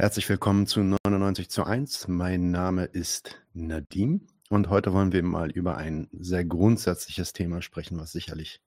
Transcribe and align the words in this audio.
Herzlich 0.00 0.28
willkommen 0.28 0.68
zu 0.68 0.80
99 0.80 1.50
zu 1.50 1.64
1. 1.64 2.06
Mein 2.06 2.52
Name 2.52 2.84
ist 2.84 3.42
Nadim 3.52 4.28
und 4.48 4.68
heute 4.68 4.92
wollen 4.92 5.10
wir 5.10 5.24
mal 5.24 5.50
über 5.50 5.76
ein 5.76 6.06
sehr 6.12 6.44
grundsätzliches 6.44 7.32
Thema 7.32 7.62
sprechen, 7.62 7.98
was 7.98 8.12
sicherlich 8.12 8.60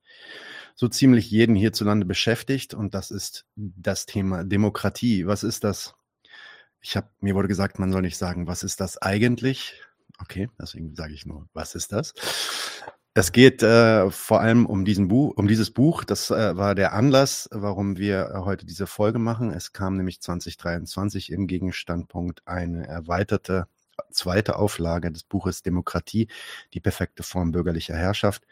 so 0.75 0.89
ziemlich 0.89 1.31
jeden 1.31 1.55
hierzulande 1.55 2.05
beschäftigt 2.05 2.73
und 2.73 2.93
das 2.93 3.11
ist 3.11 3.45
das 3.55 4.05
Thema 4.05 4.43
Demokratie. 4.43 5.25
Was 5.25 5.43
ist 5.43 5.63
das? 5.63 5.95
Ich 6.81 6.97
habe 6.97 7.07
mir 7.21 7.33
wurde 7.33 7.47
gesagt, 7.47 7.79
man 7.79 7.93
soll 7.93 8.01
nicht 8.01 8.17
sagen, 8.17 8.45
was 8.45 8.63
ist 8.63 8.81
das 8.81 9.01
eigentlich? 9.01 9.81
Okay, 10.19 10.49
deswegen 10.59 10.95
sage 10.95 11.13
ich 11.13 11.25
nur, 11.25 11.47
was 11.53 11.75
ist 11.75 11.93
das? 11.93 12.13
Es 13.13 13.33
geht 13.33 13.61
äh, 13.61 14.09
vor 14.09 14.39
allem 14.39 14.65
um 14.65 14.85
diesen 14.85 15.09
Buch, 15.09 15.33
um 15.35 15.47
dieses 15.49 15.71
Buch. 15.71 16.05
Das 16.05 16.31
äh, 16.31 16.55
war 16.55 16.75
der 16.75 16.93
Anlass, 16.93 17.49
warum 17.51 17.97
wir 17.97 18.29
äh, 18.29 18.37
heute 18.45 18.65
diese 18.65 18.87
Folge 18.87 19.19
machen. 19.19 19.51
Es 19.51 19.73
kam 19.73 19.97
nämlich 19.97 20.21
2023 20.21 21.29
im 21.29 21.45
Gegenstandpunkt 21.45 22.41
eine 22.47 22.87
erweiterte 22.87 23.67
zweite 24.11 24.55
Auflage 24.55 25.11
des 25.11 25.23
Buches 25.23 25.61
Demokratie, 25.61 26.29
die 26.73 26.79
perfekte 26.79 27.21
Form 27.23 27.51
bürgerlicher 27.51 27.97
Herrschaft, 27.97 28.47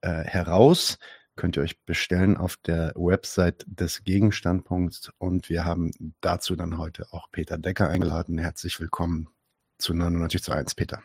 äh, 0.00 0.24
heraus. 0.24 0.98
Könnt 1.36 1.56
ihr 1.56 1.62
euch 1.62 1.78
bestellen 1.84 2.38
auf 2.38 2.56
der 2.56 2.94
Website 2.96 3.66
des 3.68 4.02
Gegenstandpunkts. 4.04 5.12
Und 5.18 5.50
wir 5.50 5.66
haben 5.66 5.90
dazu 6.22 6.56
dann 6.56 6.78
heute 6.78 7.06
auch 7.10 7.30
Peter 7.30 7.58
Decker 7.58 7.90
eingeladen. 7.90 8.38
Herzlich 8.38 8.80
willkommen 8.80 9.28
zu 9.76 9.92
99 9.92 10.42
zu 10.42 10.52
1, 10.52 10.74
Peter. 10.74 11.02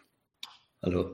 Hallo. 0.82 1.12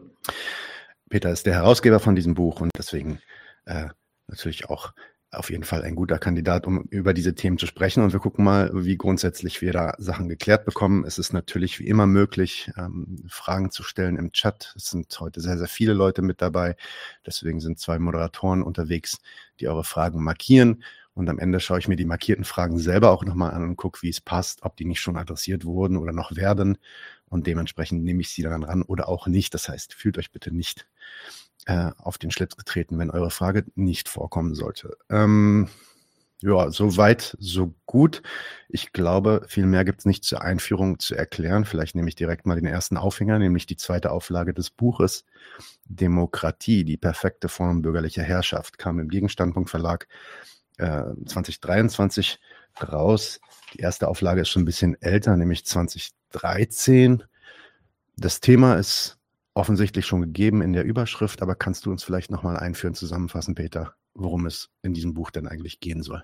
Peter 1.12 1.30
ist 1.30 1.46
der 1.46 1.54
Herausgeber 1.54 2.00
von 2.00 2.16
diesem 2.16 2.34
Buch 2.34 2.62
und 2.62 2.72
deswegen 2.78 3.20
äh, 3.66 3.90
natürlich 4.28 4.70
auch 4.70 4.94
auf 5.34 5.50
jeden 5.50 5.64
Fall 5.64 5.84
ein 5.84 5.96
guter 5.96 6.20
Kandidat, 6.20 6.66
um 6.66 6.84
über 6.90 7.14
diese 7.14 7.36
Themen 7.36 7.58
zu 7.58 7.66
sprechen. 7.66 8.04
Und 8.04 8.12
wir 8.12 8.20
gucken 8.20 8.44
mal, 8.44 8.72
wie 8.74 8.98
grundsätzlich 8.98 9.62
wir 9.62 9.72
da 9.72 9.94
Sachen 9.98 10.28
geklärt 10.28 10.66
bekommen. 10.66 11.06
Es 11.06 11.20
ist 11.20 11.32
natürlich 11.32 11.80
wie 11.80 11.88
immer 11.88 12.06
möglich, 12.06 12.72
ähm, 12.78 13.24
Fragen 13.28 13.72
zu 13.72 13.84
stellen 13.84 14.18
im 14.18 14.32
Chat. 14.32 14.74
Es 14.76 14.90
sind 14.90 15.18
heute 15.20 15.40
sehr, 15.40 15.58
sehr 15.58 15.68
viele 15.68 15.94
Leute 15.94 16.22
mit 16.22 16.42
dabei. 16.42 16.76
Deswegen 17.26 17.62
sind 17.62 17.80
zwei 17.80 18.00
Moderatoren 18.00 18.62
unterwegs, 18.62 19.20
die 19.60 19.68
eure 19.68 19.84
Fragen 19.86 20.24
markieren. 20.24 20.84
Und 21.14 21.30
am 21.30 21.40
Ende 21.40 21.60
schaue 21.60 21.80
ich 21.80 21.88
mir 21.88 21.98
die 21.98 22.06
markierten 22.06 22.46
Fragen 22.46 22.78
selber 22.78 23.12
auch 23.12 23.26
nochmal 23.26 23.52
an 23.52 23.64
und 23.64 23.76
gucke, 23.76 24.02
wie 24.02 24.10
es 24.10 24.22
passt, 24.22 24.64
ob 24.64 24.78
die 24.78 24.86
nicht 24.86 25.02
schon 25.02 25.18
adressiert 25.18 25.66
wurden 25.66 25.98
oder 25.98 26.14
noch 26.14 26.36
werden. 26.36 26.78
Und 27.30 27.48
dementsprechend 27.48 28.04
nehme 28.04 28.22
ich 28.22 28.30
sie 28.30 28.44
dann 28.44 28.64
ran 28.64 28.82
oder 28.82 29.10
auch 29.10 29.28
nicht. 29.28 29.54
Das 29.54 29.68
heißt, 29.68 29.94
fühlt 29.94 30.18
euch 30.18 30.32
bitte 30.32 30.56
nicht 30.56 30.88
äh, 31.66 31.92
auf 31.98 32.18
den 32.18 32.32
Schlitz 32.32 32.56
getreten, 32.56 32.98
wenn 32.98 33.12
eure 33.12 33.32
Frage 33.32 33.66
nicht 33.76 34.10
vorkommen 34.10 34.56
sollte. 34.56 34.98
Ähm, 35.10 35.70
ja, 36.44 36.72
so 36.72 36.98
weit, 36.98 37.38
so 37.40 37.76
gut. 37.86 38.24
Ich 38.68 38.94
glaube, 38.94 39.46
viel 39.48 39.68
mehr 39.68 39.86
gibt 39.86 40.00
es 40.00 40.06
nicht 40.06 40.24
zur 40.24 40.42
Einführung 40.42 40.98
zu 40.98 41.14
erklären. 41.14 41.66
Vielleicht 41.66 41.94
nehme 41.94 42.10
ich 42.10 42.16
direkt 42.16 42.48
mal 42.48 42.56
den 42.56 42.66
ersten 42.66 42.98
Aufhänger, 42.98 43.38
nämlich 43.38 43.68
die 43.68 43.78
zweite 43.78 44.12
Auflage 44.12 44.54
des 44.54 44.72
Buches 44.72 45.24
Demokratie, 45.86 46.84
die 46.84 46.98
perfekte 46.98 47.48
Form 47.48 47.84
bürgerlicher 47.84 48.24
Herrschaft, 48.24 48.80
kam 48.80 48.98
im 48.98 49.10
Gegenstandpunkt 49.10 49.70
Verlag 49.70 50.08
äh, 50.78 51.04
2023 51.26 52.40
raus. 52.82 53.40
Die 53.74 53.80
erste 53.80 54.08
Auflage 54.08 54.42
ist 54.42 54.50
schon 54.50 54.64
ein 54.64 54.66
bisschen 54.66 55.02
älter, 55.02 55.36
nämlich 55.38 55.66
2013. 55.66 57.24
Das 58.18 58.40
Thema 58.40 58.76
ist 58.76 59.18
offensichtlich 59.54 60.06
schon 60.06 60.22
gegeben 60.22 60.62
in 60.62 60.74
der 60.74 60.84
Überschrift, 60.84 61.42
aber 61.42 61.56
kannst 61.56 61.86
du 61.86 61.92
uns 61.92 62.04
vielleicht 62.04 62.32
nochmal 62.32 62.58
einführen, 62.58 62.94
zusammenfassen, 62.94 63.56
Peter, 63.56 63.94
worum 64.14 64.46
es 64.46 64.70
in 64.82 64.94
diesem 64.94 65.14
Buch 65.14 65.32
denn 65.32 65.48
eigentlich 65.48 65.80
gehen 65.80 66.04
soll? 66.04 66.24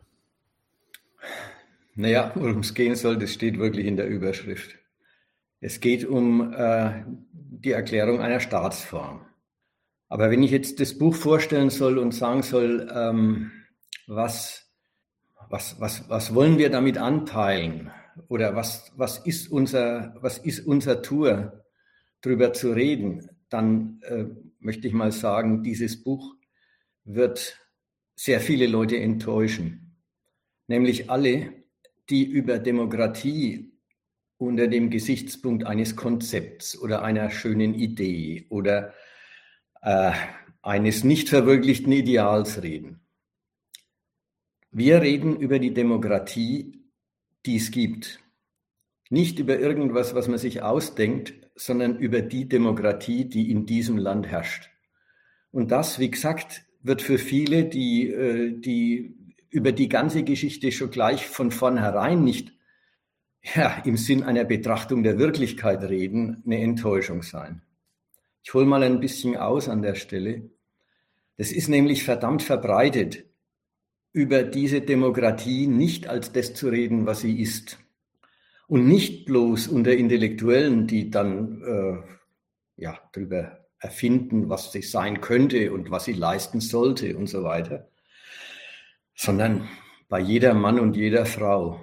Naja, 1.95 2.32
worum 2.36 2.60
es 2.60 2.73
gehen 2.73 2.95
soll, 2.95 3.17
das 3.17 3.33
steht 3.33 3.58
wirklich 3.58 3.86
in 3.86 3.98
der 3.98 4.08
Überschrift. 4.08 4.76
Es 5.60 5.80
geht 5.80 6.05
um 6.05 6.54
äh, 6.54 7.04
die 7.32 7.72
Erklärung 7.72 8.22
einer 8.22 8.39
Staatsform. 8.39 9.26
Aber 10.08 10.30
wenn 10.30 10.43
ich 10.43 10.52
jetzt 10.52 10.80
das 10.80 10.98
Buch 10.98 11.16
vorstellen 11.16 11.70
soll 11.70 11.98
und 11.98 12.14
sagen 12.14 12.43
soll, 12.43 12.89
ähm, 12.93 13.52
was, 14.08 14.66
was, 15.50 15.80
was, 15.80 16.10
was 16.10 16.34
wollen 16.34 16.58
wir 16.58 16.70
damit 16.70 16.98
anpeilen? 16.98 17.92
Oder 18.30 18.56
was, 18.56 18.92
was, 18.95 19.20
ist 19.20 19.52
unser, 19.52 20.16
was 20.22 20.40
ist 20.40 20.66
unser 20.66 21.02
Tour? 21.02 21.64
drüber 22.22 22.54
zu 22.54 22.72
reden, 22.72 23.30
dann 23.50 24.02
äh, 24.04 24.26
möchte 24.60 24.88
ich 24.88 24.94
mal 24.94 25.12
sagen, 25.12 25.64
dieses 25.64 26.04
Buch 26.04 26.36
wird 27.04 27.60
sehr 28.16 28.40
viele 28.40 28.67
Leute 28.67 28.98
enttäuschen. 28.98 29.96
Nämlich 30.67 31.10
alle, 31.10 31.54
die 32.10 32.26
über 32.26 32.60
Demokratie 32.60 33.72
unter 34.38 34.67
dem 34.67 34.90
Gesichtspunkt 34.90 35.66
eines 35.66 35.96
Konzepts 35.96 36.78
oder 36.80 37.04
einer 37.04 37.30
schönen 37.30 37.73
Idee 37.73 38.46
oder 38.50 38.94
äh, 39.82 40.12
eines 40.62 41.04
nicht 41.04 41.30
verwirklichten 41.30 41.92
Ideals 41.92 42.62
reden. 42.62 43.07
Wir 44.77 45.02
reden 45.02 45.38
über 45.38 45.58
die 45.58 45.73
Demokratie, 45.73 46.83
die 47.48 47.55
es 47.55 47.71
gibt. 47.71 48.20
Nicht 49.10 49.39
über 49.39 49.58
irgendwas, 49.58 50.14
was 50.14 50.27
man 50.27 50.38
sich 50.38 50.61
ausdenkt, 50.61 51.33
sondern 51.55 51.98
über 51.98 52.21
die 52.21 52.48
Demokratie, 52.48 53.26
die 53.26 53.49
in 53.49 53.66
diesem 53.66 53.98
Land 53.98 54.27
herrscht. 54.27 54.70
Und 55.49 55.71
das, 55.71 55.98
wie 55.98 56.11
gesagt, 56.11 56.61
wird 56.83 57.02
für 57.02 57.17
viele, 57.17 57.66
die, 57.66 58.11
äh, 58.11 58.52
die 58.52 59.16
über 59.49 59.71
die 59.71 59.89
ganze 59.89 60.23
Geschichte 60.23 60.71
schon 60.71 60.92
gleich 60.92 61.26
von 61.26 61.49
vornherein 61.49 62.23
nicht 62.23 62.54
ja, 63.55 63.82
im 63.83 63.98
Sinn 63.98 64.21
einer 64.21 64.43
Betrachtung 64.43 65.02
der 65.02 65.17
Wirklichkeit 65.17 65.82
reden, 65.86 66.43
eine 66.45 66.61
Enttäuschung 66.61 67.23
sein. 67.23 67.64
Ich 68.43 68.54
hole 68.54 68.67
mal 68.67 68.83
ein 68.83 68.99
bisschen 68.99 69.37
aus 69.37 69.70
an 69.70 69.82
der 69.82 69.95
Stelle. 69.95 70.52
Das 71.36 71.52
ist 71.52 71.67
nämlich 71.67 72.04
verdammt 72.04 72.43
verbreitet, 72.43 73.27
über 74.14 74.44
diese 74.44 74.82
Demokratie 74.82 75.68
nicht 75.68 76.08
als 76.08 76.32
das 76.32 76.54
zu 76.54 76.70
reden, 76.70 77.06
was 77.06 77.22
sie 77.22 77.42
ist. 77.42 77.78
Und 78.68 78.88
nicht 78.88 79.26
bloß 79.26 79.68
unter 79.68 79.94
Intellektuellen, 79.94 80.88
die 80.88 81.10
dann 81.10 81.62
äh, 81.62 82.82
ja, 82.82 83.00
darüber 83.14 83.67
erfinden, 83.80 84.50
was 84.50 84.72
sie 84.72 84.82
sein 84.82 85.22
könnte 85.22 85.72
und 85.72 85.92
was 85.92 86.06
sie 86.06 86.14
leisten 86.14 86.60
sollte 86.60 87.16
und 87.17 87.28
so 87.28 87.44
weiter, 87.44 87.90
sondern 89.16 89.67
bei 90.10 90.20
jeder 90.20 90.54
Mann 90.54 90.80
und 90.80 90.96
jeder 90.96 91.26
Frau. 91.26 91.80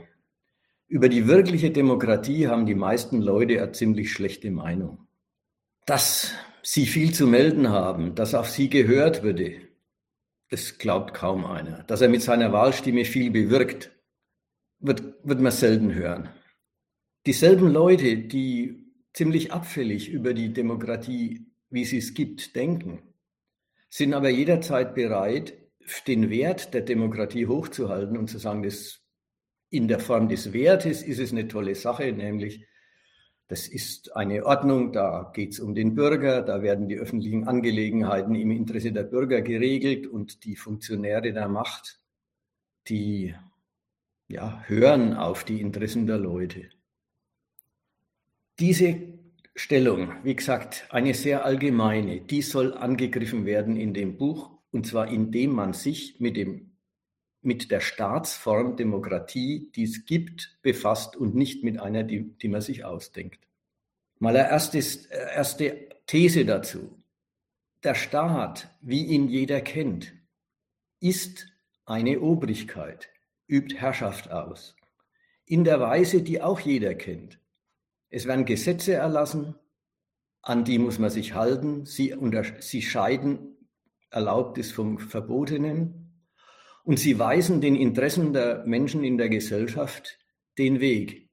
Über 0.89 1.09
die 1.09 1.27
wirkliche 1.27 1.71
Demokratie 1.71 2.49
haben 2.49 2.67
die 2.67 2.75
meisten 2.75 3.21
Leute 3.21 3.63
eine 3.63 3.73
ziemlich 3.73 4.13
schlechte 4.13 4.51
Meinung. 4.51 5.07
Dass 5.87 6.33
sie 6.63 6.87
viel 6.87 7.13
zu 7.13 7.27
melden 7.27 7.69
haben, 7.69 8.15
dass 8.15 8.35
auf 8.35 8.49
sie 8.49 8.71
gehört 8.71 9.23
würde, 9.23 9.57
das 10.55 10.79
glaubt 10.79 11.15
kaum 11.15 11.45
einer. 11.45 11.83
Dass 11.83 12.01
er 12.01 12.09
mit 12.09 12.23
seiner 12.23 12.53
Wahlstimme 12.53 13.05
viel 13.05 13.33
bewirkt, 13.33 13.91
wird, 14.79 15.03
wird 15.25 15.41
man 15.41 15.51
selten 15.51 15.93
hören. 15.93 16.29
Dieselben 17.27 17.73
Leute, 17.73 18.17
die 18.19 18.93
ziemlich 19.13 19.53
abfällig 19.53 20.09
über 20.11 20.33
die 20.33 20.53
Demokratie, 20.53 21.47
wie 21.71 21.85
sie 21.85 21.99
es 21.99 22.15
gibt, 22.15 22.55
denken, 22.55 23.03
sind 23.91 24.15
aber 24.15 24.29
jederzeit 24.29 24.95
bereit, 24.95 25.55
den 26.07 26.31
Wert 26.31 26.73
der 26.73 26.83
Demokratie 26.83 27.49
hochzuhalten 27.49 28.17
und 28.17 28.31
zu 28.31 28.39
sagen, 28.39 28.63
dass 28.63 29.01
in 29.71 29.89
der 29.89 29.99
Form 29.99 30.29
des 30.29 30.53
Wertes 30.53 31.03
ist 31.03 31.19
es 31.19 31.33
eine 31.33 31.49
tolle 31.49 31.75
Sache, 31.75 32.13
nämlich 32.13 32.65
das 33.49 33.69
ist 33.69 34.17
eine 34.17 34.47
Ordnung, 34.47 34.93
da 34.93 35.31
geht 35.35 35.53
es 35.53 35.61
um 35.61 35.75
den 35.75 35.95
Bürger, 35.95 36.43
da 36.43 36.63
werden 36.63 36.89
die 36.89 36.97
öffentlichen 36.97 37.47
Angelegenheiten 37.47 38.35
im 38.35 38.51
Interesse 38.51 38.93
der 38.93 39.03
Bürger 39.03 39.43
geregelt 39.43 40.07
und 40.07 40.45
die 40.45 40.57
Funktionäre 40.57 41.33
der 41.33 41.49
Macht, 41.49 42.01
die 42.89 43.35
ja, 44.29 44.63
hören 44.67 45.15
auf 45.15 45.45
die 45.45 45.61
Interessen 45.61 46.07
der 46.07 46.19
Leute. 46.19 46.71
Diese 48.59 49.19
Stellung, 49.55 50.13
wie 50.25 50.35
gesagt, 50.35 50.87
eine 50.91 51.13
sehr 51.13 51.45
allgemeine, 51.45 52.21
die 52.21 52.43
soll 52.43 52.73
angegriffen 52.75 53.45
werden 53.47 53.77
in 53.77 53.93
dem 53.93 54.17
Buch, 54.17 54.51
und 54.71 54.87
zwar 54.87 55.09
indem 55.09 55.53
man 55.53 55.73
sich 55.75 56.19
mit, 56.19 56.37
dem, 56.37 56.74
mit 57.45 57.71
der 57.71 57.81
Staatsform 57.81 58.77
Demokratie, 58.77 59.71
die 59.75 59.85
es 59.85 60.05
gibt, 60.05 60.59
befasst 60.63 61.17
und 61.17 61.35
nicht 61.35 61.65
mit 61.65 61.79
einer, 61.81 62.03
die, 62.03 62.23
die 62.39 62.49
man 62.49 62.61
sich 62.61 62.85
ausdenkt. 62.85 63.47
Mal 64.19 64.37
eine 64.37 64.49
erste, 64.49 64.79
erste 64.79 65.89
These 66.07 66.45
dazu. 66.45 67.03
Der 67.83 67.95
Staat, 67.95 68.71
wie 68.81 69.05
ihn 69.05 69.29
jeder 69.29 69.61
kennt, 69.61 70.13
ist 71.01 71.47
eine 71.85 72.21
Obrigkeit, 72.21 73.11
übt 73.47 73.77
Herrschaft 73.77 74.31
aus, 74.31 74.75
in 75.45 75.65
der 75.65 75.81
Weise, 75.81 76.23
die 76.23 76.41
auch 76.41 76.61
jeder 76.61 76.95
kennt. 76.95 77.39
Es 78.09 78.27
werden 78.27 78.47
Gesetze 78.47 78.95
erlassen, 78.95 79.55
an 80.41 80.65
die 80.65 80.79
muss 80.79 80.99
man 80.99 81.11
sich 81.11 81.35
halten. 81.35 81.85
Sie, 81.85 82.15
sie 82.61 82.83
scheiden 82.83 83.57
Erlaubtes 84.11 84.73
vom 84.73 84.99
Verbotenen 84.99 86.04
und 86.85 86.99
sie 86.99 87.19
weisen 87.19 87.61
den 87.61 87.75
Interessen 87.75 88.33
der 88.33 88.65
Menschen 88.67 89.05
in 89.05 89.19
der 89.19 89.29
Gesellschaft 89.29 90.19
den 90.59 90.81
Weg. 90.81 91.29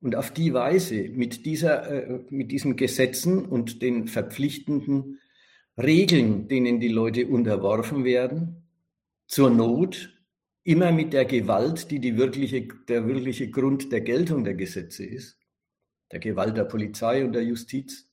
Und 0.00 0.16
auf 0.16 0.30
die 0.30 0.52
Weise, 0.52 1.08
mit, 1.10 1.46
dieser, 1.46 1.88
äh, 1.88 2.24
mit 2.30 2.50
diesen 2.50 2.76
Gesetzen 2.76 3.44
und 3.44 3.82
den 3.82 4.08
verpflichtenden 4.08 5.20
Regeln, 5.78 6.48
denen 6.48 6.80
die 6.80 6.88
Leute 6.88 7.26
unterworfen 7.26 8.04
werden, 8.04 8.68
zur 9.26 9.50
Not 9.50 10.12
immer 10.62 10.92
mit 10.92 11.12
der 11.12 11.24
Gewalt, 11.24 11.90
die, 11.90 12.00
die 12.00 12.16
wirkliche, 12.16 12.66
der 12.88 13.06
wirkliche 13.06 13.50
Grund 13.50 13.92
der 13.92 14.00
Geltung 14.00 14.44
der 14.44 14.54
Gesetze 14.54 15.04
ist, 15.04 15.38
der 16.10 16.20
Gewalt 16.20 16.56
der 16.56 16.64
Polizei 16.64 17.24
und 17.24 17.32
der 17.32 17.44
Justiz. 17.44 18.08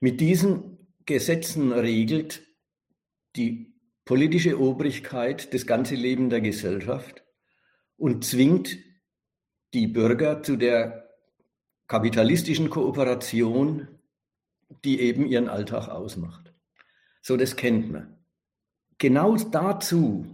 Mit 0.00 0.20
diesen 0.20 0.78
Gesetzen 1.06 1.72
regelt 1.72 2.46
die 3.36 3.73
politische 4.04 4.60
Obrigkeit 4.60 5.52
das 5.54 5.66
ganze 5.66 5.94
Leben 5.94 6.30
der 6.30 6.40
Gesellschaft 6.40 7.24
und 7.96 8.24
zwingt 8.24 8.78
die 9.72 9.86
Bürger 9.86 10.42
zu 10.42 10.56
der 10.56 11.10
kapitalistischen 11.86 12.70
Kooperation, 12.70 13.88
die 14.84 15.00
eben 15.00 15.26
ihren 15.26 15.48
Alltag 15.48 15.88
ausmacht. 15.88 16.52
So, 17.20 17.36
das 17.36 17.56
kennt 17.56 17.90
man. 17.90 18.18
Genau 18.98 19.36
dazu 19.36 20.26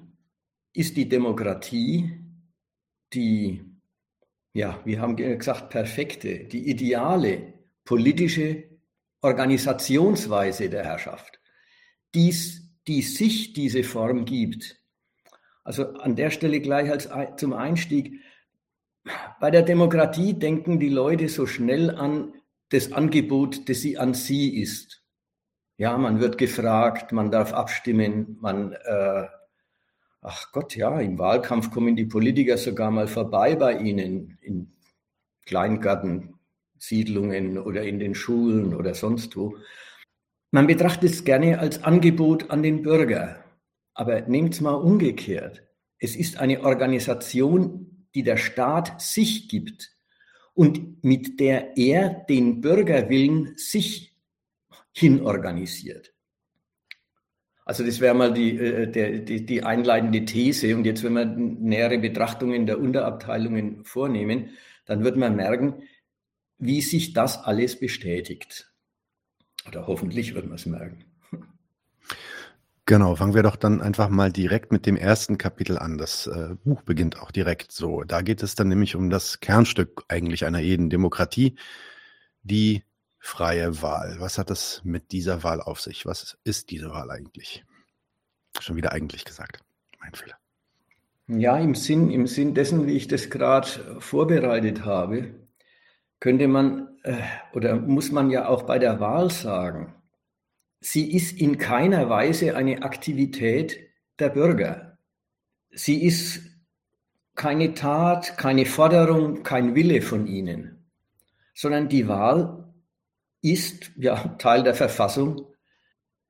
ist 0.73 0.97
die 0.97 1.09
Demokratie 1.09 2.21
die, 3.13 3.65
ja, 4.53 4.81
wir 4.85 5.01
haben 5.01 5.17
gesagt, 5.17 5.71
perfekte, 5.71 6.45
die 6.45 6.69
ideale 6.71 7.55
politische 7.85 8.65
Organisationsweise 9.23 10.71
der 10.71 10.85
Herrschaft, 10.85 11.41
dies, 12.15 12.60
die 12.87 13.03
sich 13.03 13.53
diese 13.53 13.83
Form 13.83 14.25
gibt. 14.25 14.81
Also 15.65 15.95
an 15.95 16.15
der 16.17 16.31
Stelle 16.31 16.61
gleich 16.61 16.91
als 16.91 17.09
zum 17.37 17.53
Einstieg. 17.53 18.21
Bei 19.41 19.51
der 19.51 19.63
Demokratie 19.63 20.35
denken 20.35 20.81
die 20.81 20.89
Leute 20.89 21.29
so 21.29 21.47
schnell 21.47 21.91
an 21.91 22.35
das 22.71 22.93
Angebot, 22.93 23.69
das 23.69 23.81
sie 23.81 23.99
an 23.99 24.15
sie 24.15 24.61
ist. 24.61 25.03
Ja, 25.77 25.97
man 25.97 26.21
wird 26.21 26.39
gefragt, 26.39 27.13
man 27.13 27.31
darf 27.31 27.53
abstimmen, 27.53 28.39
man, 28.41 28.73
äh, 28.73 29.27
ach 30.21 30.51
Gott, 30.53 30.75
ja, 30.77 31.01
im 31.01 31.19
Wahlkampf 31.19 31.71
kommen 31.71 31.97
die 31.97 32.05
Politiker 32.05 32.59
sogar 32.59 32.91
mal 32.91 33.09
vorbei 33.09 33.57
bei 33.57 33.79
ihnen 33.79 34.39
in 34.43 34.73
Kleingartensiedlungen 35.47 37.57
oder 37.59 37.83
in 37.83 37.99
den 37.99 38.15
Schulen 38.15 38.75
oder 38.75 38.95
sonst 38.95 39.35
wo. 39.37 39.57
Man 40.51 40.67
betrachtet 40.67 41.11
es 41.11 41.25
gerne 41.25 41.59
als 41.59 41.85
Angebot 41.85 42.51
an 42.51 42.63
den 42.63 42.83
Bürger. 42.83 43.45
Aber 43.95 44.21
nehmt 44.23 44.55
es 44.55 44.61
mal 44.61 44.75
umgekehrt. 44.75 45.63
Es 45.99 46.17
ist 46.17 46.39
eine 46.39 46.63
Organisation, 46.65 48.07
die 48.15 48.23
der 48.23 48.37
Staat 48.37 49.01
sich 49.01 49.49
gibt 49.49 49.97
und 50.55 51.05
mit 51.05 51.39
der 51.39 51.77
er 51.77 52.25
den 52.29 52.61
Bürgerwillen 52.61 53.55
sich 53.57 54.17
hinorganisiert. 54.93 56.13
Also 57.65 57.85
das 57.85 58.01
wäre 58.01 58.15
mal 58.15 58.33
die, 58.33 58.59
äh, 58.59 59.23
die, 59.23 59.47
die 59.47 59.63
einleitende 59.63 60.25
These. 60.25 60.75
Und 60.75 60.85
jetzt, 60.87 61.05
wenn 61.05 61.13
wir 61.13 61.25
nähere 61.25 61.99
Betrachtungen 61.99 62.67
der 62.67 62.81
Unterabteilungen 62.81 63.85
vornehmen, 63.85 64.51
dann 64.87 65.05
wird 65.05 65.17
man 65.17 65.37
merken, 65.37 65.83
wie 66.59 66.81
sich 66.81 67.13
das 67.13 67.39
alles 67.45 67.79
bestätigt. 67.79 68.70
Oder 69.67 69.87
hoffentlich 69.87 70.35
wird 70.35 70.47
man 70.47 70.57
es 70.57 70.67
merken. 70.67 71.05
Genau, 72.91 73.15
fangen 73.15 73.35
wir 73.35 73.45
doch 73.45 73.55
dann 73.55 73.81
einfach 73.81 74.09
mal 74.09 74.33
direkt 74.33 74.73
mit 74.73 74.85
dem 74.85 74.97
ersten 74.97 75.39
Kapitel 75.39 75.79
an. 75.79 75.97
Das 75.97 76.27
äh, 76.27 76.57
Buch 76.65 76.83
beginnt 76.83 77.21
auch 77.21 77.31
direkt 77.31 77.71
so. 77.71 78.03
Da 78.03 78.21
geht 78.21 78.43
es 78.43 78.57
dann 78.57 78.67
nämlich 78.67 78.97
um 78.97 79.11
das 79.11 79.39
Kernstück 79.39 80.03
eigentlich 80.09 80.45
einer 80.45 80.59
jeden 80.59 80.91
Demokratie, 80.91 81.57
die 82.43 82.83
freie 83.21 83.81
Wahl. 83.81 84.17
Was 84.19 84.39
hat 84.39 84.51
das 84.51 84.81
mit 84.83 85.13
dieser 85.13 85.45
Wahl 85.45 85.61
auf 85.61 85.81
sich? 85.81 86.05
Was 86.05 86.37
ist 86.43 86.71
diese 86.71 86.91
Wahl 86.91 87.13
eigentlich? 87.13 87.65
Schon 88.59 88.75
wieder 88.75 88.91
eigentlich 88.91 89.25
gesagt. 89.25 89.61
Mein 90.01 90.15
Fehler. 90.15 90.35
Ja, 91.29 91.59
im 91.59 91.77
Sinn, 91.77 92.11
im 92.11 92.27
Sinn 92.27 92.55
dessen, 92.55 92.89
wie 92.89 92.97
ich 92.97 93.07
das 93.07 93.31
gerade 93.31 93.69
vorbereitet 94.01 94.85
habe, 94.85 95.33
könnte 96.21 96.49
man 96.49 96.91
äh, 97.03 97.17
oder 97.53 97.77
muss 97.77 98.13
man 98.13 98.31
ja 98.31 98.49
auch 98.49 98.63
bei 98.63 98.79
der 98.79 99.01
Wahl 99.01 99.31
sagen, 99.31 99.95
sie 100.81 101.13
ist 101.13 101.39
in 101.39 101.59
keiner 101.59 102.09
Weise 102.09 102.57
eine 102.57 102.83
Aktivität 102.83 103.79
der 104.19 104.29
Bürger. 104.29 104.99
Sie 105.73 106.05
ist 106.05 106.41
keine 107.35 107.75
Tat, 107.75 108.37
keine 108.37 108.67
Forderung, 108.67 109.43
kein 109.43 109.75
Wille 109.75 110.03
von 110.03 110.27
ihnen, 110.27 110.91
sondern 111.55 111.89
die 111.89 112.07
Wahl 112.07 112.75
ist 113.41 113.93
ja 113.97 114.17
Teil 114.39 114.63
der 114.63 114.75
Verfassung. 114.75 115.47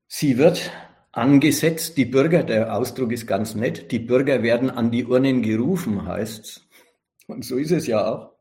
Sie 0.06 0.38
wird 0.38 0.70
angesetzt, 1.12 1.96
die 1.96 2.04
Bürger, 2.04 2.44
der 2.44 2.76
Ausdruck 2.76 3.12
ist 3.12 3.26
ganz 3.26 3.54
nett, 3.54 3.90
die 3.90 3.98
Bürger 3.98 4.42
werden 4.42 4.70
an 4.70 4.90
die 4.92 5.04
Urnen 5.04 5.42
gerufen, 5.42 6.06
heißt's. 6.06 6.68
Und 7.26 7.44
so 7.44 7.56
ist 7.56 7.72
es 7.72 7.86
ja 7.86 8.06
auch. 8.06 8.39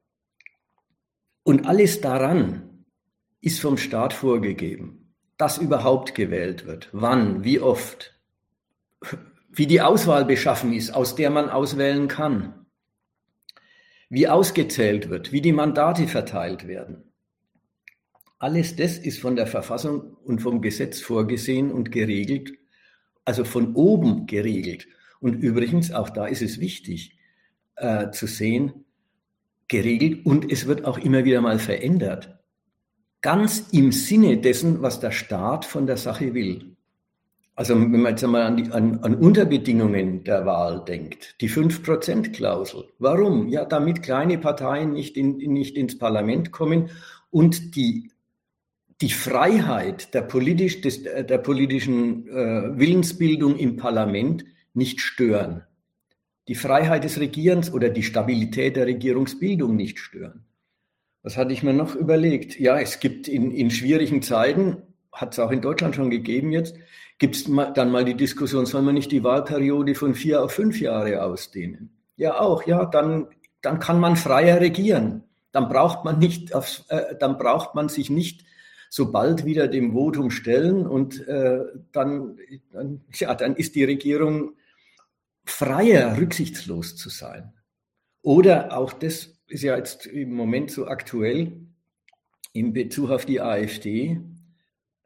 Und 1.43 1.65
alles 1.65 2.01
daran 2.01 2.85
ist 3.41 3.59
vom 3.59 3.77
Staat 3.77 4.13
vorgegeben, 4.13 5.15
dass 5.37 5.57
überhaupt 5.57 6.15
gewählt 6.15 6.65
wird, 6.65 6.89
wann, 6.91 7.43
wie 7.43 7.59
oft, 7.59 8.19
wie 9.49 9.67
die 9.67 9.81
Auswahl 9.81 10.25
beschaffen 10.25 10.73
ist, 10.73 10.91
aus 10.91 11.15
der 11.15 11.29
man 11.29 11.49
auswählen 11.49 12.07
kann, 12.07 12.65
wie 14.09 14.27
ausgezählt 14.27 15.09
wird, 15.09 15.31
wie 15.31 15.41
die 15.41 15.53
Mandate 15.53 16.07
verteilt 16.07 16.67
werden. 16.67 17.03
Alles 18.37 18.75
das 18.75 18.97
ist 18.97 19.19
von 19.19 19.35
der 19.35 19.47
Verfassung 19.47 20.17
und 20.23 20.41
vom 20.41 20.61
Gesetz 20.61 21.01
vorgesehen 21.01 21.71
und 21.71 21.91
geregelt, 21.91 22.51
also 23.25 23.43
von 23.43 23.75
oben 23.75 24.27
geregelt. 24.27 24.87
Und 25.19 25.35
übrigens, 25.35 25.91
auch 25.91 26.09
da 26.09 26.25
ist 26.25 26.41
es 26.41 26.59
wichtig 26.59 27.17
äh, 27.75 28.11
zu 28.11 28.27
sehen, 28.27 28.85
geregelt 29.69 30.25
und 30.25 30.51
es 30.51 30.67
wird 30.67 30.83
auch 30.83 30.97
immer 30.97 31.23
wieder 31.23 31.39
mal 31.39 31.59
verändert. 31.59 32.37
Ganz 33.21 33.69
im 33.71 33.91
Sinne 33.91 34.37
dessen, 34.37 34.81
was 34.81 34.99
der 34.99 35.11
Staat 35.11 35.65
von 35.65 35.87
der 35.87 35.97
Sache 35.97 36.33
will. 36.33 36.75
Also 37.55 37.75
wenn 37.75 37.91
man 37.91 38.11
jetzt 38.11 38.23
einmal 38.23 38.43
an, 38.43 38.57
die, 38.57 38.71
an, 38.71 38.99
an 38.99 39.15
Unterbedingungen 39.15 40.23
der 40.23 40.45
Wahl 40.45 40.83
denkt, 40.85 41.35
die 41.41 41.49
5%-Klausel. 41.49 42.85
Warum? 42.99 43.49
Ja, 43.49 43.65
damit 43.65 44.01
kleine 44.01 44.37
Parteien 44.37 44.93
nicht, 44.93 45.17
in, 45.17 45.37
nicht 45.37 45.75
ins 45.75 45.97
Parlament 45.97 46.51
kommen 46.51 46.89
und 47.31 47.75
die, 47.75 48.11
die 49.01 49.09
Freiheit 49.09 50.13
der, 50.13 50.21
politisch, 50.21 50.79
des, 50.79 51.03
der 51.03 51.37
politischen 51.39 52.29
äh, 52.29 52.79
Willensbildung 52.79 53.57
im 53.57 53.75
Parlament 53.75 54.45
nicht 54.73 55.01
stören 55.01 55.63
die 56.49 56.55
Freiheit 56.55 57.03
des 57.03 57.19
Regierens 57.19 57.71
oder 57.71 57.89
die 57.89 58.01
Stabilität 58.01 58.75
der 58.75 58.87
Regierungsbildung 58.87 59.75
nicht 59.75 59.99
stören. 59.99 60.45
Was 61.21 61.37
hatte 61.37 61.53
ich 61.53 61.61
mir 61.61 61.73
noch 61.73 61.95
überlegt? 61.95 62.59
Ja, 62.59 62.79
es 62.79 62.99
gibt 62.99 63.27
in, 63.27 63.51
in 63.51 63.69
schwierigen 63.69 64.23
Zeiten, 64.23 64.77
hat 65.11 65.33
es 65.33 65.39
auch 65.39 65.51
in 65.51 65.61
Deutschland 65.61 65.95
schon 65.95 66.09
gegeben 66.09 66.51
jetzt, 66.51 66.75
gibt 67.19 67.35
es 67.35 67.43
dann 67.43 67.91
mal 67.91 68.03
die 68.03 68.15
Diskussion, 68.15 68.65
soll 68.65 68.81
man 68.81 68.95
nicht 68.95 69.11
die 69.11 69.23
Wahlperiode 69.23 69.93
von 69.93 70.15
vier 70.15 70.43
auf 70.43 70.51
fünf 70.51 70.81
Jahre 70.81 71.23
ausdehnen? 71.23 71.91
Ja, 72.15 72.39
auch, 72.39 72.65
ja, 72.65 72.85
dann, 72.85 73.27
dann 73.61 73.79
kann 73.79 73.99
man 73.99 74.15
freier 74.15 74.59
regieren. 74.59 75.23
Dann 75.51 75.69
braucht 75.69 76.03
man 76.03 76.17
nicht, 76.17 76.55
aufs, 76.55 76.83
äh, 76.89 77.15
dann 77.19 77.37
braucht 77.37 77.75
man 77.75 77.89
sich 77.89 78.09
nicht 78.09 78.43
so 78.89 79.11
bald 79.11 79.45
wieder 79.45 79.67
dem 79.67 79.93
Votum 79.93 80.31
stellen 80.31 80.87
und 80.87 81.27
äh, 81.27 81.59
dann, 81.91 82.37
dann, 82.71 83.01
ja, 83.13 83.35
dann 83.35 83.55
ist 83.55 83.75
die 83.75 83.83
Regierung 83.83 84.53
freier, 85.49 86.17
rücksichtslos 86.17 86.95
zu 86.95 87.09
sein. 87.09 87.53
Oder 88.21 88.77
auch 88.77 88.93
das 88.93 89.39
ist 89.47 89.63
ja 89.63 89.75
jetzt 89.75 90.05
im 90.05 90.33
Moment 90.33 90.71
so 90.71 90.87
aktuell 90.87 91.67
in 92.53 92.73
Bezug 92.73 93.09
auf 93.09 93.25
die 93.25 93.41
AfD. 93.41 94.21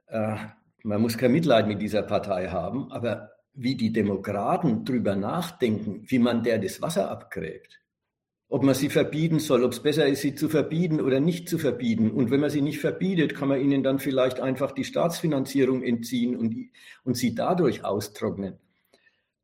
Äh, 0.07 0.35
man 0.83 1.01
muss 1.01 1.17
kein 1.17 1.31
Mitleid 1.31 1.67
mit 1.67 1.81
dieser 1.81 2.03
Partei 2.03 2.47
haben, 2.49 2.91
aber 2.91 3.31
wie 3.53 3.75
die 3.75 3.93
Demokraten 3.93 4.83
drüber 4.83 5.15
nachdenken, 5.15 6.03
wie 6.07 6.19
man 6.19 6.43
der 6.43 6.57
das 6.57 6.81
Wasser 6.81 7.09
abgräbt, 7.09 7.79
ob 8.49 8.63
man 8.63 8.75
sie 8.75 8.89
verbieten 8.89 9.39
soll, 9.39 9.63
ob 9.63 9.71
es 9.71 9.81
besser 9.81 10.07
ist, 10.07 10.21
sie 10.21 10.35
zu 10.35 10.49
verbieten 10.49 10.99
oder 10.99 11.19
nicht 11.19 11.47
zu 11.47 11.57
verbieten. 11.57 12.11
Und 12.11 12.31
wenn 12.31 12.39
man 12.39 12.49
sie 12.49 12.61
nicht 12.61 12.79
verbietet, 12.79 13.35
kann 13.35 13.49
man 13.49 13.61
ihnen 13.61 13.83
dann 13.83 13.99
vielleicht 13.99 14.39
einfach 14.39 14.71
die 14.71 14.83
Staatsfinanzierung 14.83 15.83
entziehen 15.83 16.35
und, 16.35 16.55
und 17.03 17.15
sie 17.15 17.35
dadurch 17.35 17.85
austrocknen. 17.85 18.59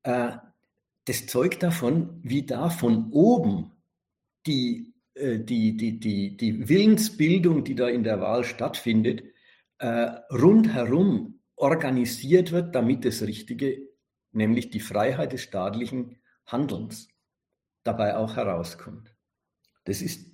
Äh, 0.04 0.32
das 1.10 1.26
zeugt 1.26 1.64
davon, 1.64 2.20
wie 2.22 2.46
da 2.46 2.70
von 2.70 3.12
oben 3.12 3.72
die, 4.46 4.94
äh, 5.16 5.40
die, 5.40 5.76
die, 5.76 6.00
die, 6.00 6.38
die 6.38 6.70
Willensbildung, 6.70 7.64
die 7.64 7.74
da 7.74 7.88
in 7.90 8.04
der 8.04 8.22
Wahl 8.22 8.44
stattfindet, 8.44 9.24
äh, 9.80 10.12
rundherum 10.32 11.40
organisiert 11.56 12.52
wird, 12.52 12.76
damit 12.76 13.06
das 13.06 13.24
Richtige, 13.24 13.80
nämlich 14.34 14.70
die 14.70 14.80
Freiheit 14.80 15.34
des 15.34 15.42
staatlichen 15.42 16.18
Handelns, 16.46 17.08
dabei 17.84 18.16
auch 18.16 18.36
herauskommt. 18.36 19.16
Das 19.86 20.04
ist 20.04 20.32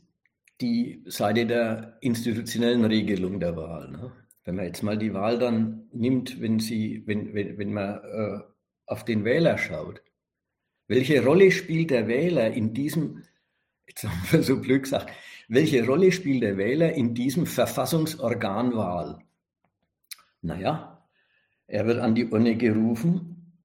die 0.59 1.03
Seite 1.05 1.45
der 1.45 1.97
institutionellen 2.01 2.83
Regelung 2.83 3.39
der 3.39 3.55
Wahl. 3.55 3.91
Ne? 3.91 4.11
Wenn 4.43 4.55
man 4.55 4.65
jetzt 4.65 4.83
mal 4.83 4.97
die 4.97 5.13
Wahl 5.13 5.39
dann 5.39 5.87
nimmt, 5.93 6.41
wenn, 6.41 6.59
sie, 6.59 7.03
wenn, 7.05 7.33
wenn, 7.33 7.57
wenn 7.57 7.71
man 7.71 7.99
äh, 8.03 8.39
auf 8.87 9.05
den 9.05 9.23
Wähler 9.23 9.57
schaut, 9.57 10.01
welche 10.87 11.23
Rolle 11.23 11.51
spielt 11.51 11.91
der 11.91 12.07
Wähler 12.07 12.51
in 12.51 12.73
diesem, 12.73 13.23
jetzt 13.87 14.03
haben 14.03 14.21
wir 14.31 14.43
so 14.43 14.59
blöd 14.61 14.83
gesagt, 14.83 15.11
welche 15.47 15.85
Rolle 15.85 16.11
spielt 16.11 16.43
der 16.43 16.57
Wähler 16.57 16.93
in 16.93 17.13
diesem 17.13 17.45
Verfassungsorgan 17.45 18.75
Wahl? 18.75 19.19
Naja, 20.41 21.07
er 21.67 21.87
wird 21.87 21.99
an 21.99 22.15
die 22.15 22.25
Urne 22.25 22.55
gerufen, 22.55 23.61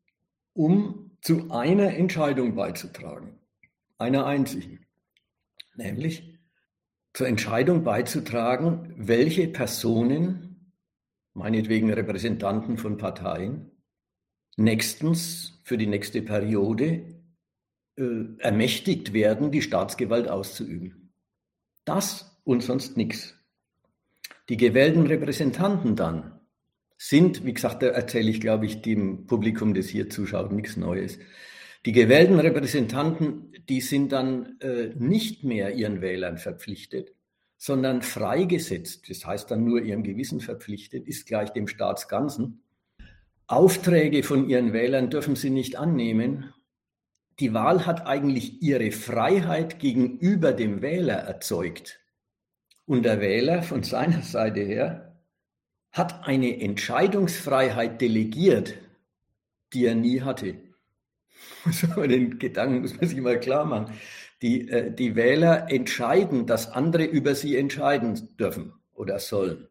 um 0.53 1.11
zu 1.23 1.51
einer 1.51 1.95
Entscheidung 1.95 2.55
beizutragen, 2.55 3.39
einer 3.99 4.27
einzigen, 4.27 4.87
nämlich 5.75 6.39
zur 7.13 7.29
Entscheidung 7.29 7.85
beizutragen, 7.85 8.95
welche 8.97 9.49
Personen, 9.49 10.73
meinetwegen 11.35 11.93
Repräsentanten 11.93 12.79
von 12.79 12.97
Parteien, 12.97 13.71
nächstens 14.57 15.60
für 15.71 15.79
die 15.79 15.87
nächste 15.87 16.21
Periode 16.21 17.05
äh, 17.97 18.03
ermächtigt 18.39 19.13
werden, 19.13 19.53
die 19.53 19.63
Staatsgewalt 19.63 20.27
auszuüben. 20.27 21.13
Das 21.85 22.41
und 22.43 22.65
sonst 22.65 22.97
nichts. 22.97 23.37
Die 24.49 24.57
gewählten 24.57 25.07
Repräsentanten 25.07 25.95
dann 25.95 26.41
sind, 26.97 27.45
wie 27.45 27.55
gesagt, 27.55 27.85
da 27.85 27.87
erzähle 27.87 28.31
ich, 28.31 28.41
glaube 28.41 28.67
ich, 28.67 28.83
dem 28.83 29.29
Publikum, 29.29 29.73
das 29.73 29.87
hier 29.87 30.11
zuschaut, 30.11 30.51
nichts 30.51 30.77
Neues. 30.77 31.21
Die 31.87 31.93
gewählten 31.93 32.41
Repräsentanten, 32.41 33.53
die 33.69 33.81
sind 33.81 34.11
dann 34.11 34.59
äh, 34.59 34.89
nicht 34.99 35.45
mehr 35.45 35.73
ihren 35.77 36.01
Wählern 36.01 36.39
verpflichtet, 36.39 37.15
sondern 37.59 38.03
freigesetzt, 38.03 39.09
das 39.09 39.25
heißt 39.25 39.49
dann 39.53 39.63
nur 39.63 39.81
ihrem 39.83 40.03
Gewissen 40.03 40.41
verpflichtet, 40.41 41.07
ist 41.07 41.27
gleich 41.27 41.51
dem 41.51 41.69
Staatsganzen. 41.69 42.65
Aufträge 43.51 44.23
von 44.23 44.49
ihren 44.49 44.73
Wählern 44.73 45.11
dürfen 45.11 45.35
sie 45.35 45.51
nicht 45.51 45.75
annehmen. 45.77 46.55
Die 47.41 47.53
Wahl 47.53 47.85
hat 47.85 48.07
eigentlich 48.07 48.63
ihre 48.63 48.93
Freiheit 48.93 49.81
gegenüber 49.81 50.53
dem 50.53 50.83
Wähler 50.83 51.17
erzeugt. 51.17 51.99
Und 52.87 53.03
der 53.03 53.21
Wähler 53.21 53.65
von 53.65 53.83
seiner 53.83 54.23
Seite 54.23 54.61
her 54.61 55.17
hat 55.91 56.29
eine 56.29 56.61
Entscheidungsfreiheit 56.61 58.01
delegiert, 58.01 58.75
die 59.73 59.87
er 59.87 59.97
nie 59.97 60.21
hatte. 60.21 60.55
Den 61.97 62.39
Gedanken 62.39 62.83
muss 62.83 62.95
man 63.01 63.09
sich 63.09 63.21
mal 63.21 63.41
klar 63.41 63.65
machen. 63.65 63.95
Die, 64.43 64.69
äh, 64.69 64.95
die 64.95 65.17
Wähler 65.17 65.73
entscheiden, 65.73 66.47
dass 66.47 66.71
andere 66.71 67.05
über 67.05 67.35
sie 67.35 67.57
entscheiden 67.57 68.37
dürfen 68.39 68.75
oder 68.93 69.19
sollen. 69.19 69.70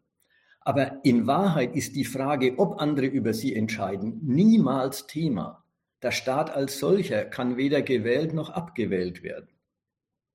Aber 0.61 1.03
in 1.03 1.25
Wahrheit 1.25 1.75
ist 1.75 1.95
die 1.95 2.05
Frage, 2.05 2.57
ob 2.57 2.81
andere 2.81 3.05
über 3.05 3.33
sie 3.33 3.55
entscheiden, 3.55 4.19
niemals 4.23 5.07
Thema. 5.07 5.63
Der 6.01 6.11
Staat 6.11 6.49
als 6.51 6.79
solcher 6.79 7.25
kann 7.25 7.57
weder 7.57 7.81
gewählt 7.81 8.33
noch 8.33 8.49
abgewählt 8.49 9.23
werden. 9.23 9.49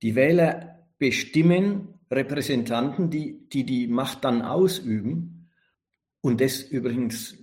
Die 0.01 0.15
Wähler 0.15 0.87
bestimmen 0.97 1.99
Repräsentanten, 2.11 3.09
die 3.09 3.47
die, 3.49 3.65
die 3.65 3.87
Macht 3.87 4.23
dann 4.23 4.41
ausüben. 4.41 5.49
Und 6.21 6.41
das 6.41 6.61
übrigens 6.61 7.37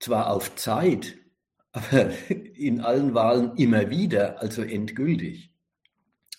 zwar 0.00 0.30
auf 0.30 0.54
Zeit, 0.56 1.16
aber 1.72 2.10
in 2.28 2.80
allen 2.80 3.14
Wahlen 3.14 3.56
immer 3.56 3.90
wieder, 3.90 4.40
also 4.40 4.62
endgültig. 4.62 5.52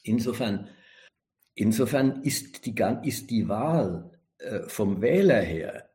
Insofern, 0.03 0.69
insofern 1.53 2.23
ist, 2.23 2.65
die, 2.65 2.75
ist 3.03 3.29
die 3.29 3.47
Wahl 3.47 4.18
äh, 4.39 4.67
vom 4.67 5.01
Wähler 5.01 5.41
her 5.41 5.89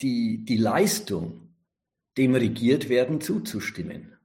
die, 0.00 0.44
die 0.44 0.56
Leistung, 0.56 1.54
dem 2.18 2.34
regiert 2.34 2.88
werden 2.88 3.20
zuzustimmen. 3.20 4.18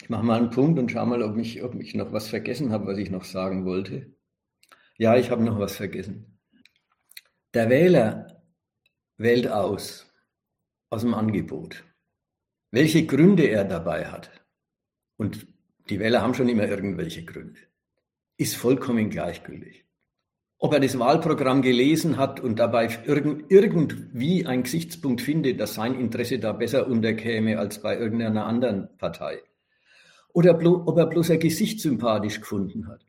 Ich 0.00 0.08
mache 0.08 0.24
mal 0.24 0.38
einen 0.38 0.50
Punkt 0.50 0.78
und 0.78 0.90
schaue 0.90 1.06
mal, 1.06 1.22
ob 1.22 1.36
ich, 1.36 1.62
ob 1.62 1.74
ich 1.76 1.94
noch 1.94 2.12
was 2.12 2.28
vergessen 2.28 2.72
habe, 2.72 2.86
was 2.86 2.98
ich 2.98 3.10
noch 3.10 3.24
sagen 3.24 3.64
wollte. 3.64 4.14
Ja, 4.98 5.16
ich 5.16 5.30
habe 5.30 5.44
noch 5.44 5.58
was 5.58 5.76
vergessen. 5.76 6.40
Der 7.52 7.70
Wähler 7.70 8.42
wählt 9.16 9.48
aus, 9.48 10.12
aus 10.90 11.02
dem 11.02 11.14
Angebot. 11.14 11.84
Welche 12.70 13.06
Gründe 13.06 13.46
er 13.46 13.64
dabei 13.64 14.06
hat, 14.06 14.30
und 15.16 15.46
die 15.88 16.00
Wähler 16.00 16.22
haben 16.22 16.34
schon 16.34 16.48
immer 16.48 16.66
irgendwelche 16.66 17.24
Gründe, 17.24 17.60
ist 18.36 18.56
vollkommen 18.56 19.10
gleichgültig. 19.10 19.83
Ob 20.64 20.72
er 20.72 20.80
das 20.80 20.98
Wahlprogramm 20.98 21.60
gelesen 21.60 22.16
hat 22.16 22.40
und 22.40 22.58
dabei 22.58 22.88
irgend, 23.04 23.50
irgendwie 23.50 24.46
einen 24.46 24.62
Gesichtspunkt 24.62 25.20
findet, 25.20 25.60
dass 25.60 25.74
sein 25.74 25.94
Interesse 25.94 26.38
da 26.38 26.52
besser 26.52 26.86
unterkäme 26.86 27.58
als 27.58 27.82
bei 27.82 27.98
irgendeiner 27.98 28.46
anderen 28.46 28.88
Partei. 28.96 29.42
Oder 30.32 30.58
ob 30.64 30.96
er 30.96 31.04
bloß 31.04 31.32
ein 31.32 31.38
Gesicht 31.38 31.82
sympathisch 31.82 32.40
gefunden 32.40 32.88
hat. 32.88 33.04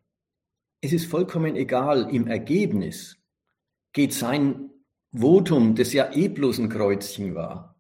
Es 0.81 0.91
ist 0.91 1.05
vollkommen 1.05 1.55
egal, 1.55 2.13
im 2.13 2.27
Ergebnis 2.27 3.15
geht 3.93 4.11
sein 4.11 4.71
Votum, 5.13 5.75
das 5.75 5.93
ja 5.93 6.11
eh 6.11 6.27
bloß 6.27 6.59
ein 6.59 6.67
Kreuzchen 6.67 7.35
war, 7.35 7.79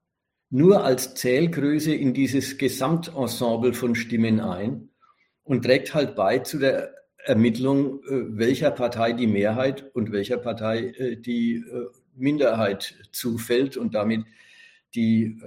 nur 0.49 0.85
als 0.85 1.15
Zählgröße 1.15 1.93
in 1.93 2.13
dieses 2.13 2.57
Gesamtensemble 2.57 3.73
von 3.73 3.93
Stimmen 3.93 4.39
ein 4.39 4.91
und 5.43 5.65
trägt 5.65 5.93
halt 5.93 6.15
bei 6.15 6.39
zu 6.39 6.59
der 6.59 6.93
Ermittlung, 7.25 8.03
äh, 8.03 8.37
welcher 8.37 8.71
Partei 8.71 9.13
die 9.13 9.27
Mehrheit 9.27 9.83
und 9.95 10.11
welcher 10.11 10.37
Partei 10.37 10.87
äh, 10.97 11.15
die 11.17 11.55
äh, 11.55 11.87
Minderheit 12.15 12.95
zufällt 13.11 13.77
und 13.77 13.93
damit 13.93 14.25
die, 14.95 15.37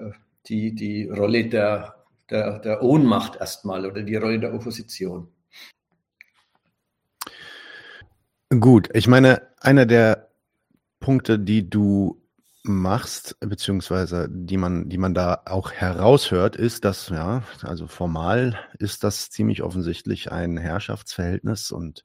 die, 0.47 0.75
die 0.75 1.09
Rolle 1.09 1.47
der, 1.49 2.05
der, 2.29 2.59
der 2.59 2.83
Ohnmacht 2.83 3.37
erstmal 3.37 3.87
oder 3.87 4.03
die 4.03 4.17
Rolle 4.17 4.39
der 4.39 4.53
Opposition. 4.53 5.29
Gut, 8.51 8.91
ich 8.93 9.09
meine, 9.09 9.49
einer 9.61 9.87
der 9.87 10.29
Punkte, 11.01 11.39
die 11.39 11.71
du 11.71 12.21
machst, 12.69 13.37
beziehungsweise 13.41 14.29
die 14.31 14.57
man, 14.57 14.89
die 14.89 14.99
man 14.99 15.15
da 15.15 15.43
auch 15.47 15.73
heraushört, 15.73 16.57
ist, 16.57 16.85
dass, 16.85 17.09
ja, 17.09 17.43
also 17.63 17.87
formal 17.87 18.59
ist 18.79 19.05
das 19.05 19.31
ziemlich 19.31 19.63
offensichtlich 19.63 20.31
ein 20.31 20.57
Herrschaftsverhältnis 20.57 21.71
und 21.71 22.05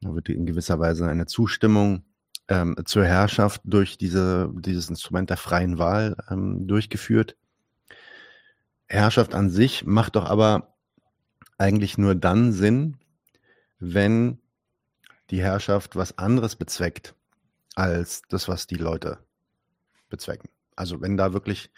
da 0.00 0.14
wird 0.14 0.28
in 0.28 0.46
gewisser 0.46 0.78
Weise 0.78 1.06
eine 1.08 1.26
Zustimmung 1.26 2.04
ähm, 2.48 2.76
zur 2.84 3.04
Herrschaft 3.04 3.62
durch 3.64 3.98
diese, 3.98 4.50
dieses 4.54 4.88
Instrument 4.88 5.30
der 5.30 5.36
freien 5.36 5.78
Wahl 5.78 6.16
ähm, 6.30 6.66
durchgeführt. 6.66 7.36
Herrschaft 8.86 9.34
an 9.34 9.50
sich 9.50 9.84
macht 9.84 10.16
doch 10.16 10.24
aber 10.24 10.74
eigentlich 11.58 11.98
nur 11.98 12.14
dann 12.14 12.52
Sinn, 12.52 12.96
wenn 13.78 14.38
die 15.30 15.40
Herrschaft 15.40 15.96
was 15.96 16.18
anderes 16.18 16.56
bezweckt 16.56 17.14
als 17.74 18.22
das, 18.28 18.48
was 18.48 18.66
die 18.66 18.76
Leute 18.76 19.18
bezwecken. 20.10 20.50
Also 20.76 21.00
wenn 21.00 21.16
da 21.16 21.32
wirklich, 21.32 21.70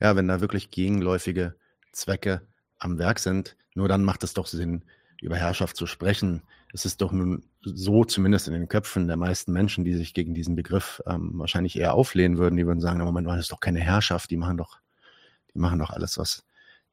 ja, 0.00 0.16
wenn 0.16 0.28
da 0.28 0.40
wirklich 0.40 0.70
gegenläufige 0.70 1.54
Zwecke 1.92 2.42
am 2.78 2.98
Werk 2.98 3.18
sind, 3.18 3.56
nur 3.74 3.88
dann 3.88 4.04
macht 4.04 4.24
es 4.24 4.34
doch 4.34 4.46
Sinn, 4.46 4.84
über 5.20 5.36
Herrschaft 5.36 5.76
zu 5.76 5.86
sprechen. 5.86 6.42
Es 6.72 6.84
ist 6.84 7.00
doch 7.00 7.12
nun 7.12 7.44
so, 7.62 8.04
zumindest 8.04 8.48
in 8.48 8.54
den 8.54 8.68
Köpfen 8.68 9.06
der 9.06 9.16
meisten 9.16 9.52
Menschen, 9.52 9.84
die 9.84 9.94
sich 9.94 10.14
gegen 10.14 10.34
diesen 10.34 10.56
Begriff 10.56 11.02
ähm, 11.06 11.32
wahrscheinlich 11.34 11.78
eher 11.78 11.94
auflehnen 11.94 12.38
würden, 12.38 12.56
die 12.56 12.66
würden 12.66 12.80
sagen, 12.80 13.00
Moment 13.00 13.26
mal, 13.26 13.36
das 13.36 13.46
ist 13.46 13.52
doch 13.52 13.60
keine 13.60 13.80
Herrschaft, 13.80 14.30
die 14.30 14.36
machen 14.36 14.56
doch, 14.56 14.78
die 15.54 15.58
machen 15.58 15.78
doch 15.78 15.90
alles, 15.90 16.18
was 16.18 16.44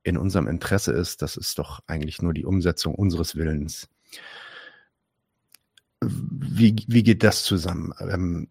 in 0.03 0.17
unserem 0.17 0.47
Interesse 0.47 0.91
ist. 0.91 1.21
Das 1.21 1.37
ist 1.37 1.57
doch 1.59 1.81
eigentlich 1.87 2.21
nur 2.21 2.33
die 2.33 2.45
Umsetzung 2.45 2.95
unseres 2.95 3.35
Willens. 3.35 3.89
Wie, 6.01 6.75
wie 6.87 7.03
geht 7.03 7.23
das 7.23 7.43
zusammen? 7.43 7.93
Ähm, 7.99 8.49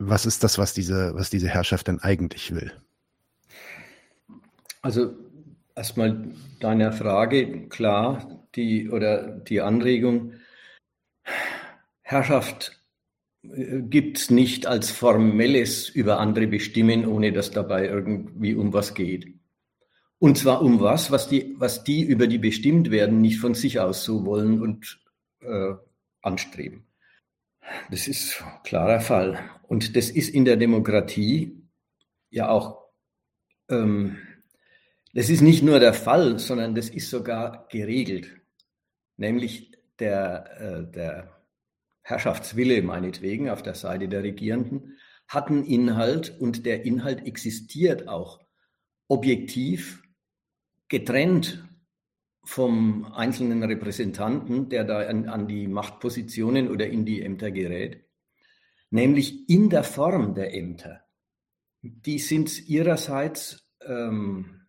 was 0.00 0.24
ist 0.26 0.42
das, 0.42 0.58
was 0.58 0.72
diese, 0.72 1.14
was 1.14 1.30
diese 1.30 1.48
Herrschaft 1.48 1.86
denn 1.86 2.00
eigentlich 2.00 2.54
will? 2.54 2.72
Also 4.82 5.14
erstmal 5.76 6.32
deiner 6.58 6.92
Frage, 6.92 7.68
klar, 7.68 8.46
die 8.54 8.88
oder 8.88 9.28
die 9.28 9.60
Anregung, 9.60 10.32
Herrschaft 12.00 12.80
äh, 13.42 13.82
gibt 13.82 14.18
es 14.18 14.30
nicht 14.30 14.66
als 14.66 14.90
formelles 14.90 15.90
über 15.90 16.18
andere 16.18 16.46
bestimmen, 16.46 17.06
ohne 17.06 17.32
dass 17.32 17.50
dabei 17.50 17.86
irgendwie 17.86 18.54
um 18.54 18.72
was 18.72 18.94
geht. 18.94 19.34
Und 20.18 20.38
zwar 20.38 20.62
um 20.62 20.80
was, 20.80 21.10
was 21.10 21.28
die, 21.28 21.54
was 21.58 21.84
die, 21.84 22.02
über 22.02 22.26
die 22.26 22.38
bestimmt 22.38 22.90
werden, 22.90 23.20
nicht 23.20 23.38
von 23.38 23.54
sich 23.54 23.80
aus 23.80 24.02
so 24.04 24.24
wollen 24.24 24.60
und 24.60 24.98
äh, 25.40 25.74
anstreben. 26.22 26.86
Das 27.90 28.08
ist 28.08 28.42
klarer 28.64 29.00
Fall. 29.00 29.38
Und 29.70 29.94
das 29.94 30.10
ist 30.10 30.30
in 30.30 30.44
der 30.44 30.56
Demokratie 30.56 31.62
ja 32.28 32.48
auch, 32.48 32.88
ähm, 33.68 34.18
das 35.14 35.30
ist 35.30 35.42
nicht 35.42 35.62
nur 35.62 35.78
der 35.78 35.94
Fall, 35.94 36.40
sondern 36.40 36.74
das 36.74 36.88
ist 36.88 37.08
sogar 37.08 37.68
geregelt. 37.68 38.36
Nämlich 39.16 39.70
der, 40.00 40.60
äh, 40.60 40.90
der, 40.90 41.36
Herrschaftswille 42.02 42.82
meinetwegen 42.82 43.50
auf 43.50 43.62
der 43.62 43.74
Seite 43.74 44.08
der 44.08 44.24
Regierenden, 44.24 44.96
hatten 45.28 45.64
Inhalt 45.64 46.34
und 46.40 46.66
der 46.66 46.84
Inhalt 46.84 47.24
existiert 47.24 48.08
auch 48.08 48.40
objektiv 49.06 50.02
getrennt 50.88 51.64
vom 52.42 53.04
einzelnen 53.12 53.62
Repräsentanten, 53.62 54.70
der 54.70 54.82
da 54.82 55.06
an, 55.06 55.28
an, 55.28 55.46
die 55.46 55.68
Machtpositionen 55.68 56.68
oder 56.68 56.88
in 56.88 57.04
die 57.04 57.22
Ämter 57.22 57.52
gerät, 57.52 58.09
nämlich 58.90 59.48
in 59.48 59.70
der 59.70 59.84
Form 59.84 60.34
der 60.34 60.54
Ämter. 60.54 61.00
Die 61.82 62.18
sind 62.18 62.68
ihrerseits, 62.68 63.66
ähm, 63.86 64.66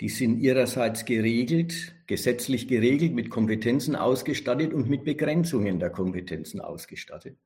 die 0.00 0.08
sind 0.08 0.38
ihrerseits 0.38 1.04
geregelt, 1.04 1.94
gesetzlich 2.06 2.68
geregelt, 2.68 3.12
mit 3.12 3.28
Kompetenzen 3.28 3.96
ausgestattet 3.96 4.72
und 4.72 4.88
mit 4.88 5.04
Begrenzungen 5.04 5.78
der 5.78 5.90
Kompetenzen 5.90 6.60
ausgestattet. 6.60 7.36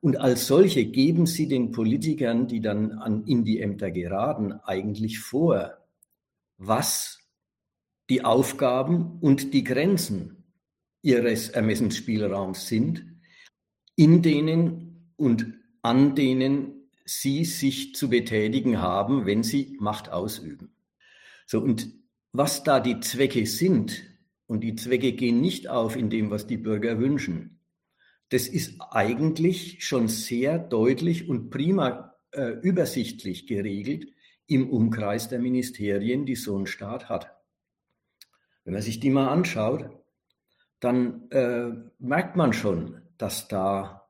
Und 0.00 0.18
als 0.18 0.46
solche 0.46 0.86
geben 0.86 1.26
sie 1.26 1.48
den 1.48 1.72
Politikern, 1.72 2.46
die 2.46 2.60
dann 2.60 2.92
an, 2.92 3.24
in 3.26 3.44
die 3.44 3.60
Ämter 3.60 3.90
geraten, 3.90 4.52
eigentlich 4.52 5.18
vor, 5.18 5.76
was 6.58 7.20
die 8.08 8.24
Aufgaben 8.24 9.18
und 9.20 9.52
die 9.52 9.64
Grenzen 9.64 10.44
ihres 11.02 11.48
Ermessensspielraums 11.48 12.68
sind, 12.68 13.04
in 13.96 14.22
denen 14.22 14.85
und 15.16 15.54
an 15.82 16.14
denen 16.14 16.88
sie 17.04 17.44
sich 17.44 17.94
zu 17.94 18.08
betätigen 18.10 18.80
haben, 18.80 19.26
wenn 19.26 19.42
sie 19.42 19.76
Macht 19.78 20.10
ausüben. 20.10 20.74
So, 21.46 21.60
und 21.60 21.92
was 22.32 22.64
da 22.64 22.80
die 22.80 23.00
Zwecke 23.00 23.46
sind, 23.46 24.02
und 24.46 24.60
die 24.60 24.76
Zwecke 24.76 25.12
gehen 25.12 25.40
nicht 25.40 25.68
auf 25.68 25.96
in 25.96 26.10
dem, 26.10 26.30
was 26.30 26.46
die 26.46 26.56
Bürger 26.56 26.98
wünschen, 26.98 27.60
das 28.28 28.48
ist 28.48 28.80
eigentlich 28.90 29.84
schon 29.84 30.08
sehr 30.08 30.58
deutlich 30.58 31.28
und 31.28 31.50
prima 31.50 32.16
äh, 32.32 32.52
übersichtlich 32.60 33.46
geregelt 33.46 34.08
im 34.46 34.70
Umkreis 34.70 35.28
der 35.28 35.38
Ministerien, 35.38 36.26
die 36.26 36.36
so 36.36 36.58
ein 36.58 36.66
Staat 36.66 37.08
hat. 37.08 37.30
Wenn 38.64 38.74
man 38.74 38.82
sich 38.82 39.00
die 39.00 39.10
mal 39.10 39.28
anschaut, 39.28 39.90
dann 40.80 41.30
äh, 41.30 41.70
merkt 41.98 42.36
man 42.36 42.52
schon, 42.52 43.00
dass 43.16 43.48
da 43.48 44.05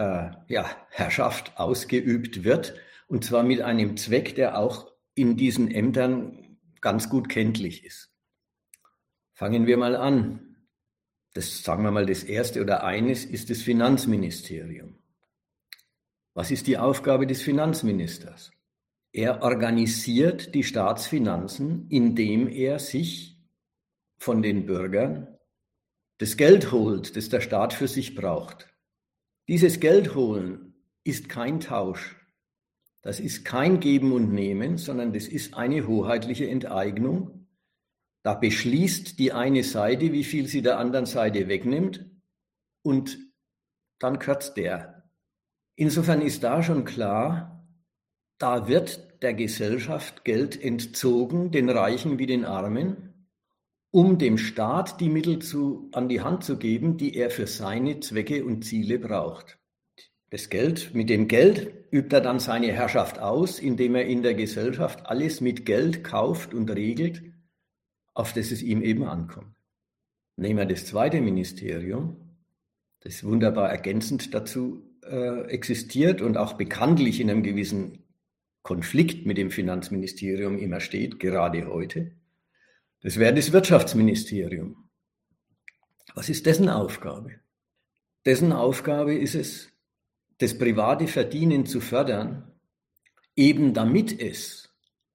äh, 0.00 0.30
ja, 0.48 0.64
Herrschaft 0.88 1.52
ausgeübt 1.58 2.42
wird, 2.42 2.74
und 3.06 3.24
zwar 3.24 3.42
mit 3.42 3.60
einem 3.60 3.98
Zweck, 3.98 4.34
der 4.34 4.58
auch 4.58 4.90
in 5.14 5.36
diesen 5.36 5.70
Ämtern 5.70 6.56
ganz 6.80 7.10
gut 7.10 7.28
kenntlich 7.28 7.84
ist. 7.84 8.10
Fangen 9.34 9.66
wir 9.66 9.76
mal 9.76 9.94
an. 9.94 10.56
Das 11.34 11.62
sagen 11.62 11.84
wir 11.84 11.90
mal, 11.90 12.06
das 12.06 12.24
erste 12.24 12.62
oder 12.62 12.82
eines 12.82 13.24
ist 13.24 13.50
das 13.50 13.62
Finanzministerium. 13.62 14.98
Was 16.32 16.50
ist 16.50 16.66
die 16.66 16.78
Aufgabe 16.78 17.26
des 17.26 17.42
Finanzministers? 17.42 18.52
Er 19.12 19.42
organisiert 19.42 20.54
die 20.54 20.64
Staatsfinanzen, 20.64 21.88
indem 21.90 22.48
er 22.48 22.78
sich 22.78 23.36
von 24.18 24.40
den 24.40 24.66
Bürgern 24.66 25.36
das 26.18 26.36
Geld 26.36 26.72
holt, 26.72 27.16
das 27.16 27.28
der 27.28 27.40
Staat 27.40 27.72
für 27.72 27.88
sich 27.88 28.14
braucht. 28.14 28.69
Dieses 29.50 29.80
Geld 29.80 30.14
holen 30.14 30.74
ist 31.02 31.28
kein 31.28 31.58
Tausch. 31.58 32.14
Das 33.02 33.18
ist 33.18 33.44
kein 33.44 33.80
Geben 33.80 34.12
und 34.12 34.32
Nehmen, 34.32 34.78
sondern 34.78 35.12
das 35.12 35.26
ist 35.26 35.54
eine 35.54 35.88
hoheitliche 35.88 36.48
Enteignung. 36.48 37.48
Da 38.22 38.34
beschließt 38.34 39.18
die 39.18 39.32
eine 39.32 39.64
Seite, 39.64 40.12
wie 40.12 40.22
viel 40.22 40.46
sie 40.46 40.62
der 40.62 40.78
anderen 40.78 41.04
Seite 41.04 41.48
wegnimmt 41.48 42.08
und 42.82 43.18
dann 43.98 44.20
kürzt 44.20 44.56
der. 44.56 45.10
Insofern 45.74 46.22
ist 46.22 46.44
da 46.44 46.62
schon 46.62 46.84
klar, 46.84 47.68
da 48.38 48.68
wird 48.68 49.20
der 49.20 49.34
Gesellschaft 49.34 50.24
Geld 50.24 50.62
entzogen, 50.62 51.50
den 51.50 51.70
Reichen 51.70 52.20
wie 52.20 52.26
den 52.26 52.44
Armen 52.44 53.09
um 53.90 54.18
dem 54.18 54.38
Staat 54.38 55.00
die 55.00 55.08
Mittel 55.08 55.40
zu, 55.40 55.88
an 55.92 56.08
die 56.08 56.20
Hand 56.20 56.44
zu 56.44 56.56
geben, 56.58 56.96
die 56.96 57.16
er 57.16 57.30
für 57.30 57.46
seine 57.46 58.00
Zwecke 58.00 58.44
und 58.44 58.64
Ziele 58.64 58.98
braucht. 58.98 59.58
Das 60.30 60.48
Geld, 60.48 60.94
mit 60.94 61.10
dem 61.10 61.26
Geld 61.26 61.72
übt 61.90 62.14
er 62.14 62.20
dann 62.20 62.38
seine 62.38 62.70
Herrschaft 62.72 63.18
aus, 63.18 63.58
indem 63.58 63.96
er 63.96 64.06
in 64.06 64.22
der 64.22 64.34
Gesellschaft 64.34 65.06
alles 65.06 65.40
mit 65.40 65.66
Geld 65.66 66.04
kauft 66.04 66.54
und 66.54 66.70
regelt, 66.70 67.22
auf 68.14 68.32
das 68.32 68.52
es 68.52 68.62
ihm 68.62 68.82
eben 68.82 69.02
ankommt. 69.02 69.56
Nehmen 70.36 70.58
wir 70.58 70.66
das 70.66 70.86
zweite 70.86 71.20
Ministerium, 71.20 72.16
das 73.00 73.24
wunderbar 73.24 73.70
ergänzend 73.70 74.32
dazu 74.32 74.84
äh, 75.02 75.42
existiert 75.48 76.22
und 76.22 76.36
auch 76.36 76.52
bekanntlich 76.52 77.18
in 77.20 77.28
einem 77.28 77.42
gewissen 77.42 78.04
Konflikt 78.62 79.26
mit 79.26 79.36
dem 79.36 79.50
Finanzministerium 79.50 80.58
immer 80.58 80.80
steht, 80.80 81.18
gerade 81.18 81.66
heute. 81.66 82.12
Das 83.02 83.16
wäre 83.16 83.34
das 83.34 83.52
Wirtschaftsministerium. 83.52 84.90
Was 86.14 86.28
ist 86.28 86.44
dessen 86.46 86.68
Aufgabe? 86.68 87.40
Dessen 88.26 88.52
Aufgabe 88.52 89.14
ist 89.14 89.34
es, 89.34 89.72
das 90.38 90.58
private 90.58 91.06
Verdienen 91.06 91.64
zu 91.66 91.80
fördern, 91.80 92.52
eben 93.36 93.72
damit 93.72 94.20
es 94.20 94.70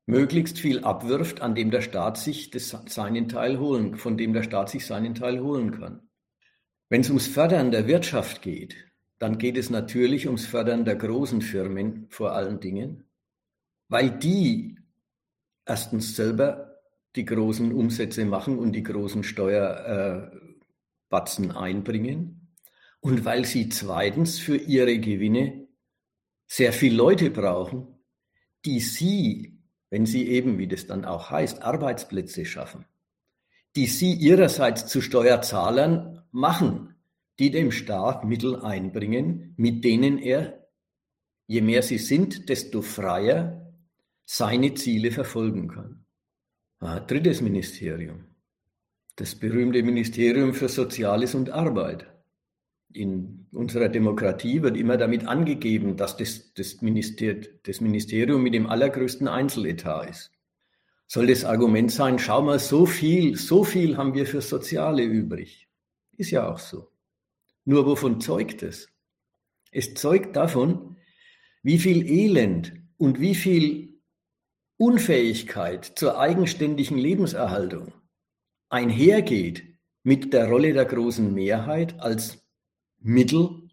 möglichst 0.07 0.59
viel 0.59 0.83
abwirft, 0.83 1.41
an 1.41 1.53
dem 1.53 1.69
der 1.69 1.81
Staat 1.81 2.17
sich 2.17 2.49
das, 2.49 2.75
seinen 2.87 3.27
Teil 3.29 3.59
holen, 3.59 3.95
von 3.95 4.17
dem 4.17 4.33
der 4.33 4.43
Staat 4.43 4.69
sich 4.69 4.85
seinen 4.85 5.13
Teil 5.13 5.39
holen 5.39 5.71
kann. 5.71 6.09
Wenn 6.89 7.01
es 7.01 7.09
ums 7.09 7.27
Fördern 7.27 7.71
der 7.71 7.87
Wirtschaft 7.87 8.41
geht, 8.41 8.75
dann 9.19 9.37
geht 9.37 9.57
es 9.57 9.69
natürlich 9.69 10.27
ums 10.27 10.45
Fördern 10.45 10.85
der 10.85 10.95
großen 10.95 11.41
Firmen 11.41 12.07
vor 12.09 12.33
allen 12.33 12.59
Dingen, 12.59 13.09
weil 13.89 14.11
die 14.11 14.77
erstens 15.65 16.15
selber 16.15 16.64
die 17.15 17.25
großen 17.25 17.71
Umsätze 17.71 18.25
machen 18.25 18.59
und 18.59 18.73
die 18.73 18.83
großen 18.83 19.23
Steuerbatzen 19.23 21.51
einbringen 21.51 22.51
und 22.99 23.23
weil 23.23 23.45
sie 23.45 23.69
zweitens 23.69 24.39
für 24.39 24.57
ihre 24.57 24.99
Gewinne 24.99 25.69
sehr 26.47 26.73
viele 26.73 26.97
Leute 26.97 27.29
brauchen, 27.29 27.87
die 28.65 28.79
sie, 28.79 29.59
wenn 29.89 30.05
sie 30.05 30.27
eben, 30.27 30.57
wie 30.57 30.67
das 30.67 30.87
dann 30.87 31.05
auch 31.05 31.29
heißt, 31.29 31.61
Arbeitsplätze 31.61 32.45
schaffen, 32.45 32.85
die 33.75 33.87
sie 33.87 34.13
ihrerseits 34.13 34.87
zu 34.87 35.01
Steuerzahlern 35.01 36.23
machen, 36.31 36.95
die 37.39 37.51
dem 37.51 37.71
Staat 37.71 38.25
Mittel 38.25 38.61
einbringen, 38.61 39.53
mit 39.57 39.83
denen 39.83 40.17
er, 40.17 40.67
je 41.47 41.61
mehr 41.61 41.83
sie 41.83 41.97
sind, 41.97 42.49
desto 42.49 42.81
freier 42.81 43.73
seine 44.25 44.73
Ziele 44.73 45.11
verfolgen 45.11 45.67
kann. 45.67 46.04
Drittes 46.79 47.41
Ministerium. 47.41 48.25
Das 49.15 49.35
berühmte 49.35 49.81
Ministerium 49.81 50.53
für 50.53 50.67
Soziales 50.67 51.33
und 51.33 51.49
Arbeit. 51.49 52.05
In 52.91 53.47
unserer 53.51 53.89
Demokratie 53.89 54.61
wird 54.61 54.77
immer 54.77 54.97
damit 54.97 55.25
angegeben, 55.25 55.95
dass 55.95 56.17
das, 56.17 56.53
das 56.53 56.81
Ministerium 56.81 58.43
mit 58.43 58.53
dem 58.53 58.67
allergrößten 58.67 59.27
Einzeletat 59.27 60.09
ist. 60.09 60.31
Soll 61.07 61.27
das 61.27 61.45
Argument 61.45 61.91
sein, 61.91 62.19
schau 62.19 62.41
mal, 62.41 62.59
so 62.59 62.85
viel, 62.85 63.37
so 63.37 63.63
viel 63.63 63.95
haben 63.95 64.13
wir 64.13 64.25
für 64.25 64.41
Soziale 64.41 65.03
übrig. 65.03 65.67
Ist 66.17 66.31
ja 66.31 66.49
auch 66.49 66.59
so. 66.59 66.89
Nur 67.63 67.85
wovon 67.85 68.19
zeugt 68.21 68.63
es? 68.63 68.89
Es 69.71 69.93
zeugt 69.93 70.35
davon, 70.35 70.97
wie 71.63 71.79
viel 71.79 72.07
Elend 72.09 72.73
und 72.97 73.19
wie 73.19 73.35
viel 73.35 73.94
Unfähigkeit 74.77 75.85
zur 75.95 76.19
eigenständigen 76.19 76.97
Lebenserhaltung 76.97 77.93
einhergeht 78.69 79.63
mit 80.03 80.33
der 80.33 80.47
Rolle 80.47 80.73
der 80.73 80.85
großen 80.85 81.33
Mehrheit 81.33 81.99
als 81.99 82.45
Mittel 82.99 83.69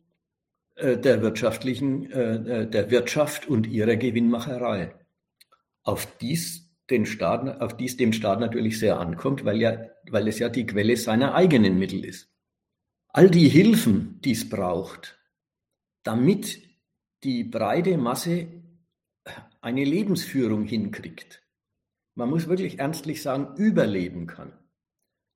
äh, 0.76 0.96
der 0.96 1.22
wirtschaftlichen, 1.22 2.10
äh, 2.10 2.34
äh, 2.62 2.66
der 2.70 2.90
Wirtschaft 2.90 3.46
und 3.46 3.66
ihrer 3.66 3.96
Gewinnmacherei. 3.96 4.94
Auf 5.82 6.06
dies 6.18 6.70
den 6.88 7.06
Staat, 7.06 7.60
auf 7.60 7.76
dies 7.76 7.96
dem 7.96 8.12
Staat 8.12 8.40
natürlich 8.40 8.78
sehr 8.78 8.98
ankommt, 8.98 9.44
weil 9.44 9.60
ja, 9.60 9.78
weil 10.10 10.28
es 10.28 10.38
ja 10.38 10.48
die 10.48 10.66
Quelle 10.66 10.96
seiner 10.96 11.34
eigenen 11.34 11.78
Mittel 11.78 12.04
ist. 12.04 12.30
All 13.08 13.30
die 13.30 13.48
Hilfen, 13.48 14.20
die 14.22 14.32
es 14.32 14.48
braucht, 14.48 15.18
damit 16.02 16.62
die 17.24 17.44
breite 17.44 17.98
Masse 17.98 18.61
eine 19.60 19.84
Lebensführung 19.84 20.64
hinkriegt, 20.64 21.42
man 22.14 22.28
muss 22.28 22.48
wirklich 22.48 22.78
ernstlich 22.78 23.22
sagen, 23.22 23.56
überleben 23.56 24.26
kann, 24.26 24.52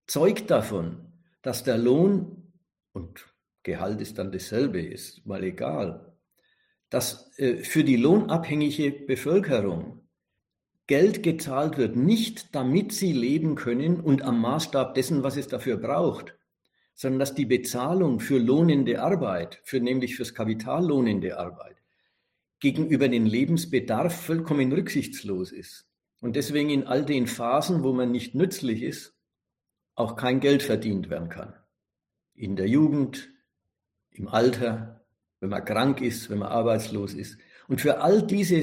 zeugt 0.07 0.51
davon, 0.51 1.13
dass 1.43 1.65
der 1.65 1.79
Lohn 1.79 2.53
und 2.93 3.27
Gehalt 3.63 4.01
ist 4.01 4.19
dann 4.19 4.31
dasselbe, 4.31 4.81
ist 4.81 5.27
mal 5.27 5.43
egal, 5.43 6.17
dass 6.89 7.37
äh, 7.39 7.65
für 7.65 7.83
die 7.83 7.97
lohnabhängige 7.97 8.93
Bevölkerung 8.93 10.09
Geld 10.87 11.25
gezahlt 11.25 11.79
wird, 11.79 11.97
nicht 11.97 12.55
damit 12.55 12.93
sie 12.93 13.13
leben 13.13 13.57
können 13.57 14.01
und 14.01 14.23
am 14.23 14.41
Maßstab 14.41 14.95
dessen, 14.95 15.25
was 15.25 15.37
es 15.37 15.49
dafür 15.49 15.79
braucht, 15.79 16.37
sondern 16.95 17.19
dass 17.19 17.35
die 17.35 17.45
Bezahlung 17.45 18.21
für 18.21 18.39
lohnende 18.39 19.03
Arbeit, 19.03 19.61
für 19.65 19.81
nämlich 19.81 20.15
fürs 20.15 20.33
Kapital 20.33 20.87
lohnende 20.87 21.39
Arbeit, 21.39 21.77
gegenüber 22.61 23.09
den 23.09 23.27
Lebensbedarf 23.27 24.25
vollkommen 24.25 24.73
rücksichtslos 24.73 25.53
ist. 25.53 25.87
Und 26.21 26.37
deswegen 26.37 26.71
in 26.71 26.87
all 26.87 27.05
den 27.05 27.27
Phasen, 27.27 27.83
wo 27.83 27.93
man 27.93 28.11
nicht 28.11 28.35
nützlich 28.35 28.83
ist, 28.83 29.15
auch 29.95 30.17
kein 30.17 30.41
Geld 30.41 30.63
verdient 30.63 31.11
werden 31.11 31.29
kann. 31.29 31.55
In 32.35 32.57
der 32.57 32.69
Jugend, 32.69 33.31
im 34.11 34.29
Alter, 34.29 35.05
wenn 35.41 35.51
man 35.51 35.65
krank 35.65 36.01
ist, 36.01 36.31
wenn 36.31 36.39
man 36.39 36.49
arbeitslos 36.49 37.15
ist. 37.15 37.39
Und 37.69 37.81
für 37.81 38.01
all 38.01 38.27
diese 38.27 38.57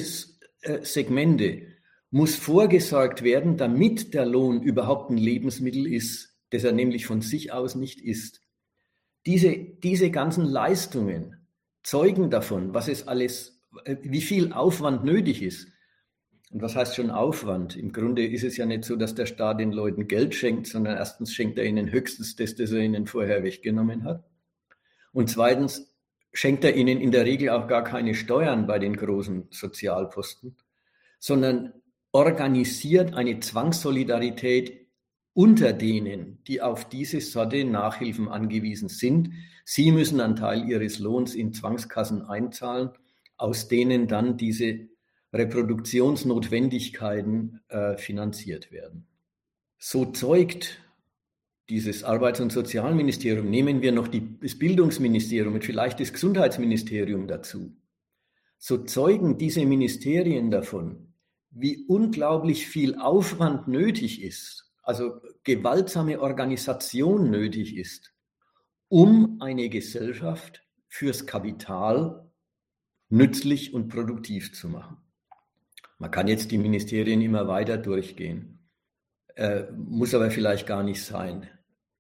äh, 0.62 0.84
Segmente 0.84 1.67
muss 2.10 2.36
vorgesorgt 2.36 3.23
werden, 3.23 3.58
damit 3.58 4.13
der 4.13 4.25
Lohn 4.25 4.62
überhaupt 4.62 5.10
ein 5.10 5.17
Lebensmittel 5.17 5.88
ist, 5.88 6.36
das 6.51 6.63
er 6.63 6.71
nämlich 6.71 7.06
von 7.06 7.21
sich 7.21 7.51
aus 7.51 7.75
nicht 7.75 7.99
ist. 7.99 8.41
Diese, 9.25 9.56
diese 9.56 10.12
ganzen 10.12 10.45
Leistungen 10.45 11.47
zeugen 11.82 12.29
davon, 12.29 12.73
was 12.73 12.88
es 12.88 13.08
alles, 13.08 13.52
wie 13.86 14.21
viel 14.21 14.53
Aufwand 14.53 15.03
nötig 15.03 15.41
ist. 15.41 15.67
Und 16.51 16.62
was 16.62 16.75
heißt 16.75 16.95
schon 16.95 17.09
Aufwand? 17.09 17.75
Im 17.75 17.91
Grunde 17.91 18.25
ist 18.25 18.43
es 18.43 18.57
ja 18.57 18.65
nicht 18.65 18.86
so, 18.86 18.95
dass 18.95 19.15
der 19.15 19.25
Staat 19.25 19.59
den 19.59 19.71
Leuten 19.71 20.07
Geld 20.07 20.36
schenkt, 20.36 20.67
sondern 20.67 20.97
erstens 20.97 21.33
schenkt 21.33 21.57
er 21.57 21.65
ihnen 21.65 21.91
höchstens 21.91 22.36
das, 22.36 22.55
das 22.55 22.71
er 22.71 22.79
ihnen 22.79 23.07
vorher 23.07 23.43
weggenommen 23.43 24.03
hat. 24.03 24.23
Und 25.13 25.29
zweitens 25.29 25.95
schenkt 26.31 26.63
er 26.63 26.75
ihnen 26.75 26.99
in 26.99 27.12
der 27.12 27.25
Regel 27.25 27.49
auch 27.49 27.67
gar 27.67 27.83
keine 27.83 28.13
Steuern 28.13 28.67
bei 28.67 28.77
den 28.77 28.95
großen 28.95 29.47
Sozialposten, 29.49 30.55
sondern 31.19 31.73
organisiert 32.12 33.15
eine 33.15 33.39
Zwangssolidarität 33.39 34.83
unter 35.33 35.73
denen, 35.73 36.43
die 36.43 36.62
auf 36.62 36.88
diese 36.88 37.19
Sorte 37.19 37.65
Nachhilfen 37.65 38.27
angewiesen 38.29 38.89
sind. 38.89 39.31
Sie 39.65 39.91
müssen 39.91 40.21
einen 40.21 40.36
Teil 40.36 40.69
ihres 40.69 40.99
Lohns 40.99 41.33
in 41.33 41.53
Zwangskassen 41.53 42.21
einzahlen, 42.23 42.91
aus 43.43 43.67
denen 43.67 44.08
dann 44.08 44.38
diese 44.38 44.88
Reproduktionsnotwendigkeiten 45.34 47.60
äh, 47.67 47.97
finanziert 47.97 48.71
werden. 48.71 49.06
So 49.77 50.06
zeugt 50.06 50.79
dieses 51.67 52.06
Arbeits- 52.06 52.39
und 52.39 52.53
Sozialministerium, 52.53 53.49
nehmen 53.49 53.82
wir 53.82 53.91
noch 53.91 54.08
die, 54.08 54.39
das 54.39 54.58
Bildungsministerium 54.58 55.56
und 55.56 55.65
vielleicht 55.65 55.99
das 55.99 56.13
Gesundheitsministerium 56.13 57.27
dazu, 57.27 57.75
so 58.58 58.86
zeugen 58.86 59.38
diese 59.38 59.65
Ministerien 59.65 60.49
davon, 60.49 61.13
wie 61.49 61.84
unglaublich 61.86 62.67
viel 62.67 62.95
Aufwand 62.95 63.67
nötig 63.67 64.23
ist, 64.23 64.71
also 64.84 65.19
gewaltsame 65.43 66.21
Organisation 66.21 67.29
nötig 67.29 67.75
ist, 67.75 68.13
um 68.88 69.41
eine 69.41 69.67
Gesellschaft 69.67 70.63
fürs 70.88 71.25
Kapital 71.25 72.29
nützlich 73.13 73.76
und 73.76 73.89
produktiv 73.89 74.54
zu 74.54 74.67
machen. 74.67 74.97
Man 75.99 76.10
kann 76.10 76.28
jetzt 76.28 76.49
die 76.49 76.58
Ministerien 76.58 77.21
immer 77.21 77.47
weiter 77.47 77.78
durchgehen, 77.78 78.67
äh, 79.36 79.65
muss 79.71 80.15
aber 80.15 80.32
vielleicht 80.32 80.65
gar 80.65 80.82
nicht 80.82 81.04
sein. 81.04 81.47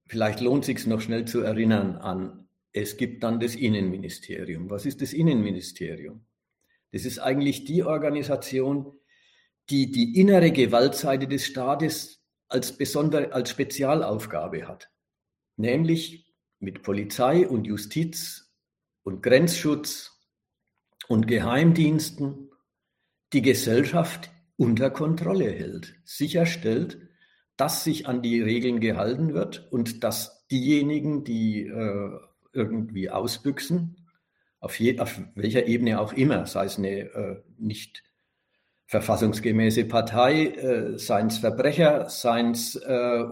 Vielleicht 0.07 0.41
lohnt 0.41 0.63
es 0.63 0.65
sich 0.65 0.87
noch 0.87 1.01
schnell 1.01 1.25
zu 1.25 1.41
erinnern 1.41 1.97
an, 1.97 2.47
es 2.71 2.97
gibt 2.97 3.23
dann 3.23 3.39
das 3.39 3.53
Innenministerium. 3.53 4.71
Was 4.71 4.87
ist 4.87 5.03
das 5.03 5.13
Innenministerium? 5.13 6.25
Das 6.91 7.05
ist 7.05 7.19
eigentlich 7.19 7.63
die 7.65 7.83
Organisation, 7.83 8.91
die 9.69 9.91
die 9.91 10.19
innere 10.19 10.51
Gewaltseite 10.51 11.27
des 11.27 11.45
Staates 11.45 12.23
als, 12.47 12.75
besonder, 12.75 13.33
als 13.35 13.51
Spezialaufgabe 13.51 14.67
hat. 14.67 14.89
Nämlich 15.57 16.33
mit 16.59 16.81
Polizei 16.81 17.47
und 17.47 17.67
Justiz 17.67 18.51
und 19.03 19.21
Grenzschutz 19.21 20.12
und 21.07 21.27
Geheimdiensten 21.27 22.49
die 23.33 23.41
Gesellschaft 23.41 24.31
unter 24.57 24.89
Kontrolle 24.89 25.51
hält, 25.51 25.95
sicherstellt, 26.05 26.97
dass 27.57 27.83
sich 27.83 28.07
an 28.07 28.21
die 28.21 28.41
Regeln 28.41 28.79
gehalten 28.79 29.33
wird 29.33 29.71
und 29.71 30.03
dass 30.03 30.47
diejenigen, 30.47 31.23
die 31.23 31.67
äh, 31.67 32.19
irgendwie 32.51 33.09
ausbüchsen, 33.09 34.07
auf, 34.59 34.79
je, 34.79 34.99
auf, 34.99 35.19
welcher 35.35 35.67
Ebene 35.67 35.99
auch 35.99 36.13
immer, 36.13 36.45
sei 36.45 36.65
es 36.65 36.77
eine 36.77 36.99
äh, 37.01 37.41
nicht 37.57 38.03
verfassungsgemäße 38.85 39.85
Partei, 39.85 40.47
äh, 40.47 40.97
seien 40.97 41.27
es 41.27 41.39
Verbrecher, 41.39 42.09
seien 42.09 42.51
es 42.51 42.75
äh, 42.75 43.25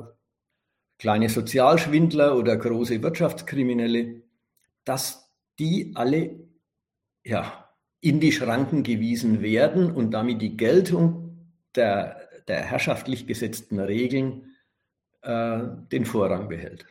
kleine 0.97 1.29
Sozialschwindler 1.29 2.35
oder 2.35 2.57
große 2.57 3.01
Wirtschaftskriminelle, 3.01 4.23
dass 4.83 5.31
die 5.57 5.93
alle 5.95 6.39
ja, 7.23 7.60
in 8.01 8.19
die 8.19 8.31
Schranken 8.31 8.83
gewiesen 8.83 9.41
werden 9.41 9.91
und 9.91 10.11
damit 10.11 10.41
die 10.41 10.57
Geltung 10.57 11.37
der, 11.75 12.27
der 12.47 12.61
herrschaftlich 12.61 13.27
gesetzten 13.27 13.79
Regeln 13.79 14.55
äh, 15.21 15.59
den 15.91 16.05
Vorrang 16.05 16.49
behält. 16.49 16.87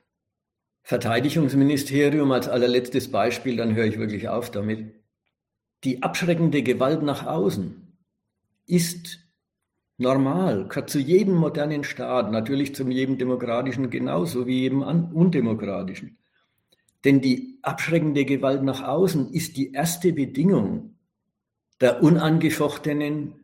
Verteidigungsministerium 0.83 2.31
als 2.33 2.49
allerletztes 2.49 3.11
Beispiel, 3.11 3.57
dann 3.57 3.75
höre 3.75 3.87
ich 3.87 3.99
wirklich 3.99 4.29
auf 4.29 4.51
damit. 4.51 4.95
Die 5.85 6.03
abschreckende 6.03 6.63
Gewalt 6.63 7.03
nach 7.03 7.27
außen 7.27 7.97
ist 8.67 9.19
normal, 9.99 10.69
gehört 10.69 10.91
zu 10.91 10.99
jedem 10.99 11.35
modernen 11.35 11.85
Staat, 11.85 12.31
natürlich 12.31 12.75
zu 12.75 12.89
jedem 12.89 13.19
demokratischen 13.19 13.91
genauso 13.91 14.47
wie 14.47 14.61
jedem 14.61 14.83
undemokratischen. 14.83 16.19
Denn 17.05 17.21
die 17.21 17.59
abschreckende 17.63 18.25
Gewalt 18.25 18.63
nach 18.63 18.83
außen 18.83 19.33
ist 19.33 19.57
die 19.57 19.73
erste 19.73 20.13
Bedingung 20.13 20.97
der 21.81 22.03
unangefochtenen 22.03 23.35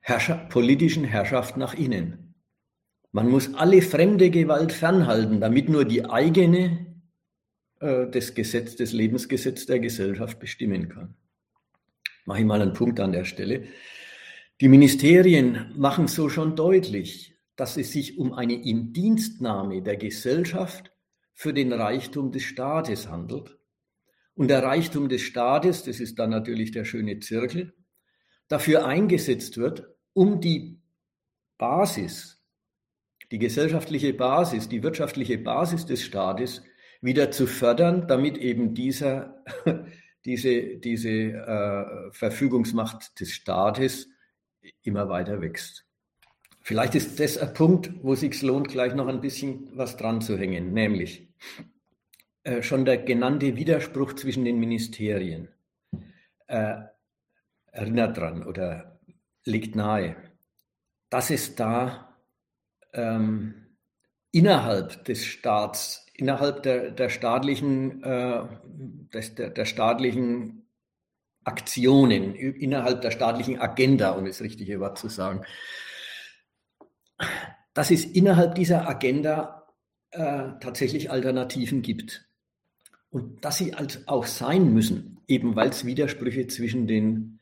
Herrschaft, 0.00 0.48
politischen 0.50 1.04
Herrschaft 1.04 1.56
nach 1.56 1.74
innen. 1.74 2.34
Man 3.10 3.28
muss 3.28 3.54
alle 3.54 3.82
fremde 3.82 4.30
Gewalt 4.30 4.72
fernhalten, 4.72 5.40
damit 5.40 5.68
nur 5.68 5.84
die 5.84 6.04
eigene 6.04 6.86
äh, 7.80 8.06
das 8.08 8.34
Gesetz, 8.34 8.76
das 8.76 8.92
Lebensgesetz 8.92 9.66
der 9.66 9.80
Gesellschaft 9.80 10.38
bestimmen 10.38 10.88
kann. 10.88 11.14
Mache 12.26 12.40
ich 12.40 12.46
mal 12.46 12.62
einen 12.62 12.74
Punkt 12.74 13.00
an 13.00 13.12
der 13.12 13.24
Stelle. 13.24 13.64
Die 14.60 14.68
Ministerien 14.68 15.72
machen 15.76 16.08
so 16.08 16.28
schon 16.28 16.54
deutlich, 16.54 17.36
dass 17.56 17.76
es 17.76 17.92
sich 17.92 18.18
um 18.18 18.32
eine 18.34 18.54
Indienstnahme 18.54 19.82
der 19.82 19.96
Gesellschaft 19.96 20.92
für 21.32 21.52
den 21.52 21.72
Reichtum 21.72 22.30
des 22.30 22.42
Staates 22.42 23.08
handelt 23.08 23.57
und 24.38 24.46
der 24.46 24.62
Reichtum 24.62 25.08
des 25.08 25.22
Staates, 25.22 25.82
das 25.82 25.98
ist 25.98 26.16
dann 26.20 26.30
natürlich 26.30 26.70
der 26.70 26.84
schöne 26.84 27.18
Zirkel, 27.18 27.74
dafür 28.46 28.86
eingesetzt 28.86 29.58
wird, 29.58 29.88
um 30.12 30.40
die 30.40 30.80
Basis, 31.58 32.40
die 33.32 33.40
gesellschaftliche 33.40 34.14
Basis, 34.14 34.68
die 34.68 34.84
wirtschaftliche 34.84 35.38
Basis 35.38 35.86
des 35.86 36.04
Staates 36.04 36.62
wieder 37.00 37.32
zu 37.32 37.48
fördern, 37.48 38.06
damit 38.06 38.38
eben 38.38 38.74
dieser, 38.74 39.42
diese, 40.24 40.76
diese 40.76 41.10
äh, 41.10 42.12
Verfügungsmacht 42.12 43.18
des 43.18 43.32
Staates 43.32 44.08
immer 44.84 45.08
weiter 45.08 45.40
wächst. 45.40 45.84
Vielleicht 46.60 46.94
ist 46.94 47.18
das 47.18 47.38
ein 47.38 47.54
Punkt, 47.54 47.90
wo 48.02 48.12
es 48.12 48.20
sich 48.20 48.40
lohnt, 48.42 48.68
gleich 48.68 48.94
noch 48.94 49.08
ein 49.08 49.20
bisschen 49.20 49.68
was 49.74 49.96
dran 49.96 50.20
zu 50.20 50.38
hängen, 50.38 50.72
nämlich 50.72 51.28
äh, 52.48 52.62
schon 52.62 52.86
der 52.86 52.96
genannte 52.96 53.56
Widerspruch 53.56 54.14
zwischen 54.14 54.46
den 54.46 54.58
Ministerien 54.58 55.48
äh, 56.46 56.76
erinnert 57.72 58.16
dran 58.16 58.42
oder 58.42 58.98
liegt 59.44 59.76
nahe, 59.76 60.16
dass 61.10 61.28
es 61.28 61.56
da 61.56 62.16
ähm, 62.94 63.76
innerhalb 64.30 65.04
des 65.04 65.26
Staats, 65.26 66.06
innerhalb 66.14 66.62
der, 66.62 66.90
der 66.90 67.10
staatlichen, 67.10 68.02
äh, 68.02 68.46
des, 69.12 69.34
der, 69.34 69.50
der 69.50 69.66
staatlichen 69.66 70.66
Aktionen, 71.44 72.34
innerhalb 72.34 73.02
der 73.02 73.10
staatlichen 73.10 73.60
Agenda, 73.60 74.12
um 74.12 74.24
das 74.24 74.40
richtige 74.40 74.80
Wort 74.80 74.96
zu 74.96 75.08
sagen, 75.08 75.44
dass 77.74 77.90
es 77.90 78.06
innerhalb 78.06 78.54
dieser 78.54 78.88
Agenda 78.88 79.66
äh, 80.12 80.52
tatsächlich 80.60 81.10
Alternativen 81.10 81.82
gibt. 81.82 82.27
Und 83.10 83.44
dass 83.44 83.58
sie 83.58 83.74
halt 83.74 84.02
auch 84.06 84.26
sein 84.26 84.72
müssen, 84.72 85.18
eben 85.26 85.56
weil 85.56 85.70
es 85.70 85.84
Widersprüche 85.84 86.46
zwischen 86.46 86.86
den, 86.86 87.40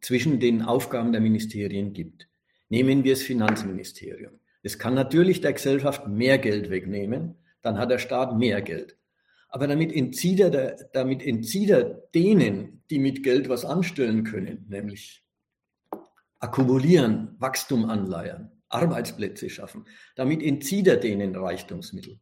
zwischen 0.00 0.40
den 0.40 0.62
Aufgaben 0.62 1.12
der 1.12 1.20
Ministerien 1.20 1.92
gibt. 1.92 2.28
Nehmen 2.68 3.04
wir 3.04 3.12
das 3.12 3.22
Finanzministerium. 3.22 4.32
Es 4.62 4.78
kann 4.78 4.94
natürlich 4.94 5.40
der 5.40 5.52
Gesellschaft 5.52 6.08
mehr 6.08 6.38
Geld 6.38 6.70
wegnehmen, 6.70 7.36
dann 7.62 7.78
hat 7.78 7.90
der 7.90 7.98
Staat 7.98 8.36
mehr 8.36 8.60
Geld. 8.62 8.96
Aber 9.48 9.66
damit 9.68 9.92
entzieht 9.92 10.40
er, 10.40 10.76
damit 10.92 11.22
entzieht 11.22 11.70
er 11.70 11.84
denen, 11.84 12.82
die 12.90 12.98
mit 12.98 13.22
Geld 13.22 13.48
was 13.48 13.64
anstellen 13.64 14.24
können, 14.24 14.66
nämlich 14.68 15.24
akkumulieren, 16.40 17.36
Wachstum 17.38 17.84
anleiern, 17.88 18.50
Arbeitsplätze 18.68 19.48
schaffen. 19.48 19.86
Damit 20.16 20.42
entzieht 20.42 20.86
er 20.88 20.96
denen 20.96 21.34
Reichtumsmittel. 21.36 22.18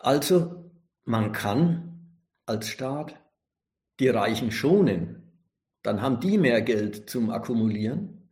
Also 0.00 0.70
man 1.04 1.32
kann 1.32 1.91
als 2.46 2.68
Staat 2.68 3.14
die 4.00 4.08
Reichen 4.08 4.50
schonen. 4.50 5.22
Dann 5.82 6.02
haben 6.02 6.20
die 6.20 6.38
mehr 6.38 6.62
Geld 6.62 7.08
zum 7.10 7.30
Akkumulieren. 7.30 8.30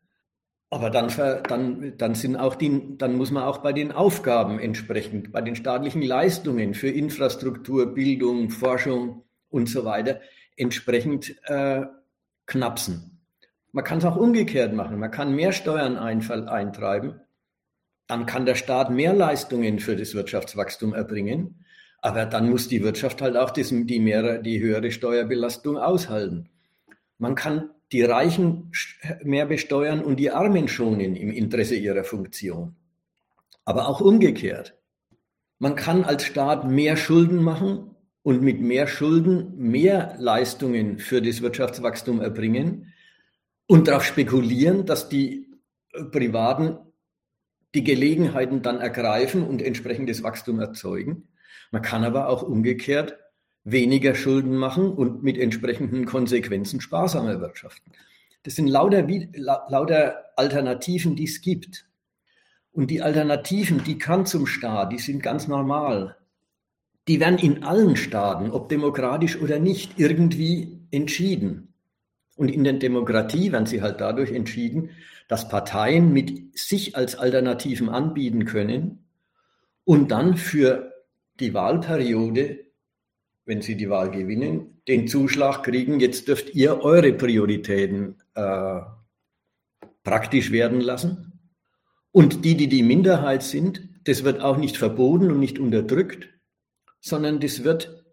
Aber 0.73 0.89
dann, 0.91 1.09
dann, 1.49 1.99
dann, 1.99 2.15
sind 2.15 2.37
auch 2.37 2.55
die, 2.55 2.97
dann 2.97 3.17
muss 3.17 3.33
man 3.33 3.43
auch 3.43 3.59
bei 3.59 3.73
den 3.73 3.91
Aufgaben 3.91 4.61
entsprechend, 4.61 5.33
bei 5.33 5.41
den 5.41 5.57
staatlichen 5.57 6.03
Leistungen 6.03 6.75
für 6.75 6.89
Infrastruktur, 6.89 7.93
Bildung, 7.93 8.51
Forschung 8.51 9.25
und 9.49 9.69
so 9.69 9.85
weiter 9.85 10.21
entsprechend 10.57 11.35
äh, 11.49 11.87
knapsen. 12.47 13.21
Man 13.73 13.85
kann 13.85 13.99
es 13.99 14.05
auch 14.05 14.17
umgekehrt 14.17 14.73
machen. 14.75 14.99
Man 14.99 15.11
kann 15.11 15.35
mehr 15.35 15.53
Steuern 15.53 15.97
eintreiben. 15.97 17.21
Dann 18.07 18.27
kann 18.27 18.47
der 18.47 18.57
Staat 18.57 18.91
mehr 18.91 19.15
Leistungen 19.15 19.79
für 19.79 19.97
das 19.97 20.15
Wirtschaftswachstum 20.15 20.93
erbringen. 20.93 21.65
Aber 22.01 22.27
dann 22.27 22.49
muss 22.49 22.69
die 22.69 22.83
Wirtschaft 22.83 23.21
halt 23.21 23.37
auch 23.37 23.51
das, 23.51 23.69
die, 23.71 24.01
mehr, 24.01 24.39
die 24.39 24.61
höhere 24.61 24.91
Steuerbelastung 24.91 25.77
aushalten. 25.77 26.49
Man 27.19 27.35
kann 27.35 27.71
die 27.93 28.03
Reichen 28.03 28.73
mehr 29.23 29.47
besteuern 29.47 30.03
und 30.03 30.17
die 30.17 30.31
Armen 30.31 30.69
schonen 30.69 31.17
im 31.17 31.31
Interesse 31.31 31.75
ihrer 31.75 32.05
Funktion. 32.05 32.77
Aber 33.65 33.89
auch 33.89 34.01
umgekehrt. 34.01 34.79
Man 35.59 35.75
kann 35.75 36.05
als 36.05 36.25
Staat 36.25 36.69
mehr 36.69 36.97
Schulden 36.97 37.43
machen 37.43 37.95
und 38.23 38.43
mit 38.43 38.61
mehr 38.61 38.87
Schulden 38.87 39.57
mehr 39.59 40.15
Leistungen 40.19 40.99
für 40.99 41.21
das 41.21 41.43
Wirtschaftswachstum 41.43 42.21
erbringen 42.21 42.93
und 43.67 43.89
darauf 43.89 44.05
spekulieren, 44.05 44.87
dass 44.87 45.09
die 45.09 45.49
Privaten 46.11 46.79
die 47.75 47.85
Gelegenheiten 47.85 48.63
dann 48.63 48.81
ergreifen 48.81 49.47
und 49.47 49.63
entsprechendes 49.63 50.23
Wachstum 50.23 50.61
erzeugen. 50.61 51.29
Man 51.71 51.83
kann 51.83 52.05
aber 52.05 52.29
auch 52.29 52.43
umgekehrt 52.43 53.17
weniger 53.65 54.15
Schulden 54.15 54.57
machen 54.57 54.91
und 54.93 55.23
mit 55.23 55.39
entsprechenden 55.39 56.07
Konsequenzen 56.07 56.81
sparsamer 56.81 57.41
wirtschaften. 57.41 57.93
Das 58.43 58.57
sind 58.57 58.69
lauter, 58.69 59.07
lauter 59.69 60.25
Alternativen, 60.37 61.15
die 61.15 61.25
es 61.25 61.43
gibt. 61.43 61.87
Und 62.73 62.91
die 62.91 63.03
Alternativen, 63.03 63.85
die 63.85 63.99
kann 63.99 64.27
zum 64.27 64.47
Staat, 64.47 64.93
die 64.93 64.99
sind 64.99 65.23
ganz 65.23 65.47
normal. 65.47 66.17
Die 67.09 67.21
werden 67.21 67.39
in 67.39 67.65
allen 67.65 67.97
Staaten, 67.97 68.51
ob 68.51 68.69
demokratisch 68.69 69.41
oder 69.41 69.59
nicht, 69.59 69.99
irgendwie 69.99 70.81
entschieden. 70.91 71.75
Und 72.37 72.49
in 72.49 72.65
der 72.65 72.75
Demokratie 72.75 73.53
werden 73.53 73.67
sie 73.67 73.83
halt 73.83 74.01
dadurch 74.01 74.33
entschieden, 74.33 74.91
dass 75.29 75.49
Parteien 75.49 76.13
mit 76.13 76.59
sich 76.59 76.97
als 76.97 77.17
Alternativen 77.17 77.89
anbieten 77.89 78.47
können 78.47 79.05
und 79.85 80.11
dann 80.11 80.37
für 80.37 80.90
die 81.41 81.55
Wahlperiode 81.55 82.71
wenn 83.51 83.63
Sie 83.63 83.77
die 83.77 83.91
Wahl 83.91 84.13
gewinnen, 84.13 84.81
den 84.87 85.09
Zuschlag 85.09 85.65
kriegen, 85.65 85.99
jetzt 85.99 86.29
dürft 86.29 86.55
ihr 86.55 86.85
eure 86.85 87.13
Prioritäten 87.13 88.15
äh, 88.35 88.81
praktisch 90.05 90.53
werden 90.53 90.81
lassen. 90.81 91.33
Und 92.13 92.45
die, 92.45 92.57
die 92.57 92.69
die 92.69 92.85
Minderheit 92.85 93.43
sind, 93.43 93.89
das 94.05 94.23
wird 94.23 94.41
auch 94.41 94.57
nicht 94.57 94.77
verboten 94.77 95.33
und 95.33 95.41
nicht 95.41 95.59
unterdrückt, 95.59 96.29
sondern 97.01 97.41
das 97.41 97.65
wird, 97.65 98.05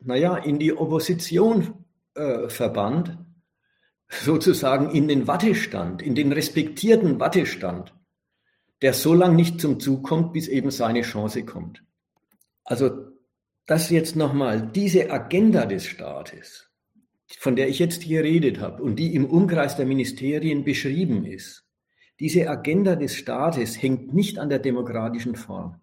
naja, 0.00 0.38
in 0.38 0.58
die 0.58 0.72
Opposition 0.72 1.84
äh, 2.14 2.48
verbannt, 2.48 3.18
sozusagen 4.08 4.90
in 4.90 5.06
den 5.06 5.26
Wattestand, 5.26 6.00
in 6.00 6.14
den 6.14 6.32
respektierten 6.32 7.20
Wattestand, 7.20 7.94
der 8.80 8.94
so 8.94 9.12
lange 9.12 9.36
nicht 9.36 9.60
zum 9.60 9.80
Zug 9.80 10.02
kommt, 10.02 10.32
bis 10.32 10.48
eben 10.48 10.70
seine 10.70 11.02
Chance 11.02 11.44
kommt. 11.44 11.82
Also 12.64 13.12
dass 13.66 13.90
jetzt 13.90 14.16
nochmal 14.16 14.70
diese 14.74 15.10
Agenda 15.10 15.66
des 15.66 15.86
Staates, 15.86 16.68
von 17.38 17.56
der 17.56 17.68
ich 17.68 17.78
jetzt 17.78 18.06
geredet 18.06 18.60
habe 18.60 18.82
und 18.82 18.96
die 18.96 19.14
im 19.14 19.24
Umkreis 19.24 19.76
der 19.76 19.86
Ministerien 19.86 20.64
beschrieben 20.64 21.24
ist, 21.24 21.64
diese 22.20 22.48
Agenda 22.48 22.96
des 22.96 23.16
Staates 23.16 23.80
hängt 23.80 24.14
nicht 24.14 24.38
an 24.38 24.48
der 24.48 24.58
demokratischen 24.58 25.34
Form. 25.34 25.80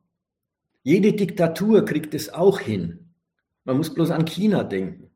Jede 0.84 1.14
Diktatur 1.14 1.84
kriegt 1.86 2.14
es 2.14 2.30
auch 2.32 2.60
hin. 2.60 3.14
Man 3.64 3.78
muss 3.78 3.94
bloß 3.94 4.12
an 4.12 4.26
China 4.26 4.64
denken 4.64 5.10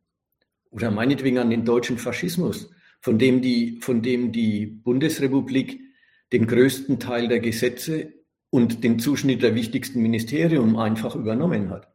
oder 0.72 0.92
meinetwegen 0.92 1.38
an 1.38 1.50
den 1.50 1.66
deutschen 1.66 1.98
Faschismus, 1.98 2.72
von 3.00 3.20
dem 3.20 3.42
die, 3.42 3.80
von 3.82 4.02
dem 4.02 4.32
die 4.32 4.66
Bundesrepublik 4.66 5.80
den 6.32 6.48
größten 6.48 7.00
Teil 7.00 7.28
der 7.28 7.40
Gesetze 7.40 8.14
und 8.54 8.84
den 8.84 9.00
Zuschnitt 9.00 9.42
der 9.42 9.56
wichtigsten 9.56 10.00
Ministerien 10.00 10.78
einfach 10.78 11.16
übernommen 11.16 11.72
hat. 11.72 11.88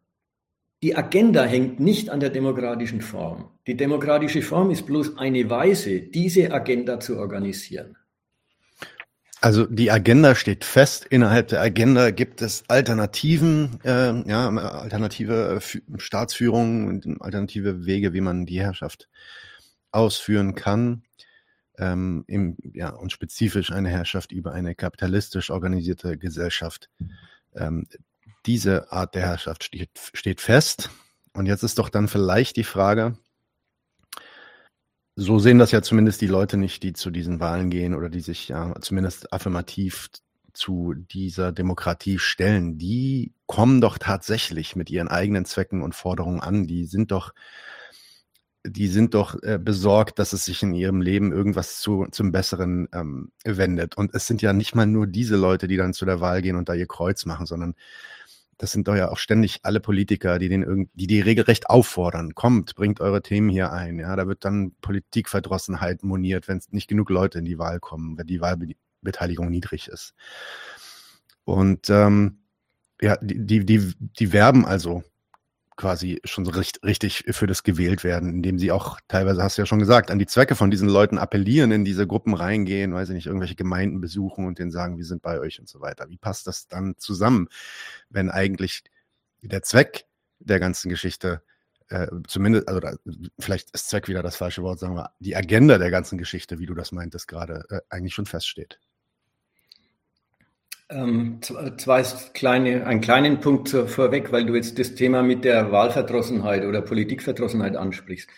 Die 0.83 0.97
Agenda 0.97 1.45
hängt 1.45 1.79
nicht 1.79 2.11
an 2.11 2.19
der 2.19 2.31
demokratischen 2.31 3.01
Form. 3.01 3.51
Die 3.69 3.77
demokratische 3.77 4.43
Form 4.43 4.73
ist 4.73 4.85
bloß 4.85 5.19
eine 5.19 5.49
Weise, 5.51 6.01
diese 6.01 6.53
Agenda 6.53 6.99
zu 6.99 7.17
organisieren. 7.17 7.97
Also 9.41 9.67
die 9.67 9.93
Agenda 9.93 10.35
steht 10.35 10.65
fest. 10.65 11.07
Innerhalb 11.09 11.47
der 11.47 11.61
Agenda 11.61 12.11
gibt 12.11 12.43
es 12.43 12.65
Alternativen, 12.67 13.79
äh, 13.85 14.29
ja, 14.29 14.49
alternative 14.49 15.61
äh, 15.61 15.99
Staatsführungen 16.01 16.89
und 16.89 17.23
alternative 17.23 17.87
Wege, 17.87 18.15
wie 18.15 18.21
man 18.21 18.47
die 18.47 18.61
Herrschaft 18.61 19.09
ausführen 19.93 20.57
kann. 20.57 21.05
Ähm, 21.79 22.25
im, 22.27 22.57
ja, 22.75 22.91
und 22.91 23.13
spezifisch 23.13 23.71
eine 23.71 23.89
Herrschaft 23.89 24.33
über 24.33 24.53
eine 24.53 24.75
kapitalistisch 24.75 25.51
organisierte 25.51 26.19
Gesellschaft. 26.19 26.91
Ähm, 27.55 27.87
diese 28.47 28.91
Art 28.93 29.15
der 29.15 29.23
Herrschaft 29.23 29.65
steht, 29.65 29.91
steht 30.13 30.41
fest. 30.41 30.91
Und 31.33 31.47
jetzt 31.47 31.63
ist 31.63 31.79
doch 31.79 31.89
dann 31.89 32.09
vielleicht 32.09 32.57
die 32.57 32.65
Frage, 32.65 33.17
so 35.15 35.39
sehen 35.39 35.59
das 35.59 35.73
ja 35.73 35.83
zumindest 35.83 36.21
die 36.21 36.29
Leute 36.29 36.57
nicht, 36.57 36.83
die 36.83 36.93
zu 36.93 37.11
diesen 37.11 37.41
Wahlen 37.41 37.71
gehen 37.71 37.95
oder 37.95 38.09
die 38.09 38.21
sich 38.21 38.49
ja 38.49 38.75
zumindest 38.81 39.33
affirmativ 39.33 40.11
zu 40.53 40.95
dieser 40.95 41.53
Demokratie 41.53 42.19
stellen. 42.19 42.79
Die 42.79 43.33
kommen 43.47 43.81
doch 43.81 43.99
tatsächlich 43.99 44.77
mit 44.77 44.91
ihren 44.91 45.09
eigenen 45.09 45.45
Zwecken 45.45 45.83
und 45.83 45.95
Forderungen 45.95 46.41
an. 46.41 46.67
Die 46.67 46.85
sind 46.85 47.11
doch, 47.11 47.33
die 48.71 48.89
sind 48.89 49.15
doch 49.15 49.41
äh, 49.43 49.59
besorgt, 49.59 50.19
dass 50.19 50.33
es 50.33 50.45
sich 50.45 50.63
in 50.63 50.75
ihrem 50.75 51.01
Leben 51.01 51.33
irgendwas 51.33 51.81
zu, 51.81 52.07
zum 52.11 52.33
Besseren 52.33 52.89
ähm, 52.93 53.33
wendet. 53.45 53.97
Und 53.97 54.15
es 54.15 54.27
sind 54.27 54.43
ja 54.43 54.53
nicht 54.53 54.75
mal 54.75 54.87
nur 54.87 55.07
diese 55.07 55.37
Leute, 55.37 55.69
die 55.69 55.77
dann 55.77 55.95
zu 55.95 56.05
der 56.05 56.21
Wahl 56.21 56.43
gehen 56.43 56.57
und 56.57 56.69
da 56.69 56.75
ihr 56.75 56.87
Kreuz 56.87 57.25
machen, 57.27 57.47
sondern 57.47 57.75
das 58.59 58.73
sind 58.73 58.89
doch 58.89 58.97
ja 58.97 59.11
auch 59.11 59.19
ständig 59.19 59.61
alle 59.63 59.81
Politiker, 59.81 60.39
die 60.39 60.49
den 60.49 60.91
die 60.95 61.07
die 61.07 61.21
regelrecht 61.21 61.71
auffordern. 61.71 62.35
Kommt, 62.35 62.75
bringt 62.75 63.01
eure 63.01 63.23
Themen 63.23 63.49
hier 63.49 63.73
ein. 63.73 63.99
Ja, 64.01 64.17
da 64.17 64.27
wird 64.27 64.45
dann 64.45 64.73
Politikverdrossenheit 64.81 66.03
moniert, 66.03 66.49
wenn 66.49 66.59
es 66.59 66.73
nicht 66.73 66.89
genug 66.89 67.09
Leute 67.11 67.39
in 67.39 67.45
die 67.45 67.59
Wahl 67.59 67.79
kommen, 67.79 68.19
wenn 68.19 68.27
die 68.27 68.41
Wahlbeteiligung 68.41 69.49
niedrig 69.49 69.89
ist. 69.89 70.15
Und 71.45 71.89
ähm, 71.89 72.41
ja, 73.01 73.17
die, 73.23 73.47
die, 73.47 73.65
die, 73.65 73.95
die 73.99 74.33
werben 74.33 74.67
also 74.67 75.05
quasi 75.79 76.21
schon 76.25 76.45
so 76.45 76.51
richtig, 76.51 76.83
richtig 76.83 77.25
für 77.31 77.47
das 77.47 77.63
gewählt 77.63 78.05
werden, 78.05 78.35
indem 78.35 78.59
sie 78.59 78.73
auch 78.73 78.99
teilweise, 79.07 79.43
hast 79.43 79.57
du 79.57 79.63
ja 79.63 79.67
schon 79.67 79.79
gesagt, 79.79 80.11
an 80.11 80.19
die 80.19 80.27
Zwecke 80.27 80.57
von 80.57 80.71
diesen 80.71 80.89
Leuten 80.89 81.19
appellieren, 81.19 81.71
in 81.71 81.85
diese 81.85 82.07
Gruppen 82.07 82.35
reingehen, 82.35 82.93
weiß 82.93 83.11
ich 83.11 83.15
nicht, 83.15 83.27
irgendwelche 83.27 83.55
Gemeinden 83.55 84.01
besuchen 84.01 84.45
und 84.45 84.59
denen 84.59 84.73
sagen, 84.73 84.99
wir 84.99 85.05
sind 85.05 85.23
bei 85.23 85.39
euch 85.39 85.61
und 85.61 85.69
so 85.69 85.81
weiter. 85.81 86.11
Wie 86.11 86.19
passt 86.19 86.49
das 86.49 86.67
dann 86.67 86.97
zusammen, 86.99 87.49
wenn 88.11 88.29
eigentlich 88.29 88.83
der 89.41 89.63
Zweck 89.63 90.07
der 90.41 90.59
ganzen 90.59 90.89
Geschichte 90.89 91.43
äh, 91.91 92.09
zumindest, 92.27 92.69
also 92.69 92.81
da, 92.81 92.95
vielleicht 93.39 93.71
ist 93.71 93.89
Zweck 93.89 94.09
wieder 94.09 94.23
das 94.23 94.37
falsche 94.37 94.63
Wort, 94.63 94.81
sagen 94.81 94.97
wir, 94.97 95.13
die 95.21 95.37
Agenda 95.37 95.79
der 95.79 95.91
ganzen 95.91 96.19
Geschichte, 96.19 96.59
wie 96.59 96.67
du 96.67 96.75
das 96.75 96.93
meintest 96.93 97.29
gerade, 97.29 97.65
äh, 97.71 97.81
eigentlich 97.89 98.15
schon 98.15 98.27
feststeht. 98.27 98.81
Ähm, 100.91 101.41
zwei 101.77 102.03
kleine, 102.33 102.87
einen 102.87 103.03
kleinen 103.03 103.41
Punkt 103.41 103.69
vorweg, 103.69 104.33
weil 104.33 104.47
du 104.47 104.55
jetzt 104.55 104.79
das 104.79 104.95
Thema 104.95 105.23
mit 105.23 105.45
der 105.45 105.71
Wahlverdrossenheit 105.71 106.65
oder 106.65 106.81
Politikverdrossenheit 106.81 107.77
ansprichst. 107.77 108.31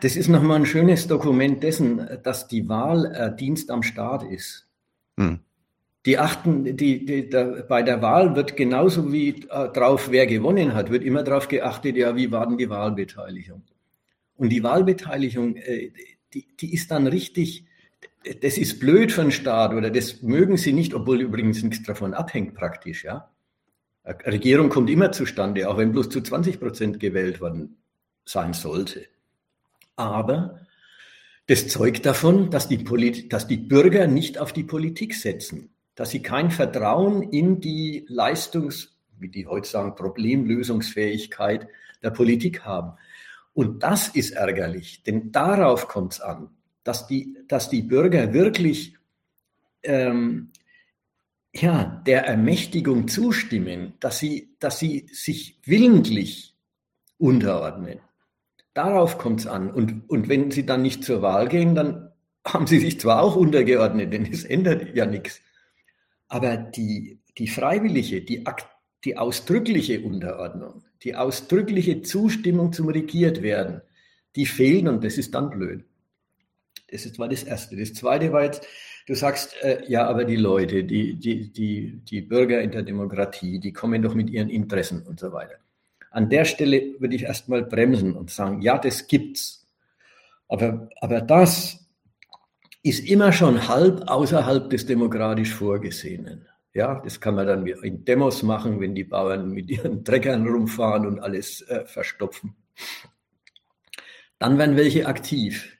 Das 0.00 0.16
ist 0.16 0.28
nochmal 0.28 0.60
ein 0.60 0.66
schönes 0.66 1.06
Dokument 1.08 1.62
dessen, 1.62 2.08
dass 2.22 2.48
die 2.48 2.68
Wahl 2.68 3.06
äh, 3.14 3.36
Dienst 3.36 3.70
am 3.70 3.82
Staat 3.82 4.22
ist. 4.22 4.66
Hm. 5.18 5.40
Die 6.06 6.18
achten, 6.18 6.76
die, 6.76 7.04
die, 7.04 7.28
da, 7.28 7.64
bei 7.68 7.82
der 7.82 8.00
Wahl 8.00 8.34
wird 8.34 8.56
genauso 8.56 9.12
wie 9.12 9.30
äh, 9.50 9.68
drauf, 9.72 10.10
wer 10.10 10.26
gewonnen 10.26 10.72
hat, 10.74 10.90
wird 10.90 11.02
immer 11.02 11.22
darauf 11.22 11.48
geachtet, 11.48 11.96
ja, 11.96 12.16
wie 12.16 12.30
war 12.30 12.46
denn 12.46 12.56
die 12.56 12.70
Wahlbeteiligung? 12.70 13.62
Und 14.36 14.50
die 14.50 14.62
Wahlbeteiligung, 14.62 15.56
äh, 15.56 15.90
die, 16.32 16.46
die 16.56 16.72
ist 16.72 16.90
dann 16.90 17.06
richtig 17.08 17.66
das 18.42 18.58
ist 18.58 18.80
blöd 18.80 19.12
für 19.12 19.22
einen 19.22 19.30
Staat 19.30 19.72
oder 19.74 19.90
das 19.90 20.22
mögen 20.22 20.56
sie 20.56 20.72
nicht, 20.72 20.94
obwohl 20.94 21.20
übrigens 21.20 21.62
nichts 21.62 21.82
davon 21.84 22.14
abhängt 22.14 22.54
praktisch, 22.54 23.04
ja. 23.04 23.30
Eine 24.04 24.24
Regierung 24.26 24.70
kommt 24.70 24.88
immer 24.88 25.12
zustande, 25.12 25.68
auch 25.68 25.76
wenn 25.76 25.92
bloß 25.92 26.08
zu 26.08 26.22
20 26.22 26.60
Prozent 26.60 27.00
gewählt 27.00 27.40
worden 27.40 27.76
sein 28.24 28.54
sollte. 28.54 29.06
Aber 29.96 30.60
das 31.46 31.68
zeugt 31.68 32.06
davon, 32.06 32.50
dass 32.50 32.68
die, 32.68 32.78
Polit 32.78 33.32
dass 33.32 33.46
die 33.46 33.58
Bürger 33.58 34.06
nicht 34.06 34.38
auf 34.38 34.52
die 34.52 34.64
Politik 34.64 35.14
setzen, 35.14 35.70
dass 35.94 36.10
sie 36.10 36.22
kein 36.22 36.50
Vertrauen 36.50 37.22
in 37.22 37.60
die 37.60 38.06
Leistungs 38.08 38.98
wie 39.20 39.28
die 39.28 39.46
heute 39.46 39.68
sagen, 39.68 39.94
Problemlösungsfähigkeit 39.94 41.68
der 42.02 42.10
Politik 42.10 42.64
haben. 42.64 42.92
Und 43.52 43.82
das 43.82 44.08
ist 44.08 44.32
ärgerlich, 44.32 45.02
denn 45.02 45.32
darauf 45.32 45.88
kommt 45.88 46.14
es 46.14 46.20
an, 46.20 46.50
dass 46.88 47.06
die, 47.06 47.36
dass 47.48 47.68
die 47.68 47.82
Bürger 47.82 48.32
wirklich 48.32 48.94
ähm, 49.82 50.52
ja, 51.54 52.02
der 52.06 52.24
Ermächtigung 52.24 53.08
zustimmen, 53.08 53.92
dass 54.00 54.18
sie, 54.18 54.56
dass 54.58 54.78
sie 54.78 55.06
sich 55.12 55.60
willentlich 55.66 56.56
unterordnen. 57.18 58.00
Darauf 58.72 59.18
kommt 59.18 59.40
es 59.40 59.46
an. 59.46 59.70
Und, 59.70 60.08
und 60.08 60.30
wenn 60.30 60.50
sie 60.50 60.64
dann 60.64 60.80
nicht 60.80 61.04
zur 61.04 61.20
Wahl 61.20 61.48
gehen, 61.48 61.74
dann 61.74 62.10
haben 62.46 62.66
sie 62.66 62.78
sich 62.78 62.98
zwar 62.98 63.20
auch 63.20 63.36
untergeordnet, 63.36 64.10
denn 64.10 64.24
es 64.24 64.44
ändert 64.44 64.96
ja 64.96 65.04
nichts. 65.04 65.42
Aber 66.26 66.56
die, 66.56 67.20
die 67.36 67.48
freiwillige, 67.48 68.22
die, 68.22 68.44
die 69.04 69.18
ausdrückliche 69.18 70.00
Unterordnung, 70.00 70.84
die 71.02 71.14
ausdrückliche 71.14 72.00
Zustimmung 72.00 72.72
zum 72.72 72.88
Regiertwerden, 72.88 73.82
die 74.36 74.46
fehlen 74.46 74.88
und 74.88 75.04
das 75.04 75.18
ist 75.18 75.34
dann 75.34 75.50
blöd. 75.50 75.84
Das 76.90 77.18
war 77.18 77.28
das 77.28 77.42
Erste. 77.42 77.76
Das 77.76 77.92
Zweite 77.94 78.32
war 78.32 78.44
jetzt, 78.44 78.66
du 79.06 79.14
sagst, 79.14 79.54
äh, 79.62 79.82
ja, 79.88 80.06
aber 80.06 80.24
die 80.24 80.36
Leute, 80.36 80.84
die, 80.84 81.14
die, 81.14 81.52
die, 81.52 82.00
die 82.04 82.20
Bürger 82.22 82.60
in 82.60 82.70
der 82.70 82.82
Demokratie, 82.82 83.58
die 83.60 83.72
kommen 83.72 84.02
doch 84.02 84.14
mit 84.14 84.30
ihren 84.30 84.48
Interessen 84.48 85.02
und 85.02 85.20
so 85.20 85.32
weiter. 85.32 85.56
An 86.10 86.30
der 86.30 86.44
Stelle 86.44 86.98
würde 86.98 87.14
ich 87.14 87.24
erstmal 87.24 87.62
bremsen 87.62 88.14
und 88.14 88.30
sagen, 88.30 88.62
ja, 88.62 88.78
das 88.78 89.06
gibt's. 89.06 89.66
Aber, 90.48 90.88
aber 91.00 91.20
das 91.20 91.86
ist 92.82 93.06
immer 93.06 93.32
schon 93.32 93.68
halb 93.68 94.08
außerhalb 94.08 94.70
des 94.70 94.86
demokratisch 94.86 95.54
Vorgesehenen. 95.54 96.48
Ja, 96.74 97.00
das 97.00 97.20
kann 97.20 97.34
man 97.34 97.46
dann 97.46 97.66
in 97.66 98.04
Demos 98.04 98.42
machen, 98.42 98.80
wenn 98.80 98.94
die 98.94 99.04
Bauern 99.04 99.50
mit 99.50 99.70
ihren 99.70 100.04
Treckern 100.06 100.46
rumfahren 100.46 101.06
und 101.06 101.20
alles 101.20 101.60
äh, 101.62 101.84
verstopfen. 101.86 102.54
Dann 104.38 104.58
werden 104.58 104.76
welche 104.76 105.06
aktiv. 105.06 105.77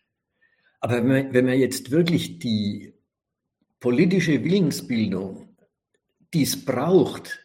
Aber 0.80 0.96
wenn 0.96 1.08
man, 1.08 1.34
wenn 1.34 1.46
man 1.46 1.58
jetzt 1.58 1.90
wirklich 1.90 2.38
die 2.38 2.94
politische 3.80 4.44
Willensbildung, 4.44 5.56
die 6.34 6.42
es 6.42 6.64
braucht, 6.64 7.40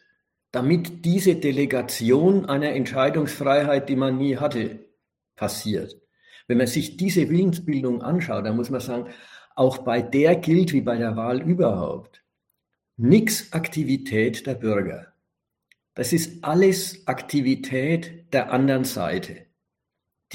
damit 0.52 1.04
diese 1.04 1.34
Delegation 1.34 2.44
einer 2.46 2.70
Entscheidungsfreiheit, 2.70 3.88
die 3.88 3.96
man 3.96 4.18
nie 4.18 4.36
hatte, 4.36 4.86
passiert. 5.34 6.00
Wenn 6.46 6.58
man 6.58 6.66
sich 6.66 6.96
diese 6.96 7.28
Willensbildung 7.28 8.02
anschaut, 8.02 8.44
dann 8.46 8.56
muss 8.56 8.70
man 8.70 8.80
sagen, 8.80 9.12
auch 9.56 9.78
bei 9.78 10.02
der 10.02 10.36
gilt 10.36 10.72
wie 10.72 10.80
bei 10.80 10.96
der 10.96 11.16
Wahl 11.16 11.40
überhaupt, 11.42 12.22
nix 12.96 13.52
Aktivität 13.52 14.46
der 14.46 14.54
Bürger. 14.54 15.12
Das 15.94 16.12
ist 16.12 16.44
alles 16.44 17.06
Aktivität 17.06 18.32
der 18.32 18.52
anderen 18.52 18.84
Seite. 18.84 19.46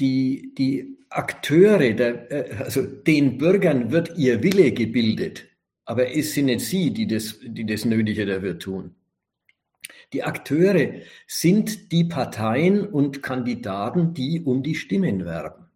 Die, 0.00 0.54
die 0.56 0.98
Akteure, 1.10 1.92
der, 1.92 2.30
äh, 2.30 2.54
also 2.56 2.82
den 2.82 3.38
Bürgern 3.38 3.90
wird 3.90 4.16
ihr 4.16 4.42
Wille 4.42 4.72
gebildet, 4.72 5.46
aber 5.84 6.14
es 6.14 6.34
sind 6.34 6.46
nicht 6.46 6.60
sie, 6.60 6.90
die 6.92 7.06
das, 7.06 7.38
die 7.42 7.66
das 7.66 7.84
Nötige 7.84 8.26
dafür 8.26 8.58
tun. 8.58 8.94
Die 10.12 10.24
Akteure 10.24 11.02
sind 11.26 11.92
die 11.92 12.04
Parteien 12.04 12.84
und 12.84 13.22
Kandidaten, 13.22 14.12
die 14.14 14.42
um 14.42 14.62
die 14.62 14.74
Stimmen 14.74 15.24
werben. 15.24 15.66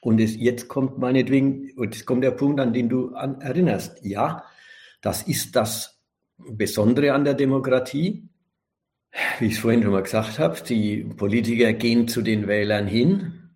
Und 0.00 0.20
es, 0.20 0.36
jetzt 0.36 0.68
kommt 0.68 0.98
meinetwegen, 0.98 1.70
jetzt 1.78 2.06
kommt 2.06 2.24
der 2.24 2.30
Punkt, 2.32 2.60
an 2.60 2.72
den 2.72 2.88
du 2.88 3.14
an, 3.14 3.40
erinnerst. 3.40 4.04
Ja, 4.04 4.44
das 5.00 5.22
ist 5.22 5.56
das 5.56 6.00
Besondere 6.36 7.12
an 7.12 7.24
der 7.24 7.34
Demokratie. 7.34 8.27
Wie 9.38 9.46
ich 9.46 9.54
es 9.54 9.58
vorhin 9.58 9.82
schon 9.82 9.92
mal 9.92 10.02
gesagt 10.02 10.38
habe, 10.38 10.60
die 10.62 11.04
Politiker 11.04 11.72
gehen 11.72 12.08
zu 12.08 12.22
den 12.22 12.46
Wählern 12.46 12.86
hin. 12.86 13.50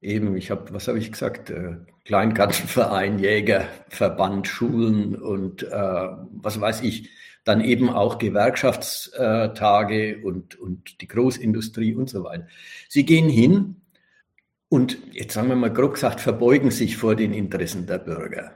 Eben, 0.00 0.36
ich 0.36 0.50
habe, 0.50 0.72
was 0.74 0.88
habe 0.88 0.98
ich 0.98 1.12
gesagt? 1.12 1.50
Äh, 1.50 1.76
Kleingartenverein, 2.04 3.18
Jägerverband, 3.18 4.48
Schulen 4.48 5.14
und 5.14 5.62
äh, 5.62 5.68
was 5.70 6.60
weiß 6.60 6.82
ich 6.82 7.10
dann 7.44 7.60
eben 7.60 7.90
auch 7.90 8.18
Gewerkschaftstage 8.18 10.20
und, 10.22 10.58
und 10.58 11.00
die 11.00 11.08
Großindustrie 11.08 11.94
und 11.94 12.08
so 12.08 12.24
weiter. 12.24 12.46
Sie 12.88 13.04
gehen 13.04 13.28
hin 13.28 13.82
und 14.68 14.98
jetzt 15.12 15.34
sagen 15.34 15.48
wir 15.48 15.56
mal 15.56 15.72
grob 15.72 15.94
gesagt, 15.94 16.20
verbeugen 16.20 16.70
sich 16.70 16.96
vor 16.96 17.16
den 17.16 17.34
Interessen 17.34 17.86
der 17.86 17.98
Bürger, 17.98 18.54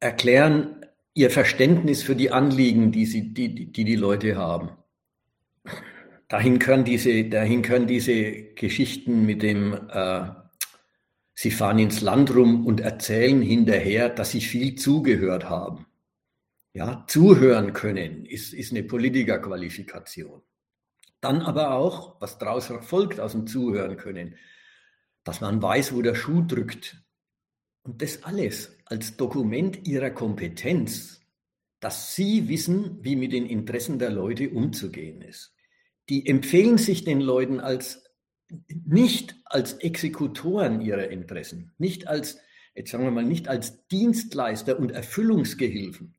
erklären 0.00 0.77
ihr 1.18 1.30
Verständnis 1.30 2.04
für 2.04 2.14
die 2.14 2.30
Anliegen, 2.30 2.92
die, 2.92 3.04
sie, 3.04 3.34
die, 3.34 3.72
die, 3.72 3.84
die 3.84 3.96
Leute 3.96 4.36
haben. 4.36 4.70
Dahin 6.28 6.60
können 6.60 6.84
diese, 6.84 7.24
dahin 7.24 7.62
können 7.62 7.88
diese 7.88 8.54
Geschichten 8.54 9.26
mit 9.26 9.42
dem, 9.42 9.74
äh, 9.90 10.30
sie 11.34 11.50
fahren 11.50 11.80
ins 11.80 12.02
Land 12.02 12.32
rum 12.36 12.64
und 12.64 12.80
erzählen 12.80 13.42
hinterher, 13.42 14.10
dass 14.10 14.30
sie 14.30 14.40
viel 14.40 14.76
zugehört 14.76 15.48
haben. 15.48 15.86
Ja, 16.72 17.04
zuhören 17.08 17.72
können 17.72 18.24
ist, 18.24 18.54
ist 18.54 18.70
eine 18.70 18.84
Politikerqualifikation. 18.84 20.42
Dann 21.20 21.42
aber 21.42 21.72
auch, 21.72 22.20
was 22.20 22.38
daraus 22.38 22.72
folgt 22.82 23.18
aus 23.18 23.32
dem 23.32 23.48
Zuhören 23.48 23.96
können, 23.96 24.36
dass 25.24 25.40
man 25.40 25.60
weiß, 25.60 25.94
wo 25.94 26.00
der 26.00 26.14
Schuh 26.14 26.42
drückt. 26.42 27.02
Und 27.82 28.02
das 28.02 28.22
alles 28.22 28.77
als 28.90 29.16
Dokument 29.16 29.86
ihrer 29.86 30.10
Kompetenz, 30.10 31.20
dass 31.80 32.14
sie 32.14 32.48
wissen, 32.48 32.98
wie 33.02 33.16
mit 33.16 33.32
den 33.32 33.46
Interessen 33.46 33.98
der 33.98 34.10
Leute 34.10 34.50
umzugehen 34.50 35.22
ist. 35.22 35.54
Die 36.08 36.26
empfehlen 36.26 36.78
sich 36.78 37.04
den 37.04 37.20
Leuten 37.20 37.60
als 37.60 38.04
nicht 38.86 39.36
als 39.44 39.74
Exekutoren 39.74 40.80
ihrer 40.80 41.08
Interessen, 41.08 41.72
nicht 41.76 42.08
als, 42.08 42.38
jetzt 42.74 42.90
sagen 42.90 43.04
wir 43.04 43.10
mal, 43.10 43.24
nicht 43.24 43.46
als 43.46 43.86
Dienstleister 43.88 44.78
und 44.78 44.90
Erfüllungsgehilfen, 44.90 46.14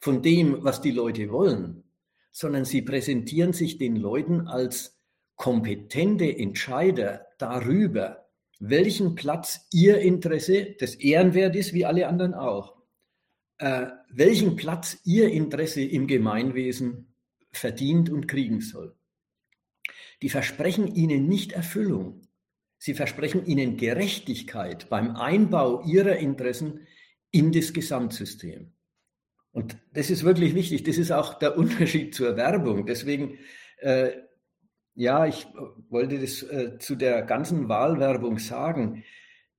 von 0.00 0.22
dem, 0.22 0.64
was 0.64 0.80
die 0.80 0.92
Leute 0.92 1.30
wollen, 1.30 1.84
sondern 2.32 2.64
sie 2.64 2.80
präsentieren 2.82 3.52
sich 3.52 3.76
den 3.76 3.96
Leuten 3.96 4.48
als 4.48 4.98
kompetente 5.36 6.36
Entscheider 6.36 7.26
darüber, 7.36 8.27
welchen 8.58 9.14
Platz 9.14 9.66
ihr 9.72 9.98
Interesse, 9.98 10.76
das 10.78 10.94
ehrenwert 10.94 11.54
ist, 11.56 11.72
wie 11.72 11.84
alle 11.84 12.08
anderen 12.08 12.34
auch, 12.34 12.76
äh, 13.58 13.86
welchen 14.10 14.56
Platz 14.56 14.98
ihr 15.04 15.30
Interesse 15.30 15.82
im 15.82 16.06
Gemeinwesen 16.06 17.14
verdient 17.50 18.10
und 18.10 18.28
kriegen 18.28 18.60
soll. 18.60 18.94
Die 20.22 20.28
versprechen 20.28 20.94
ihnen 20.94 21.28
nicht 21.28 21.52
Erfüllung. 21.52 22.22
Sie 22.78 22.94
versprechen 22.94 23.46
ihnen 23.46 23.76
Gerechtigkeit 23.76 24.88
beim 24.88 25.16
Einbau 25.16 25.82
ihrer 25.84 26.16
Interessen 26.16 26.86
in 27.30 27.52
das 27.52 27.72
Gesamtsystem. 27.72 28.72
Und 29.52 29.76
das 29.92 30.10
ist 30.10 30.24
wirklich 30.24 30.54
wichtig. 30.54 30.84
Das 30.84 30.98
ist 30.98 31.10
auch 31.10 31.38
der 31.38 31.56
Unterschied 31.58 32.14
zur 32.14 32.36
Werbung. 32.36 32.86
Deswegen, 32.86 33.38
äh, 33.78 34.10
ja, 34.98 35.26
ich 35.26 35.46
wollte 35.90 36.18
das 36.18 36.42
äh, 36.42 36.76
zu 36.80 36.96
der 36.96 37.22
ganzen 37.22 37.68
Wahlwerbung 37.68 38.40
sagen. 38.40 39.04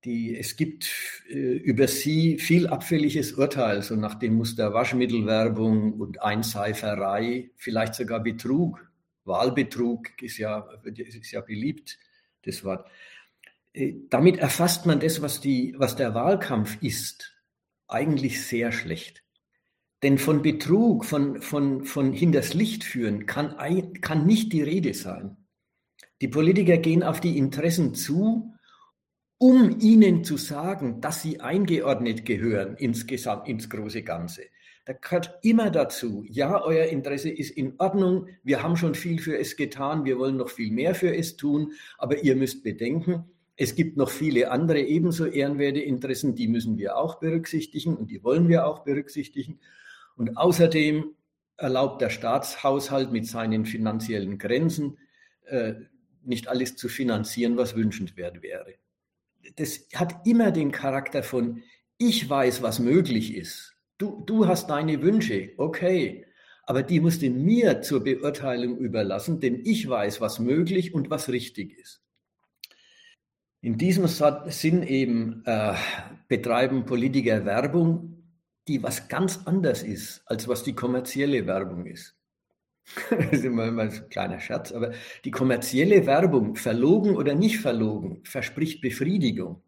Die, 0.03 0.37
es 0.37 0.57
gibt 0.57 0.91
äh, 1.29 1.33
über 1.33 1.87
sie 1.87 2.37
viel 2.37 2.67
abfälliges 2.67 3.33
Urteil, 3.33 3.81
so 3.81 3.95
nach 3.95 4.15
dem 4.15 4.35
Muster 4.35 4.73
Waschmittelwerbung 4.73 5.93
und 5.93 6.21
Einseiferei, 6.21 7.51
vielleicht 7.55 7.95
sogar 7.95 8.19
Betrug. 8.21 8.85
Wahlbetrug 9.23 10.21
ist 10.21 10.39
ja, 10.39 10.67
ist 10.83 11.31
ja 11.31 11.39
beliebt, 11.39 11.97
das 12.43 12.65
Wort. 12.65 12.89
Äh, 13.71 13.93
damit 14.09 14.39
erfasst 14.39 14.85
man 14.85 14.99
das, 14.99 15.21
was, 15.21 15.39
die, 15.39 15.73
was 15.77 15.95
der 15.95 16.13
Wahlkampf 16.15 16.81
ist, 16.81 17.33
eigentlich 17.87 18.45
sehr 18.45 18.73
schlecht. 18.73 19.23
Denn 20.01 20.17
von 20.17 20.41
Betrug, 20.41 21.03
von, 21.03 21.41
von, 21.41 21.83
von 21.83 22.13
hinters 22.13 22.53
Licht 22.53 22.83
führen, 22.83 23.25
kann, 23.25 23.55
kann 24.01 24.25
nicht 24.25 24.53
die 24.53 24.61
Rede 24.61 24.93
sein. 24.93 25.35
Die 26.21 26.27
Politiker 26.27 26.77
gehen 26.77 27.03
auf 27.03 27.21
die 27.21 27.37
Interessen 27.37 27.95
zu, 27.95 28.53
um 29.37 29.79
ihnen 29.79 30.23
zu 30.23 30.35
sagen, 30.35 30.99
dass 30.99 31.21
sie 31.21 31.39
eingeordnet 31.39 32.25
gehören 32.25 32.75
ins, 32.75 33.07
Gesamt, 33.07 33.47
ins 33.47 33.69
große 33.69 34.03
Ganze. 34.03 34.43
Da 34.85 34.93
gehört 34.93 35.39
immer 35.43 35.69
dazu, 35.69 36.25
ja, 36.27 36.61
euer 36.63 36.85
Interesse 36.87 37.29
ist 37.29 37.51
in 37.51 37.75
Ordnung, 37.77 38.27
wir 38.43 38.63
haben 38.63 38.75
schon 38.75 38.95
viel 38.95 39.19
für 39.19 39.37
es 39.37 39.55
getan, 39.55 40.03
wir 40.03 40.17
wollen 40.17 40.35
noch 40.35 40.49
viel 40.49 40.71
mehr 40.71 40.95
für 40.95 41.15
es 41.15 41.37
tun, 41.37 41.73
aber 41.97 42.23
ihr 42.23 42.35
müsst 42.35 42.63
bedenken, 42.63 43.25
es 43.55 43.75
gibt 43.75 43.97
noch 43.97 44.09
viele 44.09 44.51
andere 44.51 44.81
ebenso 44.81 45.25
ehrenwerte 45.25 45.79
Interessen, 45.79 46.33
die 46.33 46.47
müssen 46.47 46.77
wir 46.77 46.97
auch 46.97 47.19
berücksichtigen 47.19 47.95
und 47.95 48.09
die 48.09 48.23
wollen 48.23 48.47
wir 48.47 48.65
auch 48.65 48.79
berücksichtigen. 48.83 49.59
Und 50.15 50.37
außerdem 50.37 51.13
erlaubt 51.57 52.01
der 52.01 52.09
Staatshaushalt 52.09 53.11
mit 53.11 53.27
seinen 53.27 53.65
finanziellen 53.65 54.37
Grenzen 54.37 54.97
äh, 55.45 55.73
nicht 56.29 56.47
alles 56.47 56.75
zu 56.75 56.87
finanzieren, 56.87 57.57
was 57.57 57.75
wünschenswert 57.75 58.41
wäre. 58.41 58.75
Das 59.55 59.87
hat 59.95 60.25
immer 60.25 60.51
den 60.51 60.71
Charakter 60.71 61.23
von, 61.23 61.63
ich 61.97 62.29
weiß, 62.29 62.61
was 62.61 62.79
möglich 62.79 63.35
ist. 63.35 63.75
Du, 63.97 64.23
du 64.25 64.47
hast 64.47 64.69
deine 64.69 65.01
Wünsche, 65.01 65.51
okay. 65.57 66.25
aber 66.63 66.83
die 66.83 67.01
musst 67.01 67.21
du 67.21 67.29
mir 67.29 67.81
zur 67.81 68.03
Beurteilung 68.03 68.77
überlassen, 68.77 69.39
denn 69.41 69.61
ich 69.65 69.89
weiß, 69.89 70.21
was 70.21 70.39
möglich 70.39 70.93
und 70.93 71.09
was 71.09 71.29
richtig 71.29 71.77
ist. 71.77 72.01
In 73.61 73.77
diesem 73.77 74.07
Sinn 74.07 74.83
eben 74.83 75.43
äh, 75.45 75.73
betreiben 76.29 76.85
Politiker 76.85 77.43
Werbung, 77.43 78.23
die 78.69 78.81
was 78.81 79.09
ganz 79.09 79.41
anders 79.45 79.83
ist, 79.83 80.21
als 80.25 80.47
was 80.47 80.63
die 80.63 80.73
kommerzielle 80.73 81.45
Werbung 81.45 81.85
ist. 81.85 82.15
das 83.09 83.31
ist 83.31 83.45
immer, 83.45 83.65
immer 83.65 83.89
so 83.89 84.03
ein 84.03 84.09
kleiner 84.09 84.39
Scherz, 84.39 84.71
aber 84.71 84.91
die 85.25 85.31
kommerzielle 85.31 86.05
Werbung, 86.05 86.55
verlogen 86.55 87.15
oder 87.15 87.35
nicht 87.35 87.59
verlogen, 87.59 88.21
verspricht 88.23 88.81
Befriedigung. 88.81 89.61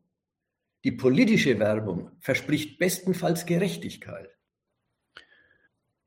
Die 0.84 0.92
politische 0.92 1.60
Werbung 1.60 2.12
verspricht 2.20 2.80
bestenfalls 2.80 3.46
Gerechtigkeit. 3.46 4.30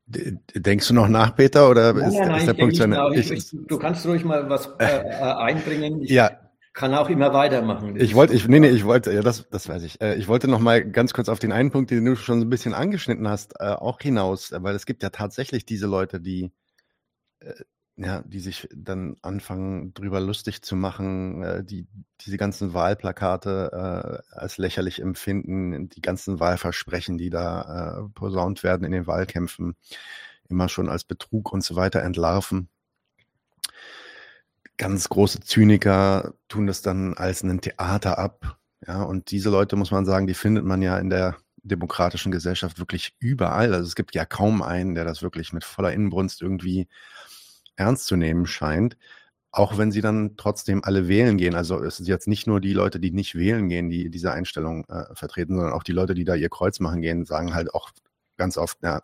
Denkst 0.07 0.89
du 0.89 0.93
noch 0.93 1.07
nach, 1.07 1.35
Peter, 1.35 1.69
oder 1.69 1.93
nein, 1.93 2.09
ist, 2.09 2.19
nein, 2.19 2.37
ist 2.37 2.47
der 2.47 2.53
Punkt 2.53 3.17
ich, 3.17 3.31
ich, 3.31 3.67
Du 3.67 3.79
kannst 3.79 4.05
ruhig 4.05 4.23
mal 4.23 4.47
was 4.49 4.67
äh, 4.79 4.85
äh, 4.85 5.13
einbringen. 5.19 6.03
Ich 6.03 6.11
ja. 6.11 6.29
kann 6.73 6.93
auch 6.93 7.09
immer 7.09 7.33
weitermachen. 7.33 7.95
Ich 7.99 8.13
wollte, 8.13 8.35
ich, 8.35 8.47
nee, 8.47 8.59
nee, 8.59 8.69
ich 8.69 8.85
wollte, 8.85 9.11
ja, 9.13 9.21
das, 9.21 9.49
das 9.49 9.67
weiß 9.67 9.81
ich. 9.81 9.99
Äh, 10.01 10.15
ich 10.15 10.27
wollte 10.27 10.47
noch 10.47 10.59
mal 10.59 10.85
ganz 10.85 11.13
kurz 11.13 11.27
auf 11.27 11.39
den 11.39 11.51
einen 11.51 11.71
Punkt, 11.71 11.89
den 11.89 12.05
du 12.05 12.15
schon 12.15 12.39
so 12.39 12.45
ein 12.45 12.51
bisschen 12.51 12.75
angeschnitten 12.75 13.27
hast, 13.27 13.53
äh, 13.59 13.69
auch 13.69 13.99
hinaus, 13.99 14.51
weil 14.55 14.75
es 14.75 14.85
gibt 14.85 15.01
ja 15.01 15.09
tatsächlich 15.09 15.65
diese 15.65 15.87
Leute, 15.87 16.21
die 16.21 16.51
ja, 17.97 18.23
die 18.25 18.39
sich 18.41 18.67
dann 18.75 19.15
anfangen, 19.21 19.93
drüber 19.93 20.19
lustig 20.19 20.61
zu 20.61 20.75
machen, 20.75 21.43
äh, 21.43 21.63
die 21.63 21.87
diese 22.21 22.37
ganzen 22.37 22.73
Wahlplakate 22.73 24.23
äh, 24.33 24.37
als 24.37 24.57
lächerlich 24.57 25.01
empfinden, 25.01 25.89
die 25.89 26.01
ganzen 26.01 26.39
Wahlversprechen, 26.39 27.17
die 27.17 27.29
da 27.29 27.99
äh, 27.99 28.09
posaunt 28.13 28.63
werden 28.63 28.83
in 28.83 28.91
den 28.91 29.07
Wahlkämpfen, 29.07 29.75
immer 30.49 30.67
schon 30.67 30.89
als 30.89 31.05
Betrug 31.05 31.53
und 31.53 31.63
so 31.63 31.75
weiter 31.75 32.01
entlarven. 32.01 32.67
Ganz 34.77 35.07
große 35.07 35.39
Zyniker 35.39 36.33
tun 36.49 36.67
das 36.67 36.81
dann 36.81 37.13
als 37.13 37.43
ein 37.43 37.61
Theater 37.61 38.17
ab. 38.17 38.59
Ja, 38.85 39.03
und 39.03 39.31
diese 39.31 39.49
Leute, 39.49 39.77
muss 39.77 39.91
man 39.91 40.05
sagen, 40.05 40.27
die 40.27 40.33
findet 40.33 40.65
man 40.65 40.81
ja 40.81 40.97
in 40.99 41.09
der 41.09 41.37
demokratischen 41.63 42.31
Gesellschaft 42.31 42.77
wirklich 42.77 43.15
überall. 43.19 43.73
Also 43.73 43.87
es 43.87 43.95
gibt 43.95 44.15
ja 44.15 44.25
kaum 44.25 44.61
einen, 44.61 44.95
der 44.95 45.05
das 45.05 45.21
wirklich 45.21 45.53
mit 45.53 45.63
voller 45.63 45.93
Inbrunst 45.93 46.41
irgendwie 46.41 46.87
ernst 47.75 48.07
zu 48.07 48.15
nehmen 48.15 48.45
scheint, 48.45 48.97
auch 49.51 49.77
wenn 49.77 49.91
sie 49.91 50.01
dann 50.01 50.35
trotzdem 50.37 50.83
alle 50.83 51.07
wählen 51.07 51.37
gehen. 51.37 51.55
Also 51.55 51.81
es 51.83 51.97
sind 51.97 52.07
jetzt 52.07 52.27
nicht 52.27 52.47
nur 52.47 52.59
die 52.59 52.73
Leute, 52.73 52.99
die 52.99 53.11
nicht 53.11 53.35
wählen 53.35 53.69
gehen, 53.69 53.89
die 53.89 54.09
diese 54.09 54.31
Einstellung 54.31 54.85
äh, 54.85 55.13
vertreten, 55.15 55.55
sondern 55.55 55.73
auch 55.73 55.83
die 55.83 55.93
Leute, 55.93 56.13
die 56.13 56.25
da 56.25 56.35
ihr 56.35 56.49
Kreuz 56.49 56.79
machen 56.79 57.01
gehen, 57.01 57.25
sagen 57.25 57.53
halt 57.53 57.73
auch 57.73 57.91
ganz 58.37 58.57
oft, 58.57 58.77
ja, 58.83 59.01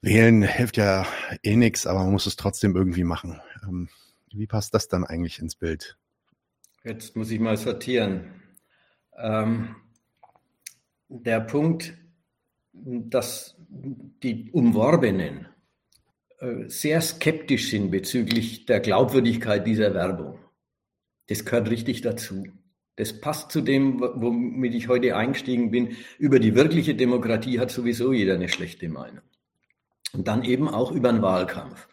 wählen 0.00 0.42
hilft 0.42 0.76
ja 0.76 1.06
eh 1.42 1.56
nichts, 1.56 1.86
aber 1.86 2.00
man 2.00 2.12
muss 2.12 2.26
es 2.26 2.36
trotzdem 2.36 2.76
irgendwie 2.76 3.04
machen. 3.04 3.40
Ähm, 3.64 3.88
wie 4.32 4.46
passt 4.46 4.74
das 4.74 4.88
dann 4.88 5.04
eigentlich 5.04 5.38
ins 5.40 5.56
Bild? 5.56 5.96
Jetzt 6.84 7.16
muss 7.16 7.30
ich 7.30 7.40
mal 7.40 7.56
sortieren. 7.56 8.42
Ähm, 9.16 9.74
der 11.08 11.40
Punkt, 11.40 11.94
dass 12.72 13.56
die 14.22 14.50
Umworbenen 14.52 15.48
sehr 16.66 17.00
skeptisch 17.00 17.70
sind 17.70 17.90
bezüglich 17.90 18.66
der 18.66 18.80
Glaubwürdigkeit 18.80 19.66
dieser 19.66 19.94
Werbung. 19.94 20.38
Das 21.28 21.44
gehört 21.44 21.70
richtig 21.70 22.02
dazu. 22.02 22.44
Das 22.96 23.20
passt 23.20 23.50
zu 23.52 23.60
dem, 23.60 24.00
womit 24.00 24.74
ich 24.74 24.88
heute 24.88 25.16
eingestiegen 25.16 25.70
bin. 25.70 25.96
Über 26.18 26.38
die 26.38 26.54
wirkliche 26.54 26.94
Demokratie 26.94 27.60
hat 27.60 27.70
sowieso 27.70 28.12
jeder 28.12 28.34
eine 28.34 28.48
schlechte 28.48 28.88
Meinung. 28.88 29.22
Und 30.12 30.28
dann 30.28 30.42
eben 30.42 30.68
auch 30.68 30.92
über 30.92 31.12
den 31.12 31.20
Wahlkampf. 31.20 31.88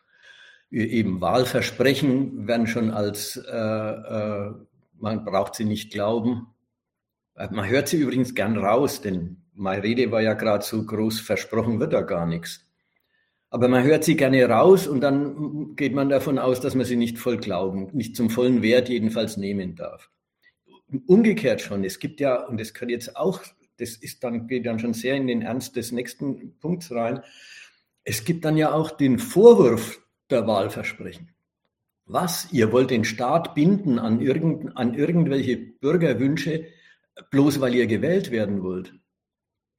Eben 0.71 1.19
Wahlversprechen 1.19 2.47
werden 2.47 2.67
schon 2.67 2.89
als, 2.89 3.35
äh, 3.35 3.51
äh, 3.55 4.53
man 4.97 5.25
braucht 5.25 5.55
sie 5.55 5.65
nicht 5.65 5.91
glauben. 5.91 6.47
Äh, 7.35 7.49
man 7.51 7.67
hört 7.67 7.89
sie 7.89 7.97
übrigens 7.97 8.33
gern 8.33 8.57
raus, 8.57 9.01
denn 9.01 9.43
meine 9.53 9.83
Rede 9.83 10.09
war 10.09 10.21
ja 10.21 10.33
gerade 10.33 10.63
so 10.63 10.85
groß, 10.85 11.19
versprochen 11.19 11.79
wird 11.79 11.93
da 11.93 12.01
gar 12.01 12.25
nichts. 12.25 12.62
Aber 13.53 13.67
man 13.67 13.83
hört 13.83 14.03
sie 14.03 14.15
gerne 14.15 14.43
raus 14.49 14.87
und 14.87 15.01
dann 15.01 15.75
geht 15.75 15.93
man 15.93 16.09
davon 16.09 16.39
aus, 16.39 16.59
dass 16.59 16.73
man 16.73 16.87
sie 16.87 16.95
nicht 16.95 17.19
voll 17.19 17.37
glauben, 17.37 17.87
nicht 17.93 18.15
zum 18.15 18.31
vollen 18.31 18.63
Wert 18.63 18.89
jedenfalls 18.89 19.37
nehmen 19.37 19.75
darf. 19.75 20.09
Umgekehrt 21.05 21.61
schon, 21.61 21.83
es 21.83 21.99
gibt 21.99 22.19
ja, 22.19 22.43
und 22.47 22.59
das 22.59 22.73
kann 22.73 22.89
jetzt 22.89 23.15
auch, 23.15 23.41
das 23.77 23.91
ist 23.91 24.23
dann, 24.23 24.47
geht 24.47 24.65
dann 24.65 24.79
schon 24.79 24.95
sehr 24.95 25.13
in 25.13 25.27
den 25.27 25.43
Ernst 25.43 25.75
des 25.75 25.91
nächsten 25.91 26.57
Punkts 26.61 26.91
rein, 26.91 27.21
es 28.03 28.25
gibt 28.25 28.43
dann 28.43 28.57
ja 28.57 28.73
auch 28.73 28.89
den 28.89 29.19
Vorwurf 29.19 30.01
der 30.31 30.47
Wahlversprechen. 30.47 31.29
Was? 32.07 32.51
Ihr 32.51 32.71
wollt 32.71 32.89
den 32.89 33.05
Staat 33.05 33.53
binden 33.53 33.99
an, 33.99 34.19
irgend, 34.19 34.75
an 34.75 34.95
irgendwelche 34.95 35.57
Bürgerwünsche, 35.57 36.69
bloß 37.29 37.61
weil 37.61 37.75
ihr 37.75 37.85
gewählt 37.85 38.31
werden 38.31 38.63
wollt? 38.63 38.95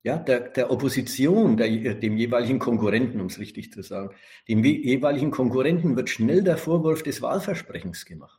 Ja, 0.04 0.18
der, 0.18 0.40
der 0.40 0.70
Opposition, 0.70 1.56
der, 1.56 1.94
dem 1.94 2.18
jeweiligen 2.18 2.58
Konkurrenten, 2.58 3.22
um 3.22 3.28
es 3.28 3.38
richtig 3.38 3.72
zu 3.72 3.82
sagen, 3.82 4.14
dem 4.46 4.62
jeweiligen 4.62 5.30
Konkurrenten 5.30 5.96
wird 5.96 6.10
schnell 6.10 6.42
der 6.42 6.58
Vorwurf 6.58 7.02
des 7.02 7.22
Wahlversprechens 7.22 8.04
gemacht. 8.04 8.38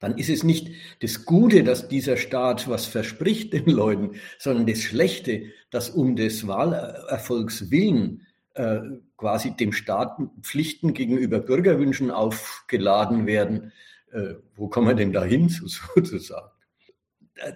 Dann 0.00 0.18
ist 0.18 0.28
es 0.28 0.44
nicht 0.44 0.68
das 1.00 1.24
Gute, 1.24 1.64
dass 1.64 1.88
dieser 1.88 2.18
Staat 2.18 2.68
was 2.68 2.84
verspricht 2.84 3.54
den 3.54 3.70
Leuten, 3.70 4.16
sondern 4.38 4.66
das 4.66 4.82
Schlechte, 4.82 5.46
dass 5.70 5.88
um 5.88 6.14
des 6.14 6.46
Wahlerfolgs 6.46 7.70
willen 7.70 8.26
äh, 8.52 8.80
quasi 9.16 9.56
dem 9.56 9.72
Staat 9.72 10.18
Pflichten 10.42 10.92
gegenüber 10.92 11.38
Bürgerwünschen 11.38 12.10
aufgeladen 12.10 13.26
werden. 13.26 13.72
Äh, 14.12 14.34
wo 14.54 14.68
kommen 14.68 14.88
wir 14.88 14.94
denn 14.94 15.14
da 15.14 15.24
hin, 15.24 15.48
sozusagen? 15.94 16.50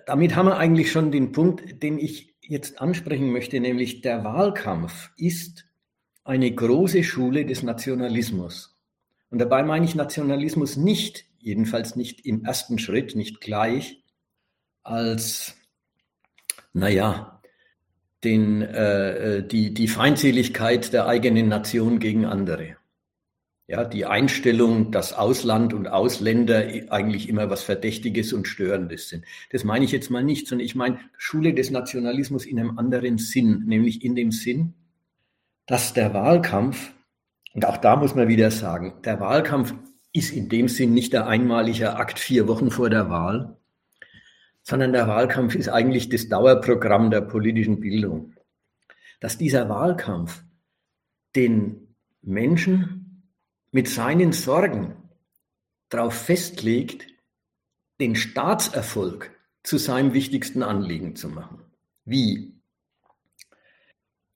Damit 0.07 0.37
haben 0.37 0.47
wir 0.47 0.57
eigentlich 0.57 0.91
schon 0.91 1.13
den 1.13 1.33
Punkt, 1.33 1.83
den 1.83 1.99
ich 1.99 2.30
jetzt 2.51 2.81
ansprechen 2.81 3.31
möchte, 3.31 3.61
nämlich 3.61 4.01
der 4.01 4.25
Wahlkampf 4.25 5.11
ist 5.17 5.67
eine 6.25 6.53
große 6.53 7.05
Schule 7.05 7.47
des 7.47 7.63
Nationalismus. 7.63 8.77
Und 9.31 9.39
dabei 9.39 9.63
meine 9.63 9.85
ich 9.85 9.95
Nationalismus 9.95 10.77
nicht, 10.77 11.27
jedenfalls 11.39 11.95
nicht 11.95 12.27
im 12.27 12.45
ersten 12.45 12.81
Schritt, 12.81 13.15
nicht 13.15 13.41
gleich, 13.41 14.03
als, 14.83 15.55
naja, 16.73 17.41
den, 18.25 18.63
äh, 18.63 19.39
äh 19.39 19.47
die, 19.47 19.73
die 19.73 19.89
Feindseligkeit 19.89 20.93
der 20.93 21.07
eigenen 21.07 21.49
Nation 21.49 22.01
gegen 22.01 22.25
andere. 22.25 22.77
Ja, 23.71 23.85
die 23.85 24.05
Einstellung, 24.05 24.91
dass 24.91 25.13
Ausland 25.13 25.73
und 25.75 25.87
Ausländer 25.87 26.65
eigentlich 26.89 27.29
immer 27.29 27.51
was 27.51 27.63
Verdächtiges 27.63 28.33
und 28.33 28.49
Störendes 28.49 29.09
sind. 29.09 29.25
Das 29.53 29.63
meine 29.63 29.85
ich 29.85 29.93
jetzt 29.93 30.11
mal 30.11 30.25
nicht, 30.25 30.49
sondern 30.49 30.67
ich 30.67 30.75
meine 30.75 30.99
Schule 31.17 31.55
des 31.55 31.71
Nationalismus 31.71 32.47
in 32.47 32.59
einem 32.59 32.81
anderen 32.81 33.19
Sinn, 33.19 33.63
nämlich 33.67 34.05
in 34.05 34.17
dem 34.17 34.33
Sinn, 34.33 34.75
dass 35.67 35.93
der 35.93 36.13
Wahlkampf, 36.15 36.93
und 37.55 37.65
auch 37.65 37.77
da 37.77 37.95
muss 37.95 38.17
man 38.17 38.27
wieder 38.27 38.51
sagen, 38.51 38.95
der 39.05 39.21
Wahlkampf 39.21 39.73
ist 40.13 40.33
in 40.33 40.49
dem 40.49 40.67
Sinn 40.67 40.93
nicht 40.93 41.13
der 41.13 41.29
einmalige 41.29 41.95
Akt 41.95 42.19
vier 42.19 42.49
Wochen 42.49 42.73
vor 42.73 42.91
der 42.91 43.09
Wahl, 43.09 43.57
sondern 44.65 44.93
der 44.93 45.07
Wahlkampf 45.07 45.55
ist 45.55 45.69
eigentlich 45.69 46.09
das 46.09 46.29
Dauerprogramm 46.29 47.13
der 47.13 47.21
politischen 47.21 47.79
Bildung. 47.79 48.35
Dass 49.21 49.39
dieser 49.39 49.69
Wahlkampf 49.69 50.43
den 51.37 51.95
Menschen 52.21 53.00
mit 53.73 53.89
seinen 53.89 54.33
Sorgen 54.33 54.95
darauf 55.89 56.15
festlegt, 56.15 57.07
den 58.01 58.17
Staatserfolg 58.17 59.31
zu 59.63 59.79
seinem 59.79 60.15
wichtigsten 60.15 60.63
Anliegen 60.63 61.17
zu 61.17 61.29
machen. 61.29 61.61
Wie? 62.05 62.55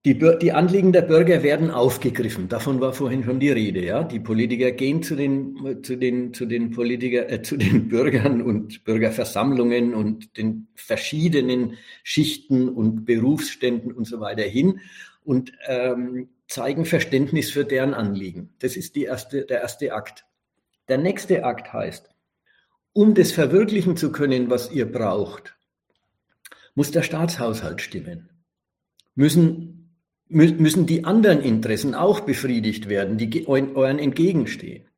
Die, 0.06 0.18
die, 0.18 0.52
Anliegen 0.52 0.92
der 0.92 1.00
Bürger 1.00 1.42
werden 1.42 1.70
aufgegriffen. 1.70 2.50
Davon 2.50 2.78
war 2.78 2.92
vorhin 2.92 3.24
schon 3.24 3.40
die 3.40 3.48
Rede. 3.48 3.82
Ja, 3.82 4.04
die 4.04 4.20
Politiker 4.20 4.70
gehen 4.70 5.02
zu 5.02 5.16
den 5.16 5.82
zu 5.82 5.96
den 5.96 6.34
zu 6.34 6.44
den 6.44 6.72
Politiker 6.72 7.30
äh, 7.30 7.40
zu 7.40 7.56
den 7.56 7.88
Bürgern 7.88 8.42
und 8.42 8.84
Bürgerversammlungen 8.84 9.94
und 9.94 10.36
den 10.36 10.68
verschiedenen 10.74 11.78
Schichten 12.02 12.68
und 12.68 13.06
Berufsständen 13.06 13.92
und 13.92 14.04
so 14.04 14.20
weiter 14.20 14.42
hin 14.42 14.80
und 15.24 15.52
ähm, 15.66 16.28
zeigen 16.54 16.84
Verständnis 16.84 17.50
für 17.50 17.64
deren 17.64 17.94
Anliegen. 17.94 18.54
Das 18.60 18.76
ist 18.76 18.96
erste, 18.96 19.44
der 19.44 19.60
erste 19.60 19.92
Akt. 19.92 20.24
Der 20.88 20.98
nächste 20.98 21.44
Akt 21.44 21.72
heißt, 21.72 22.10
um 22.92 23.14
das 23.14 23.32
verwirklichen 23.32 23.96
zu 23.96 24.12
können, 24.12 24.50
was 24.50 24.70
ihr 24.70 24.90
braucht, 24.90 25.56
muss 26.76 26.92
der 26.92 27.02
Staatshaushalt 27.02 27.80
stimmen. 27.80 28.30
Müssen, 29.16 29.96
müssen 30.28 30.86
die 30.86 31.04
anderen 31.04 31.40
Interessen 31.40 31.94
auch 31.94 32.20
befriedigt 32.20 32.88
werden, 32.88 33.18
die 33.18 33.48
euren 33.48 33.98
entgegenstehen. 33.98 34.88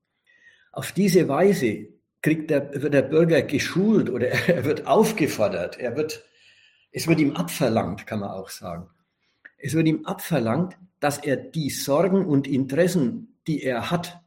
Auf 0.73 0.93
diese 0.93 1.27
Weise 1.27 1.89
kriegt 2.21 2.51
der, 2.51 2.83
wird 2.83 2.93
der 2.93 3.03
Bürger 3.03 3.41
geschult 3.41 4.11
oder 4.11 4.29
er 4.49 4.67
wird 4.67 4.87
aufgefordert, 4.87 5.79
er 5.79 5.97
wird, 5.97 6.23
es 6.93 7.07
wird 7.07 7.19
ihm 7.19 7.35
abverlangt, 7.35 8.07
kann 8.07 8.21
man 8.21 8.31
auch 8.31 8.51
sagen 8.51 8.91
Es 9.57 9.73
wird 9.73 9.87
ihm 9.87 10.05
abverlangt, 10.05 10.77
dass 11.01 11.19
er 11.19 11.37
die 11.37 11.71
Sorgen 11.71 12.25
und 12.25 12.47
Interessen, 12.47 13.39
die 13.47 13.63
er 13.63 13.91
hat, 13.91 14.21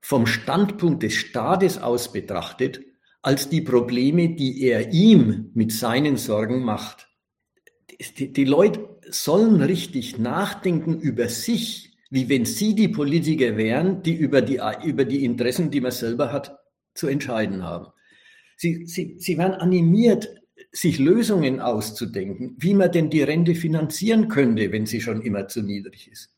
vom 0.00 0.26
Standpunkt 0.26 1.02
des 1.02 1.14
Staates 1.14 1.78
aus 1.78 2.12
betrachtet, 2.12 2.80
als 3.22 3.48
die 3.48 3.60
Probleme, 3.60 4.30
die 4.30 4.62
er 4.62 4.92
ihm 4.92 5.50
mit 5.54 5.72
seinen 5.72 6.16
Sorgen 6.16 6.64
macht. 6.64 7.08
Die, 8.18 8.32
die 8.32 8.44
Leute 8.44 8.88
sollen 9.10 9.60
richtig 9.60 10.18
nachdenken 10.18 10.98
über 10.98 11.28
sich, 11.28 11.98
wie 12.08 12.28
wenn 12.28 12.44
sie 12.44 12.74
die 12.74 12.88
Politiker 12.88 13.56
wären, 13.56 14.02
die 14.02 14.14
über 14.14 14.40
die, 14.40 14.60
über 14.84 15.04
die 15.04 15.24
Interessen, 15.24 15.70
die 15.70 15.80
man 15.80 15.92
selber 15.92 16.32
hat, 16.32 16.58
zu 16.94 17.08
entscheiden 17.08 17.62
haben. 17.62 17.88
Sie, 18.56 18.86
sie, 18.86 19.16
sie 19.18 19.38
werden 19.38 19.54
animiert, 19.54 20.39
sich 20.72 20.98
Lösungen 20.98 21.60
auszudenken, 21.60 22.54
wie 22.58 22.74
man 22.74 22.92
denn 22.92 23.10
die 23.10 23.22
Rente 23.22 23.54
finanzieren 23.54 24.28
könnte, 24.28 24.70
wenn 24.72 24.86
sie 24.86 25.00
schon 25.00 25.22
immer 25.22 25.48
zu 25.48 25.62
niedrig 25.62 26.10
ist. 26.10 26.30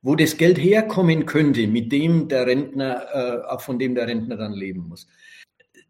Wo 0.00 0.14
das 0.14 0.36
Geld 0.36 0.58
herkommen 0.58 1.26
könnte, 1.26 1.66
mit 1.66 1.92
dem 1.92 2.28
der 2.28 2.46
Rentner, 2.46 3.44
äh, 3.50 3.58
von 3.58 3.78
dem 3.78 3.94
der 3.94 4.06
Rentner 4.06 4.36
dann 4.36 4.52
leben 4.52 4.88
muss. 4.88 5.06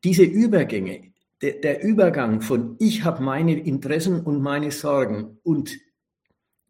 Diese 0.03 0.25
Übergänge, 0.25 1.13
der, 1.43 1.53
der 1.53 1.85
Übergang 1.85 2.41
von 2.41 2.77
ich 2.81 3.05
habe 3.05 3.23
meine 3.23 3.59
Interessen 3.59 4.21
und 4.21 4.43
meine 4.43 4.71
Sorgen 4.73 5.39
und 5.43 5.79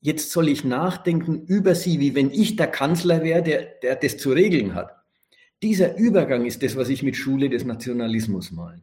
jetzt 0.01 0.31
soll 0.31 0.49
ich 0.49 0.65
nachdenken 0.65 1.45
über 1.47 1.75
sie, 1.75 2.01
wie 2.01 2.15
wenn 2.15 2.31
ich 2.31 2.57
der 2.57 2.67
Kanzler 2.67 3.23
wäre, 3.23 3.43
der, 3.43 3.65
der 3.83 3.97
das 3.97 4.19
zu 4.19 4.33
regeln 4.33 4.75
hat. 4.75 4.95
Dieser 5.63 5.97
Übergang 5.97 6.45
ist 6.45 6.63
das, 6.63 6.77
was 6.77 6.89
ich 6.89 7.03
mit 7.03 7.17
Schule 7.17 7.49
des 7.49 7.65
Nationalismus 7.65 8.53
meine. 8.53 8.83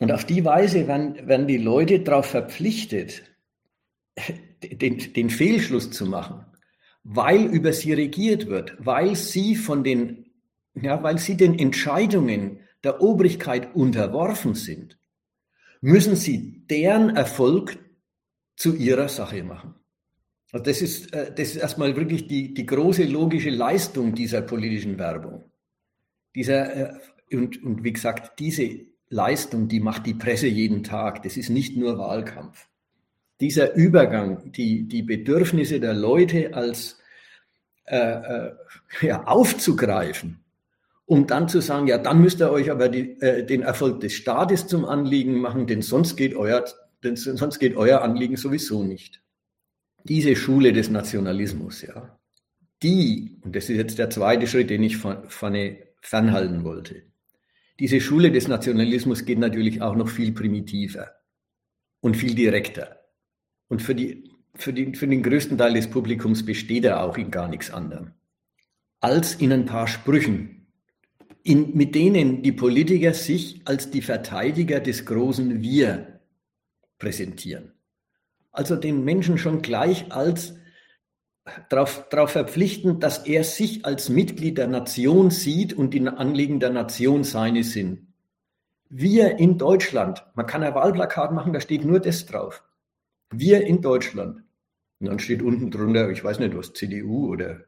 Und 0.00 0.12
auf 0.12 0.24
die 0.24 0.44
Weise 0.44 0.86
werden, 0.86 1.26
werden 1.28 1.46
die 1.46 1.58
Leute 1.58 2.00
darauf 2.00 2.26
verpflichtet, 2.26 3.22
den, 4.62 5.12
den 5.12 5.30
Fehlschluss 5.30 5.90
zu 5.90 6.06
machen, 6.06 6.44
weil 7.04 7.44
über 7.46 7.72
sie 7.72 7.92
regiert 7.92 8.46
wird, 8.46 8.74
weil 8.78 9.16
sie 9.16 9.56
von 9.56 9.84
den, 9.84 10.30
ja, 10.74 11.02
weil 11.02 11.18
sie 11.18 11.36
den 11.36 11.58
Entscheidungen 11.58 12.60
der 12.84 13.00
Obrigkeit 13.00 13.74
unterworfen 13.74 14.54
sind, 14.54 14.98
müssen 15.80 16.16
sie 16.16 16.64
deren 16.68 17.16
Erfolg 17.16 17.78
zu 18.56 18.74
ihrer 18.74 19.08
Sache 19.08 19.42
machen. 19.42 19.74
Also 20.52 20.64
das 20.64 20.82
ist, 20.82 21.12
äh, 21.14 21.32
das 21.34 21.48
ist 21.48 21.56
erstmal 21.56 21.96
wirklich 21.96 22.26
die, 22.26 22.54
die 22.54 22.66
große 22.66 23.04
logische 23.04 23.50
Leistung 23.50 24.14
dieser 24.14 24.42
politischen 24.42 24.98
Werbung. 24.98 25.50
Dieser, 26.34 26.76
äh, 26.76 27.36
und, 27.36 27.62
und 27.62 27.82
wie 27.82 27.92
gesagt, 27.92 28.38
diese 28.38 28.91
Leistung, 29.12 29.68
die 29.68 29.80
macht 29.80 30.06
die 30.06 30.14
Presse 30.14 30.46
jeden 30.46 30.82
Tag. 30.82 31.22
Das 31.22 31.36
ist 31.36 31.50
nicht 31.50 31.76
nur 31.76 31.98
Wahlkampf. 31.98 32.66
Dieser 33.40 33.74
Übergang, 33.74 34.50
die, 34.52 34.88
die 34.88 35.02
Bedürfnisse 35.02 35.80
der 35.80 35.92
Leute 35.92 36.54
als 36.54 36.98
äh, 37.84 37.96
äh, 37.96 38.52
ja, 39.02 39.24
aufzugreifen, 39.24 40.42
um 41.04 41.26
dann 41.26 41.48
zu 41.48 41.60
sagen, 41.60 41.88
ja, 41.88 41.98
dann 41.98 42.22
müsst 42.22 42.40
ihr 42.40 42.50
euch 42.50 42.70
aber 42.70 42.88
die, 42.88 43.20
äh, 43.20 43.44
den 43.44 43.62
Erfolg 43.62 44.00
des 44.00 44.14
Staates 44.14 44.66
zum 44.66 44.86
Anliegen 44.86 45.40
machen, 45.40 45.66
denn 45.66 45.82
sonst 45.82 46.16
geht 46.16 46.34
euer, 46.34 46.64
denn 47.04 47.16
sonst 47.16 47.58
geht 47.58 47.76
euer 47.76 48.00
Anliegen 48.00 48.36
sowieso 48.36 48.82
nicht. 48.82 49.20
Diese 50.04 50.36
Schule 50.36 50.72
des 50.72 50.88
Nationalismus, 50.88 51.82
ja, 51.82 52.18
die, 52.82 53.38
und 53.42 53.54
das 53.54 53.68
ist 53.68 53.76
jetzt 53.76 53.98
der 53.98 54.10
zweite 54.10 54.46
Schritt, 54.46 54.70
den 54.70 54.82
ich 54.82 54.96
von, 54.96 55.28
von 55.28 55.54
fernhalten 56.00 56.64
wollte, 56.64 57.02
diese 57.82 58.00
Schule 58.00 58.30
des 58.30 58.46
Nationalismus 58.46 59.24
geht 59.24 59.40
natürlich 59.40 59.82
auch 59.82 59.96
noch 59.96 60.08
viel 60.08 60.30
primitiver 60.30 61.16
und 62.00 62.16
viel 62.16 62.32
direkter. 62.32 63.00
Und 63.66 63.82
für, 63.82 63.96
die, 63.96 64.30
für, 64.54 64.72
die, 64.72 64.94
für 64.94 65.08
den 65.08 65.20
größten 65.20 65.58
Teil 65.58 65.74
des 65.74 65.90
Publikums 65.90 66.46
besteht 66.46 66.84
er 66.84 67.02
auch 67.02 67.18
in 67.18 67.32
gar 67.32 67.48
nichts 67.48 67.72
anderem. 67.72 68.12
Als 69.00 69.34
in 69.34 69.52
ein 69.52 69.66
paar 69.66 69.88
Sprüchen, 69.88 70.68
in, 71.42 71.76
mit 71.76 71.96
denen 71.96 72.44
die 72.44 72.52
Politiker 72.52 73.14
sich 73.14 73.62
als 73.64 73.90
die 73.90 74.02
Verteidiger 74.02 74.78
des 74.78 75.04
großen 75.04 75.60
Wir 75.60 76.20
präsentieren. 77.00 77.72
Also 78.52 78.76
den 78.76 79.02
Menschen 79.02 79.38
schon 79.38 79.60
gleich 79.60 80.12
als 80.12 80.54
darauf, 81.68 82.08
darauf 82.08 82.30
verpflichten, 82.30 83.00
dass 83.00 83.26
er 83.26 83.44
sich 83.44 83.84
als 83.84 84.08
Mitglied 84.08 84.58
der 84.58 84.68
Nation 84.68 85.30
sieht 85.30 85.74
und 85.74 85.94
die 85.94 86.06
Anliegen 86.06 86.60
der 86.60 86.70
Nation 86.70 87.24
seine 87.24 87.64
sind. 87.64 88.06
Wir 88.88 89.38
in 89.38 89.58
Deutschland, 89.58 90.24
man 90.34 90.46
kann 90.46 90.62
ein 90.62 90.74
Wahlplakat 90.74 91.32
machen, 91.32 91.52
da 91.52 91.60
steht 91.60 91.84
nur 91.84 92.00
das 92.00 92.26
drauf. 92.26 92.62
Wir 93.30 93.66
in 93.66 93.80
Deutschland. 93.80 94.42
Und 95.00 95.06
dann 95.08 95.18
steht 95.18 95.42
unten 95.42 95.70
drunter, 95.70 96.10
ich 96.10 96.22
weiß 96.22 96.38
nicht 96.38 96.56
was, 96.56 96.74
CDU 96.74 97.32
oder 97.32 97.64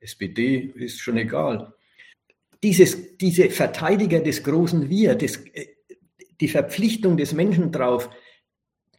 SPD, 0.00 0.72
ist 0.76 1.00
schon 1.00 1.16
egal. 1.16 1.72
Dieses, 2.62 3.16
diese 3.16 3.50
Verteidiger 3.50 4.20
des 4.20 4.44
großen 4.44 4.88
Wir, 4.88 5.14
das, 5.14 5.36
äh, 5.54 5.66
die 6.40 6.48
Verpflichtung 6.48 7.16
des 7.16 7.32
Menschen 7.32 7.72
drauf, 7.72 8.10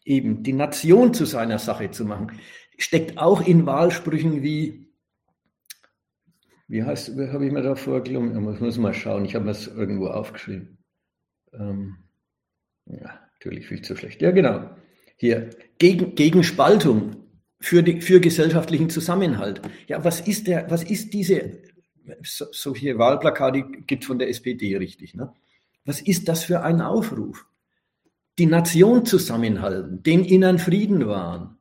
eben 0.03 0.43
die 0.43 0.53
Nation 0.53 1.13
zu 1.13 1.25
seiner 1.25 1.59
Sache 1.59 1.91
zu 1.91 2.05
machen, 2.05 2.31
steckt 2.77 3.17
auch 3.17 3.45
in 3.45 3.65
Wahlsprüchen 3.65 4.43
wie, 4.43 4.87
wie 6.67 6.83
heißt, 6.83 7.17
habe 7.17 7.45
ich 7.45 7.51
mir 7.51 7.61
da 7.61 7.75
vorgelungen? 7.75 8.53
Ich 8.53 8.59
muss 8.59 8.77
mal 8.77 8.93
schauen, 8.93 9.25
ich 9.25 9.35
habe 9.35 9.45
mir 9.45 9.51
das 9.51 9.67
irgendwo 9.67 10.07
aufgeschrieben. 10.07 10.77
Ähm, 11.53 11.97
ja, 12.85 13.19
natürlich 13.33 13.67
viel 13.67 13.81
zu 13.81 13.95
schlecht. 13.95 14.21
Ja, 14.21 14.31
genau. 14.31 14.69
Hier, 15.15 15.49
gegen, 15.79 16.15
gegen 16.15 16.43
Spaltung, 16.43 17.27
für, 17.59 17.83
die, 17.83 18.01
für 18.01 18.19
gesellschaftlichen 18.19 18.89
Zusammenhalt. 18.89 19.61
Ja, 19.87 20.03
was 20.03 20.21
ist 20.21 20.47
der, 20.47 20.69
was 20.69 20.83
ist 20.83 21.13
diese, 21.13 21.59
so, 22.23 22.45
solche 22.51 22.97
Wahlplakate 22.97 23.63
gibt 23.63 24.05
von 24.05 24.19
der 24.19 24.29
SPD 24.29 24.77
richtig, 24.77 25.15
ne? 25.15 25.33
Was 25.85 26.01
ist 26.01 26.27
das 26.27 26.43
für 26.43 26.63
ein 26.63 26.81
Aufruf? 26.81 27.45
Die 28.37 28.45
Nation 28.45 29.05
zusammenhalten, 29.05 30.03
den 30.03 30.25
inneren 30.25 30.59
Frieden 30.59 31.07
wahren, 31.07 31.56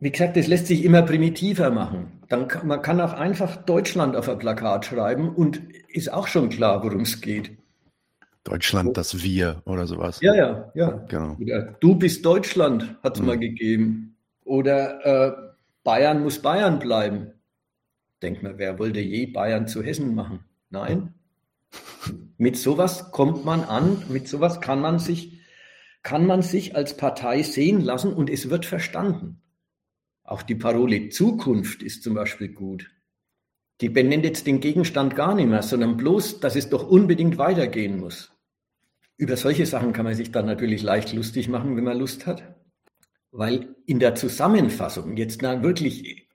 wie 0.00 0.10
gesagt, 0.10 0.36
das 0.36 0.46
lässt 0.46 0.66
sich 0.66 0.84
immer 0.84 1.02
primitiver 1.02 1.70
machen. 1.70 2.20
Dann 2.28 2.48
kann, 2.48 2.66
man 2.66 2.82
kann 2.82 3.00
auch 3.00 3.12
einfach 3.12 3.56
Deutschland 3.56 4.16
auf 4.16 4.28
ein 4.28 4.38
Plakat 4.38 4.86
schreiben 4.86 5.34
und 5.34 5.60
ist 5.88 6.12
auch 6.12 6.26
schon 6.26 6.48
klar, 6.48 6.82
worum 6.82 7.02
es 7.02 7.20
geht. 7.20 7.56
Deutschland, 8.44 8.96
das 8.96 9.22
Wir 9.22 9.62
oder 9.64 9.86
sowas. 9.86 10.20
Ja, 10.20 10.34
ja, 10.34 10.70
ja. 10.74 10.90
Genau. 11.08 11.36
Oder 11.40 11.76
du 11.80 11.94
bist 11.94 12.24
Deutschland, 12.24 12.96
hat 13.02 13.14
es 13.14 13.20
mhm. 13.20 13.26
mal 13.26 13.38
gegeben. 13.38 14.16
Oder 14.44 15.06
äh, 15.06 15.32
Bayern 15.82 16.22
muss 16.22 16.40
Bayern 16.40 16.78
bleiben. 16.78 17.32
Denkt 18.22 18.42
man, 18.42 18.58
wer 18.58 18.78
wollte 18.78 19.00
je 19.00 19.26
Bayern 19.26 19.66
zu 19.66 19.82
Hessen 19.82 20.14
machen? 20.14 20.40
Nein. 20.70 21.14
Mit 22.36 22.58
sowas 22.58 23.10
kommt 23.12 23.44
man 23.44 23.64
an, 23.64 24.02
mit 24.08 24.28
sowas 24.28 24.60
kann 24.60 24.80
man 24.80 24.98
sich, 24.98 25.40
kann 26.02 26.26
man 26.26 26.42
sich 26.42 26.76
als 26.76 26.96
Partei 26.96 27.42
sehen 27.42 27.80
lassen 27.80 28.12
und 28.12 28.28
es 28.28 28.50
wird 28.50 28.66
verstanden. 28.66 29.40
Auch 30.24 30.42
die 30.42 30.54
Parole 30.54 31.10
Zukunft 31.10 31.82
ist 31.82 32.02
zum 32.02 32.14
Beispiel 32.14 32.48
gut. 32.48 32.90
Die 33.80 33.90
benennt 33.90 34.24
jetzt 34.24 34.46
den 34.46 34.60
Gegenstand 34.60 35.14
gar 35.14 35.34
nicht 35.34 35.48
mehr, 35.48 35.62
sondern 35.62 35.96
bloß, 35.98 36.40
dass 36.40 36.56
es 36.56 36.70
doch 36.70 36.88
unbedingt 36.88 37.36
weitergehen 37.36 37.98
muss. 37.98 38.32
Über 39.16 39.36
solche 39.36 39.66
Sachen 39.66 39.92
kann 39.92 40.06
man 40.06 40.14
sich 40.14 40.32
dann 40.32 40.46
natürlich 40.46 40.82
leicht 40.82 41.12
lustig 41.12 41.48
machen, 41.48 41.76
wenn 41.76 41.84
man 41.84 41.98
Lust 41.98 42.26
hat, 42.26 42.56
weil 43.30 43.76
in 43.86 44.00
der 44.00 44.14
Zusammenfassung 44.14 45.16
jetzt 45.16 45.42
dann 45.42 45.62
wirklich 45.62 46.28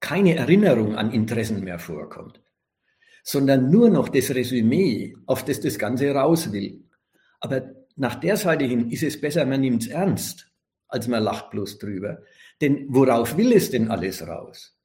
keine 0.00 0.36
Erinnerung 0.36 0.94
an 0.94 1.10
Interessen 1.12 1.64
mehr 1.64 1.78
vorkommt, 1.78 2.40
sondern 3.24 3.70
nur 3.70 3.90
noch 3.90 4.08
das 4.08 4.30
Resümee, 4.30 5.16
auf 5.26 5.44
das 5.44 5.60
das 5.60 5.78
Ganze 5.78 6.12
raus 6.12 6.52
will. 6.52 6.84
Aber 7.40 7.72
nach 7.96 8.14
der 8.16 8.36
Seite 8.36 8.64
hin 8.64 8.90
ist 8.90 9.02
es 9.02 9.20
besser, 9.20 9.44
man 9.44 9.60
nimmt 9.60 9.82
es 9.82 9.88
ernst, 9.88 10.50
als 10.88 11.08
man 11.08 11.22
lacht 11.22 11.50
bloß 11.50 11.78
drüber. 11.78 12.22
Denn 12.62 12.86
worauf 12.88 13.36
will 13.36 13.52
es 13.52 13.70
denn 13.70 13.90
alles 13.90 14.26
raus? 14.26 14.78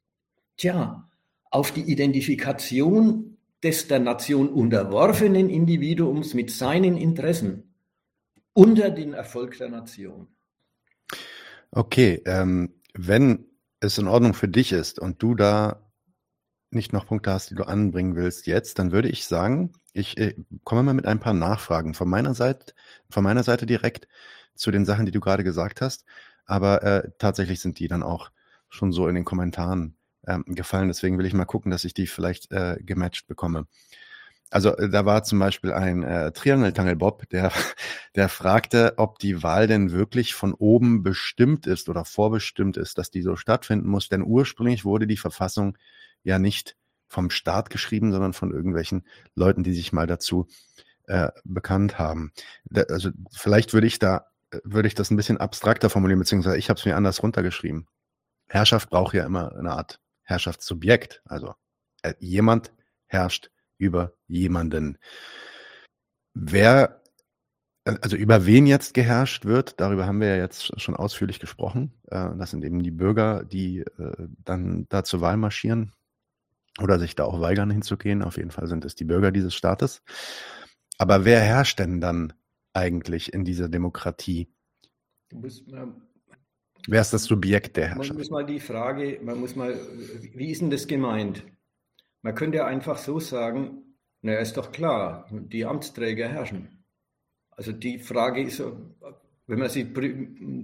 Tja, 0.58 1.10
auf 1.52 1.72
die 1.72 1.84
Identifikation 1.84 3.38
des 3.64 3.88
der 3.88 4.00
Nation 4.00 4.50
unterworfenen 4.50 5.50
Individuums 5.50 6.34
mit 6.34 6.52
seinen 6.52 6.98
Interessen 6.98 7.76
unter 8.54 8.90
den 8.90 9.14
Erfolg 9.14 9.58
der 9.60 9.70
Nation. 9.70 10.28
Okay, 11.72 12.22
ähm, 12.26 12.74
wenn 12.94 13.46
es 13.80 13.98
in 14.00 14.08
Ordnung 14.08 14.34
für 14.34 14.48
dich 14.48 14.72
ist 14.72 15.00
und 15.00 15.22
du 15.22 15.36
da 15.36 15.88
nicht 16.72 16.94
noch 16.94 17.06
Punkte 17.06 17.32
hast, 17.32 17.52
die 17.52 17.56
du 17.56 17.64
anbringen 17.64 18.16
willst 18.16 18.48
jetzt, 18.48 18.80
dann 18.80 18.92
würde 18.92 19.10
ich 19.10 19.26
sagen, 19.26 19.74
ich 19.94 20.18
äh, 20.18 20.36
komme 20.64 20.84
mal 20.84 20.94
mit 20.94 21.06
ein 21.06 21.20
paar 21.20 21.34
Nachfragen 21.34 21.94
von 21.94 22.10
meiner 22.10 22.34
Seite, 22.34 22.74
von 23.10 23.24
meiner 23.24 23.44
Seite 23.44 23.66
direkt 23.66 24.08
zu 24.56 24.72
den 24.72 24.86
Sachen, 24.86 25.06
die 25.06 25.12
du 25.12 25.20
gerade 25.20 25.44
gesagt 25.44 25.82
hast. 25.82 26.06
Aber 26.48 26.84
äh, 26.84 27.12
tatsächlich 27.20 27.60
sind 27.60 27.80
die 27.80 27.88
dann 27.88 28.04
auch 28.04 28.32
schon 28.70 28.92
so 28.92 29.08
in 29.08 29.16
den 29.16 29.26
Kommentaren 29.26 29.96
ähm, 30.26 30.44
gefallen. 30.48 30.88
Deswegen 30.88 31.18
will 31.18 31.26
ich 31.26 31.34
mal 31.34 31.46
gucken, 31.46 31.72
dass 31.72 31.86
ich 31.86 31.94
die 31.94 32.08
vielleicht 32.08 32.52
äh, 32.52 32.78
gematcht 32.82 33.28
bekomme. 33.28 33.68
Also 34.50 34.76
äh, 34.78 34.90
da 34.90 35.06
war 35.06 35.24
zum 35.24 35.40
Beispiel 35.40 35.74
ein 35.74 36.04
äh, 36.04 36.32
Triangeltangel 36.32 36.96
Bob, 36.96 37.30
der, 37.30 37.52
der 38.16 38.30
fragte, 38.30 38.94
ob 38.98 39.20
die 39.20 39.44
Wahl 39.44 39.68
denn 39.68 39.92
wirklich 39.92 40.36
von 40.36 40.54
oben 40.54 41.04
bestimmt 41.04 41.68
ist 41.68 41.90
oder 41.90 42.06
vorbestimmt 42.06 42.78
ist, 42.78 42.98
dass 42.98 43.12
die 43.12 43.22
so 43.22 43.36
stattfinden 43.36 43.90
muss. 43.90 44.10
Denn 44.10 44.24
ursprünglich 44.24 44.86
wurde 44.86 45.08
die 45.08 45.18
Verfassung 45.18 45.78
ja 46.24 46.40
nicht 46.40 46.78
vom 47.10 47.30
Staat 47.30 47.70
geschrieben, 47.70 48.12
sondern 48.12 48.34
von 48.34 48.52
irgendwelchen 48.52 49.06
Leuten, 49.36 49.64
die 49.64 49.74
sich 49.74 49.94
mal 49.94 50.08
dazu 50.08 50.48
äh, 51.08 51.30
bekannt 51.44 52.00
haben. 52.00 52.32
Da, 52.66 52.84
also 52.84 53.12
vielleicht 53.32 53.74
würde 53.74 53.88
ich 53.88 54.00
da, 54.00 54.28
würde 54.64 54.88
ich 54.88 54.96
das 54.96 55.12
ein 55.12 55.18
bisschen 55.18 55.38
abstrakter 55.38 55.90
formulieren, 55.90 56.20
beziehungsweise 56.20 56.58
ich 56.58 56.70
habe 56.70 56.80
es 56.80 56.86
mir 56.86 56.96
anders 56.96 57.22
runtergeschrieben. 57.22 57.88
Herrschaft 58.48 58.90
braucht 58.90 59.14
ja 59.14 59.26
immer 59.26 59.56
eine 59.58 59.72
Art 59.72 60.00
Herrschaftssubjekt. 60.24 61.22
Also 61.26 61.54
äh, 62.04 62.14
jemand 62.20 62.74
herrscht 63.08 63.52
über 63.78 64.14
jemanden. 64.28 64.98
Wer, 66.34 67.02
also 67.84 68.16
über 68.16 68.46
wen 68.46 68.68
jetzt 68.68 68.94
geherrscht 68.94 69.46
wird, 69.46 69.80
darüber 69.80 70.06
haben 70.06 70.22
wir 70.22 70.30
ja 70.30 70.38
jetzt 70.38 70.80
schon 70.80 70.96
ausführlich 70.96 71.40
gesprochen. 71.40 71.94
Äh, 72.10 72.30
das 72.38 72.52
sind 72.52 72.64
eben 72.64 72.84
die 72.84 72.92
Bürger, 72.92 73.44
die 73.44 73.80
äh, 73.80 74.28
dann 74.44 74.86
da 74.90 75.04
zur 75.04 75.22
Wahl 75.22 75.38
marschieren 75.38 75.94
oder 76.80 77.00
sich 77.00 77.16
da 77.16 77.26
auch 77.26 77.42
weigern 77.42 77.72
hinzugehen. 77.72 78.22
Auf 78.22 78.38
jeden 78.38 78.52
Fall 78.52 78.68
sind 78.68 78.86
es 78.86 78.96
die 78.96 79.06
Bürger 79.06 79.32
dieses 79.32 79.56
Staates. 79.56 80.04
Aber 80.98 81.26
wer 81.26 81.42
herrscht 81.42 81.80
denn 81.80 82.02
dann 82.02 82.34
eigentlich 82.78 83.34
in 83.34 83.44
dieser 83.44 83.68
Demokratie? 83.68 84.48
Wer 86.88 87.02
ist 87.02 87.12
das 87.12 87.24
Subjekt 87.24 87.76
der 87.76 87.90
Herrschaft? 87.90 88.10
Man 88.10 88.18
muss 88.20 88.30
mal 88.30 88.46
die 88.46 88.60
Frage, 88.60 89.20
man 89.22 89.40
muss 89.40 89.56
mal, 89.56 89.76
wie 90.34 90.52
ist 90.52 90.62
denn 90.62 90.70
das 90.70 90.88
gemeint? 90.88 91.44
Man 92.22 92.36
könnte 92.36 92.60
ja 92.60 92.66
einfach 92.66 92.98
so 92.98 93.20
sagen, 93.20 93.84
naja, 94.22 94.40
ist 94.40 94.56
doch 94.58 94.72
klar, 94.72 95.28
die 95.32 95.66
Amtsträger 95.66 96.28
herrschen. 96.30 96.84
Also 97.50 97.72
die 97.72 98.00
Frage 98.00 98.42
ist, 98.42 98.62
wenn 99.48 99.60
man 99.60 99.70
sie 99.70 99.94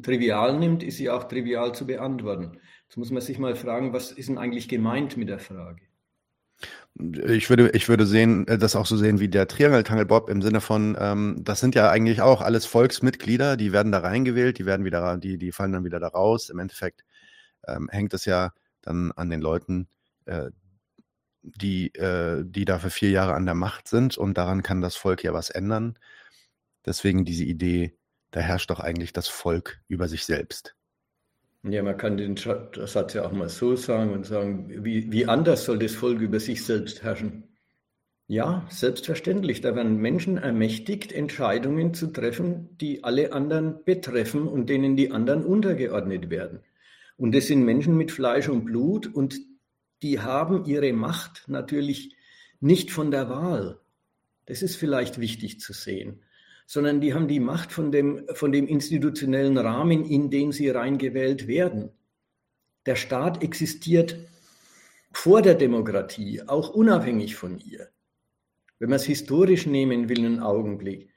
trivial 0.02 0.60
nimmt, 0.60 0.84
ist 0.84 0.98
sie 0.98 1.10
auch 1.10 1.26
trivial 1.26 1.74
zu 1.74 1.86
beantworten. 1.88 2.60
Jetzt 2.86 2.98
muss 2.98 3.12
man 3.12 3.22
sich 3.22 3.40
mal 3.40 3.56
fragen, 3.56 3.92
was 3.94 4.12
ist 4.12 4.30
denn 4.30 4.38
eigentlich 4.38 4.70
gemeint 4.70 5.18
mit 5.18 5.30
der 5.30 5.40
Frage? 5.40 5.82
Ich 6.96 7.50
würde, 7.50 7.70
ich 7.72 7.90
würde 7.90 8.06
sehen, 8.06 8.48
äh, 8.48 8.58
das 8.58 8.76
auch 8.76 8.86
so 8.86 8.98
sehen 8.98 9.20
wie 9.20 9.28
der 9.28 9.48
Triangeltangel 9.48 10.06
Bob 10.06 10.30
im 10.30 10.42
Sinne 10.42 10.62
von, 10.62 10.96
ähm, 11.00 11.38
das 11.42 11.60
sind 11.60 11.76
ja 11.76 11.90
eigentlich 11.90 12.22
auch 12.22 12.42
alles 12.42 12.66
Volksmitglieder, 12.66 13.58
die 13.58 13.72
werden 13.72 13.92
da 13.92 14.00
reingewählt, 14.00 14.60
die 14.60 14.66
werden 14.66 14.86
wieder, 14.86 15.18
die, 15.18 15.38
die 15.38 15.52
fallen 15.52 15.72
dann 15.74 15.86
wieder 15.86 16.00
da 16.00 16.10
raus. 16.10 16.50
Im 16.50 16.60
Endeffekt 16.60 17.04
ähm, 17.68 17.90
hängt 17.92 18.14
es 18.14 18.26
ja 18.26 18.54
dann 18.82 19.12
an 19.14 19.30
den 19.30 19.42
Leuten, 19.42 19.88
äh, 20.26 20.52
die, 21.42 21.94
äh, 21.96 22.44
die 22.46 22.66
da 22.66 22.80
für 22.80 22.90
vier 22.90 23.10
Jahre 23.10 23.34
an 23.34 23.46
der 23.46 23.56
Macht 23.56 23.88
sind 23.88 24.18
und 24.18 24.38
daran 24.38 24.64
kann 24.64 24.82
das 24.82 24.96
Volk 24.96 25.24
ja 25.24 25.34
was 25.34 25.50
ändern. 25.50 25.98
Deswegen 26.86 27.26
diese 27.26 27.44
Idee, 27.44 27.98
da 28.32 28.40
herrscht 28.42 28.70
doch 28.70 28.80
eigentlich 28.80 29.14
das 29.14 29.28
Volk 29.28 29.82
über 29.88 30.08
sich 30.08 30.26
selbst. 30.26 30.76
Ja, 31.64 31.82
man 31.82 31.98
kann 31.98 32.18
den 32.18 32.36
Satz 32.36 33.14
ja 33.14 33.26
auch 33.26 33.32
mal 33.32 33.48
so 33.48 33.78
sagen 33.78 34.12
und 34.12 34.26
sagen, 34.26 34.84
wie, 34.84 35.10
wie 35.12 35.26
anders 35.26 35.64
soll 35.64 35.80
das 35.80 35.96
Volk 35.96 36.20
über 36.20 36.40
sich 36.42 36.66
selbst 36.66 37.04
herrschen? 37.04 37.44
Ja, 38.28 38.66
selbstverständlich. 38.70 39.62
Da 39.62 39.76
werden 39.76 39.98
Menschen 39.98 40.38
ermächtigt, 40.38 41.14
Entscheidungen 41.14 41.94
zu 41.94 42.08
treffen, 42.08 42.78
die 42.80 43.04
alle 43.04 43.32
anderen 43.32 43.84
betreffen 43.86 44.48
und 44.48 44.70
denen 44.70 44.98
die 44.98 45.12
anderen 45.12 45.46
untergeordnet 45.46 46.30
werden. 46.30 46.60
Und 47.16 47.34
das 47.34 47.48
sind 47.48 47.64
Menschen 47.64 47.96
mit 47.96 48.12
Fleisch 48.12 48.50
und 48.50 48.66
Blut 48.66 49.08
und 49.08 49.40
die 50.02 50.20
haben 50.20 50.66
ihre 50.66 50.92
Macht 50.92 51.46
natürlich 51.48 52.16
nicht 52.60 52.92
von 52.92 53.12
der 53.12 53.30
Wahl. 53.30 53.80
Das 54.46 54.62
ist 54.62 54.76
vielleicht 54.76 55.20
wichtig 55.20 55.62
zu 55.62 55.72
sehen, 55.72 56.24
sondern 56.74 57.02
die 57.02 57.14
haben 57.14 57.28
die 57.28 57.40
Macht 57.40 57.72
von 57.72 57.92
dem, 57.92 58.26
von 58.34 58.52
dem 58.52 58.68
institutionellen 58.68 59.60
Rahmen, 59.60 60.04
in 60.06 60.32
den 60.32 60.52
sie 60.52 60.70
reingewählt 60.70 61.46
werden. 61.48 61.92
Der 62.88 62.96
Staat 62.96 63.44
existiert 63.44 64.18
vor 65.12 65.44
der 65.44 65.54
Demokratie, 65.54 66.42
auch 66.48 66.72
unabhängig 66.72 67.36
von 67.36 67.60
ihr. 67.60 67.90
Wenn 68.80 68.90
man 68.90 68.96
es 68.96 69.06
historisch 69.06 69.68
nehmen 69.68 70.10
will, 70.10 70.26
einen 70.26 70.40
Augenblick. 70.40 71.10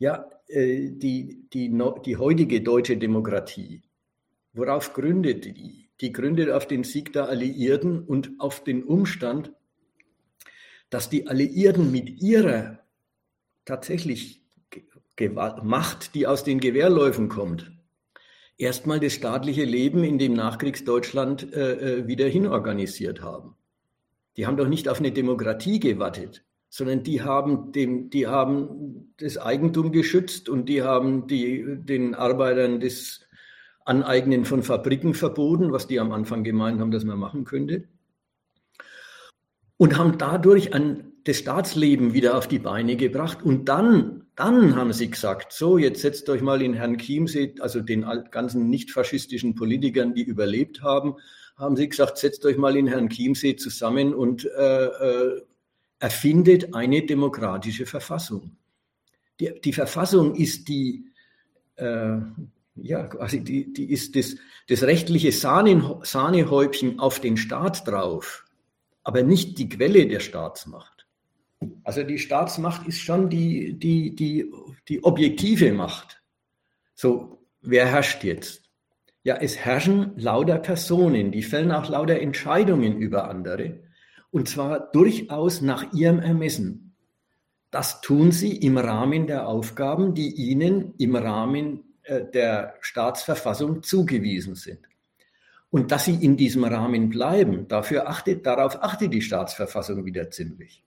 Ja, 0.00 0.28
äh, 0.48 0.90
die, 0.90 1.46
die, 1.52 1.70
die 2.04 2.16
heutige 2.16 2.60
deutsche 2.60 2.96
Demokratie, 2.96 3.84
worauf 4.52 4.94
gründet 4.94 5.44
die? 5.44 5.90
die 6.00 6.12
gründet 6.12 6.50
auf 6.50 6.66
den 6.66 6.82
Sieg 6.82 7.12
der 7.12 7.28
Alliierten 7.28 8.02
und 8.02 8.32
auf 8.38 8.64
den 8.64 8.82
Umstand, 8.82 9.52
dass 10.90 11.08
die 11.08 11.28
Alliierten 11.28 11.92
mit 11.92 12.20
ihrer 12.20 12.80
tatsächlich 13.64 14.43
Macht, 15.62 16.14
die 16.14 16.26
aus 16.26 16.44
den 16.44 16.60
Gewehrläufen 16.60 17.28
kommt, 17.28 17.72
erstmal 18.58 19.00
das 19.00 19.12
staatliche 19.12 19.64
Leben 19.64 20.04
in 20.04 20.18
dem 20.18 20.34
Nachkriegsdeutschland 20.34 21.52
äh, 21.52 21.72
äh, 21.72 22.06
wieder 22.06 22.26
hinorganisiert 22.26 23.22
haben. 23.22 23.54
Die 24.36 24.46
haben 24.46 24.56
doch 24.56 24.68
nicht 24.68 24.88
auf 24.88 24.98
eine 24.98 25.12
Demokratie 25.12 25.78
gewartet, 25.78 26.44
sondern 26.68 27.04
die 27.04 27.22
haben, 27.22 27.70
dem, 27.72 28.10
die 28.10 28.26
haben 28.26 29.12
das 29.18 29.38
Eigentum 29.38 29.92
geschützt 29.92 30.48
und 30.48 30.68
die 30.68 30.82
haben 30.82 31.28
die, 31.28 31.64
den 31.78 32.14
Arbeitern 32.14 32.80
das 32.80 33.20
Aneignen 33.84 34.44
von 34.44 34.62
Fabriken 34.62 35.14
verboten, 35.14 35.70
was 35.70 35.86
die 35.86 36.00
am 36.00 36.10
Anfang 36.12 36.42
gemeint 36.42 36.80
haben, 36.80 36.90
dass 36.90 37.04
man 37.04 37.18
machen 37.18 37.44
könnte. 37.44 37.84
Und 39.76 39.98
haben 39.98 40.18
dadurch 40.18 40.72
ein, 40.72 41.12
das 41.24 41.38
Staatsleben 41.38 42.14
wieder 42.14 42.36
auf 42.38 42.48
die 42.48 42.58
Beine 42.58 42.96
gebracht. 42.96 43.42
Und 43.42 43.68
dann, 43.68 44.23
dann 44.36 44.74
haben 44.74 44.92
sie 44.92 45.10
gesagt, 45.10 45.52
so, 45.52 45.78
jetzt 45.78 46.00
setzt 46.00 46.28
euch 46.28 46.42
mal 46.42 46.60
in 46.60 46.74
Herrn 46.74 46.98
Chiemsee, 46.98 47.54
also 47.60 47.80
den 47.80 48.04
ganzen 48.30 48.68
nicht 48.68 48.90
faschistischen 48.90 49.54
Politikern, 49.54 50.14
die 50.14 50.22
überlebt 50.22 50.82
haben, 50.82 51.16
haben 51.56 51.76
sie 51.76 51.88
gesagt, 51.88 52.18
setzt 52.18 52.44
euch 52.44 52.56
mal 52.56 52.76
in 52.76 52.88
Herrn 52.88 53.08
Chiemsee 53.08 53.56
zusammen 53.56 54.12
und 54.12 54.44
äh, 54.44 54.86
äh, 54.86 55.42
erfindet 56.00 56.74
eine 56.74 57.06
demokratische 57.06 57.86
Verfassung. 57.86 58.56
Die, 59.40 59.60
die 59.60 59.72
Verfassung 59.72 60.34
ist 60.34 60.68
die, 60.68 61.06
äh, 61.76 62.16
ja, 62.76 63.06
quasi 63.06 63.42
die, 63.42 63.72
die 63.72 63.92
ist 63.92 64.16
das, 64.16 64.36
das 64.68 64.82
rechtliche 64.82 65.30
Sahne, 65.30 66.00
Sahnehäubchen 66.02 66.98
auf 66.98 67.20
den 67.20 67.36
Staat 67.36 67.86
drauf, 67.86 68.44
aber 69.04 69.22
nicht 69.22 69.58
die 69.58 69.68
Quelle 69.68 70.06
der 70.06 70.20
Staatsmacht. 70.20 70.93
Also 71.82 72.02
die 72.02 72.18
Staatsmacht 72.18 72.86
ist 72.86 73.00
schon 73.00 73.30
die, 73.30 73.78
die, 73.78 74.14
die, 74.14 74.50
die 74.88 75.04
objektive 75.04 75.72
Macht. 75.72 76.22
So, 76.94 77.46
wer 77.60 77.86
herrscht 77.86 78.24
jetzt? 78.24 78.70
Ja, 79.22 79.36
es 79.36 79.56
herrschen 79.56 80.12
lauter 80.16 80.58
Personen, 80.58 81.32
die 81.32 81.42
fällen 81.42 81.72
auch 81.72 81.88
lauter 81.88 82.20
Entscheidungen 82.20 82.98
über 82.98 83.28
andere, 83.28 83.80
und 84.30 84.48
zwar 84.48 84.90
durchaus 84.92 85.62
nach 85.62 85.92
ihrem 85.94 86.18
Ermessen. 86.18 86.94
Das 87.70 88.00
tun 88.02 88.32
sie 88.32 88.56
im 88.56 88.76
Rahmen 88.76 89.26
der 89.26 89.48
Aufgaben, 89.48 90.14
die 90.14 90.34
ihnen 90.34 90.94
im 90.98 91.16
Rahmen 91.16 91.96
äh, 92.02 92.24
der 92.32 92.74
Staatsverfassung 92.80 93.82
zugewiesen 93.82 94.54
sind. 94.54 94.80
Und 95.70 95.90
dass 95.90 96.04
sie 96.04 96.14
in 96.14 96.36
diesem 96.36 96.64
Rahmen 96.64 97.08
bleiben, 97.08 97.66
dafür 97.66 98.08
achtet, 98.08 98.46
darauf 98.46 98.80
achtet 98.82 99.12
die 99.12 99.22
Staatsverfassung 99.22 100.04
wieder 100.04 100.30
ziemlich. 100.30 100.84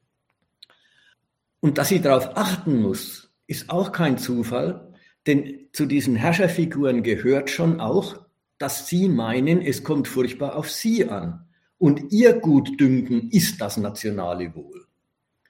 Und 1.59 1.77
dass 1.77 1.89
sie 1.89 2.01
darauf 2.01 2.35
achten 2.35 2.81
muss, 2.81 3.31
ist 3.47 3.69
auch 3.69 3.91
kein 3.91 4.17
Zufall, 4.17 4.93
denn 5.25 5.67
zu 5.73 5.85
diesen 5.85 6.15
Herrscherfiguren 6.15 7.03
gehört 7.03 7.49
schon 7.49 7.79
auch, 7.79 8.25
dass 8.57 8.87
sie 8.87 9.09
meinen, 9.09 9.61
es 9.61 9.83
kommt 9.83 10.07
furchtbar 10.07 10.55
auf 10.55 10.69
sie 10.69 11.09
an. 11.09 11.45
Und 11.77 12.11
ihr 12.11 12.33
Gutdünken 12.33 13.29
ist 13.29 13.61
das 13.61 13.77
nationale 13.77 14.55
Wohl. 14.55 14.85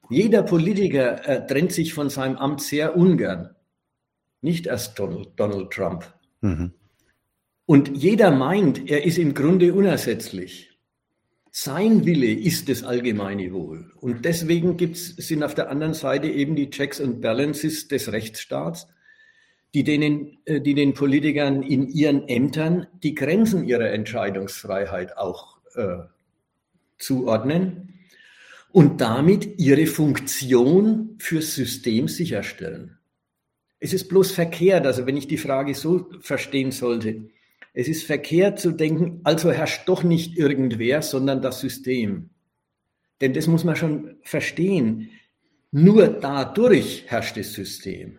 Jeder 0.10 0.43
Politiker 0.43 1.28
äh, 1.28 1.45
trennt 1.45 1.72
sich 1.72 1.93
von 1.93 2.10
seinem 2.10 2.38
Amt 2.38 2.62
sehr 2.62 2.97
ungern 2.97 3.55
nicht 4.41 4.68
erst 4.68 4.97
Donald, 4.99 5.30
Donald 5.36 5.72
Trump. 5.72 6.14
Mhm. 6.41 6.72
Und 7.66 7.97
jeder 7.97 8.32
meint, 8.32 8.89
er 8.89 9.05
ist 9.05 9.18
im 9.18 9.34
Grunde 9.34 9.74
unersetzlich. 9.74 10.76
Sein 11.60 12.05
Wille 12.05 12.32
ist 12.32 12.70
das 12.70 12.84
allgemeine 12.84 13.51
Wohl. 13.51 13.91
Und 13.95 14.26
deswegen 14.26 14.78
gibt's, 14.78 15.16
sind 15.18 15.41
auf 15.41 15.55
der 15.55 15.72
anderen 15.72 15.95
Seite 15.95 16.28
eben 16.28 16.55
die 16.55 16.70
Checks 16.70 17.01
and 17.01 17.20
Balances 17.20 17.88
des 17.88 18.12
Rechtsstaats, 18.12 18.88
die, 19.74 19.84
denen, 19.84 20.38
äh, 20.45 20.62
die 20.62 20.76
den 20.76 20.93
Politikern 20.93 21.64
in 21.64 21.88
ihren 21.88 22.28
Ämtern 22.28 22.86
die 23.01 23.16
Grenzen 23.16 23.68
ihrer 23.68 23.89
Entscheidungsfreiheit 23.89 25.18
auch 25.18 25.58
äh, 25.74 26.03
zuordnen 26.99 28.01
und 28.72 29.01
damit 29.01 29.60
ihre 29.60 29.88
Funktion 29.88 31.16
fürs 31.18 31.55
System 31.55 32.08
sicherstellen. 32.08 32.99
Es 33.80 33.93
ist 33.93 34.10
bloß 34.10 34.30
verkehrt, 34.30 34.86
also 34.86 35.08
wenn 35.08 35.18
ich 35.18 35.28
die 35.28 35.39
Frage 35.39 35.74
so 35.74 36.08
verstehen 36.22 36.70
sollte, 36.70 37.32
es 37.80 37.88
ist 37.88 38.05
verkehrt 38.05 38.59
zu 38.59 38.71
denken, 38.71 39.21
also 39.23 39.51
herrscht 39.51 39.88
doch 39.88 40.01
nicht 40.01 40.36
irgendwer, 40.36 41.03
sondern 41.03 41.43
das 41.43 41.59
System. 41.59 42.32
Denn 43.21 43.36
das 43.36 43.45
muss 43.45 43.63
man 43.63 43.75
schon 43.75 44.15
verstehen. 44.23 45.11
Nur 45.69 46.07
dadurch 46.07 47.03
herrscht 47.05 47.38
das 47.38 47.53
System. 47.53 48.17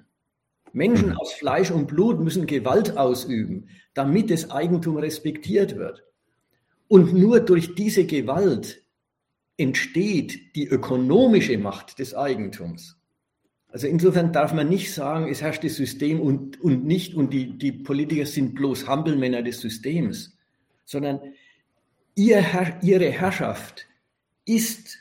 Menschen 0.73 1.13
aus 1.13 1.33
Fleisch 1.33 1.73
und 1.73 1.89
Blut 1.89 2.21
müssen 2.21 2.47
Gewalt 2.47 2.97
ausüben, 2.97 3.69
damit 3.95 4.31
das 4.31 4.49
Eigentum 4.53 4.97
respektiert 4.97 5.77
wird. 5.77 6.05
Und 6.87 7.13
nur 7.13 7.41
durch 7.41 7.75
diese 7.75 8.07
Gewalt 8.07 8.85
entsteht 9.57 10.55
die 10.55 10.69
ökonomische 10.69 11.59
Macht 11.59 11.99
des 11.99 12.15
Eigentums. 12.15 12.98
Also 13.71 13.87
insofern 13.87 14.33
darf 14.33 14.55
man 14.55 14.69
nicht 14.69 14.93
sagen, 14.95 15.29
es 15.29 15.43
herrscht 15.43 15.63
das 15.63 15.77
System 15.77 16.21
und, 16.21 16.61
und 16.61 16.87
nicht, 16.87 17.15
und 17.15 17.33
die, 17.33 17.59
die 17.59 17.73
Politiker 17.73 18.25
sind 18.25 18.55
bloß 18.55 18.87
Hampelmänner 18.87 19.43
des 19.43 19.61
Systems, 19.61 20.37
sondern 20.85 21.21
ihr, 22.15 22.43
ihre 22.83 23.11
Herrschaft 23.11 23.87
ist 24.47 24.99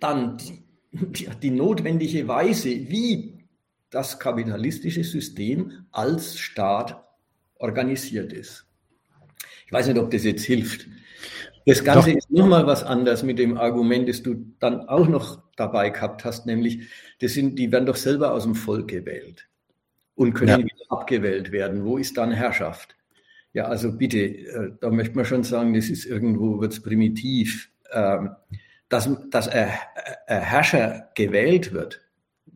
dann 0.00 0.38
die, 0.92 1.28
die 1.40 1.50
notwendige 1.50 2.26
Weise, 2.26 2.68
wie 2.68 3.44
das 3.90 4.18
kapitalistische 4.18 5.04
System 5.04 5.86
als 5.92 6.38
Staat 6.38 7.04
organisiert 7.56 8.32
ist. 8.32 8.66
Ich 9.66 9.72
weiß 9.72 9.86
nicht, 9.86 9.98
ob 9.98 10.10
das 10.10 10.24
jetzt 10.24 10.44
hilft. 10.44 10.88
Das 11.70 11.84
Ganze 11.84 12.10
Doch. 12.10 12.18
ist 12.18 12.30
nochmal 12.32 12.66
was 12.66 12.82
anderes 12.82 13.22
mit 13.22 13.38
dem 13.38 13.56
Argument, 13.56 14.08
das 14.08 14.24
du 14.24 14.34
dann 14.58 14.88
auch 14.88 15.06
noch 15.06 15.40
dabei 15.54 15.90
gehabt 15.90 16.24
hast, 16.24 16.44
nämlich, 16.44 16.88
das 17.20 17.34
sind, 17.34 17.60
die 17.60 17.70
werden 17.70 17.86
doch 17.86 17.94
selber 17.94 18.32
aus 18.32 18.42
dem 18.42 18.56
Volk 18.56 18.88
gewählt 18.88 19.48
und 20.16 20.34
können 20.34 20.48
ja. 20.48 20.58
wieder 20.58 20.74
abgewählt 20.88 21.52
werden. 21.52 21.84
Wo 21.84 21.96
ist 21.96 22.16
dann 22.16 22.32
Herrschaft? 22.32 22.96
Ja, 23.52 23.66
also 23.66 23.96
bitte, 23.96 24.18
äh, 24.18 24.72
da 24.80 24.90
möchte 24.90 25.14
man 25.14 25.24
schon 25.24 25.44
sagen, 25.44 25.72
das 25.72 25.90
ist 25.90 26.06
irgendwo, 26.06 26.60
wird 26.60 26.72
es 26.72 26.82
primitiv. 26.82 27.70
Ähm, 27.92 28.30
dass, 28.88 29.08
dass 29.30 29.46
ein, 29.46 29.70
ein 30.26 30.42
Herrscher 30.42 31.08
gewählt 31.14 31.72
wird, 31.72 32.00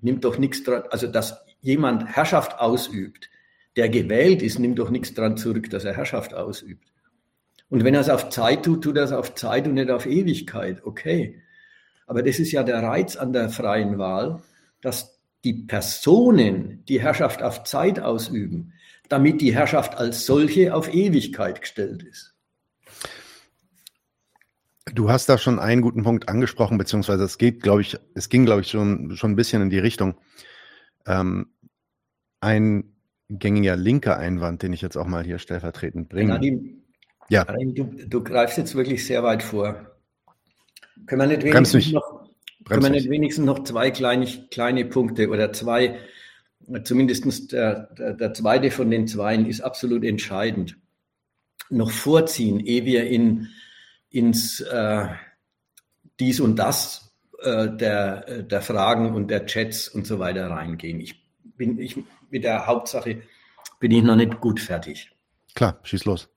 nimmt 0.01 0.25
doch 0.25 0.39
nichts 0.39 0.65
dran, 0.65 0.83
also 0.91 1.07
dass 1.07 1.41
jemand 1.61 2.05
Herrschaft 2.17 2.59
ausübt, 2.59 3.31
der 3.77 3.89
gewählt 3.89 4.43
ist, 4.43 4.59
nimmt 4.59 4.81
doch 4.81 4.91
nichts 4.91 5.15
dran 5.15 5.37
zurück, 5.37 5.71
dass 5.71 5.85
er 5.85 5.97
Herrschaft 5.97 6.35
ausübt. 6.35 6.94
Und 7.75 7.83
wenn 7.83 7.95
er 7.95 8.03
es 8.03 8.09
auf 8.09 8.29
Zeit 8.31 8.65
tut, 8.65 8.85
tut 8.85 8.97
er 8.97 9.03
es 9.03 9.11
auf 9.11 9.35
Zeit 9.35 9.67
und 9.67 9.75
nicht 9.75 9.91
auf 9.91 10.07
Ewigkeit. 10.07 10.85
Okay. 10.85 11.43
Aber 12.07 12.23
das 12.23 12.39
ist 12.39 12.53
ja 12.53 12.63
der 12.63 12.81
Reiz 12.81 13.17
an 13.17 13.33
der 13.33 13.49
freien 13.49 13.99
Wahl, 13.99 14.43
dass 14.81 15.19
die 15.43 15.55
Personen 15.55 16.85
die 16.87 17.01
Herrschaft 17.01 17.43
auf 17.43 17.65
Zeit 17.65 17.99
ausüben, 17.99 18.75
damit 19.09 19.41
die 19.41 19.53
Herrschaft 19.53 19.97
als 19.97 20.25
solche 20.25 20.73
auf 20.73 20.95
Ewigkeit 20.95 21.63
gestellt 21.63 22.05
ist. 22.05 22.37
Du 24.95 25.11
hast 25.11 25.29
da 25.29 25.37
schon 25.37 25.59
einen 25.59 25.83
guten 25.83 26.05
Punkt 26.05 26.29
angesprochen, 26.29 26.79
beziehungsweise 26.79 27.25
es 27.25 27.39
geht, 27.39 27.61
glaube 27.61 27.81
ich, 27.81 27.99
es 28.15 28.29
ging, 28.29 28.45
glaube 28.45 28.61
ich, 28.61 28.69
schon, 28.69 29.17
schon 29.17 29.33
ein 29.33 29.37
bisschen 29.37 29.63
in 29.63 29.71
die 29.71 29.81
Richtung. 29.81 30.15
Ähm, 31.07 31.49
ein 32.39 32.95
gängiger 33.29 33.75
linker 33.75 34.17
Einwand, 34.17 34.63
den 34.63 34.73
ich 34.73 34.81
jetzt 34.81 34.97
auch 34.97 35.09
mal 35.09 35.25
hier 35.25 35.41
stellvertretend 35.41 36.09
bringe. 36.09 36.39
Ja. 36.41 36.84
Du, 37.29 37.85
du, 37.85 38.23
greifst 38.23 38.59
jetzt 38.59 38.75
wirklich 38.75 39.07
sehr 39.07 39.23
weit 39.23 39.43
vor. 39.43 39.95
Können 41.07 41.23
wir 41.23 41.27
nicht 41.27 41.43
wenigstens, 41.45 41.93
noch, 41.93 42.29
können 42.65 42.83
wir 42.83 42.91
nicht 42.91 43.09
wenigstens 43.09 43.45
noch 43.45 43.65
zwei 43.65 43.91
kleine, 43.91 44.27
kleine 44.51 44.85
Punkte 44.85 45.29
oder 45.29 45.53
zwei, 45.53 45.99
zumindest 46.85 47.53
der, 47.53 47.89
der, 47.99 48.15
der 48.15 48.35
zweite 48.35 48.71
von 48.71 48.91
den 48.91 49.07
zweien 49.07 49.47
ist 49.47 49.61
absolut 49.61 50.05
entscheidend, 50.05 50.77
noch 51.71 51.91
vorziehen, 51.91 52.61
ehe 52.61 52.85
wir 52.85 53.07
in, 53.07 53.49
ins 54.11 54.61
äh, 54.61 55.09
dies 56.21 56.41
und 56.41 56.57
das 56.57 57.13
äh, 57.43 57.69
der, 57.69 58.43
der 58.43 58.63
Fragen 58.63 59.15
und 59.15 59.31
der 59.31 59.47
Chats 59.47 59.89
und 59.89 60.07
so 60.07 60.19
weiter 60.19 60.49
reingehen. 60.51 61.01
Ich 61.01 61.23
bin 61.57 61.79
ich, 61.79 61.97
mit 62.31 62.45
der 62.45 62.67
Hauptsache 62.67 63.23
bin 63.81 63.91
ich 63.91 64.03
noch 64.03 64.17
nicht 64.17 64.41
gut 64.41 64.61
fertig. 64.61 65.11
Klar, 65.55 65.79
schieß 65.83 66.05
los. 66.05 66.34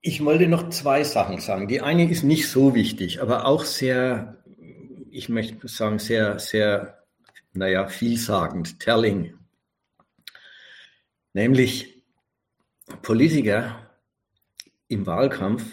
Ich 0.00 0.24
wollte 0.24 0.46
noch 0.46 0.70
zwei 0.70 1.02
Sachen 1.02 1.40
sagen. 1.40 1.66
Die 1.66 1.80
eine 1.80 2.08
ist 2.08 2.22
nicht 2.22 2.48
so 2.48 2.74
wichtig, 2.74 3.20
aber 3.20 3.46
auch 3.46 3.64
sehr, 3.64 4.42
ich 5.10 5.28
möchte 5.28 5.66
sagen, 5.66 5.98
sehr, 5.98 6.38
sehr, 6.38 7.04
naja, 7.52 7.88
vielsagend, 7.88 8.78
telling. 8.78 9.34
Nämlich 11.32 12.04
Politiker 13.02 13.90
im 14.86 15.06
Wahlkampf 15.06 15.64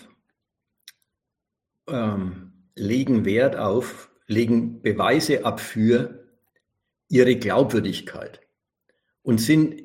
ähm, 1.87 2.53
legen 2.75 3.25
Wert 3.25 3.55
auf, 3.55 4.09
legen 4.27 4.81
Beweise 4.81 5.45
ab 5.45 5.59
für 5.59 6.27
ihre 7.09 7.35
Glaubwürdigkeit 7.35 8.41
und 9.21 9.39
sind 9.39 9.84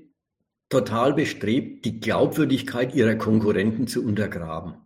total 0.71 1.13
bestrebt, 1.13 1.85
die 1.85 2.01
Glaubwürdigkeit 2.01 2.95
ihrer 2.95 3.17
Konkurrenten 3.17 3.87
zu 3.87 4.03
untergraben. 4.05 4.77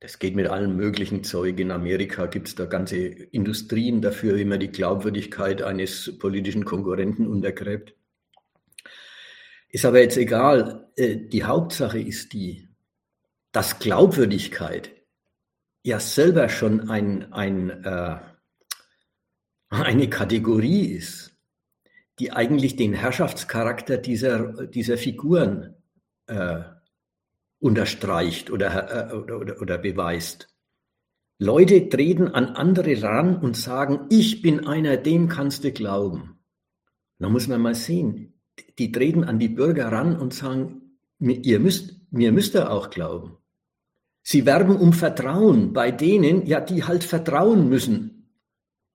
Das 0.00 0.18
geht 0.18 0.34
mit 0.34 0.48
allem 0.48 0.76
möglichen 0.76 1.24
Zeug. 1.24 1.60
In 1.60 1.70
Amerika 1.70 2.26
gibt 2.26 2.48
es 2.48 2.54
da 2.54 2.66
ganze 2.66 2.96
Industrien 2.96 4.02
dafür, 4.02 4.36
wie 4.36 4.44
man 4.44 4.60
die 4.60 4.72
Glaubwürdigkeit 4.72 5.62
eines 5.62 6.18
politischen 6.18 6.64
Konkurrenten 6.64 7.26
untergräbt. 7.26 7.94
Ist 9.68 9.84
aber 9.84 10.00
jetzt 10.00 10.16
egal. 10.16 10.90
Äh, 10.96 11.16
die 11.16 11.44
Hauptsache 11.44 11.98
ist 11.98 12.32
die, 12.32 12.68
dass 13.52 13.78
Glaubwürdigkeit 13.78 14.90
ja 15.82 16.00
selber 16.00 16.48
schon 16.48 16.88
ein, 16.88 17.32
ein, 17.32 17.70
äh, 17.84 18.18
eine 19.68 20.08
Kategorie 20.08 20.86
ist 20.86 21.33
die 22.18 22.32
eigentlich 22.32 22.76
den 22.76 22.92
Herrschaftscharakter 22.92 23.98
dieser, 23.98 24.66
dieser 24.66 24.96
Figuren 24.96 25.74
äh, 26.26 26.60
unterstreicht 27.58 28.50
oder, 28.50 29.10
äh, 29.10 29.14
oder, 29.14 29.40
oder, 29.40 29.60
oder 29.60 29.78
beweist. 29.78 30.48
Leute 31.38 31.88
treten 31.88 32.28
an 32.28 32.46
andere 32.46 33.02
ran 33.02 33.36
und 33.36 33.56
sagen, 33.56 34.06
ich 34.10 34.42
bin 34.42 34.66
einer, 34.66 34.96
dem 34.96 35.28
kannst 35.28 35.64
du 35.64 35.72
glauben. 35.72 36.38
Da 37.18 37.28
muss 37.28 37.48
man 37.48 37.60
mal 37.60 37.74
sehen, 37.74 38.34
die 38.78 38.92
treten 38.92 39.24
an 39.24 39.38
die 39.38 39.48
Bürger 39.48 39.90
ran 39.90 40.16
und 40.16 40.32
sagen, 40.32 40.98
ihr 41.18 41.58
müsst, 41.58 42.00
mir 42.10 42.32
müsst 42.32 42.54
ihr 42.54 42.70
auch 42.70 42.90
glauben. 42.90 43.38
Sie 44.22 44.46
werben 44.46 44.76
um 44.76 44.92
Vertrauen 44.92 45.72
bei 45.72 45.90
denen, 45.90 46.46
ja, 46.46 46.60
die 46.60 46.84
halt 46.84 47.04
vertrauen 47.04 47.68
müssen, 47.68 48.30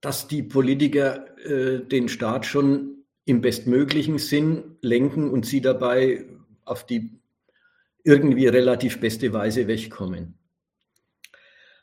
dass 0.02 0.28
die 0.28 0.44
Politiker 0.44 1.26
äh, 1.46 1.86
den 1.86 2.08
Staat 2.08 2.46
schon 2.46 2.99
im 3.30 3.42
bestmöglichen 3.42 4.18
Sinn 4.18 4.78
lenken 4.82 5.30
und 5.30 5.46
sie 5.46 5.62
dabei 5.62 6.26
auf 6.66 6.84
die 6.84 7.22
irgendwie 8.04 8.48
relativ 8.48 9.00
beste 9.00 9.34
Weise 9.34 9.68
wegkommen. 9.68 10.40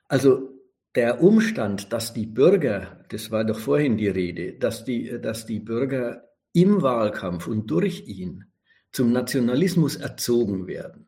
Also 0.08 0.50
der 0.96 1.22
Umstand, 1.22 1.92
dass 1.92 2.12
die 2.12 2.26
Bürger, 2.26 3.04
das 3.10 3.30
war 3.30 3.44
doch 3.44 3.60
vorhin 3.60 3.96
die 3.96 4.08
Rede, 4.08 4.54
dass 4.54 4.84
die, 4.84 5.20
dass 5.20 5.46
die 5.46 5.60
Bürger 5.60 6.24
im 6.52 6.82
Wahlkampf 6.82 7.46
und 7.46 7.70
durch 7.70 8.08
ihn 8.08 8.46
zum 8.90 9.12
Nationalismus 9.12 9.94
erzogen 9.94 10.66
werden, 10.66 11.06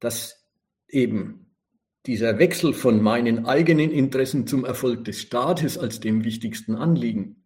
dass 0.00 0.44
eben 0.88 1.54
dieser 2.06 2.40
Wechsel 2.40 2.74
von 2.74 3.00
meinen 3.00 3.46
eigenen 3.46 3.92
Interessen 3.92 4.48
zum 4.48 4.64
Erfolg 4.64 5.04
des 5.04 5.20
Staates 5.20 5.78
als 5.78 6.00
dem 6.00 6.24
wichtigsten 6.24 6.74
Anliegen 6.74 7.41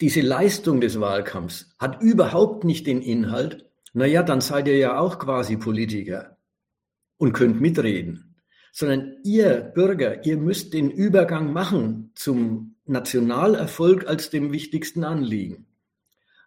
diese 0.00 0.22
Leistung 0.22 0.80
des 0.80 0.98
Wahlkampfs 1.00 1.74
hat 1.78 2.02
überhaupt 2.02 2.64
nicht 2.64 2.86
den 2.86 3.02
Inhalt, 3.02 3.66
naja, 3.92 4.22
dann 4.22 4.40
seid 4.40 4.68
ihr 4.68 4.76
ja 4.76 4.98
auch 4.98 5.18
quasi 5.18 5.56
Politiker 5.56 6.38
und 7.18 7.32
könnt 7.32 7.60
mitreden, 7.60 8.36
sondern 8.72 9.16
ihr 9.24 9.60
Bürger, 9.60 10.24
ihr 10.24 10.36
müsst 10.36 10.72
den 10.72 10.90
Übergang 10.90 11.52
machen 11.52 12.12
zum 12.14 12.76
Nationalerfolg 12.86 14.06
als 14.06 14.30
dem 14.30 14.52
wichtigsten 14.52 15.04
Anliegen. 15.04 15.66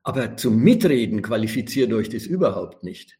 Aber 0.03 0.35
zum 0.35 0.57
Mitreden 0.57 1.21
qualifiziert 1.21 1.93
euch 1.93 2.09
das 2.09 2.25
überhaupt 2.25 2.83
nicht. 2.83 3.19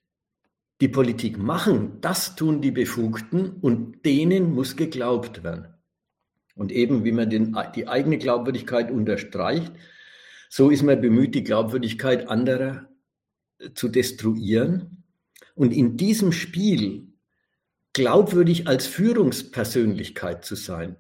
Die 0.82 0.90
Politik 0.90 1.38
machen, 1.38 2.02
das 2.02 2.36
tun 2.36 2.60
die 2.60 2.72
Befugten 2.72 3.52
und 3.62 4.04
denen 4.06 4.54
muss 4.54 4.76
geglaubt 4.76 5.44
werden. 5.44 5.74
Und 6.56 6.72
eben, 6.72 7.04
wie 7.04 7.12
man 7.12 7.30
den, 7.30 7.56
die 7.76 7.88
eigene 7.88 8.18
Glaubwürdigkeit 8.18 8.92
unterstreicht, 8.92 9.72
so 10.56 10.70
ist 10.70 10.84
man 10.84 11.02
bemüht, 11.02 11.34
die 11.34 11.44
Glaubwürdigkeit 11.44 12.30
anderer 12.30 12.88
äh, 13.58 13.72
zu 13.74 13.88
destruieren. 13.88 15.04
Und 15.56 15.74
in 15.74 15.98
diesem 15.98 16.32
Spiel 16.32 17.08
glaubwürdig 17.94 18.68
als 18.68 18.86
Führungspersönlichkeit 18.86 20.46
zu 20.46 20.54
sein, 20.54 20.96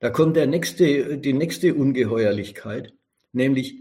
da 0.00 0.10
kommt 0.10 0.36
der 0.36 0.46
nächste, 0.46 1.16
die 1.16 1.32
nächste 1.32 1.74
Ungeheuerlichkeit, 1.74 2.92
nämlich 3.32 3.78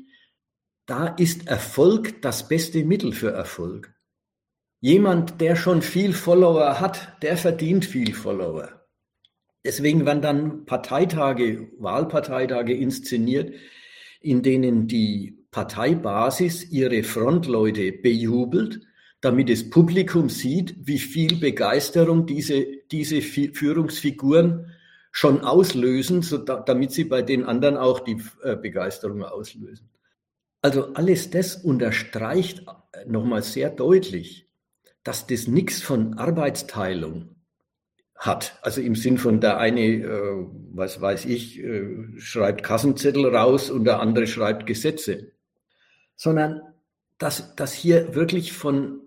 da 0.85 1.07
ist 1.07 1.47
Erfolg 1.47 2.21
das 2.21 2.47
beste 2.47 2.85
Mittel 2.85 3.11
für 3.11 3.31
Erfolg. 3.31 3.93
Jemand, 4.79 5.41
der 5.41 5.57
schon 5.57 5.81
viel 5.81 6.13
Follower 6.13 6.79
hat, 6.79 7.21
der 7.21 7.35
verdient 7.35 7.83
viel 7.83 8.13
Follower. 8.13 8.87
Deswegen 9.65 10.05
werden 10.05 10.21
dann 10.21 10.65
Parteitage, 10.65 11.69
Wahlparteitage 11.79 12.73
inszeniert, 12.73 13.53
in 14.21 14.41
denen 14.41 14.87
die 14.87 15.37
Parteibasis 15.51 16.69
ihre 16.71 17.03
Frontleute 17.03 17.91
bejubelt, 17.91 18.81
damit 19.21 19.49
das 19.49 19.69
Publikum 19.69 20.29
sieht, 20.29 20.75
wie 20.79 20.99
viel 20.99 21.37
Begeisterung 21.37 22.25
diese, 22.25 22.65
diese 22.91 23.21
Führungsfiguren 23.21 24.71
schon 25.11 25.41
auslösen, 25.41 26.21
so 26.21 26.37
da, 26.37 26.59
damit 26.59 26.91
sie 26.91 27.05
bei 27.05 27.23
den 27.23 27.43
anderen 27.43 27.77
auch 27.77 28.01
die 28.01 28.21
äh, 28.43 28.55
Begeisterung 28.55 29.23
auslösen. 29.23 29.89
Also 30.61 30.93
alles 30.93 31.29
das 31.29 31.55
unterstreicht 31.55 32.65
nochmal 33.07 33.41
sehr 33.41 33.69
deutlich, 33.69 34.47
dass 35.03 35.25
das 35.25 35.47
nichts 35.47 35.81
von 35.81 36.15
Arbeitsteilung 36.15 37.36
hat. 38.17 38.57
Also 38.61 38.81
im 38.81 38.95
Sinn 38.95 39.17
von 39.17 39.39
der 39.39 39.57
eine, 39.57 39.81
äh, 39.81 40.45
was 40.73 40.99
weiß 40.99 41.25
ich, 41.25 41.59
äh, 41.59 42.19
schreibt 42.19 42.63
Kassenzettel 42.63 43.27
raus 43.27 43.69
und 43.69 43.85
der 43.85 43.99
andere 43.99 44.27
schreibt 44.27 44.65
Gesetze, 44.65 45.31
sondern 46.15 46.61
dass, 47.17 47.55
dass 47.55 47.73
hier 47.73 48.15
wirklich 48.15 48.53
von 48.53 49.01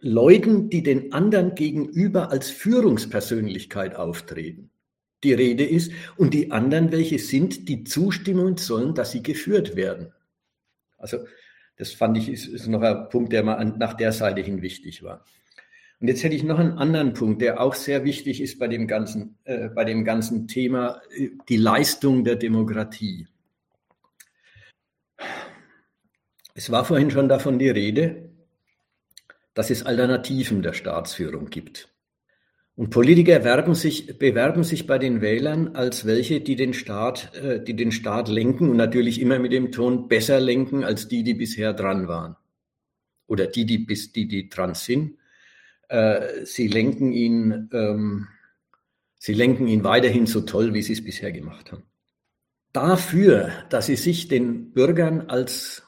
Leuten, 0.00 0.68
die 0.68 0.82
den 0.82 1.12
anderen 1.12 1.54
gegenüber 1.54 2.30
als 2.30 2.50
Führungspersönlichkeit 2.50 3.96
auftreten, 3.96 4.70
die 5.22 5.32
Rede 5.32 5.64
ist 5.64 5.92
und 6.16 6.34
die 6.34 6.50
anderen 6.50 6.92
welche 6.92 7.18
sind, 7.18 7.68
die 7.68 7.84
zustimmen 7.84 8.58
sollen, 8.58 8.94
dass 8.94 9.12
sie 9.12 9.22
geführt 9.22 9.76
werden. 9.76 10.12
Also 10.98 11.18
das 11.76 11.92
fand 11.92 12.18
ich 12.18 12.28
ist, 12.28 12.46
ist 12.46 12.66
noch 12.66 12.82
ein 12.82 13.08
Punkt, 13.08 13.32
der 13.32 13.42
mal 13.42 13.54
an, 13.54 13.78
nach 13.78 13.94
der 13.94 14.12
Seite 14.12 14.42
hin 14.42 14.62
wichtig 14.62 15.02
war. 15.02 15.24
Und 16.04 16.08
jetzt 16.08 16.22
hätte 16.22 16.36
ich 16.36 16.44
noch 16.44 16.58
einen 16.58 16.76
anderen 16.76 17.14
Punkt, 17.14 17.40
der 17.40 17.62
auch 17.62 17.72
sehr 17.72 18.04
wichtig 18.04 18.42
ist 18.42 18.58
bei 18.58 18.68
dem 18.68 18.86
ganzen, 18.86 19.38
äh, 19.44 19.70
bei 19.70 19.86
dem 19.86 20.04
ganzen 20.04 20.46
Thema, 20.46 21.00
äh, 21.16 21.30
die 21.48 21.56
Leistung 21.56 22.24
der 22.24 22.36
Demokratie. 22.36 23.26
Es 26.52 26.70
war 26.70 26.84
vorhin 26.84 27.10
schon 27.10 27.30
davon 27.30 27.58
die 27.58 27.70
Rede, 27.70 28.28
dass 29.54 29.70
es 29.70 29.86
Alternativen 29.86 30.60
der 30.60 30.74
Staatsführung 30.74 31.48
gibt. 31.48 31.88
Und 32.76 32.90
Politiker 32.90 33.38
bewerben 33.38 33.74
sich, 33.74 34.18
bewerben 34.18 34.62
sich 34.62 34.86
bei 34.86 34.98
den 34.98 35.22
Wählern 35.22 35.74
als 35.74 36.04
welche, 36.04 36.42
die 36.42 36.56
den 36.56 36.74
Staat, 36.74 37.34
äh, 37.34 37.64
die 37.64 37.76
den 37.76 37.92
Staat 37.92 38.28
lenken 38.28 38.68
und 38.68 38.76
natürlich 38.76 39.22
immer 39.22 39.38
mit 39.38 39.52
dem 39.52 39.72
Ton 39.72 40.06
besser 40.06 40.38
lenken 40.38 40.84
als 40.84 41.08
die, 41.08 41.24
die 41.24 41.32
bisher 41.32 41.72
dran 41.72 42.08
waren. 42.08 42.36
Oder 43.26 43.46
die, 43.46 43.64
die 43.64 43.78
bis, 43.78 44.12
die, 44.12 44.28
die 44.28 44.50
dran 44.50 44.74
sind 44.74 45.16
äh, 45.88 46.44
sie 46.44 46.68
lenken 46.68 47.12
ihn, 47.12 47.68
ähm, 47.72 48.28
sie 49.18 49.34
lenken 49.34 49.66
ihn 49.66 49.84
weiterhin 49.84 50.26
so 50.26 50.42
toll, 50.42 50.74
wie 50.74 50.82
sie 50.82 50.94
es 50.94 51.04
bisher 51.04 51.32
gemacht 51.32 51.72
haben. 51.72 51.84
Dafür, 52.72 53.50
dass 53.70 53.86
sie 53.86 53.96
sich 53.96 54.28
den 54.28 54.72
Bürgern 54.72 55.22
als 55.22 55.84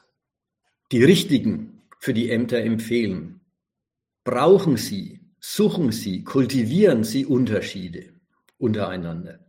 die 0.91 1.03
Richtigen 1.03 1.81
für 1.99 2.13
die 2.13 2.29
Ämter 2.29 2.59
empfehlen, 2.59 3.41
brauchen 4.23 4.77
sie, 4.77 5.21
suchen 5.39 5.91
sie, 5.91 6.23
kultivieren 6.23 7.03
sie 7.03 7.25
Unterschiede 7.25 8.13
untereinander. 8.57 9.39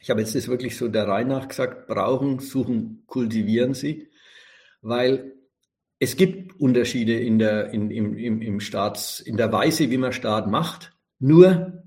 Ich 0.00 0.10
habe 0.10 0.20
jetzt 0.20 0.34
das 0.34 0.48
wirklich 0.48 0.76
so 0.76 0.88
der 0.88 1.08
Reihe 1.08 1.24
nach 1.24 1.48
gesagt, 1.48 1.86
brauchen, 1.86 2.38
suchen, 2.38 3.04
kultivieren 3.06 3.74
sie, 3.74 4.10
weil 4.82 5.33
es 5.98 6.16
gibt 6.16 6.58
Unterschiede 6.60 7.18
in 7.18 7.38
der, 7.38 7.72
in, 7.72 7.90
im, 7.90 8.16
im, 8.16 8.42
im 8.42 8.60
Staats, 8.60 9.20
in 9.20 9.36
der 9.36 9.52
Weise, 9.52 9.90
wie 9.90 9.96
man 9.96 10.12
Staat 10.12 10.48
macht. 10.48 10.92
Nur, 11.18 11.84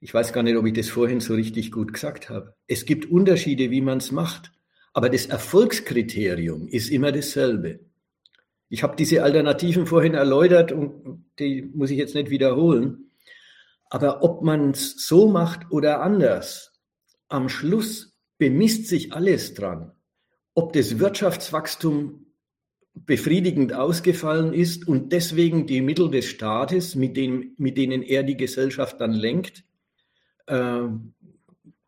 ich 0.00 0.12
weiß 0.12 0.32
gar 0.32 0.42
nicht, 0.42 0.56
ob 0.56 0.66
ich 0.66 0.72
das 0.72 0.88
vorhin 0.88 1.20
so 1.20 1.34
richtig 1.34 1.70
gut 1.70 1.92
gesagt 1.92 2.30
habe. 2.30 2.54
Es 2.66 2.84
gibt 2.84 3.10
Unterschiede, 3.10 3.70
wie 3.70 3.80
man 3.80 3.98
es 3.98 4.12
macht. 4.12 4.52
Aber 4.92 5.10
das 5.10 5.26
Erfolgskriterium 5.26 6.66
ist 6.66 6.90
immer 6.90 7.12
dasselbe. 7.12 7.80
Ich 8.68 8.82
habe 8.82 8.96
diese 8.96 9.22
Alternativen 9.22 9.86
vorhin 9.86 10.14
erläutert 10.14 10.72
und 10.72 11.24
die 11.38 11.62
muss 11.62 11.90
ich 11.90 11.98
jetzt 11.98 12.14
nicht 12.14 12.30
wiederholen. 12.30 13.10
Aber 13.90 14.22
ob 14.22 14.42
man 14.42 14.70
es 14.70 15.06
so 15.06 15.28
macht 15.28 15.70
oder 15.70 16.02
anders, 16.02 16.72
am 17.28 17.48
Schluss 17.48 18.18
bemisst 18.38 18.86
sich 18.86 19.12
alles 19.12 19.54
dran. 19.54 19.92
Ob 20.54 20.72
das 20.72 20.98
Wirtschaftswachstum 20.98 22.26
befriedigend 22.94 23.72
ausgefallen 23.72 24.52
ist 24.52 24.86
und 24.86 25.12
deswegen 25.12 25.66
die 25.66 25.80
Mittel 25.80 26.10
des 26.10 26.26
Staates, 26.26 26.94
mit, 26.94 27.16
dem, 27.16 27.54
mit 27.56 27.76
denen 27.76 28.02
er 28.02 28.22
die 28.22 28.36
Gesellschaft 28.36 29.00
dann 29.00 29.12
lenkt, 29.12 29.64
äh, 30.46 30.80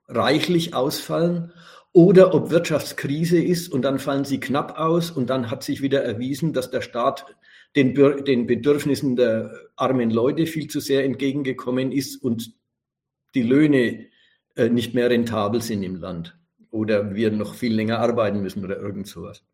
reichlich 0.08 0.74
ausfallen 0.74 1.52
oder 1.92 2.34
ob 2.34 2.50
Wirtschaftskrise 2.50 3.42
ist 3.42 3.68
und 3.72 3.82
dann 3.82 3.98
fallen 3.98 4.24
sie 4.24 4.40
knapp 4.40 4.78
aus 4.78 5.10
und 5.10 5.28
dann 5.28 5.50
hat 5.50 5.62
sich 5.62 5.82
wieder 5.82 6.02
erwiesen, 6.02 6.52
dass 6.52 6.70
der 6.70 6.82
Staat 6.82 7.26
den, 7.76 7.94
den 8.24 8.46
Bedürfnissen 8.46 9.16
der 9.16 9.52
armen 9.76 10.10
Leute 10.10 10.46
viel 10.46 10.68
zu 10.68 10.80
sehr 10.80 11.04
entgegengekommen 11.04 11.92
ist 11.92 12.16
und 12.22 12.52
die 13.34 13.42
Löhne 13.42 14.06
äh, 14.56 14.68
nicht 14.68 14.94
mehr 14.94 15.10
rentabel 15.10 15.62
sind 15.62 15.82
im 15.82 15.96
Land 15.96 16.36
oder 16.70 17.14
wir 17.14 17.30
noch 17.30 17.54
viel 17.54 17.74
länger 17.74 17.98
arbeiten 17.98 18.40
müssen 18.40 18.64
oder 18.64 18.78
irgend 18.78 19.06
sowas. 19.06 19.44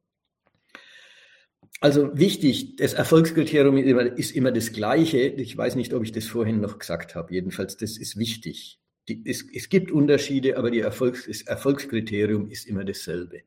Also 1.87 2.18
wichtig, 2.18 2.74
das 2.78 2.95
Erfolgskriterium 2.95 3.76
ist 3.76 3.87
immer, 3.87 4.18
ist 4.18 4.34
immer, 4.34 4.51
das 4.51 4.72
gleiche. 4.72 5.18
Ich 5.18 5.57
weiß 5.57 5.76
nicht, 5.76 5.95
ob 5.95 6.03
ich 6.03 6.11
das 6.11 6.24
vorhin 6.24 6.61
noch 6.61 6.80
gesagt 6.80 7.14
habe. 7.14 7.32
Jedenfalls, 7.32 7.76
das 7.76 7.97
ist 7.97 8.16
wichtig. 8.16 8.80
Die, 9.07 9.22
es, 9.24 9.45
es, 9.55 9.68
gibt 9.68 9.93
Unterschiede, 9.93 10.59
aber 10.59 10.74
Erfolgs, 10.74 11.26
das 11.28 11.43
Erfolgskriterium 11.43 12.51
ist 12.51 12.66
immer 12.66 12.82
dasselbe. 12.84 13.43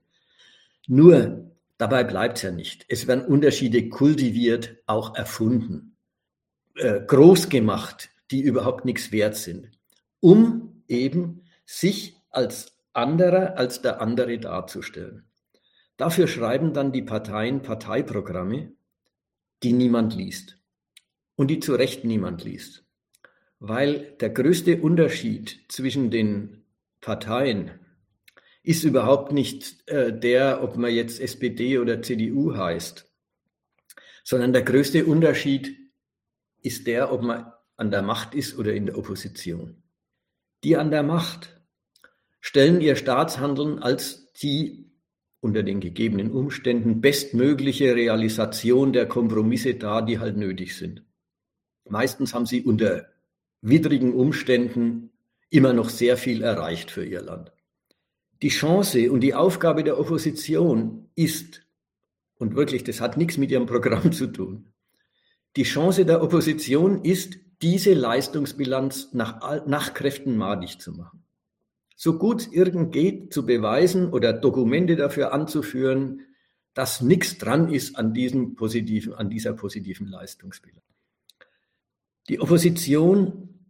Nur, 0.87 1.51
dabei 1.77 2.05
bleibt 2.05 2.37
es 2.37 2.43
ja 2.43 2.51
nicht. 2.51 2.85
Es 2.87 3.07
werden 3.07 3.25
Unterschiede 3.25 3.89
kultiviert, 3.89 4.77
auch 4.85 5.17
erfunden, 5.17 5.97
äh, 6.75 7.01
groß 7.01 7.49
gemacht, 7.49 8.09
die 8.31 8.39
überhaupt 8.39 8.85
nichts 8.85 9.11
wert 9.11 9.35
sind, 9.35 9.69
um 10.21 10.81
eben 10.87 11.41
sich 11.65 12.15
als 12.29 12.77
anderer, 12.93 13.57
als 13.57 13.81
der 13.81 13.99
andere 13.99 14.39
darzustellen. 14.39 15.25
Dafür 15.99 16.29
schreiben 16.29 16.73
dann 16.73 16.93
die 16.93 17.01
Parteien 17.01 17.61
Parteiprogramme, 17.61 18.71
die 19.63 19.73
niemand 19.73 20.15
liest 20.15 20.57
und 21.35 21.49
die 21.49 21.59
zu 21.59 21.75
Recht 21.75 22.05
niemand 22.05 22.45
liest. 22.45 22.85
Weil 23.59 24.15
der 24.21 24.29
größte 24.29 24.81
Unterschied 24.81 25.65
zwischen 25.67 26.09
den 26.09 26.63
Parteien 27.01 27.71
ist 28.63 28.85
überhaupt 28.85 29.33
nicht 29.33 29.89
äh, 29.89 30.17
der, 30.17 30.63
ob 30.63 30.77
man 30.77 30.93
jetzt 30.93 31.19
SPD 31.19 31.77
oder 31.79 32.01
CDU 32.01 32.55
heißt, 32.55 33.11
sondern 34.23 34.53
der 34.53 34.61
größte 34.61 35.05
Unterschied 35.05 35.75
ist 36.61 36.87
der, 36.87 37.11
ob 37.11 37.23
man 37.23 37.51
an 37.75 37.91
der 37.91 38.03
Macht 38.03 38.35
ist 38.35 38.57
oder 38.57 38.73
in 38.73 38.85
der 38.85 38.97
Opposition. 38.97 39.83
Die 40.63 40.77
an 40.77 40.91
der 40.91 41.03
Macht 41.03 41.61
stellen 42.39 42.79
ihr 42.79 42.95
Staatshandeln 42.95 43.79
als 43.79 44.31
die 44.31 44.88
unter 45.41 45.63
den 45.63 45.79
gegebenen 45.79 46.31
Umständen 46.31 47.01
bestmögliche 47.01 47.95
Realisation 47.95 48.93
der 48.93 49.07
Kompromisse 49.07 49.75
dar, 49.75 50.05
die 50.05 50.19
halt 50.19 50.37
nötig 50.37 50.77
sind. 50.77 51.03
Meistens 51.87 52.33
haben 52.33 52.45
sie 52.45 52.63
unter 52.63 53.07
widrigen 53.61 54.13
Umständen 54.13 55.11
immer 55.49 55.73
noch 55.73 55.89
sehr 55.89 56.17
viel 56.17 56.41
erreicht 56.41 56.91
für 56.91 57.05
ihr 57.05 57.21
Land. 57.21 57.51
Die 58.41 58.49
Chance 58.49 59.11
und 59.11 59.21
die 59.21 59.33
Aufgabe 59.33 59.83
der 59.83 59.99
Opposition 59.99 61.09
ist, 61.15 61.65
und 62.35 62.55
wirklich, 62.55 62.83
das 62.83 63.01
hat 63.01 63.17
nichts 63.17 63.37
mit 63.37 63.51
ihrem 63.51 63.65
Programm 63.65 64.11
zu 64.13 64.27
tun, 64.27 64.73
die 65.55 65.63
Chance 65.63 66.05
der 66.05 66.21
Opposition 66.21 67.03
ist, 67.03 67.37
diese 67.61 67.93
Leistungsbilanz 67.93 69.13
nach, 69.13 69.65
nach 69.65 69.93
Kräften 69.93 70.37
madig 70.37 70.79
zu 70.79 70.91
machen 70.93 71.25
so 72.01 72.17
gut 72.17 72.53
irgend 72.53 72.93
geht, 72.93 73.33
zu 73.33 73.45
beweisen 73.45 74.13
oder 74.13 74.31
Dokumente 74.31 74.95
dafür 74.95 75.33
anzuführen, 75.33 76.21
dass 76.73 77.01
nichts 77.01 77.37
dran 77.37 77.73
ist 77.73 77.97
an, 77.97 78.13
diesem 78.13 78.55
positiven, 78.55 79.13
an 79.15 79.29
dieser 79.29 79.51
positiven 79.51 80.07
Leistungsbilanz. 80.07 80.85
Die 82.29 82.39
Opposition 82.39 83.65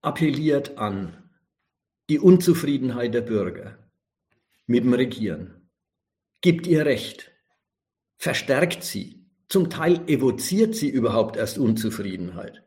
appelliert 0.00 0.78
an 0.78 1.30
die 2.08 2.18
Unzufriedenheit 2.18 3.12
der 3.12 3.20
Bürger 3.20 3.76
mit 4.66 4.84
dem 4.84 4.94
Regieren, 4.94 5.68
gibt 6.40 6.66
ihr 6.66 6.86
Recht, 6.86 7.32
verstärkt 8.16 8.82
sie, 8.82 9.26
zum 9.50 9.68
Teil 9.68 10.08
evoziert 10.08 10.74
sie 10.74 10.88
überhaupt 10.88 11.36
erst 11.36 11.58
Unzufriedenheit, 11.58 12.66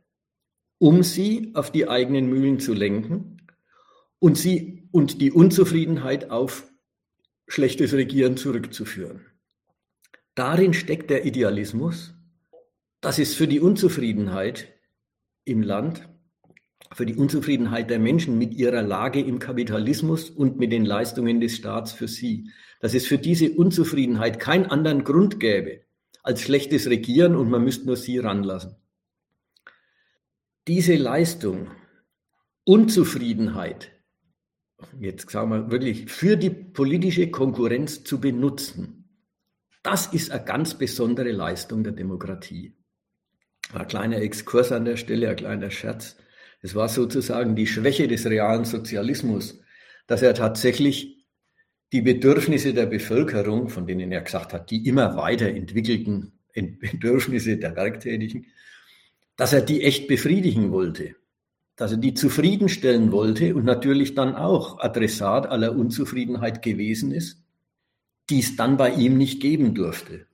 um 0.77 1.01
sie 1.01 1.55
auf 1.55 1.71
die 1.71 1.89
eigenen 1.89 2.29
Mühlen 2.29 2.59
zu 2.59 2.75
lenken 2.75 3.40
und 4.21 4.37
sie 4.37 4.87
und 4.91 5.19
die 5.19 5.31
Unzufriedenheit 5.31 6.29
auf 6.29 6.71
schlechtes 7.47 7.93
Regieren 7.93 8.37
zurückzuführen. 8.37 9.25
Darin 10.35 10.73
steckt 10.73 11.09
der 11.09 11.25
Idealismus, 11.25 12.13
dass 13.01 13.17
es 13.17 13.33
für 13.33 13.47
die 13.47 13.59
Unzufriedenheit 13.59 14.71
im 15.43 15.63
Land 15.63 16.07
für 16.93 17.05
die 17.05 17.15
Unzufriedenheit 17.15 17.89
der 17.89 17.99
Menschen 17.99 18.37
mit 18.37 18.53
ihrer 18.53 18.81
Lage 18.81 19.21
im 19.21 19.39
Kapitalismus 19.39 20.29
und 20.29 20.57
mit 20.57 20.71
den 20.71 20.85
Leistungen 20.85 21.39
des 21.39 21.55
Staats 21.55 21.93
für 21.93 22.07
sie. 22.07 22.51
Dass 22.79 22.93
es 22.93 23.07
für 23.07 23.17
diese 23.17 23.51
Unzufriedenheit 23.51 24.39
keinen 24.39 24.65
anderen 24.65 25.03
Grund 25.03 25.39
gäbe 25.39 25.81
als 26.21 26.41
schlechtes 26.41 26.89
Regieren 26.89 27.35
und 27.35 27.49
man 27.49 27.63
müsste 27.63 27.87
nur 27.87 27.95
sie 27.95 28.19
ranlassen. 28.19 28.75
Diese 30.67 30.95
Leistung, 30.95 31.71
Unzufriedenheit, 32.65 33.90
jetzt 34.99 35.29
sagen 35.29 35.49
wir 35.49 35.71
wirklich, 35.71 36.11
für 36.11 36.37
die 36.37 36.49
politische 36.49 37.29
Konkurrenz 37.29 38.03
zu 38.03 38.19
benutzen, 38.19 39.09
das 39.83 40.07
ist 40.07 40.31
eine 40.31 40.43
ganz 40.43 40.75
besondere 40.75 41.31
Leistung 41.31 41.83
der 41.83 41.93
Demokratie. 41.93 42.75
Ein 43.73 43.87
kleiner 43.87 44.17
Exkurs 44.17 44.71
an 44.71 44.85
der 44.85 44.97
Stelle, 44.97 45.29
ein 45.29 45.35
kleiner 45.35 45.71
Scherz. 45.71 46.17
Es 46.61 46.75
war 46.75 46.89
sozusagen 46.89 47.55
die 47.55 47.67
Schwäche 47.67 48.07
des 48.07 48.25
realen 48.25 48.65
Sozialismus, 48.65 49.59
dass 50.07 50.21
er 50.21 50.33
tatsächlich 50.33 51.25
die 51.91 52.01
Bedürfnisse 52.01 52.73
der 52.73 52.85
Bevölkerung, 52.85 53.69
von 53.69 53.87
denen 53.87 54.11
er 54.11 54.21
gesagt 54.21 54.53
hat, 54.53 54.71
die 54.71 54.87
immer 54.87 55.17
weiterentwickelten 55.17 56.39
Bedürfnisse 56.53 57.57
der 57.57 57.75
Werktätigen, 57.75 58.47
dass 59.35 59.53
er 59.53 59.61
die 59.61 59.83
echt 59.83 60.07
befriedigen 60.07 60.71
wollte, 60.71 61.15
dass 61.81 61.93
er 61.93 61.97
die 61.97 62.13
zufriedenstellen 62.13 63.11
wollte 63.11 63.55
und 63.55 63.65
natürlich 63.65 64.13
dann 64.13 64.35
auch 64.35 64.79
Adressat 64.81 65.47
aller 65.47 65.75
Unzufriedenheit 65.75 66.61
gewesen 66.61 67.11
ist, 67.11 67.43
die 68.29 68.37
es 68.37 68.55
dann 68.55 68.77
bei 68.77 68.91
ihm 68.91 69.17
nicht 69.17 69.41
geben 69.41 69.73
durfte. 69.73 70.27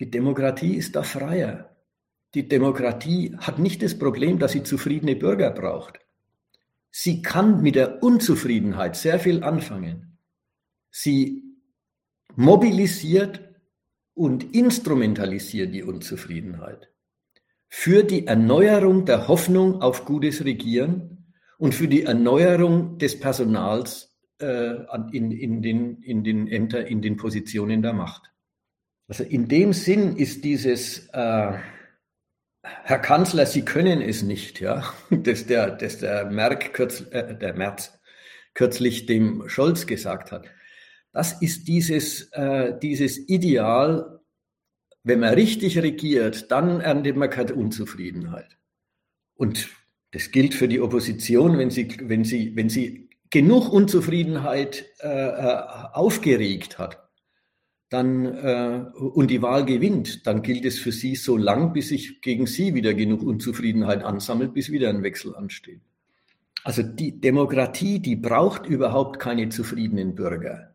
Die 0.00 0.10
Demokratie 0.10 0.74
ist 0.74 0.96
da 0.96 1.04
freier. 1.04 1.76
Die 2.34 2.48
Demokratie 2.48 3.36
hat 3.38 3.60
nicht 3.60 3.80
das 3.80 3.96
Problem, 3.96 4.40
dass 4.40 4.50
sie 4.50 4.64
zufriedene 4.64 5.14
Bürger 5.14 5.52
braucht. 5.52 6.00
Sie 6.90 7.22
kann 7.22 7.62
mit 7.62 7.76
der 7.76 8.02
Unzufriedenheit 8.02 8.96
sehr 8.96 9.20
viel 9.20 9.44
anfangen. 9.44 10.18
Sie 10.90 11.44
mobilisiert 12.34 13.40
und 14.14 14.52
instrumentalisiert 14.52 15.72
die 15.72 15.84
Unzufriedenheit 15.84 16.90
für 17.78 18.04
die 18.04 18.26
Erneuerung 18.26 19.04
der 19.04 19.28
Hoffnung 19.28 19.82
auf 19.82 20.06
gutes 20.06 20.46
Regieren 20.46 21.34
und 21.58 21.74
für 21.74 21.86
die 21.86 22.04
Erneuerung 22.04 22.96
des 22.96 23.20
Personals 23.20 24.16
äh, 24.40 24.76
in, 25.12 25.30
in, 25.30 25.60
den, 25.60 26.00
in 26.00 26.24
den 26.24 26.48
Ämtern, 26.48 26.86
in 26.86 27.02
den 27.02 27.18
Positionen 27.18 27.82
der 27.82 27.92
Macht. 27.92 28.32
Also 29.08 29.24
in 29.24 29.46
dem 29.46 29.74
Sinn 29.74 30.16
ist 30.16 30.42
dieses 30.42 31.06
äh, 31.12 31.52
Herr 32.62 32.98
Kanzler, 32.98 33.44
Sie 33.44 33.62
können 33.62 34.00
es 34.00 34.22
nicht, 34.22 34.58
ja, 34.60 34.82
dass 35.10 35.44
der, 35.46 35.70
dass 35.72 35.98
der, 35.98 36.24
Merk 36.30 36.72
kürz, 36.72 37.04
äh, 37.10 37.36
der 37.36 37.52
Merz 37.52 37.92
kürzlich 38.54 39.04
dem 39.04 39.50
Scholz 39.50 39.86
gesagt 39.86 40.32
hat. 40.32 40.46
Das 41.12 41.42
ist 41.42 41.68
dieses, 41.68 42.32
äh, 42.32 42.72
dieses 42.80 43.28
Ideal, 43.28 44.15
wenn 45.06 45.20
man 45.20 45.34
richtig 45.34 45.78
regiert, 45.78 46.50
dann 46.50 46.80
erntet 46.80 47.16
man 47.16 47.30
keine 47.30 47.54
Unzufriedenheit. 47.54 48.58
Und 49.36 49.68
das 50.10 50.32
gilt 50.32 50.52
für 50.52 50.66
die 50.66 50.80
Opposition, 50.80 51.58
wenn 51.58 51.70
sie, 51.70 51.88
wenn 52.02 52.24
sie, 52.24 52.56
wenn 52.56 52.68
sie 52.68 53.08
genug 53.30 53.72
Unzufriedenheit 53.72 54.84
äh, 54.98 55.08
äh 55.08 55.62
aufgeregt 55.92 56.78
hat, 56.80 57.08
dann 57.88 58.24
äh, 58.24 58.84
und 58.98 59.30
die 59.30 59.42
Wahl 59.42 59.64
gewinnt, 59.64 60.26
dann 60.26 60.42
gilt 60.42 60.64
es 60.64 60.80
für 60.80 60.90
sie 60.90 61.14
so 61.14 61.36
lang, 61.36 61.72
bis 61.72 61.90
sich 61.90 62.20
gegen 62.20 62.48
sie 62.48 62.74
wieder 62.74 62.92
genug 62.92 63.22
Unzufriedenheit 63.22 64.02
ansammelt, 64.02 64.54
bis 64.54 64.72
wieder 64.72 64.88
ein 64.88 65.04
Wechsel 65.04 65.36
ansteht. 65.36 65.82
Also 66.64 66.82
die 66.82 67.20
Demokratie, 67.20 68.00
die 68.00 68.16
braucht 68.16 68.66
überhaupt 68.66 69.20
keine 69.20 69.50
zufriedenen 69.50 70.16
Bürger. 70.16 70.74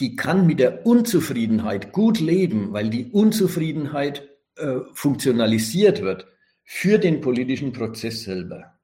Die 0.00 0.16
kann 0.16 0.46
mit 0.46 0.58
der 0.58 0.86
Unzufriedenheit 0.86 1.92
gut 1.92 2.20
leben, 2.20 2.72
weil 2.72 2.90
die 2.90 3.10
Unzufriedenheit 3.10 4.28
äh, 4.56 4.78
funktionalisiert 4.94 6.02
wird 6.02 6.26
für 6.64 6.98
den 6.98 7.20
politischen 7.20 7.72
Prozess 7.72 8.24
selber. 8.24 8.78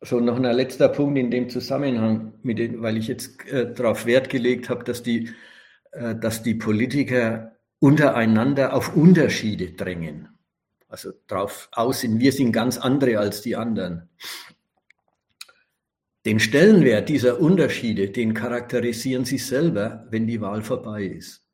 So 0.00 0.20
noch 0.20 0.36
ein 0.36 0.42
letzter 0.42 0.88
Punkt 0.88 1.18
in 1.18 1.30
dem 1.30 1.48
Zusammenhang, 1.48 2.34
mit 2.42 2.58
den, 2.58 2.82
weil 2.82 2.98
ich 2.98 3.08
jetzt 3.08 3.46
äh, 3.48 3.72
darauf 3.72 4.04
Wert 4.04 4.28
gelegt 4.28 4.68
habe, 4.68 4.84
dass 4.84 5.02
die 5.02 5.30
äh, 5.94 6.16
dass 6.16 6.42
die 6.42 6.54
Politiker 6.54 7.52
untereinander 7.78 8.74
auf 8.74 8.96
Unterschiede 8.96 9.72
drängen. 9.72 10.28
Also 10.88 11.12
darauf 11.26 11.68
aus 11.72 12.00
sind, 12.00 12.18
wir 12.18 12.32
sind 12.32 12.52
ganz 12.52 12.78
andere 12.78 13.18
als 13.18 13.42
die 13.42 13.56
anderen. 13.56 14.08
Den 16.26 16.40
Stellenwert 16.40 17.10
dieser 17.10 17.38
Unterschiede, 17.38 18.08
den 18.08 18.32
charakterisieren 18.32 19.26
sie 19.26 19.36
selber, 19.36 20.06
wenn 20.10 20.26
die 20.26 20.40
Wahl 20.40 20.62
vorbei 20.62 21.04
ist. 21.04 21.44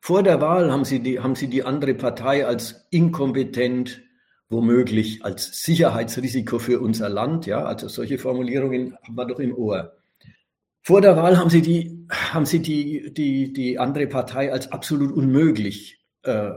Vor 0.00 0.22
der 0.22 0.40
Wahl 0.40 0.72
haben 0.72 0.86
sie 0.86 1.00
die, 1.00 1.20
haben 1.20 1.34
sie 1.34 1.48
die 1.48 1.64
andere 1.64 1.94
Partei 1.94 2.46
als 2.46 2.86
inkompetent, 2.90 4.02
womöglich 4.48 5.22
als 5.22 5.62
Sicherheitsrisiko 5.62 6.58
für 6.58 6.80
unser 6.80 7.10
Land. 7.10 7.44
Ja, 7.44 7.64
also 7.64 7.88
solche 7.88 8.18
Formulierungen 8.18 8.96
haben 9.02 9.14
wir 9.14 9.26
doch 9.26 9.38
im 9.38 9.54
Ohr. 9.54 9.92
Vor 10.82 11.02
der 11.02 11.16
Wahl 11.16 11.36
haben 11.36 11.50
sie 11.50 11.60
die, 11.60 12.06
haben 12.10 12.46
sie 12.46 12.60
die, 12.60 13.12
die, 13.12 13.52
die 13.52 13.78
andere 13.78 14.06
Partei 14.06 14.50
als 14.50 14.72
absolut 14.72 15.12
unmöglich 15.12 16.00
äh, 16.22 16.50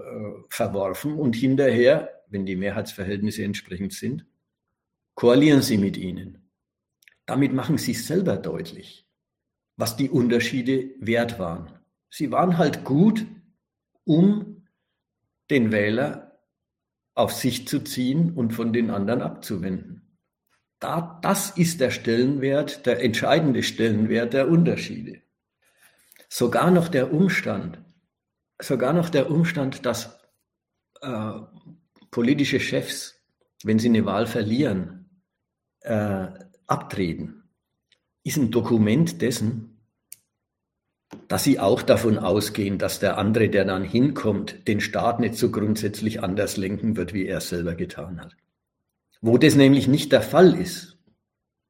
verworfen 0.48 1.16
und 1.16 1.36
hinterher, 1.36 2.10
wenn 2.30 2.46
die 2.46 2.56
Mehrheitsverhältnisse 2.56 3.44
entsprechend 3.44 3.92
sind, 3.92 4.26
koalieren 5.14 5.62
sie 5.62 5.78
mit 5.78 5.98
ihnen. 5.98 6.43
Damit 7.26 7.54
machen 7.54 7.78
sie 7.78 7.94
selber 7.94 8.38
deutlich, 8.38 9.08
was 9.78 9.96
die 9.96 10.10
Unterschiede 10.10 10.92
wert 11.00 11.40
waren. 11.40 11.80
Sie 12.10 12.32
waren 12.32 12.58
halt 12.58 12.84
gut, 12.84 13.26
um 14.04 14.68
den 15.50 15.72
Wähler 15.72 16.40
auf 17.16 17.34
sich 17.34 17.68
zu 17.68 17.84
ziehen 17.84 18.34
und 18.34 18.52
von 18.52 18.74
den 18.74 18.90
anderen 18.90 19.22
abzuwenden. 19.22 20.18
Da, 20.80 21.20
das 21.22 21.52
ist 21.52 21.80
der 21.80 21.92
Stellenwert, 21.92 22.86
der 22.86 23.02
entscheidende 23.02 23.64
Stellenwert 23.64 24.34
der 24.34 24.50
Unterschiede. 24.50 25.22
Sogar 26.28 26.72
noch 26.72 26.88
der 26.90 27.14
Umstand, 27.14 27.80
sogar 28.60 28.92
noch 28.92 29.10
der 29.10 29.30
Umstand, 29.30 29.86
dass 29.86 30.20
äh, 31.02 31.34
politische 32.12 32.60
Chefs, 32.60 33.24
wenn 33.64 33.80
sie 33.80 33.90
eine 33.90 34.06
Wahl 34.06 34.26
verlieren, 34.26 35.24
äh, 35.82 36.28
abtreten, 36.68 37.44
ist 38.24 38.38
ein 38.38 38.52
Dokument 38.52 39.22
dessen, 39.22 39.74
dass 41.28 41.44
sie 41.44 41.60
auch 41.60 41.82
davon 41.82 42.18
ausgehen, 42.18 42.78
dass 42.78 43.00
der 43.00 43.18
andere, 43.18 43.50
der 43.50 43.66
dann 43.66 43.84
hinkommt, 43.84 44.68
den 44.68 44.82
Staat 44.82 45.20
nicht 45.20 45.36
so 45.36 45.52
grundsätzlich 45.52 46.24
anders 46.24 46.58
lenken 46.58 46.96
wird, 46.96 47.14
wie 47.14 47.26
er 47.26 47.38
es 47.38 47.50
selber 47.50 47.76
getan 47.76 48.20
hat. 48.20 48.36
Wo 49.22 49.38
das 49.38 49.56
nämlich 49.56 49.88
nicht 49.88 50.12
der 50.12 50.22
Fall 50.22 50.54
ist, 50.56 50.98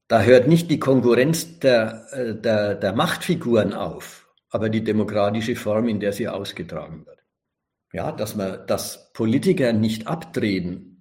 da 0.07 0.21
hört 0.21 0.47
nicht 0.47 0.69
die 0.69 0.79
Konkurrenz 0.79 1.59
der, 1.59 2.07
äh, 2.11 2.35
der, 2.35 2.75
der 2.75 2.93
Machtfiguren 2.93 3.73
auf, 3.73 4.29
aber 4.49 4.69
die 4.69 4.83
demokratische 4.83 5.55
Form, 5.55 5.87
in 5.87 5.99
der 5.99 6.13
sie 6.13 6.27
ausgetragen 6.27 7.05
wird. 7.05 7.23
Ja, 7.93 8.11
dass 8.11 8.35
man, 8.35 8.65
dass 8.67 9.11
Politiker 9.13 9.71
nicht 9.71 10.07
abtreten, 10.07 10.92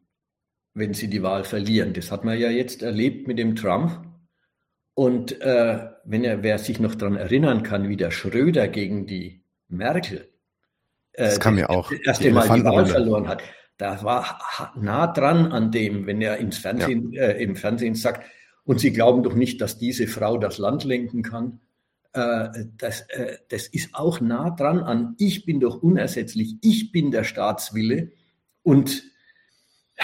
wenn 0.75 0.95
sie 0.95 1.09
die 1.09 1.23
Wahl 1.23 1.45
verlieren. 1.45 1.93
Das 1.93 2.11
hat 2.11 2.25
man 2.25 2.39
ja 2.39 2.51
jetzt 2.51 2.83
erlebt 2.83 3.29
mit 3.29 3.39
dem 3.39 3.57
Trump. 3.57 4.07
Und 4.95 5.41
äh, 5.41 5.89
wenn 6.05 6.25
er, 6.25 6.43
wer 6.43 6.59
sich 6.59 6.81
noch 6.81 6.95
daran 6.95 7.17
erinnern 7.17 7.63
kann, 7.63 7.89
wie 7.89 7.97
der 7.97 8.11
Schröder 8.11 8.69
gegen 8.69 9.07
die 9.07 9.43
Merkel 9.69 10.29
äh, 11.13 11.25
das 11.25 11.41
kann 11.41 11.55
mir 11.55 11.71
auch 11.71 11.91
das 11.91 12.01
erste 12.01 12.31
Mal 12.33 12.49
die 12.59 12.65
Wahl 12.65 12.87
verloren 12.87 13.29
hat, 13.29 13.43
da 13.77 14.03
war 14.03 14.41
nah 14.77 15.07
dran 15.07 15.53
an 15.53 15.71
dem, 15.71 16.07
wenn 16.07 16.21
er 16.21 16.39
ins 16.39 16.59
Fernsehen, 16.59 17.13
ja. 17.13 17.25
äh, 17.25 17.43
im 17.43 17.57
Fernsehen 17.57 17.95
sagt, 17.95 18.25
und 18.65 18.79
Sie 18.79 18.93
glauben 18.93 19.23
doch 19.23 19.35
nicht, 19.35 19.61
dass 19.61 19.79
diese 19.79 20.07
Frau 20.07 20.39
das 20.39 20.59
Land 20.59 20.85
lenken 20.85 21.23
kann. 21.23 21.61
Äh, 22.13 22.49
das, 22.77 23.01
äh, 23.09 23.39
das 23.49 23.67
ist 23.67 23.95
auch 23.95 24.21
nah 24.21 24.51
dran 24.51 24.79
an, 24.81 25.17
ich 25.19 25.45
bin 25.45 25.61
doch 25.61 25.83
unersetzlich, 25.83 26.57
ich 26.63 26.93
bin 26.93 27.11
der 27.11 27.25
Staatswille 27.25 28.13
und 28.63 29.03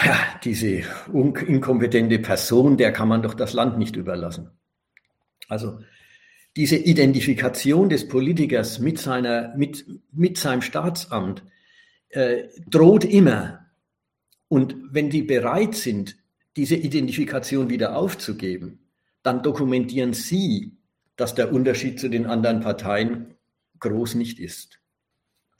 ja, 0.05 0.17
diese 0.43 0.83
inkompetente 1.11 2.19
Person, 2.19 2.77
der 2.77 2.91
kann 2.91 3.07
man 3.07 3.21
doch 3.21 3.33
das 3.33 3.53
Land 3.53 3.77
nicht 3.77 3.95
überlassen. 3.95 4.49
Also 5.47 5.79
diese 6.55 6.75
Identifikation 6.75 7.89
des 7.89 8.07
Politikers 8.07 8.79
mit, 8.79 8.99
seiner, 8.99 9.55
mit, 9.55 9.85
mit 10.11 10.37
seinem 10.37 10.61
Staatsamt 10.61 11.43
äh, 12.09 12.43
droht 12.67 13.05
immer. 13.05 13.65
Und 14.47 14.75
wenn 14.91 15.09
die 15.09 15.21
bereit 15.21 15.75
sind, 15.75 16.17
diese 16.55 16.75
Identifikation 16.75 17.69
wieder 17.69 17.95
aufzugeben, 17.95 18.79
dann 19.23 19.43
dokumentieren 19.43 20.13
sie, 20.13 20.77
dass 21.15 21.35
der 21.35 21.53
Unterschied 21.53 21.99
zu 21.99 22.09
den 22.09 22.25
anderen 22.25 22.61
Parteien 22.61 23.35
groß 23.79 24.15
nicht 24.15 24.39
ist. 24.39 24.78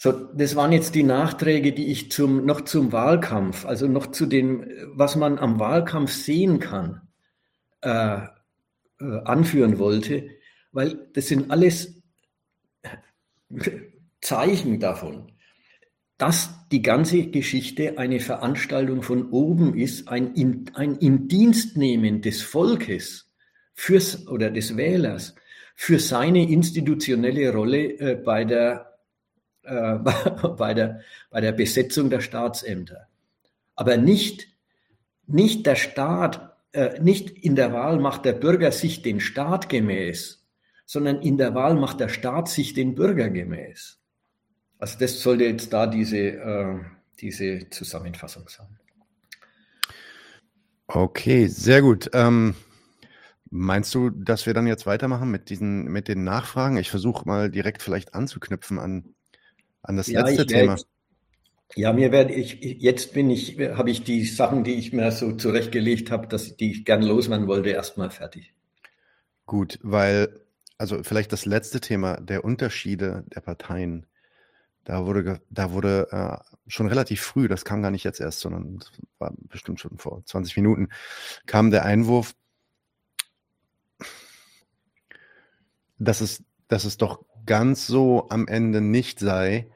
So, 0.02 0.12
das 0.12 0.56
waren 0.56 0.72
jetzt 0.72 0.95
die 0.95 1.04
Nachträge, 1.04 1.74
die 1.74 1.88
ich 1.91 2.10
zum, 2.10 2.45
noch 2.45 2.62
zum 2.62 2.91
Wahlkampf, 2.91 3.66
also 3.66 3.86
noch 3.88 4.08
zu 4.08 4.26
dem, 4.26 4.66
was 4.93 5.16
man 5.16 5.38
am 5.38 5.60
Wahlkampf 5.60 6.12
sehen 6.12 6.60
kann. 6.60 7.02
äh, 7.82 8.22
äh, 9.02 9.22
anführen 9.24 9.80
wollte, 9.80 10.30
weil 10.72 11.08
das 11.14 11.28
sind 11.28 11.52
alles 11.52 12.02
Zeichen 14.22 14.80
davon, 14.80 15.32
dass 16.18 16.50
die 16.72 16.82
ganze 16.82 17.28
Geschichte 17.28 17.97
eine 17.97 18.20
Veranstaltung 18.20 19.02
von 19.02 19.30
oben 19.32 19.74
ist, 19.78 20.10
ein, 20.10 20.34
in, 20.34 20.66
ein 20.74 20.97
Indienstnehmen 20.97 22.22
des 22.22 22.41
Volkes 22.41 23.32
fürs, 23.74 24.28
oder 24.28 24.52
des 24.52 24.76
Wählers 24.76 25.34
für 25.76 26.00
seine 26.00 26.52
institutionelle 26.52 27.54
Rolle 27.54 28.00
äh, 28.00 28.16
bei, 28.16 28.43
der, 28.43 28.88
äh, 29.70 29.99
bei, 30.57 30.74
der, 30.74 31.01
bei 31.30 31.41
der 31.41 31.51
Besetzung 31.51 32.09
der 32.09 32.22
Staatsämter. 32.22 33.07
Aber 33.76 33.97
nicht, 33.97 34.47
nicht 35.28 35.65
der 35.65 35.76
Staat, 35.76 36.57
äh, 36.74 36.99
nicht 36.99 37.30
in 37.30 37.55
der 37.55 37.74
Wahl 37.74 37.99
macht 37.99 38.26
der 38.26 38.34
Bürger 38.34 38.72
sich 38.72 39.01
den 39.01 39.20
Staat 39.20 39.70
gemäß, 39.70 40.45
sondern 40.86 41.22
in 41.22 41.38
der 41.38 41.55
Wahl 41.55 41.76
macht 41.76 41.99
der 41.99 42.09
Staat 42.09 42.49
sich 42.49 42.74
den 42.74 42.95
Bürger 42.95 43.30
gemäß. 43.30 43.99
Also 44.80 44.97
das 44.99 45.22
sollte 45.22 45.45
jetzt 45.45 45.72
da 45.72 45.88
diese, 45.88 46.17
äh, 46.17 46.80
diese 47.20 47.70
Zusammenfassung 47.70 48.47
sein. 48.47 48.80
Okay, 50.88 51.47
sehr 51.47 51.84
gut. 51.84 52.09
Ähm, 52.13 52.55
meinst 53.51 53.93
du, 53.93 54.09
dass 54.09 54.45
wir 54.45 54.53
dann 54.53 54.65
jetzt 54.65 54.88
weitermachen 54.88 55.30
mit 55.30 55.49
diesen, 55.49 55.84
mit 55.84 56.07
den 56.07 56.24
Nachfragen? 56.24 56.78
Ich 56.78 56.89
versuche 56.89 57.28
mal 57.28 57.51
direkt 57.51 57.84
vielleicht 57.84 58.15
anzuknüpfen 58.15 58.80
an, 58.80 59.13
an 59.82 59.97
das 59.97 60.07
ja, 60.07 60.21
letzte 60.21 60.45
Thema. 60.45 60.77
Ja, 61.75 61.93
mir 61.93 62.11
werde 62.11 62.34
ich, 62.34 62.61
jetzt 62.61 63.13
bin 63.13 63.30
ich, 63.30 63.59
habe 63.59 63.91
ich 63.91 64.03
die 64.03 64.25
Sachen, 64.25 64.63
die 64.63 64.73
ich 64.73 64.91
mir 64.91 65.11
so 65.11 65.34
zurechtgelegt 65.34 66.09
habe, 66.09 66.27
dass 66.27 66.55
die 66.55 66.71
ich 66.71 66.86
gern 66.86 67.03
loswerden 67.03 67.47
wollte, 67.47 67.69
erstmal 67.69 68.09
fertig. 68.09 68.53
Gut, 69.45 69.80
weil, 69.84 70.41
also 70.77 71.03
vielleicht 71.03 71.32
das 71.32 71.45
letzte 71.45 71.80
Thema 71.80 72.17
der 72.17 72.43
Unterschiede 72.43 73.23
der 73.34 73.41
Parteien 73.41 74.07
da 74.89 75.05
wurde, 75.05 75.39
da 75.51 75.71
wurde 75.71 76.07
äh, 76.11 76.38
schon 76.67 76.88
relativ 76.88 77.21
früh, 77.21 77.47
das 77.47 77.63
kam 77.63 77.84
gar 77.84 77.91
nicht 77.91 78.03
jetzt 78.03 78.19
erst, 78.19 78.39
sondern 78.39 78.80
war 79.19 79.32
bestimmt 79.38 79.80
schon 79.80 79.99
vor 79.99 80.25
20 80.25 80.55
Minuten, 80.57 80.89
kam 81.45 81.69
der 81.69 81.86
Einwurf, 81.86 82.34
dass 85.99 86.21
es, 86.21 86.43
dass 86.67 86.86
es 86.86 86.97
doch 86.97 87.23
ganz 87.50 87.88
so 87.88 88.30
am 88.30 88.47
Ende 88.47 88.80
nicht 88.80 89.20
sei, 89.20 89.72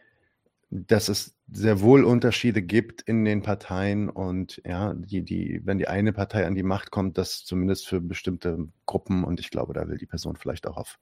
dass 0.69 1.09
es 1.09 1.35
sehr 1.51 1.81
wohl 1.81 2.03
Unterschiede 2.03 2.61
gibt 2.61 3.01
in 3.01 3.25
den 3.25 3.41
Parteien 3.41 4.09
und 4.09 4.61
ja, 4.63 4.93
die, 4.93 5.23
die, 5.23 5.59
wenn 5.63 5.79
die 5.79 5.87
eine 5.87 6.13
Partei 6.13 6.45
an 6.45 6.53
die 6.53 6.61
Macht 6.61 6.91
kommt, 6.91 7.17
dass 7.17 7.43
zumindest 7.43 7.87
für 7.87 7.99
bestimmte 7.99 8.67
Gruppen 8.85 9.23
und 9.23 9.39
ich 9.39 9.49
glaube, 9.49 9.73
da 9.73 9.87
will 9.87 9.97
die 9.97 10.05
Person 10.05 10.35
vielleicht 10.35 10.67
auch 10.67 10.77
auf 10.77 10.99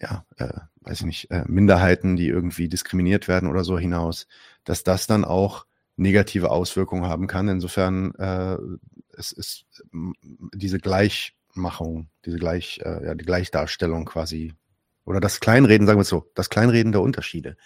ja, 0.00 0.24
äh, 0.36 0.60
weiß 0.82 1.00
ich 1.00 1.06
nicht, 1.06 1.30
äh, 1.32 1.42
Minderheiten, 1.48 2.14
die 2.14 2.28
irgendwie 2.28 2.68
diskriminiert 2.68 3.26
werden 3.26 3.48
oder 3.48 3.64
so 3.64 3.76
hinaus, 3.76 4.28
dass 4.62 4.84
das 4.84 5.08
dann 5.08 5.24
auch 5.24 5.66
negative 5.96 6.52
Auswirkungen 6.52 7.06
haben 7.06 7.26
kann. 7.26 7.48
Insofern 7.48 8.14
äh, 8.14 8.58
es 9.16 9.32
ist 9.32 9.64
diese 10.54 10.78
Gleichmachung, 10.78 12.10
diese 12.26 12.38
Gleich, 12.38 12.80
äh, 12.84 13.06
ja, 13.06 13.14
die 13.16 13.24
Gleichdarstellung 13.24 14.04
quasi, 14.04 14.54
oder 15.08 15.20
das 15.20 15.40
Kleinreden, 15.40 15.86
sagen 15.86 15.98
wir 15.98 16.02
es 16.02 16.08
so, 16.08 16.30
das 16.34 16.50
Kleinreden 16.50 16.92
der 16.92 17.00
Unterschiede, 17.00 17.56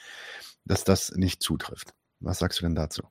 dass 0.65 0.85
das 0.85 1.11
nicht 1.17 1.43
zutrifft. 1.43 1.93
Was 2.21 2.39
sagst 2.39 2.61
du 2.61 2.63
denn 2.63 2.77
dazu? 2.77 3.03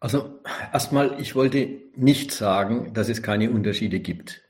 Also 0.00 0.40
erstmal, 0.72 1.20
ich 1.20 1.34
wollte 1.34 1.68
nicht 1.94 2.32
sagen, 2.32 2.94
dass 2.94 3.10
es 3.10 3.22
keine 3.22 3.50
Unterschiede 3.50 4.00
gibt. 4.00 4.42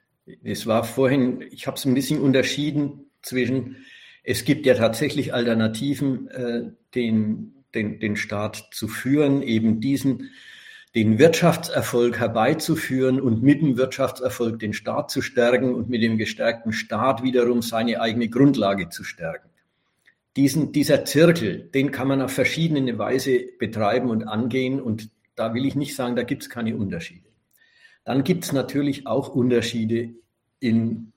Es 0.44 0.68
war 0.68 0.84
vorhin, 0.84 1.42
ich 1.50 1.66
habe 1.66 1.76
es 1.76 1.84
ein 1.84 1.94
bisschen 1.94 2.20
unterschieden 2.20 3.10
zwischen, 3.20 3.84
es 4.22 4.44
gibt 4.44 4.64
ja 4.64 4.74
tatsächlich 4.74 5.34
Alternativen, 5.34 6.28
äh, 6.28 6.70
den, 6.94 7.64
den, 7.74 7.98
den 7.98 8.14
Staat 8.14 8.68
zu 8.70 8.86
führen, 8.86 9.42
eben 9.42 9.80
diesen, 9.80 10.30
den 10.94 11.18
Wirtschaftserfolg 11.18 12.20
herbeizuführen 12.20 13.20
und 13.20 13.42
mit 13.42 13.60
dem 13.60 13.76
Wirtschaftserfolg 13.76 14.60
den 14.60 14.72
Staat 14.72 15.10
zu 15.10 15.22
stärken 15.22 15.74
und 15.74 15.88
mit 15.88 16.02
dem 16.02 16.18
gestärkten 16.18 16.72
Staat 16.72 17.22
wiederum 17.22 17.62
seine 17.62 18.00
eigene 18.00 18.28
Grundlage 18.28 18.88
zu 18.88 19.02
stärken. 19.02 19.50
Diesen, 20.36 20.72
dieser 20.72 21.04
Zirkel, 21.04 21.68
den 21.74 21.90
kann 21.90 22.08
man 22.08 22.22
auf 22.22 22.32
verschiedene 22.32 22.98
Weise 22.98 23.40
betreiben 23.58 24.10
und 24.10 24.24
angehen 24.24 24.80
und 24.80 25.10
da 25.36 25.52
will 25.52 25.64
ich 25.64 25.74
nicht 25.74 25.96
sagen, 25.96 26.14
da 26.14 26.22
gibt 26.22 26.42
es 26.42 26.50
keine 26.50 26.76
Unterschiede. 26.76 27.28
Dann 28.04 28.22
gibt 28.22 28.44
es 28.44 28.52
natürlich 28.52 29.06
auch 29.06 29.28
Unterschiede 29.28 30.14
in 30.60 31.12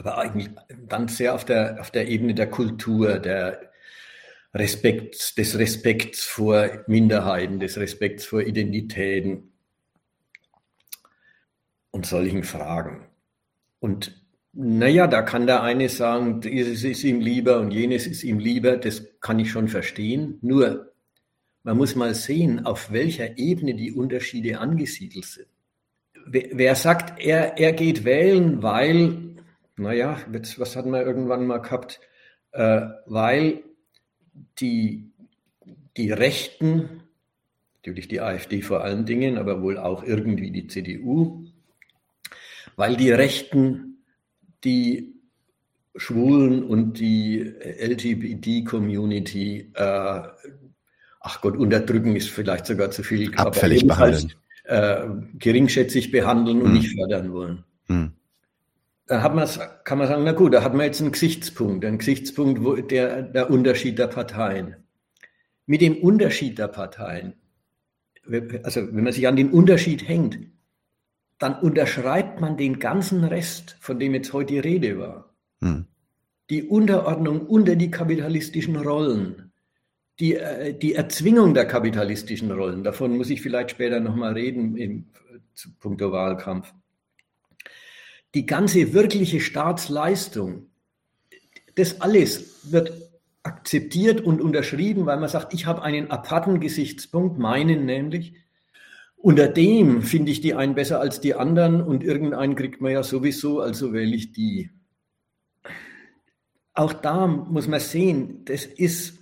aber 0.00 0.16
eigentlich 0.16 0.48
dann 0.88 1.08
sehr 1.08 1.34
auf 1.34 1.44
der, 1.44 1.78
auf 1.78 1.90
der 1.90 2.08
Ebene 2.08 2.34
der 2.34 2.48
Kultur, 2.48 3.18
der 3.18 3.69
Respekt, 4.54 5.38
des 5.38 5.58
Respekts 5.58 6.24
vor 6.24 6.68
Minderheiten, 6.86 7.60
des 7.60 7.78
Respekts 7.78 8.24
vor 8.24 8.42
Identitäten 8.42 9.52
und 11.90 12.06
solchen 12.06 12.42
Fragen. 12.42 13.06
Und 13.78 14.20
naja, 14.52 15.06
da 15.06 15.22
kann 15.22 15.46
der 15.46 15.62
eine 15.62 15.88
sagen, 15.88 16.40
dieses 16.40 16.82
ist 16.82 17.04
ihm 17.04 17.20
lieber 17.20 17.60
und 17.60 17.70
jenes 17.70 18.06
ist 18.06 18.24
ihm 18.24 18.40
lieber, 18.40 18.76
das 18.76 19.04
kann 19.20 19.38
ich 19.38 19.50
schon 19.50 19.68
verstehen. 19.68 20.38
Nur, 20.42 20.92
man 21.62 21.76
muss 21.76 21.94
mal 21.94 22.14
sehen, 22.14 22.66
auf 22.66 22.90
welcher 22.90 23.38
Ebene 23.38 23.74
die 23.74 23.92
Unterschiede 23.92 24.58
angesiedelt 24.58 25.26
sind. 25.26 25.46
Wer 26.26 26.74
sagt, 26.74 27.20
er, 27.20 27.56
er 27.58 27.72
geht 27.72 28.04
wählen, 28.04 28.62
weil 28.62 29.30
naja, 29.80 30.18
was 30.58 30.76
hatten 30.76 30.90
wir 30.90 31.04
irgendwann 31.06 31.46
mal 31.46 31.58
gehabt? 31.58 32.00
Äh, 32.52 32.82
weil 33.06 33.62
die, 34.58 35.10
die 35.96 36.10
Rechten, 36.10 37.02
natürlich 37.76 38.08
die 38.08 38.20
AfD 38.20 38.62
vor 38.62 38.82
allen 38.82 39.06
Dingen, 39.06 39.38
aber 39.38 39.62
wohl 39.62 39.78
auch 39.78 40.02
irgendwie 40.02 40.50
die 40.50 40.66
CDU, 40.66 41.44
weil 42.76 42.96
die 42.96 43.10
Rechten 43.10 44.02
die 44.64 45.14
Schwulen 45.96 46.62
und 46.62 47.00
die 47.00 47.40
LGBT-Community, 47.40 49.72
äh, 49.74 50.22
ach 51.20 51.40
Gott, 51.40 51.56
unterdrücken 51.56 52.14
ist 52.16 52.30
vielleicht 52.30 52.66
sogar 52.66 52.90
zu 52.90 53.02
viel, 53.02 53.34
abfällig 53.34 53.86
behandeln. 53.86 54.32
Äh, 54.64 55.06
geringschätzig 55.38 56.10
behandeln 56.10 56.62
und 56.62 56.68
hm. 56.68 56.74
nicht 56.74 56.94
fördern 56.94 57.32
wollen. 57.32 57.64
Hm 57.86 58.12
da 59.10 59.22
hat 59.22 59.34
man, 59.34 59.48
kann 59.82 59.98
man 59.98 60.06
sagen, 60.06 60.22
na 60.22 60.30
gut, 60.30 60.54
da 60.54 60.62
hat 60.62 60.72
man 60.72 60.86
jetzt 60.86 61.00
einen 61.00 61.10
Gesichtspunkt, 61.10 61.84
einen 61.84 61.98
Gesichtspunkt, 61.98 62.62
wo 62.62 62.76
der, 62.76 63.22
der 63.22 63.50
Unterschied 63.50 63.98
der 63.98 64.06
Parteien. 64.06 64.76
Mit 65.66 65.80
dem 65.80 65.96
Unterschied 65.96 66.60
der 66.60 66.68
Parteien, 66.68 67.34
also 68.62 68.86
wenn 68.94 69.02
man 69.02 69.12
sich 69.12 69.26
an 69.26 69.34
den 69.34 69.50
Unterschied 69.50 70.06
hängt, 70.06 70.38
dann 71.40 71.58
unterschreibt 71.58 72.40
man 72.40 72.56
den 72.56 72.78
ganzen 72.78 73.24
Rest, 73.24 73.76
von 73.80 73.98
dem 73.98 74.14
jetzt 74.14 74.32
heute 74.32 74.52
die 74.52 74.60
Rede 74.60 74.96
war. 75.00 75.34
Hm. 75.60 75.86
Die 76.48 76.62
Unterordnung 76.62 77.48
unter 77.48 77.74
die 77.74 77.90
kapitalistischen 77.90 78.76
Rollen, 78.76 79.50
die, 80.20 80.36
äh, 80.36 80.72
die 80.72 80.94
Erzwingung 80.94 81.52
der 81.52 81.66
kapitalistischen 81.66 82.52
Rollen, 82.52 82.84
davon 82.84 83.16
muss 83.16 83.30
ich 83.30 83.42
vielleicht 83.42 83.72
später 83.72 83.98
nochmal 83.98 84.34
reden 84.34 84.76
im 84.76 85.06
Punkt 85.80 86.00
Wahlkampf 86.00 86.72
die 88.34 88.46
ganze 88.46 88.92
wirkliche 88.92 89.40
Staatsleistung, 89.40 90.70
das 91.74 92.00
alles 92.00 92.70
wird 92.70 92.92
akzeptiert 93.42 94.20
und 94.20 94.40
unterschrieben, 94.40 95.06
weil 95.06 95.18
man 95.18 95.28
sagt, 95.28 95.54
ich 95.54 95.66
habe 95.66 95.82
einen 95.82 96.10
aparten 96.10 96.60
Gesichtspunkt, 96.60 97.38
meinen 97.38 97.86
nämlich, 97.86 98.34
unter 99.16 99.48
dem 99.48 100.02
finde 100.02 100.30
ich 100.30 100.40
die 100.40 100.54
einen 100.54 100.74
besser 100.74 101.00
als 101.00 101.20
die 101.20 101.34
anderen 101.34 101.82
und 101.82 102.04
irgendeinen 102.04 102.54
kriegt 102.54 102.80
man 102.80 102.92
ja 102.92 103.02
sowieso, 103.02 103.60
also 103.60 103.92
wähle 103.92 104.14
ich 104.14 104.32
die. 104.32 104.70
Auch 106.72 106.92
da 106.92 107.26
muss 107.26 107.66
man 107.66 107.80
sehen, 107.80 108.44
das 108.44 108.64
ist, 108.64 109.18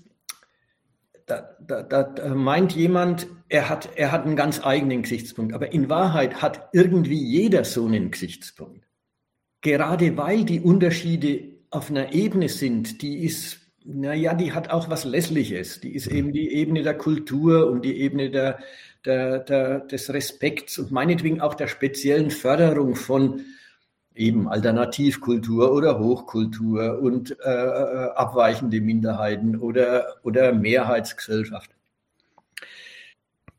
da, 1.27 1.57
da, 1.67 1.83
da 1.83 2.35
meint 2.35 2.73
jemand, 2.73 3.27
er 3.49 3.69
hat, 3.69 3.91
er 3.97 4.13
hat 4.13 4.25
einen 4.25 4.37
ganz 4.37 4.65
eigenen 4.65 5.03
Gesichtspunkt, 5.03 5.55
aber 5.55 5.73
in 5.73 5.89
Wahrheit 5.89 6.43
hat 6.43 6.69
irgendwie 6.73 7.23
jeder 7.23 7.65
so 7.65 7.87
einen 7.87 8.11
Gesichtspunkt 8.11 8.88
gerade 9.61 10.17
weil 10.17 10.45
die 10.45 10.61
Unterschiede 10.61 11.41
auf 11.71 11.91
einer 11.91 12.13
Ebene 12.13 12.49
sind, 12.49 13.03
die 13.03 13.25
ist, 13.25 13.59
naja, 13.85 14.35
die 14.35 14.53
hat 14.53 14.71
auch 14.71 14.91
was 14.91 15.05
Lässliches. 15.05 15.81
Die 15.81 15.95
ist 15.95 16.07
eben 16.07 16.33
die 16.33 16.53
Ebene 16.53 16.83
der 16.83 16.97
Kultur 16.97 17.71
und 17.71 17.85
die 17.85 18.01
Ebene 18.01 18.31
der, 18.31 18.59
der, 19.05 19.41
der, 19.41 19.81
des 19.81 20.13
Respekts 20.13 20.79
und 20.79 20.91
meinetwegen 20.91 21.41
auch 21.41 21.55
der 21.55 21.69
speziellen 21.69 22.31
Förderung 22.31 22.95
von 22.95 23.45
eben 24.15 24.49
Alternativkultur 24.49 25.73
oder 25.73 25.99
Hochkultur 25.99 26.99
und 27.01 27.37
äh, 27.41 27.49
äh 27.49 28.11
abweichende 28.17 28.81
Minderheiten 28.81 29.57
oder, 29.57 30.17
oder 30.25 30.53
Mehrheitsgesellschaft. 30.53 31.71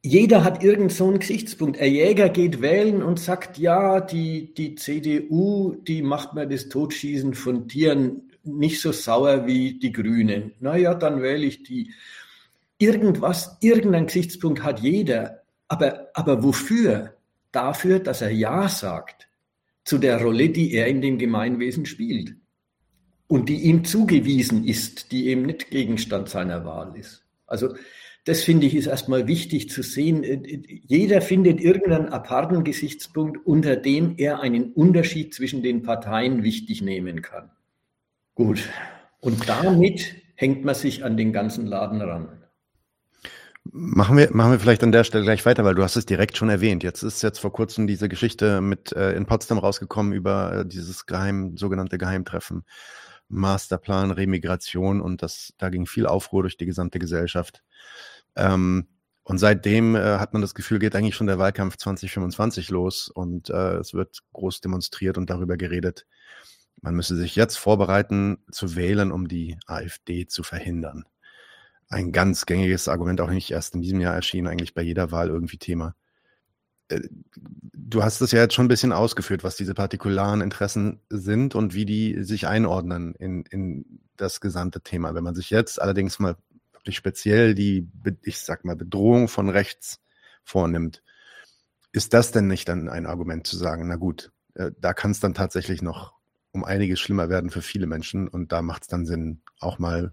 Jeder 0.02 0.44
hat 0.44 0.64
irgend 0.64 0.92
so 0.92 1.08
einen 1.08 1.20
Gesichtspunkt. 1.20 1.80
Ein 1.80 1.94
Jäger 1.94 2.30
geht 2.30 2.62
wählen 2.62 3.04
und 3.04 3.20
sagt, 3.20 3.58
ja, 3.58 4.00
die, 4.00 4.54
die 4.54 4.76
CDU, 4.76 5.76
die 5.76 6.02
macht 6.02 6.34
mir 6.34 6.48
das 6.48 6.70
Totschießen 6.70 7.34
von 7.34 7.68
Tieren 7.68 8.30
nicht 8.44 8.82
so 8.82 8.92
sauer 8.92 9.46
wie 9.46 9.78
die 9.78 9.92
Grünen. 9.92 10.54
Naja, 10.60 10.94
dann 10.94 11.22
wähle 11.22 11.46
ich 11.46 11.64
die. 11.64 11.92
Irgendwas, 12.78 13.58
irgendein 13.60 14.06
Gesichtspunkt 14.06 14.64
hat 14.64 14.80
jeder. 14.80 15.44
Aber, 15.68 16.08
aber 16.14 16.44
wofür? 16.44 17.16
Dafür, 17.52 18.00
dass 18.00 18.22
er 18.22 18.32
Ja 18.32 18.70
sagt 18.70 19.28
zu 19.84 19.98
der 19.98 20.22
Rolle, 20.22 20.50
die 20.50 20.74
er 20.74 20.88
in 20.88 21.02
dem 21.02 21.18
Gemeinwesen 21.18 21.86
spielt 21.86 22.36
und 23.28 23.50
die 23.50 23.64
ihm 23.64 23.84
zugewiesen 23.84 24.66
ist, 24.66 25.12
die 25.12 25.28
eben 25.28 25.44
nicht 25.44 25.72
Gegenstand 25.72 26.30
seiner 26.30 26.64
Wahl 26.64 26.96
ist. 26.96 27.26
Also 27.48 27.76
das 28.30 28.44
finde 28.44 28.68
ich 28.68 28.76
ist 28.76 28.86
erstmal 28.86 29.26
wichtig 29.28 29.72
zu 29.72 29.82
sehen. 29.82 30.24
Jeder 30.86 31.20
findet 31.20 31.60
irgendeinen 31.60 32.10
aparten 32.10 32.64
Gesichtspunkt, 32.64 33.44
unter 33.44 33.76
dem 33.76 34.14
er 34.18 34.40
einen 34.40 34.72
Unterschied 34.72 35.34
zwischen 35.34 35.64
den 35.64 35.82
Parteien 35.82 36.44
wichtig 36.44 36.84
nehmen 36.84 37.24
kann. 37.24 37.50
Gut. 38.36 38.70
Und 39.20 39.50
damit 39.50 40.16
hängt 40.36 40.64
man 40.64 40.76
sich 40.76 41.04
an 41.04 41.18
den 41.18 41.34
ganzen 41.34 41.66
Laden 41.66 42.02
ran. 42.02 42.30
Machen 43.64 44.16
wir, 44.16 44.30
machen 44.32 44.52
wir 44.52 44.60
vielleicht 44.60 44.84
an 44.84 44.92
der 44.92 45.06
Stelle 45.06 45.24
gleich 45.24 45.44
weiter, 45.48 45.66
weil 45.66 45.74
du 45.74 45.82
hast 45.82 45.96
es 45.96 46.06
direkt 46.06 46.38
schon 46.38 46.50
erwähnt. 46.50 46.84
Jetzt 46.84 47.02
ist 47.02 47.24
jetzt 47.24 47.40
vor 47.40 47.52
kurzem 47.52 47.88
diese 47.88 48.10
Geschichte 48.10 48.62
mit 48.62 48.92
äh, 48.92 49.14
in 49.14 49.26
Potsdam 49.26 49.58
rausgekommen 49.58 50.14
über 50.14 50.54
äh, 50.54 50.66
dieses 50.68 51.08
Geheim, 51.08 51.58
sogenannte 51.58 51.98
Geheimtreffen, 51.98 52.64
Masterplan, 53.28 54.12
Remigration 54.12 55.02
und 55.02 55.24
das, 55.24 55.54
da 55.58 55.70
ging 55.70 55.88
viel 55.88 56.06
Aufruhr 56.06 56.44
durch 56.44 56.58
die 56.58 56.68
gesamte 56.68 57.00
Gesellschaft. 57.00 57.64
Ähm, 58.36 58.88
und 59.24 59.38
seitdem 59.38 59.96
äh, 59.96 60.18
hat 60.18 60.34
man 60.34 60.42
das 60.42 60.56
Gefühl, 60.56 60.80
geht 60.80 60.96
eigentlich 60.96 61.16
schon 61.16 61.28
der 61.28 61.40
Wahlkampf 61.40 61.78
2025 61.78 62.70
los 62.70 63.10
und 63.10 63.50
äh, 63.50 63.78
es 63.78 63.94
wird 63.94 64.20
groß 64.34 64.62
demonstriert 64.62 65.18
und 65.18 65.30
darüber 65.30 65.58
geredet. 65.58 66.08
Man 66.82 66.96
müsse 66.96 67.16
sich 67.16 67.36
jetzt 67.36 67.58
vorbereiten 67.58 68.40
zu 68.52 68.76
wählen, 68.76 69.12
um 69.12 69.28
die 69.28 69.58
AfD 69.68 70.28
zu 70.28 70.44
verhindern 70.44 71.06
ein 71.90 72.12
ganz 72.12 72.46
gängiges 72.46 72.88
Argument, 72.88 73.20
auch 73.20 73.30
nicht 73.30 73.52
erst 73.52 73.76
in 73.76 73.82
diesem 73.82 74.00
Jahr 74.00 74.14
erschienen, 74.14 74.48
eigentlich 74.48 74.74
bei 74.74 74.84
jeder 74.84 75.12
Wahl 75.12 75.30
irgendwie 75.30 75.58
Thema. 75.58 75.96
Äh, 76.90 77.02
du 77.36 78.04
hast 78.04 78.22
es 78.22 78.32
ja 78.32 78.42
jetzt 78.42 78.54
schon 78.54 78.66
ein 78.66 78.70
bisschen 78.70 78.94
ausgeführt, 78.94 79.44
was 79.44 79.58
diese 79.58 79.74
partikularen 79.74 80.42
Interessen 80.42 81.02
sind 81.10 81.56
und 81.56 81.74
wie 81.74 81.86
die 81.86 82.24
sich 82.24 82.48
einordnen 82.48 83.16
in, 83.16 83.44
in 83.50 84.02
das 84.18 84.40
gesamte 84.40 84.82
Thema. 84.82 85.16
Wenn 85.16 85.24
man 85.24 85.36
sich 85.36 85.50
jetzt 85.50 85.82
allerdings 85.82 86.20
mal 86.20 86.36
speziell 86.96 87.56
die, 87.56 87.90
ich 88.24 88.40
sag 88.40 88.66
mal, 88.66 88.76
Bedrohung 88.76 89.28
von 89.28 89.50
rechts 89.50 90.02
vornimmt, 90.44 91.04
ist 91.92 92.14
das 92.14 92.32
denn 92.32 92.48
nicht 92.48 92.68
dann 92.70 92.90
ein 92.90 93.06
Argument 93.06 93.48
zu 93.48 93.58
sagen, 93.58 93.88
na 93.88 93.96
gut, 93.96 94.32
äh, 94.56 94.72
da 94.80 94.94
kann 94.94 95.12
es 95.12 95.20
dann 95.20 95.34
tatsächlich 95.34 95.82
noch 95.82 96.14
um 96.52 96.64
einiges 96.64 97.00
schlimmer 97.00 97.30
werden 97.30 97.50
für 97.50 97.62
viele 97.62 97.88
Menschen 97.88 98.28
und 98.28 98.52
da 98.52 98.62
macht 98.62 98.84
es 98.84 98.88
dann 98.88 99.06
Sinn, 99.06 99.42
auch 99.60 99.80
mal 99.80 100.12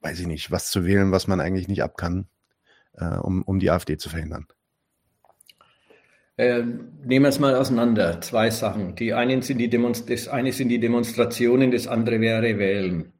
weiß 0.00 0.20
ich 0.20 0.26
nicht, 0.26 0.50
was 0.50 0.70
zu 0.70 0.84
wählen, 0.84 1.12
was 1.12 1.26
man 1.26 1.40
eigentlich 1.40 1.68
nicht 1.68 1.82
ab 1.82 1.96
kann, 1.96 2.26
äh, 2.94 3.16
um, 3.16 3.42
um 3.42 3.60
die 3.60 3.70
AfD 3.70 3.96
zu 3.96 4.08
verhindern? 4.08 4.46
Äh, 6.36 6.62
nehmen 7.04 7.24
wir 7.24 7.28
es 7.28 7.38
mal 7.38 7.54
auseinander. 7.54 8.20
Zwei 8.22 8.50
Sachen. 8.50 8.94
Die 8.96 9.12
einen 9.12 9.42
sind 9.42 9.58
die 9.58 9.68
das 9.68 10.28
eine 10.28 10.52
sind 10.52 10.70
die 10.70 10.80
Demonstrationen, 10.80 11.70
das 11.70 11.86
andere 11.86 12.20
wäre 12.20 12.58
Wählen. 12.58 13.12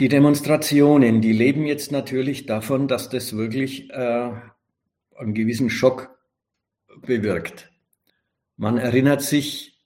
Die 0.00 0.08
Demonstrationen, 0.08 1.20
die 1.20 1.32
leben 1.32 1.64
jetzt 1.64 1.92
natürlich 1.92 2.46
davon, 2.46 2.88
dass 2.88 3.08
das 3.08 3.36
wirklich 3.36 3.90
äh, 3.90 4.30
einen 5.16 5.34
gewissen 5.34 5.70
Schock 5.70 6.16
bewirkt. 7.02 7.70
Man 8.56 8.78
erinnert 8.78 9.22
sich, 9.22 9.78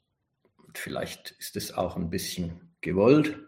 vielleicht 0.73 1.32
ist 1.39 1.56
es 1.56 1.73
auch 1.74 1.97
ein 1.97 2.11
bisschen 2.11 2.74
gewollt, 2.81 3.39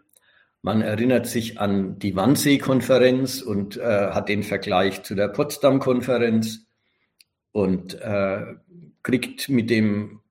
man 0.61 0.81
erinnert 0.81 1.27
sich 1.27 1.59
an 1.59 1.97
die 1.99 2.15
Wannsee-Konferenz 2.15 3.41
und 3.41 3.77
äh, 3.77 4.09
hat 4.11 4.27
den 4.27 4.43
Vergleich 4.43 5.03
zu 5.03 5.15
der 5.15 5.29
Potsdam-Konferenz 5.29 6.67
und 7.51 7.93
äh, 8.01 8.55
kriegt 9.03 9.49
mit 9.49 9.69
dem 9.69 10.21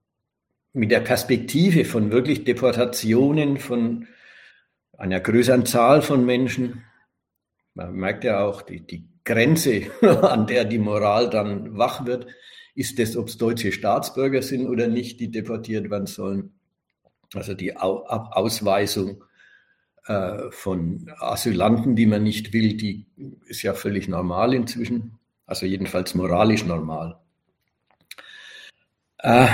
mit 0.72 0.90
der 0.90 1.00
Perspektive 1.00 1.86
von 1.86 2.12
wirklich 2.12 2.44
Deportationen 2.44 3.56
von 3.56 4.08
einer 4.98 5.20
größeren 5.20 5.66
Zahl 5.66 6.02
von 6.02 6.24
Menschen, 6.24 6.84
man 7.74 7.94
merkt 7.94 8.24
ja 8.24 8.44
auch 8.44 8.62
die, 8.62 8.80
die 8.80 9.08
Grenze, 9.24 9.90
an 10.22 10.46
der 10.46 10.64
die 10.64 10.78
Moral 10.78 11.28
dann 11.30 11.76
wach 11.76 12.06
wird, 12.06 12.26
ist 12.74 12.98
es, 12.98 13.16
ob 13.16 13.28
es 13.28 13.38
deutsche 13.38 13.72
Staatsbürger 13.72 14.42
sind 14.42 14.66
oder 14.66 14.86
nicht, 14.86 15.20
die 15.20 15.30
deportiert 15.30 15.90
werden 15.90 16.06
sollen. 16.06 16.54
Also 17.34 17.54
die 17.54 17.76
Ausweisung 17.76 19.24
äh, 20.06 20.50
von 20.50 21.10
Asylanten, 21.18 21.96
die 21.96 22.06
man 22.06 22.22
nicht 22.22 22.52
will, 22.52 22.76
die 22.76 23.06
ist 23.46 23.62
ja 23.62 23.74
völlig 23.74 24.08
normal 24.08 24.54
inzwischen, 24.54 25.18
also 25.46 25.66
jedenfalls 25.66 26.14
moralisch 26.14 26.64
normal. 26.64 27.18
Äh, 29.18 29.48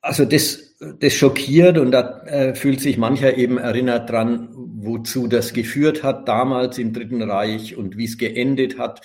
also 0.00 0.24
das, 0.24 0.71
das 0.98 1.14
schockiert 1.14 1.78
und 1.78 1.92
da 1.92 2.22
äh, 2.24 2.54
fühlt 2.54 2.80
sich 2.80 2.98
mancher 2.98 3.36
eben 3.36 3.58
erinnert 3.58 4.10
dran, 4.10 4.48
wozu 4.52 5.28
das 5.28 5.52
geführt 5.52 6.02
hat 6.02 6.26
damals 6.26 6.78
im 6.78 6.92
Dritten 6.92 7.22
Reich 7.22 7.76
und 7.76 7.96
wie 7.96 8.04
es 8.06 8.18
geendet 8.18 8.78
hat, 8.78 9.00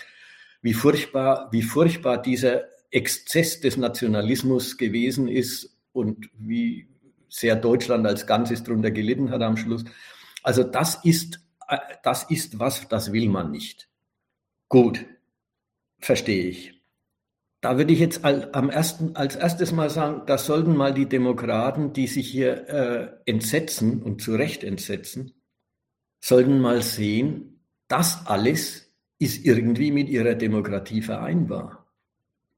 wie 0.62 0.74
furchtbar, 0.74 1.50
wie 1.52 1.62
furchtbar 1.62 2.20
dieser 2.20 2.64
Exzess 2.90 3.60
des 3.60 3.78
Nationalismus 3.78 4.78
gewesen 4.78 5.28
ist 5.28 5.78
und 5.92 6.30
wie 6.38 6.88
sehr 7.30 7.56
Deutschland 7.56 8.08
als 8.08 8.26
Ganzes 8.26 8.64
darunter 8.64 8.90
gelitten 8.90 9.30
hat 9.30 9.42
am 9.42 9.58
Schluss. 9.58 9.84
Also 10.42 10.64
das 10.64 11.04
ist, 11.04 11.42
äh, 11.68 11.78
das 12.04 12.24
ist 12.24 12.58
was, 12.58 12.88
das 12.88 13.12
will 13.12 13.30
man 13.30 13.52
nicht. 13.52 13.88
Gut, 14.68 15.06
verstehe 16.00 16.46
ich. 16.46 16.77
Da 17.68 17.78
würde 17.78 17.92
ich 17.92 18.00
jetzt 18.00 18.24
am 18.24 18.70
ersten, 18.70 19.18
als 19.18 19.36
erstes 19.36 19.74
mal 19.74 19.90
sagen, 19.90 20.22
das 20.26 20.46
sollten 20.46 20.74
mal 20.74 20.94
die 20.94 21.10
Demokraten, 21.10 21.92
die 21.92 22.08
sich 22.08 22.30
hier 22.30 22.70
äh, 22.70 23.30
entsetzen 23.30 24.02
und 24.02 24.22
zu 24.22 24.36
Recht 24.36 24.64
entsetzen, 24.64 25.34
sollten 26.22 26.62
mal 26.62 26.82
sehen, 26.82 27.60
das 27.90 28.26
alles 28.26 28.96
ist 29.20 29.46
irgendwie 29.46 29.92
mit 29.92 30.08
ihrer 30.08 30.36
Demokratie 30.36 31.02
vereinbar. 31.02 31.92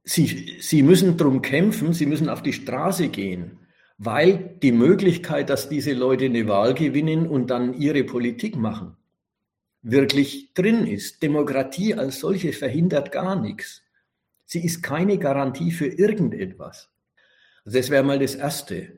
Sie, 0.03 0.59
sie 0.61 0.83
müssen 0.83 1.17
drum 1.17 1.41
kämpfen, 1.41 1.93
sie 1.93 2.05
müssen 2.05 2.29
auf 2.29 2.43
die 2.43 2.53
Straße 2.53 3.07
gehen 3.07 3.57
weil 4.01 4.55
die 4.63 4.71
Möglichkeit, 4.71 5.49
dass 5.49 5.67
diese 5.67 5.91
Leute 5.91 6.25
eine 6.25 6.47
Wahl 6.47 6.73
gewinnen 6.73 7.27
und 7.27 7.49
dann 7.49 7.73
ihre 7.73 8.05
Politik 8.05 8.55
machen, 8.55 8.95
wirklich 9.81 10.53
drin 10.53 10.87
ist. 10.87 11.21
Demokratie 11.21 11.95
als 11.95 12.21
solche 12.21 12.53
verhindert 12.53 13.11
gar 13.11 13.35
nichts. 13.35 13.83
Sie 14.51 14.65
ist 14.65 14.81
keine 14.81 15.19
Garantie 15.19 15.69
für 15.69 15.85
irgendetwas. 15.85 16.89
Also 17.65 17.77
das 17.77 17.91
wäre 17.91 18.03
mal 18.03 18.17
das 18.17 18.33
Erste. 18.33 18.97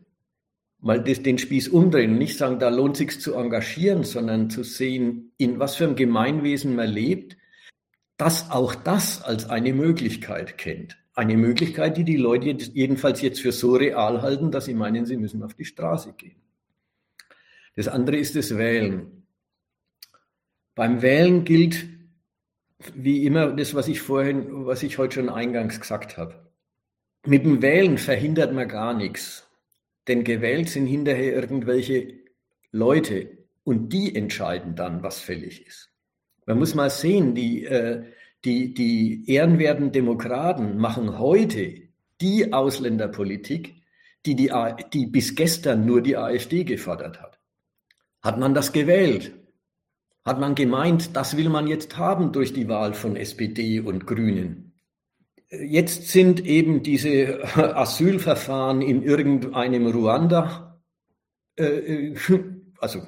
Mal 0.80 1.03
das, 1.03 1.23
den 1.23 1.38
Spieß 1.38 1.68
umdrehen 1.68 2.11
und 2.11 2.19
nicht 2.19 2.38
sagen, 2.38 2.57
da 2.57 2.69
lohnt 2.69 2.95
sich 2.95 3.19
zu 3.19 3.36
engagieren, 3.36 4.06
sondern 4.06 4.49
zu 4.49 4.64
sehen, 4.64 5.34
in 5.38 5.60
was 5.60 5.76
für 5.76 5.84
einem 5.84 5.98
Gemeinwesen 5.98 6.73
man 6.73 6.88
lebt, 6.90 7.36
dass 8.15 8.49
auch 8.49 8.76
das 8.76 9.22
als 9.22 9.49
eine 9.49 9.73
Möglichkeit 9.73 10.57
kennt. 10.57 10.98
Eine 11.15 11.36
Möglichkeit, 11.36 11.98
die 11.98 12.06
die 12.06 12.15
Leute 12.15 12.52
jedenfalls 12.52 13.22
jetzt 13.22 13.41
für 13.41 13.52
so 13.52 13.73
real 13.73 14.22
halten, 14.22 14.52
dass 14.52 14.65
sie 14.65 14.73
meinen, 14.73 15.06
sie 15.06 15.18
müssen 15.18 15.44
auf 15.44 15.53
die 15.53 15.65
Straße 15.65 16.14
gehen. 16.14 16.41
Das 17.76 17.90
andere 17.90 18.15
ist 18.15 18.38
das 18.38 18.57
Wählen. 18.57 19.28
Beim 20.76 21.02
Wählen 21.02 21.44
gilt 21.44 21.86
wie 22.95 23.26
immer 23.26 23.52
das, 23.53 23.74
was 23.74 23.88
ich 23.88 24.02
vorhin, 24.02 24.66
was 24.66 24.84
ich 24.84 24.98
heute 24.98 25.16
schon 25.16 25.30
eingangs 25.30 25.80
gesagt 25.80 26.18
habe. 26.18 26.52
Mit 27.26 27.45
dem 27.45 27.62
Wählen 27.62 27.98
verhindert 27.98 28.53
man 28.53 28.68
gar 28.68 28.94
nichts. 28.94 29.48
Denn 30.08 30.24
gewählt 30.24 30.70
sind 30.70 30.88
hinterher 30.88 31.36
irgendwelche 31.36 32.22
Leute 32.72 33.38
und 33.64 33.94
die 33.94 34.16
entscheiden 34.16 34.76
dann, 34.76 35.03
was 35.03 35.20
fällig 35.20 35.66
ist. 35.68 35.90
Man 36.45 36.58
muss 36.58 36.74
mal 36.74 36.90
sehen, 36.90 37.36
die, 37.36 37.66
äh, 37.66 38.03
die, 38.44 38.74
die 38.74 39.30
ehrenwerten 39.32 39.91
Demokraten 39.91 40.78
machen 40.78 41.20
heute 41.20 41.76
die 42.20 42.52
Ausländerpolitik, 42.52 43.76
die, 44.26 44.36
die, 44.36 44.52
die 44.94 45.06
bis 45.06 45.36
gestern 45.36 45.86
nur 45.86 46.02
die 46.02 46.18
AfD 46.18 46.64
gefordert 46.64 47.22
hat. 47.22 47.40
Hat 48.22 48.40
man 48.40 48.53
das 48.53 48.72
gewählt? 48.72 49.34
Hat 50.23 50.39
man 50.39 50.56
gemeint, 50.56 51.15
das 51.15 51.35
will 51.38 51.49
man 51.49 51.68
jetzt 51.68 51.98
haben 51.98 52.31
durch 52.31 52.53
die 52.53 52.68
Wahl 52.68 52.93
von 52.93 53.15
SPD 53.15 53.80
und 53.80 54.06
Grünen? 54.06 54.73
Jetzt 55.49 56.10
sind 56.10 56.45
eben 56.45 56.84
diese 56.84 57.43
Asylverfahren 57.77 58.81
in 58.81 59.03
irgendeinem 59.03 59.88
Ruanda, 59.88 60.81
äh, 61.57 62.14
also 62.80 63.02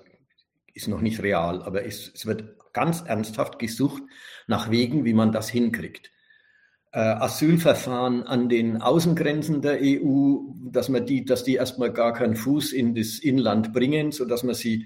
ist 0.73 0.88
noch 0.88 1.02
nicht 1.02 1.22
real, 1.22 1.61
aber 1.64 1.85
es, 1.85 2.11
es 2.14 2.26
wird 2.26 2.56
ganz 2.73 3.02
ernsthaft 3.02 3.60
gesucht 3.60 4.03
nach 4.48 4.72
Wegen, 4.72 5.06
wie 5.06 5.14
man 5.14 5.31
das 5.31 5.49
hinkriegt. 5.49 6.11
äh, 6.94 6.99
Asylverfahren 6.99 8.23
an 8.23 8.49
den 8.49 8.81
Außengrenzen 8.81 9.61
der 9.61 9.80
EU, 9.81 10.38
dass 10.72 10.90
man 10.90 11.06
die, 11.06 11.26
dass 11.26 11.44
die 11.44 11.56
erstmal 11.56 11.91
gar 11.91 12.14
keinen 12.14 12.35
Fuß 12.35 12.72
in 12.72 12.95
das 12.95 13.19
Inland 13.19 13.73
bringen, 13.73 14.11
so 14.11 14.26
dass 14.26 14.44
man 14.44 14.56
sie, 14.56 14.85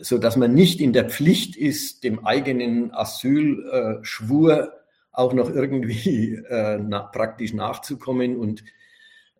so 0.00 0.18
dass 0.18 0.36
man 0.36 0.54
nicht 0.54 0.80
in 0.80 0.92
der 0.92 1.08
Pflicht 1.08 1.56
ist, 1.56 2.04
dem 2.04 2.24
eigenen 2.26 2.92
Asylschwur 2.92 4.72
auch 5.12 5.32
noch 5.32 5.50
irgendwie 5.50 6.34
äh, 6.48 6.78
na, 6.78 7.00
praktisch 7.00 7.52
nachzukommen 7.52 8.36
und 8.36 8.64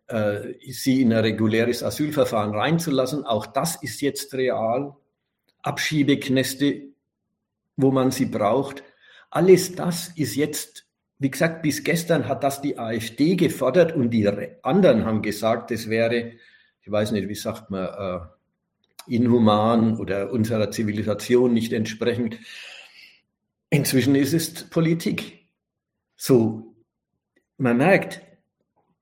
äh, 0.07 0.53
sie 0.69 1.01
in 1.01 1.13
ein 1.13 1.19
reguläres 1.19 1.83
Asylverfahren 1.83 2.55
reinzulassen. 2.55 3.25
Auch 3.25 3.45
das 3.45 3.81
ist 3.81 4.01
jetzt 4.01 4.33
real. 4.33 4.95
Abschiebeknäste, 5.61 6.83
wo 7.75 7.91
man 7.91 8.11
sie 8.11 8.25
braucht. 8.25 8.83
Alles 9.29 9.75
das 9.75 10.09
ist 10.15 10.35
jetzt 10.35 10.87
wie 11.19 11.31
gesagt, 11.31 11.63
bis 11.63 11.83
gestern 11.83 12.27
hat 12.27 12.43
das 12.43 12.61
die 12.61 12.77
AfD 12.77 13.35
gefordert 13.35 13.95
und 13.95 14.11
die 14.11 14.27
anderen 14.61 15.05
haben 15.05 15.21
gesagt, 15.21 15.71
das 15.71 15.89
wäre, 15.89 16.33
ich 16.81 16.91
weiß 16.91 17.11
nicht, 17.11 17.27
wie 17.27 17.35
sagt 17.35 17.71
man, 17.71 17.85
äh, 17.85 18.25
inhuman 19.07 19.97
oder 19.97 20.31
unserer 20.31 20.71
Zivilisation 20.71 21.53
nicht 21.53 21.73
entsprechend. 21.73 22.39
Inzwischen 23.69 24.15
ist 24.15 24.33
es 24.33 24.69
Politik. 24.69 25.47
So, 26.15 26.75
man 27.57 27.77
merkt, 27.77 28.21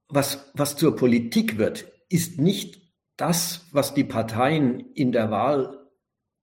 was, 0.07 0.51
was 0.53 0.75
zur 0.75 0.95
Politik 0.95 1.57
wird, 1.57 1.91
ist 2.09 2.39
nicht 2.39 2.81
das, 3.17 3.67
was 3.71 3.93
die 3.93 4.03
Parteien 4.03 4.91
in 4.93 5.11
der 5.11 5.31
Wahl 5.31 5.85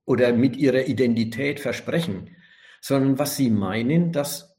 oder 0.04 0.32
mit 0.32 0.56
ihrer 0.56 0.86
Identität 0.86 1.60
versprechen, 1.60 2.36
sondern 2.80 3.18
was 3.18 3.36
sie 3.36 3.50
meinen, 3.50 4.12
dass 4.12 4.56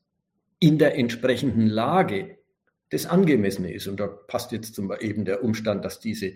in 0.59 0.77
der 0.77 0.95
entsprechenden 0.97 1.67
Lage 1.67 2.37
das 2.89 3.05
Angemessene 3.05 3.73
ist. 3.73 3.87
Und 3.87 3.99
da 3.99 4.07
passt 4.07 4.51
jetzt 4.51 4.75
zum 4.75 4.93
eben 4.99 5.25
der 5.25 5.43
Umstand, 5.43 5.83
dass 5.83 5.99
diese 5.99 6.33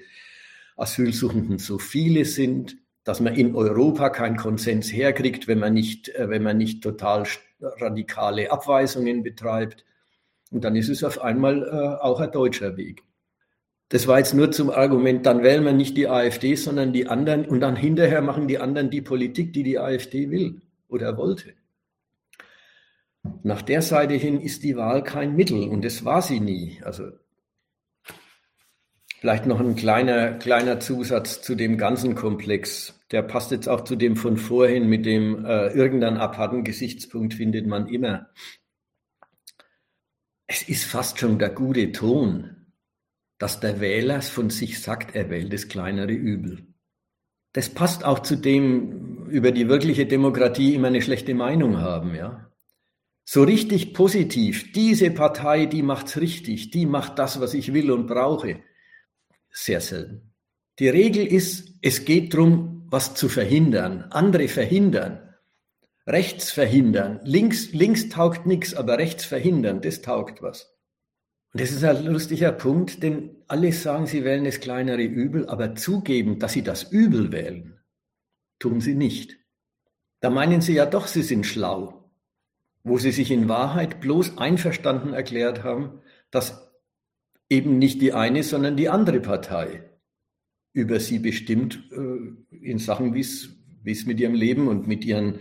Asylsuchenden 0.78 1.58
so 1.58 1.80
viele 1.80 2.26
sind, 2.26 2.78
dass 3.04 3.20
man 3.20 3.36
in 3.36 3.56
Europa 3.56 4.10
keinen 4.10 4.38
Konsens 4.38 4.92
herkriegt, 4.92 5.48
wenn 5.48 5.60
man 5.60 5.74
nicht, 5.74 6.10
äh, 6.10 6.30
wenn 6.30 6.44
man 6.44 6.58
nicht 6.58 6.84
total 6.84 7.26
radikale 7.60 8.52
Abweisungen 8.52 9.24
betreibt. 9.24 9.86
Und 10.52 10.64
dann 10.64 10.76
ist 10.76 10.90
es 10.90 11.04
auf 11.04 11.22
einmal 11.22 11.64
äh, 11.64 12.04
auch 12.04 12.20
ein 12.20 12.32
deutscher 12.32 12.78
Weg. 12.78 13.04
Das 13.90 14.08
war 14.08 14.18
jetzt 14.18 14.34
nur 14.34 14.52
zum 14.52 14.70
Argument, 14.70 15.26
dann 15.26 15.44
wählen 15.44 15.64
wir 15.64 15.72
nicht 15.72 15.96
die 15.96 16.10
AfD, 16.10 16.56
sondern 16.56 16.92
die 16.92 17.08
anderen 17.08 17.46
und 17.46 17.62
dann 17.62 17.78
hinterher 17.78 18.22
machen 18.22 18.48
die 18.50 18.60
anderen 18.60 18.90
die 18.90 19.02
Politik, 19.02 19.54
die 19.54 19.64
die 19.64 19.80
AfD 19.80 20.30
will 20.30 20.62
oder 20.90 21.16
wollte. 21.16 21.54
Nach 23.44 23.62
der 23.62 23.82
Seite 23.82 24.16
hin 24.16 24.42
ist 24.42 24.64
die 24.64 24.76
Wahl 24.76 25.04
kein 25.04 25.36
Mittel 25.36 25.70
und 25.70 25.86
das 25.86 26.04
war 26.04 26.22
sie 26.22 26.42
nie. 26.42 26.82
Also 26.84 27.12
vielleicht 29.28 29.46
noch 29.46 29.60
ein 29.60 29.76
kleiner, 29.76 30.36
kleiner 30.36 30.80
Zusatz 30.80 31.42
zu 31.42 31.56
dem 31.56 31.78
ganzen 31.78 32.16
Komplex. 32.16 32.98
Der 33.12 33.22
passt 33.24 33.52
jetzt 33.52 33.68
auch 33.68 33.82
zu 33.82 33.98
dem 33.98 34.16
von 34.16 34.38
vorhin 34.38 34.88
mit 34.88 35.06
dem 35.06 35.44
äh, 35.44 35.68
irgendeinen 35.74 36.16
aparten 36.16 36.64
Gesichtspunkt 36.64 37.34
findet 37.34 37.68
man 37.68 37.88
immer. 37.90 38.30
Es 40.48 40.70
ist 40.70 40.86
fast 40.86 41.20
schon 41.20 41.40
der 41.40 41.50
gute 41.50 41.92
Ton, 41.92 42.68
dass 43.38 43.60
der 43.60 43.82
Wähler 43.82 44.22
von 44.22 44.50
sich 44.50 44.82
sagt, 44.82 45.14
er 45.14 45.30
wählt 45.30 45.52
das 45.52 45.68
kleinere 45.68 46.14
Übel. 46.14 46.66
Das 47.52 47.68
passt 47.68 48.06
auch 48.06 48.20
zu 48.20 48.38
dem, 48.38 49.28
über 49.28 49.52
die 49.52 49.68
wirkliche 49.68 50.06
Demokratie 50.06 50.74
immer 50.74 50.88
eine 50.88 51.02
schlechte 51.02 51.36
Meinung 51.36 51.80
haben, 51.82 52.16
ja 52.16 52.50
so 53.30 53.44
richtig 53.44 53.94
positiv, 53.94 54.72
diese 54.72 55.12
Partei, 55.12 55.66
die 55.66 55.82
macht's 55.82 56.16
richtig, 56.16 56.72
die 56.72 56.86
macht 56.86 57.20
das, 57.20 57.42
was 57.42 57.54
ich 57.54 57.74
will 57.74 57.92
und 57.92 58.08
brauche, 58.08 58.62
sehr 59.64 59.82
selten. 59.82 60.34
Die 60.80 60.90
Regel 60.90 61.26
ist, 61.26 61.74
es 61.82 62.06
geht 62.06 62.34
darum, 62.34 62.86
was 62.90 63.16
zu 63.16 63.30
verhindern, 63.30 64.04
andere 64.12 64.48
verhindern, 64.48 65.34
rechts 66.06 66.52
verhindern, 66.52 67.20
links, 67.24 67.72
links 67.74 68.10
taugt 68.10 68.46
nichts, 68.46 68.74
aber 68.74 68.98
rechts 68.98 69.26
verhindern, 69.26 69.82
das 69.82 70.02
taugt 70.02 70.42
was. 70.42 70.74
Und 71.54 71.62
das 71.62 71.72
ist 71.72 71.84
ein 71.84 72.06
lustiger 72.06 72.52
Punkt, 72.52 73.02
denn 73.04 73.38
alle 73.48 73.72
sagen, 73.74 74.06
sie 74.06 74.24
wählen 74.24 74.46
das 74.46 74.60
kleinere 74.60 75.04
Übel, 75.04 75.48
aber 75.48 75.76
zugeben, 75.76 76.40
dass 76.40 76.54
sie 76.54 76.64
das 76.64 76.84
Übel 76.84 77.32
wählen, 77.32 77.80
tun 78.60 78.80
sie 78.80 78.96
nicht. 78.96 79.38
Da 80.20 80.30
meinen 80.30 80.62
sie 80.62 80.74
ja 80.74 80.86
doch, 80.86 81.08
sie 81.08 81.24
sind 81.24 81.46
schlau 81.46 82.08
wo 82.88 82.98
sie 82.98 83.12
sich 83.12 83.32
in 83.32 83.50
Wahrheit 83.50 84.00
bloß 84.00 84.38
einverstanden 84.38 85.14
erklärt 85.14 85.64
haben, 85.64 86.02
dass 86.32 86.67
eben 87.50 87.78
nicht 87.78 88.02
die 88.02 88.14
eine, 88.14 88.44
sondern 88.44 88.78
die 88.78 88.90
andere 88.90 89.20
Partei 89.20 89.84
über 90.74 91.00
sie 91.00 91.20
bestimmt 91.20 91.80
äh, 91.92 92.56
in 92.56 92.78
Sachen, 92.78 93.14
wie 93.14 93.22
es 93.22 94.06
mit 94.06 94.20
ihrem 94.20 94.36
Leben 94.36 94.68
und 94.68 94.88
mit 94.88 95.06
ihren 95.06 95.40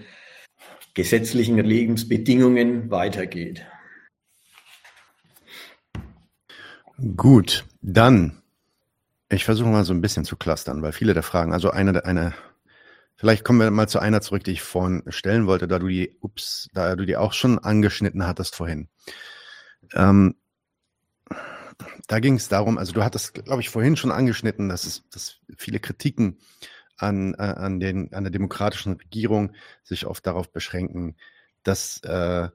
gesetzlichen 0.95 1.59
Lebensbedingungen 1.59 2.91
weitergeht. 2.91 3.66
Gut, 7.16 7.66
dann, 7.83 8.41
ich 9.28 9.45
versuche 9.45 9.69
mal 9.69 9.85
so 9.85 9.93
ein 9.93 10.01
bisschen 10.01 10.24
zu 10.24 10.37
clustern, 10.37 10.81
weil 10.81 10.93
viele 10.93 11.12
der 11.12 11.23
Fragen, 11.23 11.53
also 11.53 11.70
eine, 11.70 12.05
eine 12.07 12.33
Vielleicht 13.19 13.45
kommen 13.45 13.61
wir 13.61 13.70
mal 13.70 13.89
zu 13.89 13.99
einer 13.99 14.20
zurück, 14.20 14.45
die 14.45 14.53
ich 14.53 14.62
vorhin 14.62 15.03
stellen 15.09 15.47
wollte, 15.47 15.66
da 15.66 15.78
du 15.78 15.89
die, 15.89 16.19
ups, 16.20 16.69
da 16.74 16.95
du 16.97 17.07
die 17.07 17.16
auch 17.16 17.33
schon 17.33 17.59
angeschnitten 17.59 18.27
hattest 18.27 18.55
vorhin. 18.55 18.89
Ähm, 19.95 20.35
da 22.07 22.20
ging 22.20 22.35
es 22.35 22.49
darum, 22.49 22.78
also 22.78 22.93
du 22.93 23.03
hattest, 23.03 23.35
glaube 23.45 23.61
ich, 23.61 23.70
vorhin 23.70 23.97
schon 23.97 24.12
angeschnitten, 24.12 24.69
dass 24.69 24.85
es 24.85 25.09
dass 25.11 25.37
viele 25.57 25.81
Kritiken 25.81 26.39
an, 26.97 27.35
äh, 27.35 27.43
an, 27.43 27.81
den, 27.81 28.12
an 28.15 28.24
der 28.24 28.31
demokratischen 28.31 28.95
Regierung 28.95 29.53
sich 29.83 30.07
oft 30.07 30.27
darauf 30.27 30.51
beschränken, 30.51 31.16
dass 31.62 32.01
äh, 32.05 32.49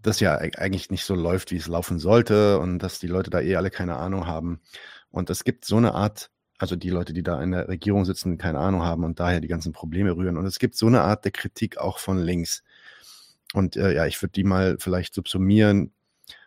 das 0.00 0.20
ja 0.20 0.36
eigentlich 0.36 0.90
nicht 0.90 1.04
so 1.04 1.14
läuft, 1.14 1.50
wie 1.50 1.56
es 1.56 1.66
laufen 1.66 1.98
sollte 1.98 2.58
und 2.58 2.78
dass 2.78 2.98
die 2.98 3.06
Leute 3.06 3.30
da 3.30 3.40
eh 3.40 3.56
alle 3.56 3.70
keine 3.70 3.96
Ahnung 3.96 4.26
haben. 4.26 4.60
Und 5.10 5.30
es 5.30 5.44
gibt 5.44 5.64
so 5.64 5.76
eine 5.76 5.94
Art 5.94 6.30
also 6.58 6.76
die 6.76 6.90
Leute, 6.90 7.12
die 7.12 7.22
da 7.22 7.42
in 7.42 7.50
der 7.50 7.68
Regierung 7.68 8.04
sitzen, 8.04 8.38
keine 8.38 8.58
Ahnung 8.58 8.82
haben 8.82 9.04
und 9.04 9.20
daher 9.20 9.40
die 9.40 9.48
ganzen 9.48 9.72
Probleme 9.72 10.16
rühren. 10.16 10.36
Und 10.36 10.46
es 10.46 10.58
gibt 10.58 10.76
so 10.76 10.86
eine 10.86 11.02
Art 11.02 11.24
der 11.24 11.32
Kritik 11.32 11.78
auch 11.78 11.98
von 11.98 12.18
links. 12.18 12.62
Und 13.52 13.76
äh, 13.76 13.94
ja, 13.94 14.06
ich 14.06 14.20
würde 14.22 14.32
die 14.32 14.44
mal 14.44 14.76
vielleicht 14.78 15.14
subsumieren 15.14 15.92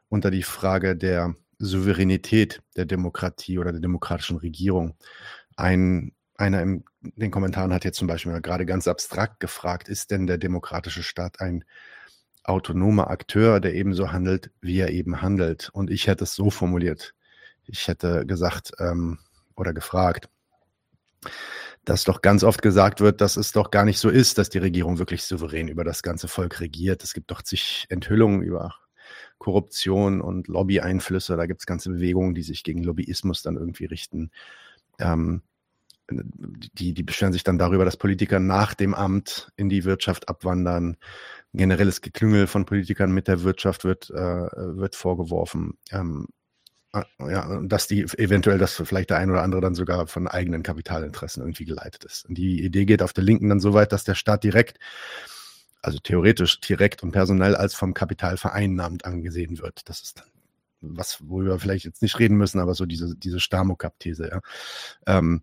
unter 0.09 0.31
die 0.31 0.43
Frage 0.43 0.95
der 0.95 1.35
Souveränität 1.59 2.61
der 2.75 2.85
Demokratie 2.85 3.59
oder 3.59 3.71
der 3.71 3.81
demokratischen 3.81 4.37
Regierung. 4.37 4.95
Ein, 5.55 6.13
einer 6.35 6.61
in 6.61 6.83
den 7.01 7.31
Kommentaren 7.31 7.73
hat 7.73 7.85
jetzt 7.85 7.97
zum 7.97 8.07
Beispiel 8.07 8.39
gerade 8.41 8.65
ganz 8.65 8.87
abstrakt 8.87 9.39
gefragt, 9.39 9.89
ist 9.89 10.11
denn 10.11 10.27
der 10.27 10.37
demokratische 10.37 11.03
Staat 11.03 11.41
ein 11.41 11.63
autonomer 12.43 13.09
Akteur, 13.09 13.59
der 13.59 13.73
ebenso 13.73 14.11
handelt, 14.11 14.51
wie 14.61 14.79
er 14.79 14.89
eben 14.89 15.21
handelt? 15.21 15.69
Und 15.73 15.89
ich 15.89 16.07
hätte 16.07 16.23
es 16.23 16.35
so 16.35 16.49
formuliert. 16.49 17.13
Ich 17.65 17.87
hätte 17.87 18.25
gesagt, 18.25 18.71
ähm, 18.79 19.19
oder 19.55 19.73
gefragt, 19.73 20.29
dass 21.83 22.03
doch 22.03 22.21
ganz 22.21 22.43
oft 22.43 22.61
gesagt 22.61 23.01
wird, 23.01 23.21
dass 23.21 23.37
es 23.37 23.51
doch 23.51 23.71
gar 23.71 23.85
nicht 23.85 23.99
so 23.99 24.09
ist, 24.09 24.37
dass 24.37 24.49
die 24.49 24.57
Regierung 24.59 24.99
wirklich 24.99 25.23
souverän 25.23 25.67
über 25.67 25.83
das 25.83 26.03
ganze 26.03 26.27
Volk 26.27 26.59
regiert. 26.59 27.03
Es 27.03 27.13
gibt 27.13 27.31
doch 27.31 27.41
zig 27.41 27.85
Enthüllungen 27.89 28.41
über 28.41 28.75
Korruption 29.37 30.21
und 30.21 30.47
Lobby-Einflüsse. 30.47 31.37
Da 31.37 31.45
gibt 31.45 31.61
es 31.61 31.65
ganze 31.65 31.89
Bewegungen, 31.89 32.35
die 32.35 32.43
sich 32.43 32.63
gegen 32.63 32.83
Lobbyismus 32.83 33.41
dann 33.41 33.57
irgendwie 33.57 33.85
richten. 33.85 34.31
Ähm, 34.99 35.41
die, 36.09 36.93
die 36.93 37.03
beschweren 37.03 37.33
sich 37.33 37.43
dann 37.43 37.57
darüber, 37.57 37.83
dass 37.83 37.97
Politiker 37.97 38.39
nach 38.39 38.73
dem 38.73 38.93
Amt 38.93 39.51
in 39.57 39.67
die 39.67 39.83
Wirtschaft 39.83 40.29
abwandern. 40.29 40.95
Generelles 41.53 42.01
Geklüngel 42.01 42.47
von 42.47 42.65
Politikern 42.65 43.11
mit 43.11 43.27
der 43.27 43.43
Wirtschaft 43.43 43.83
wird, 43.83 44.09
äh, 44.09 44.15
wird 44.15 44.95
vorgeworfen. 44.95 45.77
Ähm, 45.91 46.27
Ah, 46.93 47.03
ja, 47.19 47.59
dass 47.63 47.87
die 47.87 48.03
eventuell, 48.17 48.57
dass 48.57 48.75
vielleicht 48.75 49.09
der 49.09 49.17
ein 49.17 49.29
oder 49.29 49.43
andere 49.43 49.59
dann 49.61 49.75
sogar 49.75 50.07
von 50.07 50.27
eigenen 50.27 50.63
Kapitalinteressen 50.63 51.43
irgendwie 51.43 51.65
geleitet 51.65 52.05
ist. 52.05 52.25
Und 52.25 52.37
die 52.37 52.63
Idee 52.63 52.85
geht 52.85 53.01
auf 53.03 53.11
der 53.11 53.25
Linken 53.25 53.49
dann 53.49 53.59
so 53.59 53.73
weit, 53.73 53.91
dass 53.91 54.05
der 54.05 54.15
Staat 54.15 54.43
direkt, 54.43 54.79
also 55.81 55.99
theoretisch 55.99 56.59
direkt 56.59 57.03
und 57.03 57.11
personell 57.11 57.55
als 57.55 57.75
vom 57.75 57.93
Kapital 57.93 58.37
vereinnahmt 58.37 59.05
angesehen 59.05 59.59
wird. 59.59 59.87
Das 59.89 60.01
ist 60.01 60.19
dann 60.19 60.27
was, 60.81 61.27
worüber 61.27 61.51
wir 61.51 61.59
vielleicht 61.59 61.85
jetzt 61.85 62.01
nicht 62.01 62.19
reden 62.19 62.37
müssen, 62.37 62.59
aber 62.59 62.75
so 62.75 62.85
diese, 62.85 63.15
diese 63.15 63.39
Stamokap-These, 63.39 64.29
ja. 64.29 64.41
Ähm, 65.05 65.41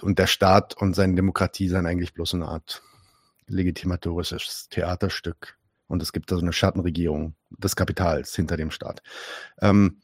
und 0.00 0.18
der 0.18 0.26
Staat 0.26 0.76
und 0.76 0.94
seine 0.94 1.14
Demokratie 1.14 1.68
seien 1.68 1.86
eigentlich 1.86 2.12
bloß 2.12 2.34
eine 2.34 2.48
Art 2.48 2.82
legitimatorisches 3.46 4.68
Theaterstück. 4.68 5.58
Und 5.86 6.02
es 6.02 6.12
gibt 6.12 6.32
da 6.32 6.36
so 6.36 6.42
eine 6.42 6.52
Schattenregierung 6.52 7.34
des 7.50 7.76
Kapitals 7.76 8.34
hinter 8.34 8.56
dem 8.56 8.70
Staat. 8.70 9.02
Ähm, 9.60 10.00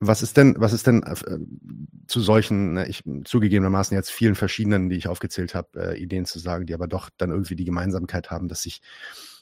was 0.00 0.22
ist 0.22 0.38
denn, 0.38 0.54
was 0.58 0.72
ist 0.72 0.86
denn 0.86 1.02
äh, 1.02 1.38
zu 2.06 2.20
solchen, 2.20 2.72
ne, 2.72 2.88
ich 2.88 3.04
zugegebenermaßen 3.24 3.94
jetzt 3.94 4.10
vielen 4.10 4.34
verschiedenen, 4.34 4.88
die 4.88 4.96
ich 4.96 5.08
aufgezählt 5.08 5.54
habe, 5.54 5.92
äh, 5.92 5.98
Ideen 6.02 6.24
zu 6.24 6.38
sagen, 6.38 6.64
die 6.64 6.74
aber 6.74 6.88
doch 6.88 7.10
dann 7.18 7.30
irgendwie 7.30 7.54
die 7.54 7.66
Gemeinsamkeit 7.66 8.30
haben, 8.30 8.48
dass 8.48 8.62
sich 8.62 8.80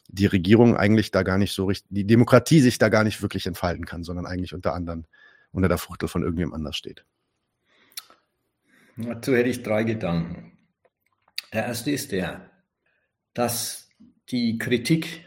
die 0.09 0.27
Regierung 0.27 0.77
eigentlich 0.77 1.13
da 1.13 1.23
gar 1.23 1.39
nicht 1.39 1.55
so 1.55 1.67
richtig, 1.67 1.87
die 1.91 2.07
Demokratie 2.07 2.61
sich 2.61 2.79
da 2.79 2.89
gar 2.89 3.05
nicht 3.05 3.23
wirklich 3.23 3.47
entfalten 3.47 3.85
kann, 3.85 4.03
sondern 4.03 4.27
eigentlich 4.27 4.53
unter 4.53 4.75
anderem 4.75 5.05
unter 5.53 5.69
der 5.69 5.79
Fuchtel 5.79 6.09
von 6.09 6.23
irgendjemand 6.23 6.57
anders 6.57 6.77
steht. 6.77 7.05
Dazu 8.97 9.35
hätte 9.35 9.49
ich 9.49 9.63
drei 9.63 9.85
Gedanken. 9.85 10.59
Der 11.53 11.67
erste 11.67 11.91
ist 11.91 12.13
der, 12.13 12.51
dass 13.33 13.89
die 14.31 14.59
Kritik, 14.59 15.25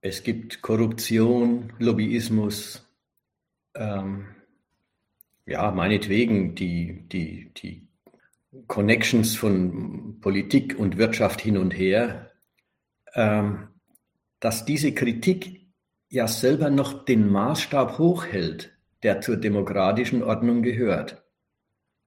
es 0.00 0.22
gibt 0.22 0.62
Korruption, 0.62 1.72
Lobbyismus, 1.78 2.84
ähm, 3.74 4.26
ja, 5.48 5.70
meinetwegen 5.70 6.54
die, 6.54 7.08
die, 7.08 7.50
die 7.54 7.88
Connections 8.66 9.34
von 9.34 10.20
Politik 10.20 10.78
und 10.78 10.98
Wirtschaft 10.98 11.40
hin 11.40 11.56
und 11.56 11.70
her, 11.70 12.30
ähm, 13.14 13.68
dass 14.40 14.64
diese 14.64 14.92
Kritik 14.92 15.68
ja 16.10 16.28
selber 16.28 16.70
noch 16.70 17.04
den 17.04 17.30
Maßstab 17.30 17.98
hochhält, 17.98 18.76
der 19.02 19.20
zur 19.20 19.36
demokratischen 19.36 20.22
Ordnung 20.22 20.62
gehört. 20.62 21.22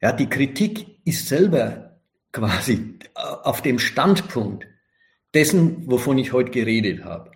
Ja, 0.02 0.12
die 0.12 0.30
Kritik 0.30 0.98
ist 1.06 1.28
selber 1.28 2.00
quasi 2.32 3.00
auf 3.14 3.62
dem 3.62 3.80
Standpunkt 3.80 4.68
dessen, 5.34 5.90
wovon 5.90 6.18
ich 6.18 6.34
heute 6.34 6.52
geredet 6.52 7.04
habe. 7.04 7.32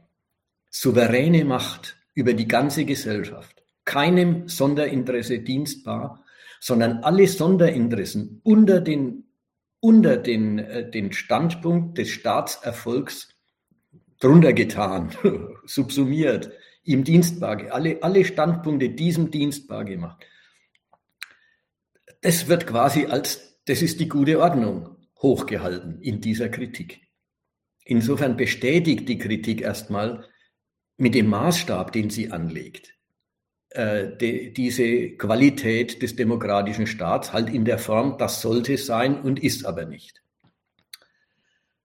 Souveräne 0.70 1.46
Macht 1.46 1.98
über 2.14 2.34
die 2.34 2.48
ganze 2.48 2.86
Gesellschaft, 2.86 3.55
keinem 3.86 4.48
Sonderinteresse 4.48 5.40
dienstbar, 5.40 6.24
sondern 6.60 7.04
alle 7.04 7.28
Sonderinteressen 7.28 8.42
unter 8.44 8.82
den, 8.82 9.26
unter 9.80 10.18
den, 10.18 10.60
äh, 10.60 10.90
den 10.90 11.14
Standpunkt 11.14 11.98
des 11.98 12.10
Staatserfolgs 12.10 13.30
drunter 14.20 14.54
getan, 14.54 15.12
subsumiert, 15.66 16.52
ihm 16.84 17.04
dienstbar, 17.04 17.72
alle, 17.72 18.02
alle 18.02 18.26
Standpunkte 18.26 18.90
diesem 18.90 19.32
dienstbar 19.32 19.86
gemacht. 19.86 20.26
Das 22.22 22.48
wird 22.48 22.66
quasi 22.66 23.06
als, 23.06 23.62
das 23.66 23.82
ist 23.82 24.00
die 24.00 24.10
gute 24.10 24.40
Ordnung, 24.40 24.96
hochgehalten 25.22 26.02
in 26.02 26.22
dieser 26.22 26.50
Kritik. 26.50 27.02
Insofern 27.84 28.36
bestätigt 28.36 29.08
die 29.08 29.20
Kritik 29.20 29.62
erstmal 29.62 30.28
mit 30.98 31.14
dem 31.14 31.28
Maßstab, 31.28 31.92
den 31.92 32.10
sie 32.10 32.32
anlegt, 32.32 32.95
de, 33.76 34.52
diese 34.52 35.12
Qualität 35.18 36.02
des 36.02 36.16
demokratischen 36.16 36.88
Staats 36.88 37.34
halt 37.34 37.50
in 37.50 37.66
der 37.66 37.78
Form, 37.78 38.18
das 38.18 38.42
sollte 38.42 38.78
sein 38.78 39.20
und 39.22 39.44
ist 39.44 39.66
aber 39.66 39.86
nicht. 39.86 40.22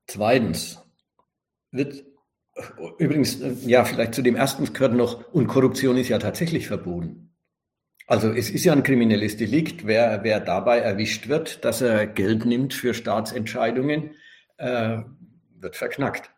Zweitens 0.07 0.83
wird 1.71 2.05
übrigens, 2.99 3.39
ja, 3.65 3.85
vielleicht 3.85 4.15
zu 4.15 4.23
dem 4.23 4.37
ersten 4.37 4.73
gehört 4.73 4.95
noch, 4.95 5.33
und 5.33 5.47
Korruption 5.47 5.97
ist 5.97 6.09
ja 6.09 6.19
tatsächlich 6.19 6.67
verboten. 6.67 7.35
Also 8.07 8.33
es 8.33 8.51
ist 8.51 8.65
ja 8.65 8.73
ein 8.73 8.83
kriminelles 8.83 9.37
Delikt, 9.37 9.87
wer, 9.87 10.25
wer 10.25 10.41
dabei 10.41 10.79
erwischt 10.79 11.29
wird, 11.29 11.65
dass 11.65 11.81
er 11.81 12.07
Geld 12.07 12.45
nimmt 12.45 12.75
für 12.75 12.93
Staatsentscheidungen, 12.93 14.17
äh, 14.57 14.99
wird 15.59 15.77
verknackt. 15.77 16.31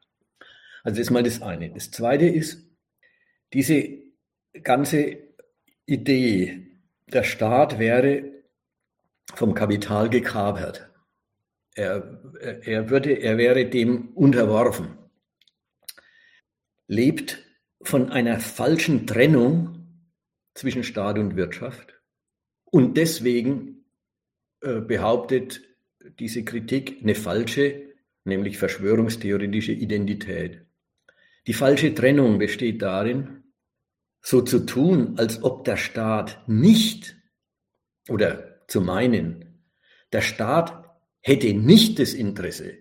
Also 0.85 0.99
das 0.99 1.07
ist 1.07 1.11
mal 1.11 1.23
das 1.23 1.41
eine. 1.41 1.71
Das 1.71 1.91
zweite 1.91 2.27
ist, 2.27 2.67
diese 3.55 3.89
ganze 4.63 5.17
Idee, 5.87 6.79
der 7.13 7.25
Staat 7.25 7.79
wäre 7.79 8.25
vom 9.35 9.55
Kapital 9.55 10.09
gekapert. 10.09 10.89
Er, 11.75 12.21
er, 12.41 12.91
würde, 12.91 13.13
er 13.13 13.39
wäre 13.39 13.67
dem 13.67 14.09
unterworfen. 14.15 14.99
Lebt 16.87 17.43
von 17.83 18.11
einer 18.11 18.39
falschen 18.39 19.07
Trennung 19.07 19.87
zwischen 20.55 20.85
Staat 20.85 21.19
und 21.19 21.37
Wirtschaft. 21.37 21.95
Und 22.65 22.97
deswegen 22.97 23.85
äh, 24.61 24.81
behauptet 24.81 25.63
diese 26.19 26.45
Kritik 26.45 27.01
eine 27.03 27.15
falsche, 27.15 27.95
nämlich 28.25 28.59
verschwörungstheoretische 28.59 29.73
Identität. 29.73 30.63
Die 31.47 31.55
falsche 31.55 31.95
Trennung 31.95 32.39
besteht 32.39 32.83
darin, 32.83 33.42
so 34.23 34.41
zu 34.41 34.61
tun, 34.61 35.19
als 35.19 35.43
ob 35.43 35.65
der 35.65 35.77
Staat 35.77 36.43
nicht 36.47 37.17
oder 38.09 38.67
zu 38.69 38.81
meinen, 38.81 39.65
der 40.13 40.23
Staat 40.23 40.85
hätte 41.21 41.53
nicht 41.53 41.99
das 41.99 42.15
Interesse 42.15 42.79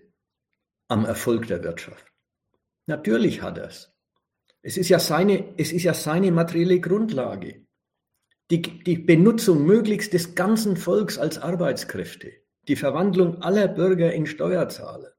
am 0.88 1.04
Erfolg 1.04 1.48
der 1.48 1.62
Wirtschaft. 1.64 2.06
Natürlich 2.86 3.42
hat 3.42 3.58
er 3.58 3.68
es. 3.68 3.92
Es 4.62 4.76
ist 4.76 4.88
ja 4.88 4.98
seine, 4.98 5.54
es 5.58 5.72
ist 5.72 5.82
ja 5.82 5.94
seine 5.94 6.30
materielle 6.30 6.80
Grundlage. 6.80 7.66
Die, 8.50 8.62
die 8.62 8.98
Benutzung 8.98 9.64
möglichst 9.64 10.12
des 10.12 10.34
ganzen 10.34 10.76
Volks 10.76 11.18
als 11.18 11.38
Arbeitskräfte, 11.38 12.32
die 12.68 12.76
Verwandlung 12.76 13.42
aller 13.42 13.66
Bürger 13.66 14.12
in 14.12 14.26
Steuerzahler, 14.26 15.14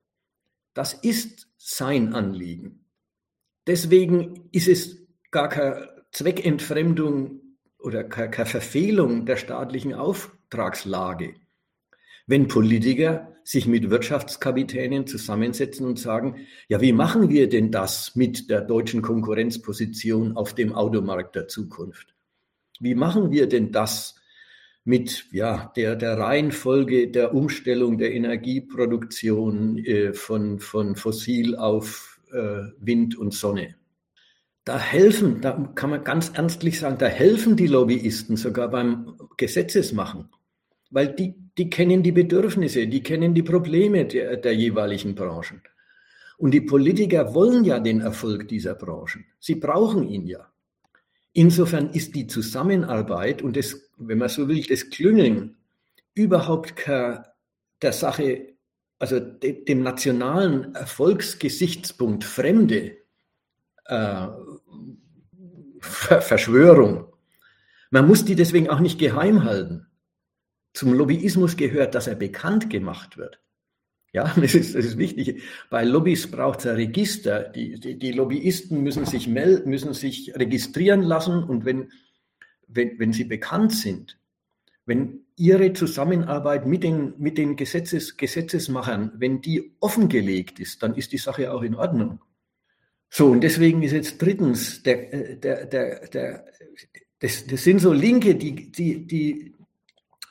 das 0.74 0.94
ist 0.94 1.48
sein 1.58 2.14
Anliegen. 2.14 2.90
Deswegen 3.68 4.50
ist 4.52 4.68
es 4.68 5.08
gar 5.32 5.50
keine 5.50 5.93
Zweckentfremdung 6.14 7.42
oder 7.80 8.04
keine 8.04 8.46
Verfehlung 8.46 9.26
der 9.26 9.36
staatlichen 9.36 9.96
Auftragslage, 9.96 11.34
wenn 12.28 12.48
Politiker 12.48 13.34
sich 13.44 13.68
mit 13.68 13.90
Wirtschaftskapitänen 13.90 15.08
zusammensetzen 15.08 15.86
und 15.86 16.00
sagen, 16.00 16.46
ja, 16.70 16.80
wie 16.82 16.94
machen 16.94 17.30
wir 17.30 17.50
denn 17.50 17.72
das 17.72 18.16
mit 18.16 18.50
der 18.50 18.62
deutschen 18.62 19.02
Konkurrenzposition 19.02 20.38
auf 20.38 20.54
dem 20.54 20.74
Automarkt 20.74 21.36
der 21.36 21.48
Zukunft? 21.48 22.16
Wie 22.80 22.96
machen 22.96 23.32
wir 23.32 23.48
denn 23.48 23.72
das 23.72 24.16
mit 24.86 25.26
ja, 25.32 25.74
der, 25.76 25.96
der 25.96 26.18
Reihenfolge 26.20 27.10
der 27.10 27.34
Umstellung 27.34 27.98
der 27.98 28.14
Energieproduktion 28.14 29.78
äh, 29.80 30.14
von, 30.14 30.60
von 30.60 30.96
fossil 30.96 31.56
auf 31.56 32.22
äh, 32.32 32.62
Wind 32.80 33.18
und 33.18 33.34
Sonne? 33.34 33.76
Da 34.66 34.80
helfen, 34.80 35.42
da 35.42 35.72
kann 35.76 35.90
man 35.90 36.04
ganz 36.04 36.32
ernstlich 36.34 36.80
sagen, 36.80 36.98
da 36.98 37.08
helfen 37.08 37.58
die 37.58 37.68
Lobbyisten 37.68 38.38
sogar 38.38 38.70
beim 38.70 39.18
Gesetzesmachen, 39.36 40.30
weil 40.90 41.14
die, 41.14 41.36
die 41.58 41.70
kennen 41.70 42.02
die 42.02 42.14
Bedürfnisse, 42.14 42.88
die 42.88 43.04
kennen 43.04 43.34
die 43.34 43.44
Probleme 43.44 44.06
der, 44.06 44.38
der 44.38 44.56
jeweiligen 44.56 45.16
Branchen. 45.16 45.62
Und 46.38 46.52
die 46.52 46.62
Politiker 46.62 47.34
wollen 47.34 47.66
ja 47.66 47.80
den 47.80 48.02
Erfolg 48.02 48.48
dieser 48.48 48.76
Branchen. 48.76 49.26
Sie 49.40 49.56
brauchen 49.56 50.08
ihn 50.08 50.26
ja. 50.28 50.50
Insofern 51.34 51.90
ist 51.90 52.16
die 52.16 52.28
Zusammenarbeit 52.28 53.42
und 53.42 53.58
das, 53.58 53.90
wenn 53.98 54.20
man 54.20 54.30
so 54.30 54.48
will, 54.48 54.64
das 54.64 54.90
Klüngeln 54.90 55.58
überhaupt 56.14 56.76
der 56.88 57.92
Sache, 57.92 58.56
also 59.00 59.20
dem 59.20 59.84
nationalen 59.84 60.76
Erfolgsgesichtspunkt 60.76 62.24
Fremde 62.24 62.98
äh, 63.86 64.28
Verschwörung. 65.84 67.06
Man 67.92 68.08
muss 68.08 68.26
die 68.26 68.36
deswegen 68.36 68.70
auch 68.70 68.80
nicht 68.80 69.00
geheim 69.00 69.44
halten. 69.44 69.88
Zum 70.74 70.94
Lobbyismus 70.94 71.58
gehört, 71.58 71.94
dass 71.94 72.08
er 72.08 72.16
bekannt 72.16 72.70
gemacht 72.70 73.18
wird. 73.18 73.40
Ja, 74.14 74.32
das 74.36 74.56
ist, 74.56 74.76
das 74.76 74.86
ist 74.86 74.98
wichtig. 74.98 75.44
Bei 75.70 75.84
Lobbys 75.84 76.30
braucht 76.30 76.60
es 76.60 76.68
ein 76.68 76.76
Register. 76.76 77.44
Die, 77.44 77.80
die, 77.80 78.00
die, 78.00 78.12
Lobbyisten 78.12 78.82
müssen 78.82 79.06
sich 79.06 79.28
melden, 79.28 79.70
müssen 79.70 79.94
sich 79.94 80.34
registrieren 80.36 81.02
lassen 81.02 81.44
und 81.44 81.66
wenn, 81.66 81.92
wenn, 82.68 82.98
wenn 83.00 83.14
sie 83.14 83.26
bekannt 83.26 83.74
sind, 83.74 84.18
wenn 84.86 85.26
ihre 85.36 85.74
Zusammenarbeit 85.74 86.66
mit 86.66 86.84
den, 86.84 87.14
mit 87.18 87.38
den 87.38 87.56
Gesetzes, 87.56 88.18
Gesetzesmachern, 88.18 89.12
wenn 89.18 89.42
die 89.42 89.76
offengelegt 89.80 90.60
ist, 90.60 90.84
dann 90.84 90.96
ist 90.96 91.12
die 91.12 91.18
Sache 91.18 91.52
auch 91.52 91.64
in 91.64 91.76
Ordnung. 91.76 92.20
So, 93.16 93.28
und 93.28 93.42
deswegen 93.42 93.84
ist 93.84 93.92
jetzt 93.92 94.20
drittens, 94.20 94.82
der, 94.82 95.14
äh, 95.14 95.38
der, 95.38 95.68
der, 95.68 96.08
der, 96.08 96.46
das, 97.20 97.46
das 97.46 97.64
sind 97.64 97.78
so 97.78 97.94
Linke, 97.94 98.34
die, 98.34 98.72
die, 98.72 99.06
die 99.06 99.54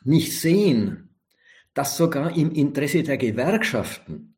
nicht 0.03 0.37
sehen, 0.41 1.15
dass 1.75 1.97
sogar 1.97 2.37
im 2.37 2.51
Interesse 2.51 3.05
der 3.05 3.19
Gewerkschaften 3.19 4.35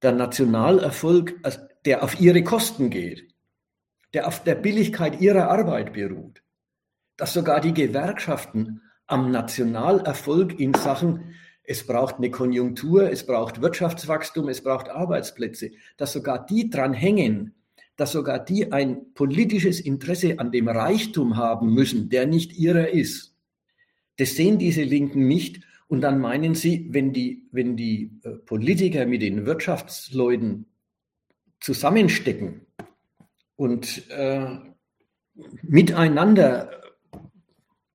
der 0.00 0.12
Nationalerfolg, 0.12 1.40
also 1.42 1.58
der 1.86 2.04
auf 2.04 2.20
ihre 2.20 2.44
Kosten 2.44 2.88
geht, 2.88 3.34
der 4.14 4.28
auf 4.28 4.44
der 4.44 4.54
Billigkeit 4.54 5.20
ihrer 5.20 5.50
Arbeit 5.50 5.92
beruht, 5.92 6.44
dass 7.16 7.32
sogar 7.32 7.60
die 7.60 7.74
Gewerkschaften 7.74 8.80
am 9.08 9.32
Nationalerfolg 9.32 10.60
in 10.60 10.72
Sachen, 10.72 11.34
es 11.64 11.84
braucht 11.84 12.18
eine 12.18 12.30
Konjunktur, 12.30 13.10
es 13.10 13.26
braucht 13.26 13.60
Wirtschaftswachstum, 13.60 14.48
es 14.48 14.62
braucht 14.62 14.88
Arbeitsplätze, 14.88 15.72
dass 15.96 16.12
sogar 16.12 16.46
die 16.46 16.70
dran 16.70 16.92
hängen, 16.94 17.56
dass 17.98 18.12
sogar 18.12 18.42
die 18.42 18.72
ein 18.72 19.12
politisches 19.12 19.80
Interesse 19.80 20.38
an 20.38 20.50
dem 20.50 20.68
Reichtum 20.68 21.36
haben 21.36 21.74
müssen, 21.74 22.08
der 22.08 22.26
nicht 22.26 22.56
ihrer 22.56 22.88
ist. 22.88 23.34
Das 24.16 24.34
sehen 24.34 24.58
diese 24.58 24.82
Linken 24.82 25.28
nicht. 25.28 25.60
Und 25.88 26.00
dann 26.00 26.18
meinen 26.18 26.54
sie, 26.54 26.86
wenn 26.90 27.12
die, 27.12 27.48
wenn 27.50 27.76
die 27.76 28.20
äh, 28.22 28.30
Politiker 28.30 29.04
mit 29.06 29.22
den 29.22 29.46
Wirtschaftsleuten 29.46 30.66
zusammenstecken, 31.60 32.66
und 33.58 34.08
äh, 34.10 34.56
miteinander, 35.62 36.80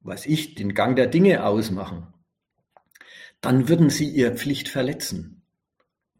was 0.02 0.26
ich, 0.26 0.56
den 0.56 0.74
Gang 0.74 0.98
der 0.98 1.08
Dinge 1.08 1.46
ausmachen, 1.46 2.08
dann 3.40 3.70
würden 3.70 3.90
sie 3.90 4.10
ihre 4.10 4.36
Pflicht 4.36 4.68
verletzen. 4.68 5.43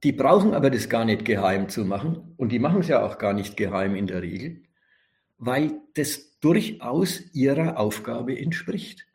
Die 0.04 0.12
brauchen 0.12 0.54
aber 0.54 0.70
das 0.70 0.90
gar 0.90 1.06
nicht 1.06 1.24
geheim 1.24 1.70
zu 1.70 1.86
machen 1.86 2.34
und 2.38 2.52
die 2.52 2.60
machen 2.60 2.82
es 2.82 2.90
ja 2.90 3.06
auch 3.06 3.18
gar 3.18 3.34
nicht 3.34 3.56
geheim 3.56 3.96
in 3.96 4.08
der 4.08 4.22
Regel, 4.22 4.64
weil 5.38 5.80
das 5.96 6.40
durchaus 6.42 7.22
ihrer 7.34 7.80
Aufgabe 7.80 8.38
entspricht. 8.38 9.08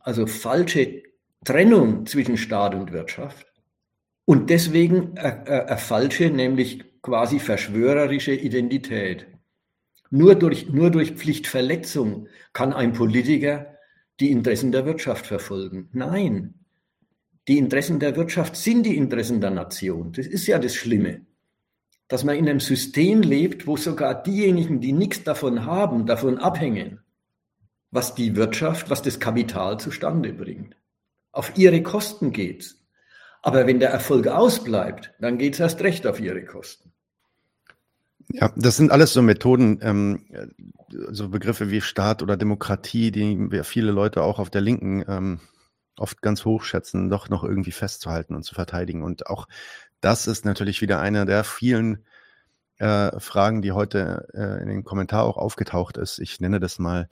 Also 0.00 0.26
falsche 0.26 1.04
Trennung 1.44 2.04
zwischen 2.04 2.36
Staat 2.36 2.74
und 2.74 2.92
Wirtschaft 2.92 3.46
und 4.24 4.50
deswegen 4.50 5.16
eine 5.16 5.78
falsche, 5.78 6.30
nämlich 6.30 6.84
quasi 7.00 7.38
verschwörerische 7.38 8.34
Identität. 8.34 9.28
Nur 10.10 10.34
durch, 10.34 10.68
nur 10.68 10.90
durch 10.90 11.12
Pflichtverletzung 11.12 12.28
kann 12.52 12.72
ein 12.72 12.92
Politiker 12.92 13.74
die 14.20 14.32
Interessen 14.32 14.72
der 14.72 14.84
Wirtschaft 14.84 15.26
verfolgen. 15.26 15.90
Nein, 15.92 16.57
die 17.48 17.58
Interessen 17.58 17.98
der 17.98 18.14
Wirtschaft 18.14 18.56
sind 18.56 18.84
die 18.84 18.96
Interessen 18.96 19.40
der 19.40 19.50
Nation. 19.50 20.12
Das 20.12 20.26
ist 20.26 20.46
ja 20.46 20.58
das 20.58 20.74
Schlimme, 20.74 21.22
dass 22.06 22.22
man 22.22 22.36
in 22.36 22.48
einem 22.48 22.60
System 22.60 23.22
lebt, 23.22 23.66
wo 23.66 23.76
sogar 23.76 24.22
diejenigen, 24.22 24.80
die 24.80 24.92
nichts 24.92 25.24
davon 25.24 25.64
haben, 25.64 26.06
davon 26.06 26.38
abhängen, 26.38 27.00
was 27.90 28.14
die 28.14 28.36
Wirtschaft, 28.36 28.90
was 28.90 29.02
das 29.02 29.18
Kapital 29.18 29.80
zustande 29.80 30.34
bringt. 30.34 30.76
Auf 31.32 31.56
ihre 31.56 31.82
Kosten 31.82 32.32
geht's. 32.32 32.76
Aber 33.42 33.66
wenn 33.66 33.80
der 33.80 33.90
Erfolg 33.90 34.26
ausbleibt, 34.26 35.14
dann 35.20 35.38
geht's 35.38 35.60
erst 35.60 35.80
recht 35.80 36.06
auf 36.06 36.20
ihre 36.20 36.44
Kosten. 36.44 36.92
Ja, 38.30 38.52
das 38.56 38.76
sind 38.76 38.92
alles 38.92 39.14
so 39.14 39.22
Methoden, 39.22 39.78
ähm, 39.80 40.24
so 41.10 41.30
Begriffe 41.30 41.70
wie 41.70 41.80
Staat 41.80 42.22
oder 42.22 42.36
Demokratie, 42.36 43.10
die 43.10 43.62
viele 43.62 43.90
Leute 43.90 44.22
auch 44.22 44.38
auf 44.38 44.50
der 44.50 44.60
Linken 44.60 45.02
ähm, 45.08 45.40
oft 46.00 46.22
ganz 46.22 46.44
hoch 46.44 46.62
schätzen, 46.62 47.10
doch 47.10 47.28
noch 47.28 47.44
irgendwie 47.44 47.72
festzuhalten 47.72 48.34
und 48.34 48.44
zu 48.44 48.54
verteidigen. 48.54 49.02
Und 49.02 49.26
auch 49.26 49.48
das 50.00 50.26
ist 50.26 50.44
natürlich 50.44 50.80
wieder 50.80 51.00
eine 51.00 51.24
der 51.26 51.44
vielen 51.44 52.04
äh, 52.78 53.18
Fragen, 53.18 53.62
die 53.62 53.72
heute 53.72 54.28
äh, 54.34 54.62
in 54.62 54.68
den 54.68 54.84
Kommentar 54.84 55.24
auch 55.24 55.36
aufgetaucht 55.36 55.96
ist. 55.96 56.18
Ich 56.18 56.40
nenne 56.40 56.60
das 56.60 56.78
mal 56.78 57.08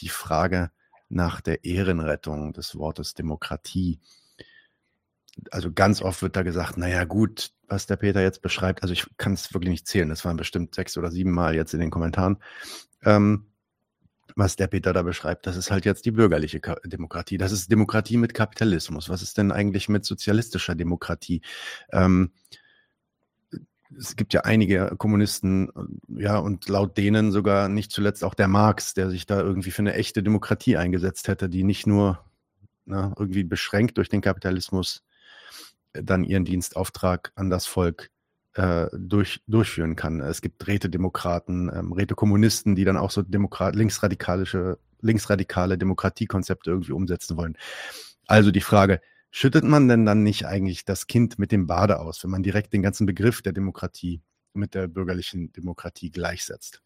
die 0.00 0.08
Frage 0.08 0.70
nach 1.08 1.40
der 1.40 1.64
Ehrenrettung 1.64 2.52
des 2.52 2.76
Wortes 2.76 3.14
Demokratie. 3.14 4.00
Also 5.50 5.72
ganz 5.72 6.02
oft 6.02 6.22
wird 6.22 6.36
da 6.36 6.42
gesagt, 6.42 6.76
naja 6.76 7.04
gut, 7.04 7.52
was 7.68 7.86
der 7.86 7.96
Peter 7.96 8.22
jetzt 8.22 8.42
beschreibt, 8.42 8.82
also 8.82 8.92
ich 8.92 9.06
kann 9.16 9.32
es 9.32 9.52
wirklich 9.52 9.70
nicht 9.70 9.86
zählen, 9.86 10.08
das 10.08 10.24
waren 10.24 10.36
bestimmt 10.36 10.74
sechs 10.74 10.96
oder 10.96 11.10
sieben 11.10 11.32
Mal 11.32 11.54
jetzt 11.54 11.74
in 11.74 11.80
den 11.80 11.90
Kommentaren. 11.90 12.38
Ähm, 13.04 13.46
was 14.36 14.56
der 14.56 14.66
Peter 14.66 14.92
da 14.92 15.02
beschreibt, 15.02 15.46
das 15.46 15.56
ist 15.56 15.70
halt 15.70 15.84
jetzt 15.84 16.04
die 16.06 16.10
bürgerliche 16.10 16.60
Demokratie. 16.84 17.38
Das 17.38 17.52
ist 17.52 17.70
Demokratie 17.70 18.16
mit 18.16 18.34
Kapitalismus. 18.34 19.08
Was 19.08 19.22
ist 19.22 19.38
denn 19.38 19.52
eigentlich 19.52 19.88
mit 19.88 20.04
sozialistischer 20.04 20.74
Demokratie? 20.74 21.40
Ähm, 21.92 22.32
es 23.96 24.16
gibt 24.16 24.34
ja 24.34 24.40
einige 24.40 24.94
Kommunisten, 24.98 25.70
ja, 26.08 26.38
und 26.38 26.68
laut 26.68 26.98
denen 26.98 27.30
sogar 27.30 27.68
nicht 27.68 27.92
zuletzt 27.92 28.24
auch 28.24 28.34
der 28.34 28.48
Marx, 28.48 28.94
der 28.94 29.08
sich 29.08 29.26
da 29.26 29.40
irgendwie 29.40 29.70
für 29.70 29.82
eine 29.82 29.94
echte 29.94 30.22
Demokratie 30.22 30.76
eingesetzt 30.76 31.28
hätte, 31.28 31.48
die 31.48 31.62
nicht 31.62 31.86
nur 31.86 32.24
na, 32.86 33.14
irgendwie 33.18 33.44
beschränkt 33.44 33.98
durch 33.98 34.08
den 34.08 34.20
Kapitalismus 34.20 35.04
dann 35.92 36.24
ihren 36.24 36.44
Dienstauftrag 36.44 37.32
an 37.36 37.50
das 37.50 37.66
Volk 37.66 38.10
äh, 38.54 38.86
durch, 38.92 39.42
durchführen 39.46 39.96
kann. 39.96 40.20
Es 40.20 40.40
gibt 40.40 40.66
Rätedemokraten, 40.66 41.70
ähm, 41.74 41.92
Rätekommunisten, 41.92 42.74
die 42.74 42.84
dann 42.84 42.96
auch 42.96 43.10
so 43.10 43.22
Demokrat 43.22 43.74
linksradikalische, 43.74 44.78
linksradikale 45.00 45.76
Demokratiekonzepte 45.78 46.70
irgendwie 46.70 46.92
umsetzen 46.92 47.36
wollen. 47.36 47.56
Also 48.26 48.50
die 48.50 48.60
Frage, 48.60 49.00
schüttet 49.30 49.64
man 49.64 49.88
denn 49.88 50.06
dann 50.06 50.22
nicht 50.22 50.46
eigentlich 50.46 50.84
das 50.84 51.06
Kind 51.06 51.38
mit 51.38 51.52
dem 51.52 51.66
Bade 51.66 51.98
aus, 51.98 52.22
wenn 52.22 52.30
man 52.30 52.42
direkt 52.42 52.72
den 52.72 52.82
ganzen 52.82 53.06
Begriff 53.06 53.42
der 53.42 53.52
Demokratie 53.52 54.22
mit 54.52 54.74
der 54.74 54.86
bürgerlichen 54.86 55.52
Demokratie 55.52 56.10
gleichsetzt? 56.10 56.80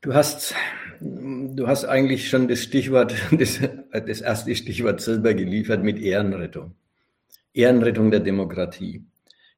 Du 0.00 0.14
hast, 0.14 0.54
du 1.00 1.66
hast 1.66 1.84
eigentlich 1.84 2.28
schon 2.28 2.48
das 2.48 2.62
Stichwort, 2.62 3.14
das, 3.30 3.60
das 3.92 4.20
erste 4.20 4.54
Stichwort 4.54 5.00
selber 5.00 5.34
geliefert 5.34 5.82
mit 5.82 5.98
Ehrenrettung. 5.98 6.74
Ehrenrettung 7.58 8.12
der 8.12 8.20
Demokratie. 8.20 9.04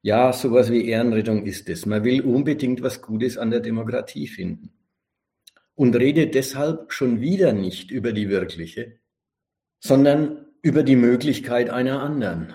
Ja, 0.01 0.33
sowas 0.33 0.71
wie 0.71 0.87
Ehrenrettung 0.87 1.45
ist 1.45 1.69
es. 1.69 1.85
Man 1.85 2.03
will 2.03 2.21
unbedingt 2.21 2.81
was 2.81 3.01
Gutes 3.01 3.37
an 3.37 3.51
der 3.51 3.59
Demokratie 3.59 4.27
finden. 4.27 4.71
Und 5.75 5.95
redet 5.95 6.33
deshalb 6.33 6.91
schon 6.91 7.21
wieder 7.21 7.53
nicht 7.53 7.91
über 7.91 8.11
die 8.11 8.29
wirkliche, 8.29 8.99
sondern 9.79 10.47
über 10.63 10.81
die 10.81 10.95
Möglichkeit 10.95 11.69
einer 11.69 12.01
anderen. 12.01 12.53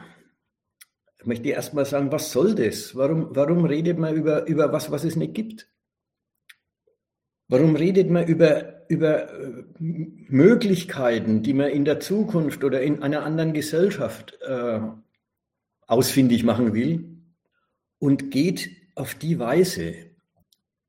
Ich 1.18 1.27
möchte 1.27 1.48
erst 1.48 1.74
mal 1.74 1.85
sagen, 1.85 2.10
was 2.10 2.32
soll 2.32 2.55
das? 2.55 2.97
Warum, 2.97 3.28
warum 3.31 3.64
redet 3.64 3.98
man 3.98 4.14
über, 4.14 4.47
über 4.47 4.73
was, 4.73 4.90
was 4.90 5.05
es 5.05 5.14
nicht 5.14 5.35
gibt? 5.35 5.68
Warum 7.48 7.77
redet 7.77 8.10
man 8.10 8.27
über, 8.27 8.89
über 8.89 9.32
äh, 9.32 9.64
Möglichkeiten, 9.78 11.44
die 11.44 11.55
man 11.55 11.70
in 11.70 11.85
der 11.85 12.01
Zukunft 12.01 12.64
oder 12.64 12.81
in 12.82 13.02
einer 13.02 13.23
anderen 13.24 13.52
Gesellschaft 13.52 14.36
äh, 14.43 14.81
ausfindig 15.86 16.44
machen 16.44 16.74
will 16.74 17.22
und 17.98 18.30
geht 18.30 18.70
auf 18.94 19.14
die 19.14 19.38
Weise 19.38 19.94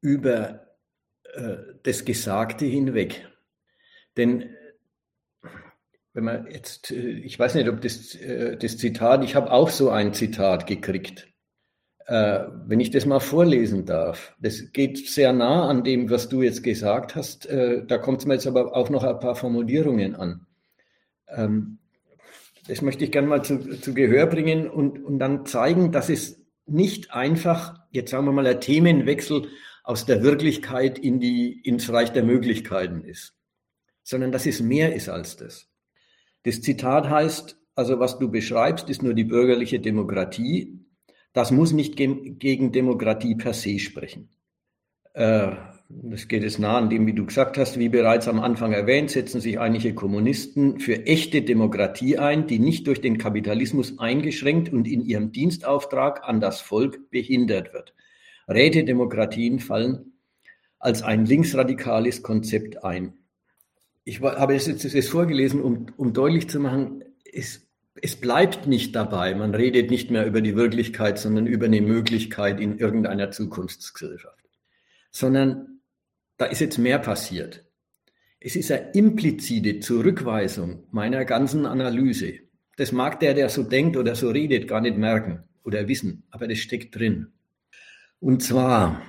über 0.02 0.68
äh, 1.34 1.58
das 1.84 2.06
Gesagte 2.06 2.66
hinweg. 2.66 3.28
Denn 4.16 4.56
wenn 6.14 6.24
man 6.24 6.48
jetzt, 6.48 6.92
äh, 6.92 7.12
ich 7.12 7.38
weiß 7.38 7.56
nicht, 7.56 7.70
ob 7.70 7.82
das, 7.82 8.16
äh, 8.16 8.58
das 8.58 8.78
Zitat, 8.78 9.24
ich 9.24 9.36
habe 9.36 9.52
auch 9.52 9.70
so 9.70 9.90
ein 9.90 10.14
Zitat 10.14 10.66
gekriegt. 10.66 11.28
Äh, 12.08 12.46
wenn 12.66 12.80
ich 12.80 12.90
das 12.90 13.06
mal 13.06 13.20
vorlesen 13.20 13.86
darf, 13.86 14.34
das 14.40 14.72
geht 14.72 15.10
sehr 15.10 15.34
nah 15.34 15.70
an 15.70 15.84
dem, 15.84 16.10
was 16.10 16.30
du 16.30 16.42
jetzt 16.42 16.64
gesagt 16.64 17.16
hast. 17.16 17.46
Äh, 17.46 17.86
da 17.86 17.98
kommt 17.98 18.22
es 18.22 18.26
mir 18.26 18.36
jetzt 18.36 18.48
aber 18.48 18.76
auch 18.76 18.90
noch 18.90 19.04
ein 19.04 19.20
paar 19.20 19.36
Formulierungen 19.36 20.16
an. 20.16 20.48
Ähm, 21.28 21.80
das 22.68 22.82
möchte 22.82 23.06
ich 23.06 23.12
gerne 23.12 23.28
mal 23.28 23.44
zu, 23.44 23.80
zu 23.80 23.94
Gehör 23.94 24.28
bringen 24.28 24.70
und, 24.70 25.04
und 25.04 25.20
dann 25.20 25.46
zeigen, 25.46 25.92
dass 25.92 26.10
es 26.10 26.46
nicht 26.66 27.14
einfach, 27.14 27.80
jetzt 27.92 28.12
sagen 28.12 28.26
wir 28.26 28.32
mal, 28.32 28.46
ein 28.46 28.60
Themenwechsel 28.60 29.48
aus 29.84 30.06
der 30.06 30.22
Wirklichkeit 30.22 31.00
in 31.00 31.20
die, 31.20 31.62
ins 31.62 31.92
Reich 31.92 32.12
der 32.12 32.24
Möglichkeiten 32.24 33.04
ist, 33.04 33.36
sondern 34.04 34.32
dass 34.32 34.46
es 34.46 34.60
mehr 34.60 34.94
ist 34.94 35.08
als 35.08 35.38
das. 35.38 35.70
Das 36.44 36.62
Zitat 36.62 37.10
heißt, 37.10 37.58
also 37.76 38.00
was 38.00 38.20
du 38.20 38.30
beschreibst, 38.30 38.90
ist 38.90 39.04
nur 39.04 39.14
die 39.14 39.24
bürgerliche 39.24 39.80
Demokratie. 39.80 40.80
Das 41.32 41.52
muss 41.52 41.72
nicht 41.72 41.96
ge 41.96 42.32
gegen 42.32 42.72
Demokratie 42.72 43.36
per 43.36 43.54
se 43.54 43.80
sprechen. 43.80 44.30
Äh, 45.14 45.56
das 45.90 46.28
geht 46.28 46.44
es 46.44 46.60
nah 46.60 46.78
an 46.78 46.90
dem, 46.90 47.08
wie 47.08 47.14
du 47.14 47.26
gesagt 47.26 47.58
hast, 47.58 47.80
wie 47.80 47.88
bereits 47.88 48.28
am 48.28 48.42
Anfang 48.42 48.74
erwähnt, 48.74 49.10
setzen 49.10 49.40
sich 49.40 49.60
einige 49.60 49.94
Kommunisten 49.94 50.80
für 50.80 51.06
echte 51.06 51.42
Demokratie 51.42 52.18
ein, 52.18 52.46
die 52.46 52.60
nicht 52.60 52.88
durch 52.88 53.00
den 53.00 53.18
Kapitalismus 53.18 53.98
eingeschränkt 53.98 54.72
und 54.74 54.86
in 54.86 55.02
ihrem 55.02 55.32
Dienstauftrag 55.32 56.28
an 56.28 56.42
das 56.42 56.60
Volk 56.60 57.10
behindert 57.10 57.74
wird. 57.74 57.94
Rätedemokratien 58.50 59.60
fallen 59.60 60.14
als 60.80 61.04
ein 61.04 61.26
linksradikales 61.26 62.22
Konzept 62.22 62.84
ein. 62.84 63.14
Ich 64.04 64.22
habe 64.22 64.56
es 64.56 64.68
jetzt, 64.68 64.84
jetzt 64.84 65.10
vorgelesen, 65.10 65.62
um, 65.62 65.88
um 65.96 66.14
deutlich 66.14 66.50
zu 66.50 66.60
machen, 66.60 67.04
es, 67.34 67.68
es 68.02 68.18
bleibt 68.18 68.68
nicht 68.68 68.96
dabei. 68.96 69.34
Man 69.36 69.56
redet 69.56 69.90
nicht 69.90 70.12
mehr 70.12 70.26
über 70.26 70.42
die 70.42 70.56
Wirklichkeit, 70.56 71.18
sondern 71.18 71.48
über 71.48 71.66
eine 71.66 71.82
Möglichkeit 71.82 72.60
in 72.60 72.78
irgendeiner 72.78 73.32
Zukunftsgesellschaft. 73.32 74.46
Sondern 75.12 75.77
da 76.38 76.46
ist 76.46 76.62
jetzt 76.62 76.78
mehr 76.78 77.00
passiert. 77.00 77.66
Es 78.40 78.56
ist 78.56 78.72
eine 78.72 78.92
implizite 78.92 79.80
Zurückweisung 79.80 80.84
meiner 80.92 81.26
ganzen 81.26 81.66
Analyse. 81.66 82.34
Das 82.78 82.92
mag 82.92 83.20
der, 83.20 83.34
der 83.34 83.50
so 83.50 83.64
denkt 83.64 83.98
oder 83.98 84.16
so 84.16 84.30
redet, 84.30 84.68
gar 84.68 84.82
nicht 84.82 84.98
merken 84.98 85.44
oder 85.64 85.88
wissen, 85.88 86.24
aber 86.30 86.48
das 86.48 86.60
steckt 86.60 86.96
drin. 86.96 87.28
Und 88.20 88.44
zwar, 88.44 89.02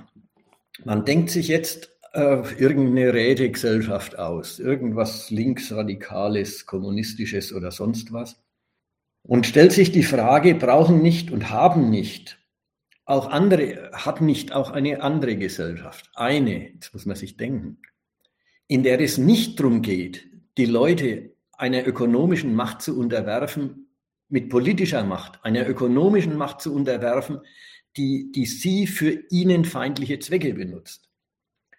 man 0.85 1.05
denkt 1.05 1.31
sich 1.31 1.49
jetzt 1.49 1.95
äh, 2.15 2.43
irgendeine 2.59 3.13
Rätegesellschaft 3.13 4.19
aus, 4.19 4.59
irgendwas 4.59 5.31
linksradikales, 5.31 6.65
kommunistisches 6.65 7.53
oder 7.53 7.71
sonst 7.71 8.13
was 8.13 8.43
und 9.23 9.47
stellt 9.47 9.73
sich 9.73 9.93
die 9.93 10.03
Frage, 10.03 10.55
brauchen 10.55 11.03
nicht 11.03 11.31
und 11.31 11.51
haben 11.51 11.91
nicht 11.91 12.38
auch 13.09 13.31
andere, 13.31 13.91
hat 13.95 14.21
nicht 14.21 14.53
auch 14.53 14.71
eine 14.71 15.03
andere 15.03 15.37
Gesellschaft, 15.37 16.11
eine, 16.15 16.75
jetzt 16.75 16.93
muss 16.93 17.07
man 17.07 17.17
sich 17.17 17.39
denken, 17.39 17.79
in 18.67 18.83
der 18.83 19.01
es 19.01 19.17
nicht 19.17 19.59
darum 19.59 19.81
geht, 19.81 20.27
die 20.59 20.67
Leute 20.67 21.33
einer 21.53 21.87
ökonomischen 21.87 22.55
Macht 22.55 22.83
zu 22.83 22.99
unterwerfen, 22.99 23.89
mit 24.29 24.51
politischer 24.51 25.05
Macht, 25.05 25.43
einer 25.43 25.67
ökonomischen 25.67 26.37
Macht 26.37 26.61
zu 26.61 26.75
unterwerfen, 26.75 27.41
die, 27.97 28.31
die 28.31 28.45
sie 28.45 28.87
für 28.87 29.25
ihnen 29.31 29.65
feindliche 29.65 30.19
Zwecke 30.19 30.53
benutzt, 30.53 31.09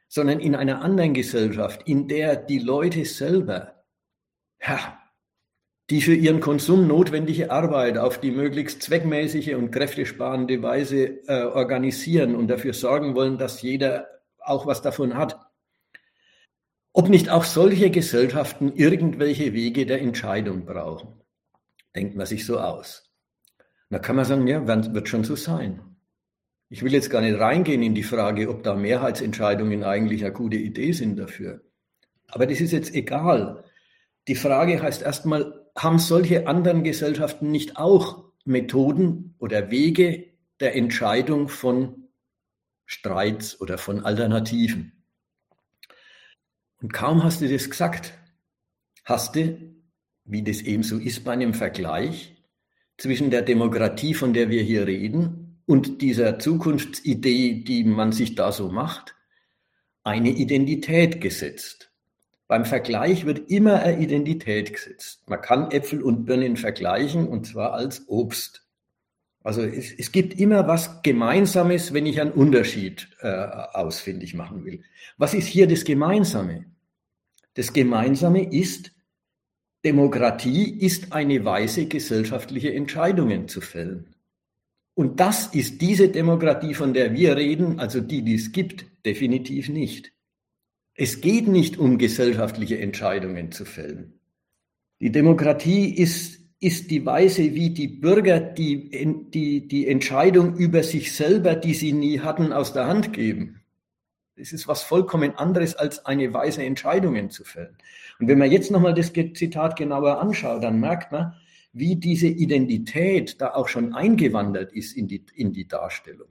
sondern 0.07 0.39
in 0.39 0.55
einer 0.55 0.81
anderen 0.81 1.13
Gesellschaft, 1.13 1.87
in 1.87 2.07
der 2.07 2.37
die 2.37 2.57
Leute 2.57 3.05
selber, 3.05 3.83
ja, 4.59 4.98
die 5.89 6.01
für 6.01 6.13
ihren 6.13 6.39
Konsum 6.39 6.87
notwendige 6.87 7.49
Arbeit 7.49 7.97
auf 7.97 8.19
die 8.19 8.31
möglichst 8.31 8.83
zweckmäßige 8.83 9.55
und 9.55 9.71
kräftesparende 9.71 10.61
Weise 10.61 11.27
äh, 11.27 11.43
organisieren 11.43 12.35
und 12.35 12.47
dafür 12.47 12.73
sorgen 12.73 13.15
wollen, 13.15 13.37
dass 13.37 13.61
jeder 13.61 14.07
auch 14.39 14.67
was 14.67 14.81
davon 14.81 15.15
hat. 15.15 15.39
Ob 16.93 17.09
nicht 17.09 17.29
auch 17.29 17.43
solche 17.43 17.89
Gesellschaften 17.89 18.73
irgendwelche 18.73 19.53
Wege 19.53 19.85
der 19.85 20.01
Entscheidung 20.01 20.65
brauchen, 20.65 21.21
denkt 21.95 22.15
man 22.15 22.25
sich 22.25 22.45
so 22.45 22.59
aus. 22.59 23.09
Da 23.89 23.97
kann 23.97 24.15
man 24.15 24.25
sagen, 24.25 24.45
ja, 24.45 24.67
wird 24.67 25.09
schon 25.09 25.23
so 25.23 25.35
sein. 25.35 25.81
Ich 26.69 26.83
will 26.83 26.93
jetzt 26.93 27.09
gar 27.09 27.21
nicht 27.21 27.39
reingehen 27.39 27.81
in 27.81 27.95
die 27.95 28.03
Frage, 28.03 28.49
ob 28.49 28.61
da 28.61 28.75
Mehrheitsentscheidungen 28.75 29.83
eigentlich 29.83 30.23
eine 30.23 30.33
gute 30.33 30.57
Idee 30.57 30.91
sind 30.91 31.17
dafür. 31.17 31.61
Aber 32.27 32.45
das 32.45 32.61
ist 32.61 32.71
jetzt 32.71 32.93
egal. 32.93 33.63
Die 34.27 34.35
Frage 34.35 34.79
heißt 34.79 35.01
erstmal, 35.01 35.58
haben 35.77 35.99
solche 35.99 36.47
anderen 36.47 36.83
Gesellschaften 36.83 37.51
nicht 37.51 37.77
auch 37.77 38.25
Methoden 38.45 39.35
oder 39.39 39.71
Wege 39.71 40.25
der 40.59 40.75
Entscheidung 40.75 41.49
von 41.49 42.09
Streits 42.85 43.59
oder 43.61 43.77
von 43.77 44.03
Alternativen? 44.03 45.03
Und 46.81 46.93
kaum 46.93 47.23
hast 47.23 47.41
du 47.41 47.49
das 47.49 47.69
gesagt, 47.69 48.13
hast 49.03 49.35
du, 49.35 49.75
wie 50.25 50.43
das 50.43 50.61
eben 50.61 50.83
so 50.83 50.97
ist 50.97 51.23
bei 51.23 51.33
einem 51.33 51.53
Vergleich, 51.53 52.35
zwischen 52.97 53.31
der 53.31 53.41
Demokratie, 53.41 54.13
von 54.13 54.33
der 54.33 54.49
wir 54.49 54.61
hier 54.61 54.85
reden, 54.85 55.61
und 55.65 56.01
dieser 56.01 56.39
Zukunftsidee, 56.39 57.63
die 57.63 57.83
man 57.83 58.11
sich 58.11 58.35
da 58.35 58.51
so 58.51 58.69
macht, 58.69 59.15
eine 60.03 60.31
Identität 60.31 61.21
gesetzt. 61.21 61.88
Beim 62.49 62.65
Vergleich 62.65 63.27
wird 63.27 63.51
immer 63.51 63.83
eine 63.83 64.01
Identität 64.01 64.73
gesetzt. 64.73 65.21
Man 65.29 65.39
kann 65.39 65.69
Äpfel 65.69 66.01
und 66.01 66.25
Birnen 66.25 66.57
vergleichen 66.57 67.27
und 67.27 67.45
zwar 67.45 67.73
als 67.73 68.09
Obst. 68.09 68.65
Also 69.43 69.61
es, 69.61 69.93
es 69.93 70.11
gibt 70.11 70.39
immer 70.39 70.67
was 70.67 71.03
Gemeinsames, 71.03 71.93
wenn 71.93 72.07
ich 72.07 72.19
einen 72.19 72.31
Unterschied 72.31 73.07
äh, 73.21 73.27
ausfindig 73.27 74.33
machen 74.33 74.65
will. 74.65 74.81
Was 75.17 75.35
ist 75.35 75.45
hier 75.45 75.67
das 75.67 75.83
Gemeinsame? 75.83 76.65
Das 77.53 77.71
Gemeinsame 77.71 78.51
ist, 78.51 78.93
Demokratie 79.85 80.71
ist 80.71 81.13
eine 81.13 81.45
Weise, 81.45 81.85
gesellschaftliche 81.85 82.73
Entscheidungen 82.73 83.47
zu 83.47 83.61
fällen. 83.61 84.15
Und 84.95 85.19
das 85.19 85.53
ist 85.53 85.81
diese 85.81 86.09
Demokratie, 86.09 86.73
von 86.73 86.95
der 86.95 87.13
wir 87.13 87.37
reden, 87.37 87.79
also 87.79 88.01
die, 88.01 88.23
die 88.23 88.33
es 88.33 88.51
gibt, 88.51 88.87
definitiv 89.05 89.69
nicht. 89.69 90.13
Es 91.01 91.21
geht 91.21 91.47
nicht 91.47 91.77
um 91.77 91.97
gesellschaftliche 91.97 92.77
Entscheidungen 92.77 93.53
zu 93.53 93.63
fällen. 93.63 94.19
Die 94.99 95.13
Demokratie 95.13 95.95
ist, 95.95 96.41
ist 96.59 96.91
die 96.91 97.05
Weise, 97.05 97.55
wie 97.55 97.69
die 97.69 97.87
Bürger 97.87 98.41
die, 98.41 98.89
die, 99.33 99.65
die 99.65 99.87
Entscheidung 99.87 100.57
über 100.57 100.83
sich 100.83 101.15
selber, 101.15 101.55
die 101.55 101.73
sie 101.73 101.93
nie 101.93 102.19
hatten, 102.19 102.51
aus 102.51 102.73
der 102.73 102.87
Hand 102.87 103.13
geben. 103.13 103.61
Es 104.35 104.51
ist 104.51 104.67
was 104.67 104.83
vollkommen 104.83 105.37
anderes, 105.37 105.73
als 105.73 106.05
eine 106.05 106.33
Weise 106.33 106.63
Entscheidungen 106.63 107.29
zu 107.29 107.45
fällen. 107.45 107.77
Und 108.19 108.27
wenn 108.27 108.37
man 108.37 108.51
jetzt 108.51 108.69
nochmal 108.69 108.93
das 108.93 109.13
Zitat 109.13 109.77
genauer 109.77 110.19
anschaut, 110.19 110.61
dann 110.61 110.81
merkt 110.81 111.13
man, 111.13 111.33
wie 111.71 111.95
diese 111.95 112.27
Identität 112.27 113.39
da 113.39 113.53
auch 113.53 113.69
schon 113.69 113.93
eingewandert 113.93 114.73
ist 114.73 114.97
in 114.97 115.07
die, 115.07 115.23
in 115.33 115.53
die 115.53 115.65
Darstellung. 115.65 116.27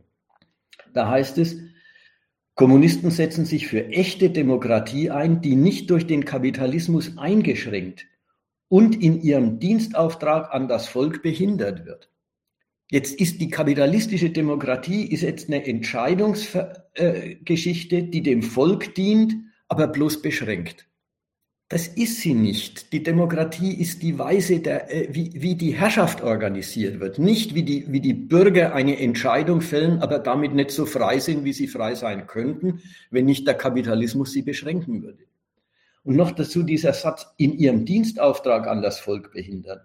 Da 0.93 1.09
heißt 1.09 1.39
es, 1.39 1.57
Kommunisten 2.59 3.11
setzen 3.13 3.47
sich 3.47 3.69
für 3.69 3.87
echte 3.87 4.31
Demokratie 4.31 5.13
ein, 5.13 5.41
die 5.41 5.55
nicht 5.55 5.91
durch 5.91 6.09
den 6.09 6.25
Kapitalismus 6.25 7.17
eingeschränkt 7.17 8.07
und 8.67 9.01
in 9.01 9.23
ihrem 9.23 9.61
Dienstauftrag 9.61 10.53
an 10.53 10.67
das 10.67 10.89
Volk 10.89 11.23
behindert 11.23 11.87
wird. 11.87 12.11
Jetzt 12.91 13.21
ist 13.21 13.41
die 13.41 13.49
kapitalistische 13.49 14.31
Demokratie 14.31 15.07
ist 15.07 15.23
jetzt 15.23 15.47
eine 15.47 15.65
Entscheidungsgeschichte, 15.65 18.03
die 18.03 18.25
dem 18.25 18.43
Volk 18.43 18.93
dient, 18.97 19.37
aber 19.69 19.87
bloß 19.87 20.21
beschränkt. 20.21 20.88
Das 21.71 21.87
ist 21.87 22.23
sie 22.23 22.33
nicht. 22.33 22.95
Die 22.95 23.03
Demokratie 23.03 23.75
ist 23.75 24.03
die 24.03 24.19
Weise, 24.19 24.61
der, 24.61 24.91
äh, 24.91 25.09
wie, 25.15 25.31
wie 25.35 25.55
die 25.55 25.77
Herrschaft 25.77 26.23
organisiert 26.23 26.99
wird. 26.99 27.19
Nicht 27.19 27.55
wie 27.55 27.63
die, 27.63 27.93
wie 27.93 28.01
die 28.01 28.15
Bürger 28.15 28.75
eine 28.75 28.99
Entscheidung 28.99 29.61
fällen, 29.61 30.01
aber 30.01 30.19
damit 30.19 30.55
nicht 30.55 30.71
so 30.71 30.87
frei 30.87 31.19
sind, 31.19 31.45
wie 31.45 31.53
sie 31.53 31.69
frei 31.69 31.95
sein 31.95 32.27
könnten, 32.27 32.81
wenn 33.11 33.27
nicht 33.27 33.47
der 33.47 33.55
Kapitalismus 33.55 34.33
sie 34.33 34.41
beschränken 34.41 35.03
würde. 35.03 35.25
Und 36.05 36.17
noch 36.17 36.31
dazu 36.31 36.63
dieser 36.63 36.95
Satz, 36.95 37.27
in 37.37 37.59
ihrem 37.59 37.85
Dienstauftrag 37.85 38.67
an 38.67 38.81
das 38.81 38.99
Volk 38.99 39.33
behindern. 39.33 39.81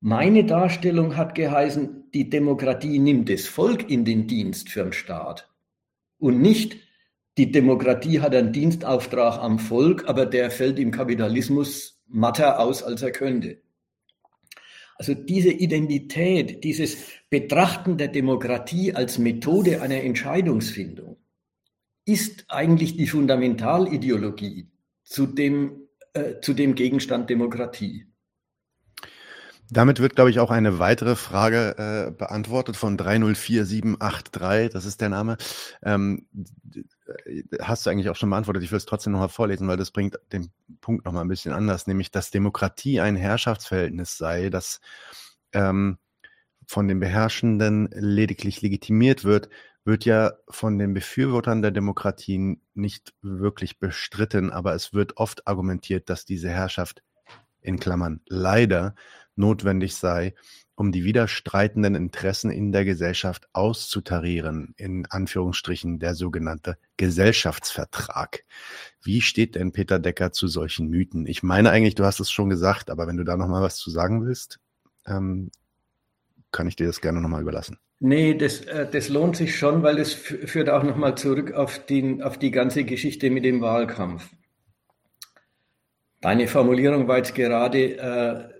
Meine 0.00 0.44
Darstellung 0.44 1.16
hat 1.16 1.36
geheißen, 1.36 2.10
die 2.12 2.28
Demokratie 2.28 2.98
nimmt 2.98 3.28
das 3.28 3.46
Volk 3.46 3.88
in 3.88 4.04
den 4.04 4.26
Dienst 4.26 4.68
für 4.68 4.82
den 4.82 4.92
Staat 4.92 5.48
und 6.18 6.40
nicht 6.40 6.87
die 7.38 7.52
Demokratie 7.52 8.20
hat 8.20 8.34
einen 8.34 8.52
Dienstauftrag 8.52 9.38
am 9.38 9.60
Volk, 9.60 10.08
aber 10.08 10.26
der 10.26 10.50
fällt 10.50 10.78
im 10.78 10.90
Kapitalismus 10.90 12.02
matter 12.08 12.58
aus, 12.58 12.82
als 12.82 13.00
er 13.02 13.12
könnte. 13.12 13.58
Also 14.96 15.14
diese 15.14 15.50
Identität, 15.50 16.64
dieses 16.64 16.96
Betrachten 17.30 17.96
der 17.96 18.08
Demokratie 18.08 18.92
als 18.92 19.18
Methode 19.18 19.80
einer 19.80 20.02
Entscheidungsfindung 20.02 21.16
ist 22.04 22.44
eigentlich 22.48 22.96
die 22.96 23.06
Fundamentalideologie 23.06 24.66
zu 25.04 25.26
dem, 25.26 25.88
äh, 26.14 26.40
zu 26.40 26.54
dem 26.54 26.74
Gegenstand 26.74 27.30
Demokratie. 27.30 28.06
Damit 29.70 30.00
wird, 30.00 30.14
glaube 30.14 30.30
ich, 30.30 30.40
auch 30.40 30.50
eine 30.50 30.78
weitere 30.78 31.14
Frage 31.14 31.76
äh, 31.76 32.10
beantwortet 32.10 32.76
von 32.76 32.96
304783, 32.96 34.70
das 34.72 34.86
ist 34.86 35.00
der 35.00 35.10
Name. 35.10 35.36
Ähm, 35.82 36.26
hast 37.60 37.84
du 37.84 37.90
eigentlich 37.90 38.08
auch 38.08 38.16
schon 38.16 38.30
beantwortet. 38.30 38.62
Ich 38.62 38.70
will 38.70 38.78
es 38.78 38.86
trotzdem 38.86 39.12
nochmal 39.12 39.28
vorlesen, 39.28 39.68
weil 39.68 39.76
das 39.76 39.90
bringt 39.90 40.18
den 40.32 40.50
Punkt 40.80 41.04
nochmal 41.04 41.24
ein 41.24 41.28
bisschen 41.28 41.52
anders, 41.52 41.86
nämlich, 41.86 42.10
dass 42.10 42.30
Demokratie 42.30 43.00
ein 43.00 43.16
Herrschaftsverhältnis 43.16 44.16
sei, 44.16 44.48
das 44.48 44.80
ähm, 45.52 45.98
von 46.66 46.88
den 46.88 47.00
Beherrschenden 47.00 47.90
lediglich 47.92 48.62
legitimiert 48.62 49.24
wird, 49.24 49.50
wird 49.84 50.04
ja 50.04 50.32
von 50.48 50.78
den 50.78 50.94
Befürwortern 50.94 51.62
der 51.62 51.70
Demokratie 51.70 52.60
nicht 52.74 53.14
wirklich 53.22 53.78
bestritten, 53.78 54.50
aber 54.50 54.74
es 54.74 54.92
wird 54.92 55.16
oft 55.16 55.46
argumentiert, 55.46 56.10
dass 56.10 56.24
diese 56.24 56.50
Herrschaft 56.50 57.02
in 57.60 57.78
Klammern 57.78 58.20
leider 58.26 58.94
notwendig 59.38 59.96
sei, 59.96 60.34
um 60.74 60.92
die 60.92 61.04
widerstreitenden 61.04 61.96
Interessen 61.96 62.50
in 62.50 62.70
der 62.70 62.84
Gesellschaft 62.84 63.48
auszutarieren, 63.52 64.74
in 64.76 65.06
Anführungsstrichen 65.06 65.98
der 65.98 66.14
sogenannte 66.14 66.78
Gesellschaftsvertrag. 66.96 68.44
Wie 69.02 69.20
steht 69.20 69.56
denn 69.56 69.72
Peter 69.72 69.98
Decker 69.98 70.30
zu 70.30 70.46
solchen 70.46 70.88
Mythen? 70.88 71.26
Ich 71.26 71.42
meine 71.42 71.70
eigentlich, 71.70 71.96
du 71.96 72.04
hast 72.04 72.20
es 72.20 72.30
schon 72.30 72.48
gesagt, 72.48 72.90
aber 72.90 73.08
wenn 73.08 73.16
du 73.16 73.24
da 73.24 73.36
noch 73.36 73.48
mal 73.48 73.62
was 73.62 73.76
zu 73.76 73.90
sagen 73.90 74.24
willst, 74.24 74.60
ähm, 75.06 75.50
kann 76.52 76.68
ich 76.68 76.76
dir 76.76 76.86
das 76.86 77.00
gerne 77.00 77.20
noch 77.20 77.28
mal 77.28 77.42
überlassen. 77.42 77.78
Nee, 78.00 78.34
das, 78.34 78.60
äh, 78.60 78.88
das 78.88 79.08
lohnt 79.08 79.36
sich 79.36 79.56
schon, 79.56 79.82
weil 79.82 79.96
das 79.96 80.12
führt 80.12 80.70
auch 80.70 80.84
noch 80.84 80.96
mal 80.96 81.16
zurück 81.16 81.52
auf, 81.52 81.84
den, 81.84 82.22
auf 82.22 82.38
die 82.38 82.52
ganze 82.52 82.84
Geschichte 82.84 83.30
mit 83.30 83.44
dem 83.44 83.60
Wahlkampf. 83.60 84.28
Deine 86.20 86.46
Formulierung 86.46 87.08
war 87.08 87.18
jetzt 87.18 87.34
gerade, 87.34 87.96
äh, 87.98 88.57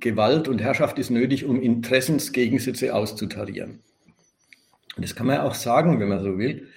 Gewalt 0.00 0.48
und 0.48 0.60
Herrschaft 0.60 0.98
ist 0.98 1.10
nötig, 1.10 1.44
um 1.44 1.60
Interessensgegensätze 1.60 2.94
auszutarieren. 2.94 3.80
Und 4.96 5.04
das 5.04 5.14
kann 5.14 5.26
man 5.26 5.36
ja 5.36 5.42
auch 5.44 5.54
sagen, 5.54 6.00
wenn 6.00 6.08
man 6.08 6.22
so 6.22 6.38
will. 6.38 6.68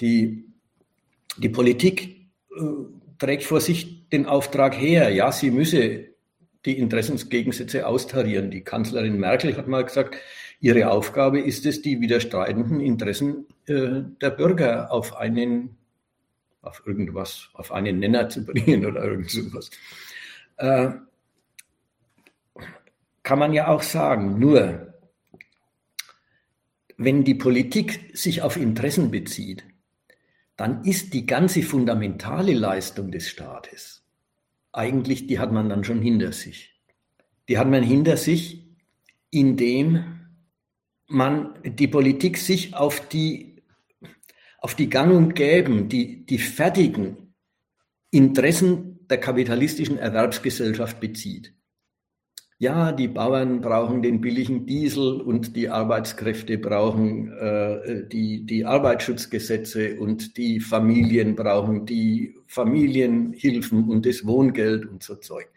Die, 0.00 0.44
die 1.36 1.48
Politik 1.48 2.26
äh, 2.56 2.62
trägt 3.18 3.44
vor 3.44 3.60
sich 3.60 4.08
den 4.10 4.26
Auftrag 4.26 4.74
her, 4.78 5.10
ja, 5.10 5.32
sie 5.32 5.50
müsse 5.50 6.06
die 6.64 6.78
Interessensgegensätze 6.78 7.86
austarieren. 7.86 8.50
Die 8.50 8.62
Kanzlerin 8.62 9.18
Merkel 9.18 9.56
hat 9.56 9.68
mal 9.68 9.84
gesagt, 9.84 10.16
ihre 10.60 10.90
Aufgabe 10.90 11.40
ist 11.40 11.64
es, 11.66 11.82
die 11.82 12.00
widerstreitenden 12.00 12.80
Interessen 12.80 13.46
äh, 13.66 14.02
der 14.20 14.30
Bürger 14.30 14.92
auf 14.92 15.16
einen, 15.16 15.76
auf 16.62 16.82
irgendwas, 16.86 17.48
auf 17.54 17.72
einen 17.72 17.98
Nenner 17.98 18.28
zu 18.28 18.44
bringen 18.44 18.84
oder 18.86 19.04
irgend 19.04 19.30
sowas. 19.30 19.70
Äh, 20.56 20.90
kann 23.26 23.38
man 23.38 23.52
ja 23.52 23.68
auch 23.68 23.82
sagen. 23.82 24.38
Nur, 24.38 24.94
wenn 26.96 27.24
die 27.24 27.34
Politik 27.34 28.16
sich 28.16 28.40
auf 28.40 28.56
Interessen 28.56 29.10
bezieht, 29.10 29.64
dann 30.56 30.84
ist 30.84 31.12
die 31.12 31.26
ganze 31.26 31.62
fundamentale 31.62 32.54
Leistung 32.54 33.10
des 33.10 33.28
Staates 33.28 34.06
eigentlich, 34.76 35.26
die 35.26 35.38
hat 35.38 35.52
man 35.52 35.68
dann 35.68 35.84
schon 35.84 36.02
hinter 36.02 36.32
sich. 36.32 36.74
Die 37.48 37.58
hat 37.58 37.68
man 37.68 37.82
hinter 37.82 38.16
sich, 38.16 38.68
indem 39.30 40.04
man 41.08 41.54
die 41.64 41.88
Politik 41.88 42.36
sich 42.36 42.74
auf 42.74 43.08
die, 43.08 43.62
auf 44.58 44.74
die 44.74 44.90
Gang 44.90 45.16
und 45.16 45.34
Gäben, 45.34 45.88
die, 45.88 46.26
die 46.26 46.38
fertigen 46.38 47.34
Interessen 48.10 49.06
der 49.08 49.18
kapitalistischen 49.18 49.98
Erwerbsgesellschaft 49.98 51.00
bezieht. 51.00 51.55
Ja, 52.58 52.90
die 52.90 53.08
Bauern 53.08 53.60
brauchen 53.60 54.00
den 54.00 54.22
billigen 54.22 54.64
Diesel 54.64 55.20
und 55.20 55.56
die 55.56 55.68
Arbeitskräfte 55.68 56.56
brauchen 56.56 57.30
äh, 57.32 58.08
die, 58.08 58.46
die 58.46 58.64
Arbeitsschutzgesetze 58.64 60.00
und 60.00 60.38
die 60.38 60.60
Familien 60.60 61.36
brauchen 61.36 61.84
die 61.84 62.34
Familienhilfen 62.46 63.90
und 63.90 64.06
das 64.06 64.24
Wohngeld 64.24 64.86
und 64.86 65.02
so 65.02 65.16
Zeug. 65.16 65.48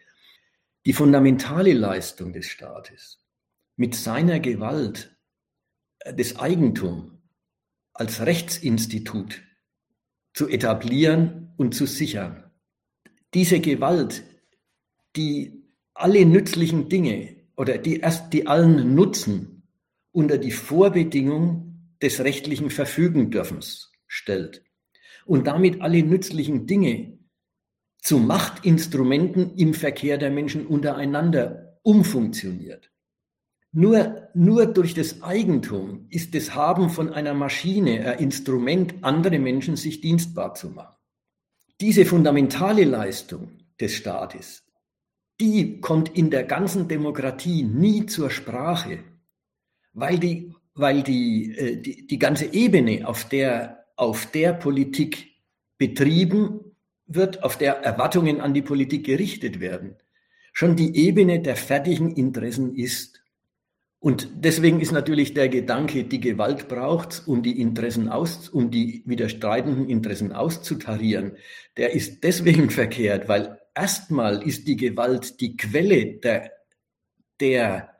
Die 0.84 0.92
fundamentale 0.92 1.72
Leistung 1.72 2.34
des 2.34 2.46
Staates 2.48 3.18
mit 3.76 3.94
seiner 3.94 4.38
Gewalt 4.38 5.16
äh, 6.00 6.12
das 6.12 6.38
Eigentum 6.38 7.22
als 7.94 8.20
Rechtsinstitut 8.26 9.42
zu 10.34 10.48
etablieren 10.48 11.54
und 11.56 11.74
zu 11.74 11.86
sichern. 11.86 12.44
Diese 13.32 13.60
Gewalt, 13.60 14.22
die 15.16 15.59
alle 15.94 16.24
nützlichen 16.24 16.88
Dinge 16.88 17.36
oder 17.56 17.78
die 17.78 18.00
erst 18.00 18.32
die 18.32 18.46
allen 18.46 18.94
Nutzen 18.94 19.62
unter 20.12 20.38
die 20.38 20.52
Vorbedingung 20.52 21.94
des 22.02 22.20
rechtlichen 22.20 22.70
Verfügendürfens 22.70 23.92
stellt 24.06 24.64
und 25.26 25.46
damit 25.46 25.82
alle 25.82 26.02
nützlichen 26.02 26.66
Dinge 26.66 27.18
zu 27.98 28.18
Machtinstrumenten 28.18 29.54
im 29.56 29.74
Verkehr 29.74 30.18
der 30.18 30.30
Menschen 30.30 30.66
untereinander 30.66 31.78
umfunktioniert. 31.82 32.90
Nur, 33.72 34.28
nur 34.34 34.66
durch 34.66 34.94
das 34.94 35.22
Eigentum 35.22 36.06
ist 36.10 36.34
das 36.34 36.54
Haben 36.54 36.90
von 36.90 37.12
einer 37.12 37.34
Maschine 37.34 38.04
ein 38.04 38.18
Instrument, 38.18 38.94
andere 39.02 39.38
Menschen 39.38 39.76
sich 39.76 40.00
dienstbar 40.00 40.54
zu 40.54 40.70
machen. 40.70 40.96
Diese 41.80 42.04
fundamentale 42.04 42.84
Leistung 42.84 43.58
des 43.80 43.94
Staates 43.94 44.64
die 45.40 45.80
kommt 45.80 46.16
in 46.16 46.30
der 46.30 46.44
ganzen 46.44 46.86
Demokratie 46.86 47.62
nie 47.62 48.06
zur 48.06 48.30
Sprache, 48.30 48.98
weil 49.92 50.18
die, 50.18 50.54
weil 50.74 51.02
die, 51.02 51.56
äh, 51.56 51.76
die, 51.76 52.06
die 52.06 52.18
ganze 52.18 52.52
Ebene, 52.52 53.08
auf 53.08 53.28
der, 53.28 53.86
auf 53.96 54.26
der 54.26 54.52
Politik 54.52 55.28
betrieben 55.78 56.60
wird, 57.06 57.42
auf 57.42 57.56
der 57.56 57.78
Erwartungen 57.82 58.40
an 58.40 58.54
die 58.54 58.62
Politik 58.62 59.06
gerichtet 59.06 59.60
werden, 59.60 59.96
schon 60.52 60.76
die 60.76 60.96
Ebene 60.96 61.40
der 61.40 61.56
fertigen 61.56 62.14
Interessen 62.14 62.74
ist. 62.74 63.22
Und 63.98 64.28
deswegen 64.34 64.80
ist 64.80 64.92
natürlich 64.92 65.34
der 65.34 65.48
Gedanke, 65.48 66.04
die 66.04 66.20
Gewalt 66.20 66.68
braucht, 66.68 67.22
um 67.26 67.42
die 67.42 67.60
Interessen 67.60 68.08
aus, 68.08 68.48
um 68.48 68.70
die 68.70 69.02
widerstreitenden 69.04 69.88
Interessen 69.88 70.32
auszutarieren, 70.32 71.32
der 71.76 71.92
ist 71.92 72.24
deswegen 72.24 72.70
verkehrt, 72.70 73.28
weil 73.28 73.59
erstmal 73.74 74.42
ist 74.46 74.66
die 74.68 74.76
Gewalt 74.76 75.40
die 75.40 75.56
Quelle 75.56 76.18
der, 76.18 76.52
der 77.40 77.96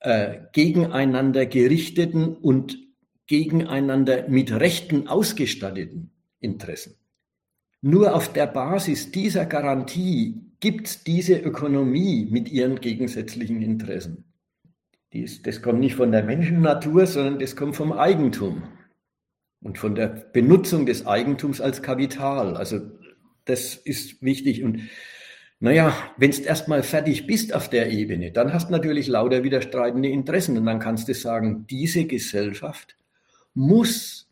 äh, 0.00 0.40
gegeneinander 0.52 1.46
gerichteten 1.46 2.34
und 2.36 2.78
gegeneinander 3.26 4.28
mit 4.28 4.52
Rechten 4.52 5.06
ausgestatteten 5.06 6.10
Interessen. 6.40 6.96
Nur 7.82 8.14
auf 8.14 8.32
der 8.32 8.46
Basis 8.46 9.10
dieser 9.10 9.46
Garantie 9.46 10.40
gibt 10.60 10.86
es 10.86 11.04
diese 11.04 11.38
Ökonomie 11.38 12.26
mit 12.30 12.50
ihren 12.50 12.80
gegensätzlichen 12.80 13.62
Interessen. 13.62 14.24
Dies, 15.12 15.42
das 15.42 15.62
kommt 15.62 15.80
nicht 15.80 15.94
von 15.94 16.12
der 16.12 16.22
Menschennatur, 16.22 17.06
sondern 17.06 17.38
das 17.38 17.56
kommt 17.56 17.76
vom 17.76 17.92
Eigentum 17.92 18.62
und 19.62 19.78
von 19.78 19.94
der 19.94 20.08
Benutzung 20.08 20.86
des 20.86 21.06
Eigentums 21.06 21.60
als 21.60 21.82
Kapital. 21.82 22.56
Also 22.56 22.80
das 23.50 23.74
ist 23.74 24.22
wichtig. 24.22 24.62
Und 24.62 24.82
naja, 25.58 25.94
wenn 26.16 26.30
du 26.30 26.42
erstmal 26.42 26.82
fertig 26.82 27.26
bist 27.26 27.54
auf 27.54 27.68
der 27.68 27.90
Ebene, 27.90 28.30
dann 28.32 28.52
hast 28.52 28.68
du 28.68 28.72
natürlich 28.72 29.08
lauter 29.08 29.42
widerstreitende 29.42 30.08
Interessen 30.08 30.56
und 30.56 30.66
dann 30.66 30.78
kannst 30.78 31.08
du 31.08 31.14
sagen, 31.14 31.66
diese 31.68 32.06
Gesellschaft 32.06 32.96
muss 33.54 34.28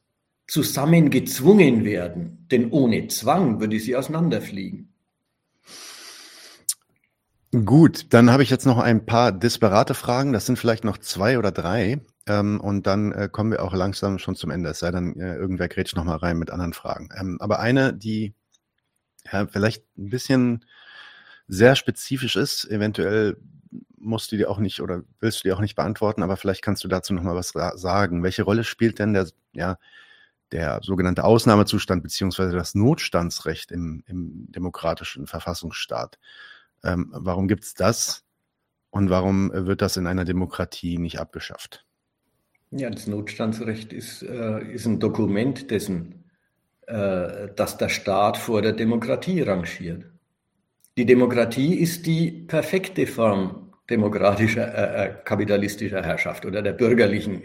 zusammengezwungen 0.47 1.85
werden, 1.85 2.47
denn 2.51 2.71
ohne 2.71 3.09
Zwang 3.09 3.61
würde 3.61 3.79
sie 3.79 3.95
auseinanderfliegen. 3.95 4.89
Gut, 7.65 8.07
dann 8.11 8.31
habe 8.31 8.43
ich 8.43 8.51
jetzt 8.51 8.67
noch 8.67 8.79
ein 8.79 9.07
paar 9.07 9.33
disparate 9.33 9.95
Fragen. 9.95 10.35
Das 10.35 10.45
sind 10.45 10.59
vielleicht 10.59 10.85
noch 10.85 10.99
zwei 10.99 11.39
oder 11.39 11.51
drei. 11.51 12.01
Ähm, 12.27 12.61
und 12.61 12.87
dann 12.87 13.13
äh, 13.13 13.29
kommen 13.33 13.53
wir 13.53 13.63
auch 13.63 13.73
langsam 13.73 14.19
schon 14.19 14.37
zum 14.37 14.51
Ende. 14.51 14.69
Es 14.69 14.81
sei 14.81 14.91
denn, 14.91 15.19
äh, 15.19 15.35
irgendwer 15.37 15.69
grätscht 15.69 15.97
noch 15.97 16.05
mal 16.05 16.17
rein 16.17 16.39
mit 16.39 16.51
anderen 16.51 16.75
Fragen. 16.75 17.09
Ähm, 17.19 17.39
aber 17.41 17.59
eine, 17.61 17.95
die 17.95 18.35
ja, 19.33 19.47
vielleicht 19.47 19.85
ein 19.97 20.11
bisschen 20.11 20.65
sehr 21.49 21.77
spezifisch 21.77 22.37
ist. 22.37 22.65
Eventuell 22.71 23.37
musst 23.97 24.33
du 24.33 24.37
dir 24.37 24.51
auch 24.51 24.59
nicht 24.59 24.81
oder 24.81 25.03
willst 25.21 25.43
du 25.43 25.49
dir 25.49 25.57
auch 25.57 25.61
nicht 25.61 25.75
beantworten, 25.75 26.23
aber 26.23 26.37
vielleicht 26.37 26.63
kannst 26.63 26.85
du 26.85 26.89
dazu 26.89 27.15
noch 27.15 27.23
mal 27.23 27.35
was 27.35 27.51
sagen. 27.51 28.23
Welche 28.23 28.43
Rolle 28.43 28.65
spielt 28.65 28.99
denn 28.99 29.13
der, 29.13 29.29
ja, 29.53 29.79
der 30.53 30.81
sogenannte 30.83 31.25
Ausnahmezustand 31.25 32.03
beziehungsweise 32.03 32.57
das 32.57 32.75
Notstandsrecht 32.75 33.73
im, 33.73 34.03
im 34.07 34.51
demokratischen 34.51 35.27
Verfassungsstaat? 35.27 36.19
Ähm, 36.85 37.09
warum 37.13 37.49
gibt 37.49 37.65
es 37.65 37.75
das 37.75 38.25
und 38.91 39.11
warum 39.11 39.51
wird 39.53 39.83
das 39.83 39.97
in 39.97 40.07
einer 40.07 40.25
Demokratie 40.25 40.99
nicht 40.99 41.19
abgeschafft? 41.19 41.85
Ja, 42.71 42.91
das 42.91 43.07
Notstandsrecht 43.07 43.93
ist, 43.93 44.23
äh, 44.23 44.63
ist 44.73 44.87
ein 44.87 45.01
Dokument 45.01 45.71
dessen, 45.71 46.18
dass 46.89 47.77
der 47.77 47.91
Staat 47.91 48.39
vor 48.39 48.63
der 48.63 48.73
Demokratie 48.73 49.43
rangiert. 49.43 50.05
Die 50.97 51.05
Demokratie 51.05 51.75
ist 51.75 52.07
die 52.07 52.31
perfekte 52.31 53.07
Form 53.07 53.69
demokratischer, 53.89 54.75
äh, 54.75 55.07
äh, 55.07 55.15
kapitalistischer 55.25 56.05
Herrschaft 56.05 56.45
oder 56.45 56.63
der 56.63 56.73
bürgerlichen, 56.73 57.43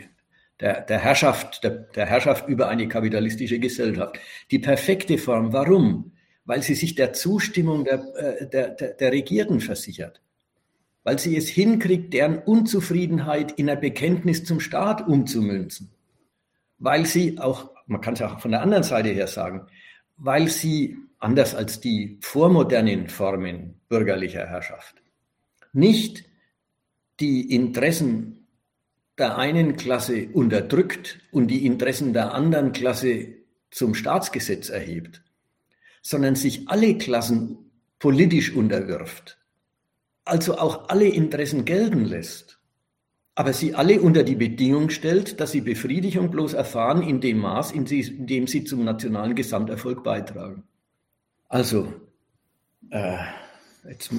der, 0.60 0.82
der, 0.82 1.00
Herrschaft, 1.00 1.64
der, 1.64 1.72
der 1.72 2.06
Herrschaft 2.06 2.48
über 2.48 2.68
eine 2.68 2.88
kapitalistische 2.88 3.60
Gesellschaft. 3.60 4.18
Die 4.52 4.60
perfekte 4.60 5.18
Form. 5.18 5.54
Warum? 5.54 6.12
Weil 6.46 6.62
sie 6.62 6.76
sich 6.76 6.96
der 6.96 7.14
Zustimmung 7.14 7.86
der, 7.86 8.04
äh, 8.16 8.50
der, 8.50 8.70
der 8.70 9.12
Regierten 9.12 9.62
versichert. 9.62 10.22
Weil 11.04 11.20
sie 11.20 11.36
es 11.38 11.48
hinkriegt, 11.48 12.14
deren 12.14 12.40
Unzufriedenheit 12.40 13.54
in 13.54 13.70
ein 13.70 13.80
Bekenntnis 13.80 14.46
zum 14.46 14.60
Staat 14.60 15.08
umzumünzen. 15.08 15.92
Weil 16.80 17.06
sie 17.06 17.40
auch, 17.40 17.72
man 17.86 18.02
kann 18.02 18.14
es 18.14 18.22
auch 18.22 18.40
von 18.40 18.52
der 18.52 18.62
anderen 18.62 18.84
Seite 18.84 19.10
her 19.10 19.28
sagen, 19.28 19.68
weil 20.18 20.48
sie 20.48 20.98
anders 21.20 21.56
als 21.56 21.80
die 21.80 22.18
vormodernen 22.22 23.08
Formen 23.08 23.82
bürgerlicher 23.90 24.48
Herrschaft, 24.48 25.02
nicht 25.72 26.26
die 27.20 27.54
Interessen 27.54 28.48
der 29.18 29.38
einen 29.38 29.78
Klasse 29.78 30.28
unterdrückt 30.34 31.20
und 31.32 31.48
die 31.48 31.66
Interessen 31.66 32.14
der 32.14 32.34
anderen 32.34 32.72
Klasse 32.72 33.28
zum 33.70 33.94
Staatsgesetz 33.94 34.70
erhebt, 34.70 35.24
sondern 36.02 36.36
sich 36.36 36.68
alle 36.68 36.98
Klassen 36.98 37.72
politisch 38.00 38.54
unterwirft, 38.54 39.38
also 40.26 40.58
auch 40.58 40.90
alle 40.90 41.08
Interessen 41.08 41.64
gelten 41.64 42.06
lässt, 42.06 42.60
aber 43.36 43.54
sie 43.54 43.74
alle 43.74 44.00
unter 44.00 44.24
die 44.24 44.36
Bedingung 44.36 44.90
stellt, 44.90 45.40
dass 45.40 45.52
sie 45.52 45.62
Befriedigung 45.62 46.30
bloß 46.30 46.54
erfahren 46.54 47.02
in 47.02 47.20
dem 47.20 47.40
Maß, 47.40 47.72
in 47.72 47.86
dem 47.86 48.48
sie 48.48 48.64
zum 48.64 48.84
nationalen 48.84 49.36
Gesamterfolg 49.36 50.04
beitragen. 50.04 50.64
Also, 51.50 51.92
äh, 52.92 53.18
jetzt, 53.90 54.12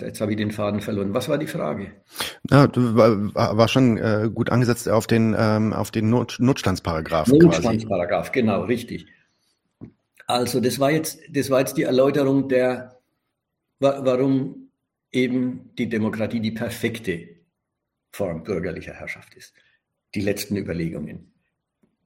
jetzt 0.00 0.20
habe 0.20 0.32
ich 0.32 0.36
den 0.36 0.50
Faden 0.50 0.80
verloren. 0.82 1.14
Was 1.14 1.28
war 1.28 1.38
die 1.38 1.46
Frage? 1.46 1.92
Ja, 2.50 2.66
du 2.66 2.94
war, 2.94 3.68
schon 3.68 3.96
äh, 3.96 4.30
gut 4.32 4.50
angesetzt 4.50 4.88
auf 4.88 5.06
den, 5.06 5.34
ähm, 5.38 5.72
auf 5.72 5.90
den 5.90 6.10
Not, 6.10 6.36
Notstandsparagraph. 6.38 7.28
Notstandsparagraph, 7.28 8.30
genau, 8.30 8.62
richtig. 8.64 9.06
Also, 10.26 10.60
das 10.60 10.78
war 10.78 10.90
jetzt, 10.90 11.20
das 11.30 11.48
war 11.48 11.60
jetzt 11.60 11.78
die 11.78 11.84
Erläuterung 11.84 12.48
der, 12.48 12.98
warum 13.78 14.70
eben 15.12 15.70
die 15.78 15.88
Demokratie 15.88 16.40
die 16.40 16.50
perfekte 16.50 17.35
Form 18.16 18.42
bürgerlicher 18.42 18.94
Herrschaft 18.94 19.34
ist. 19.34 19.54
Die 20.14 20.22
letzten 20.22 20.56
Überlegungen. 20.56 21.32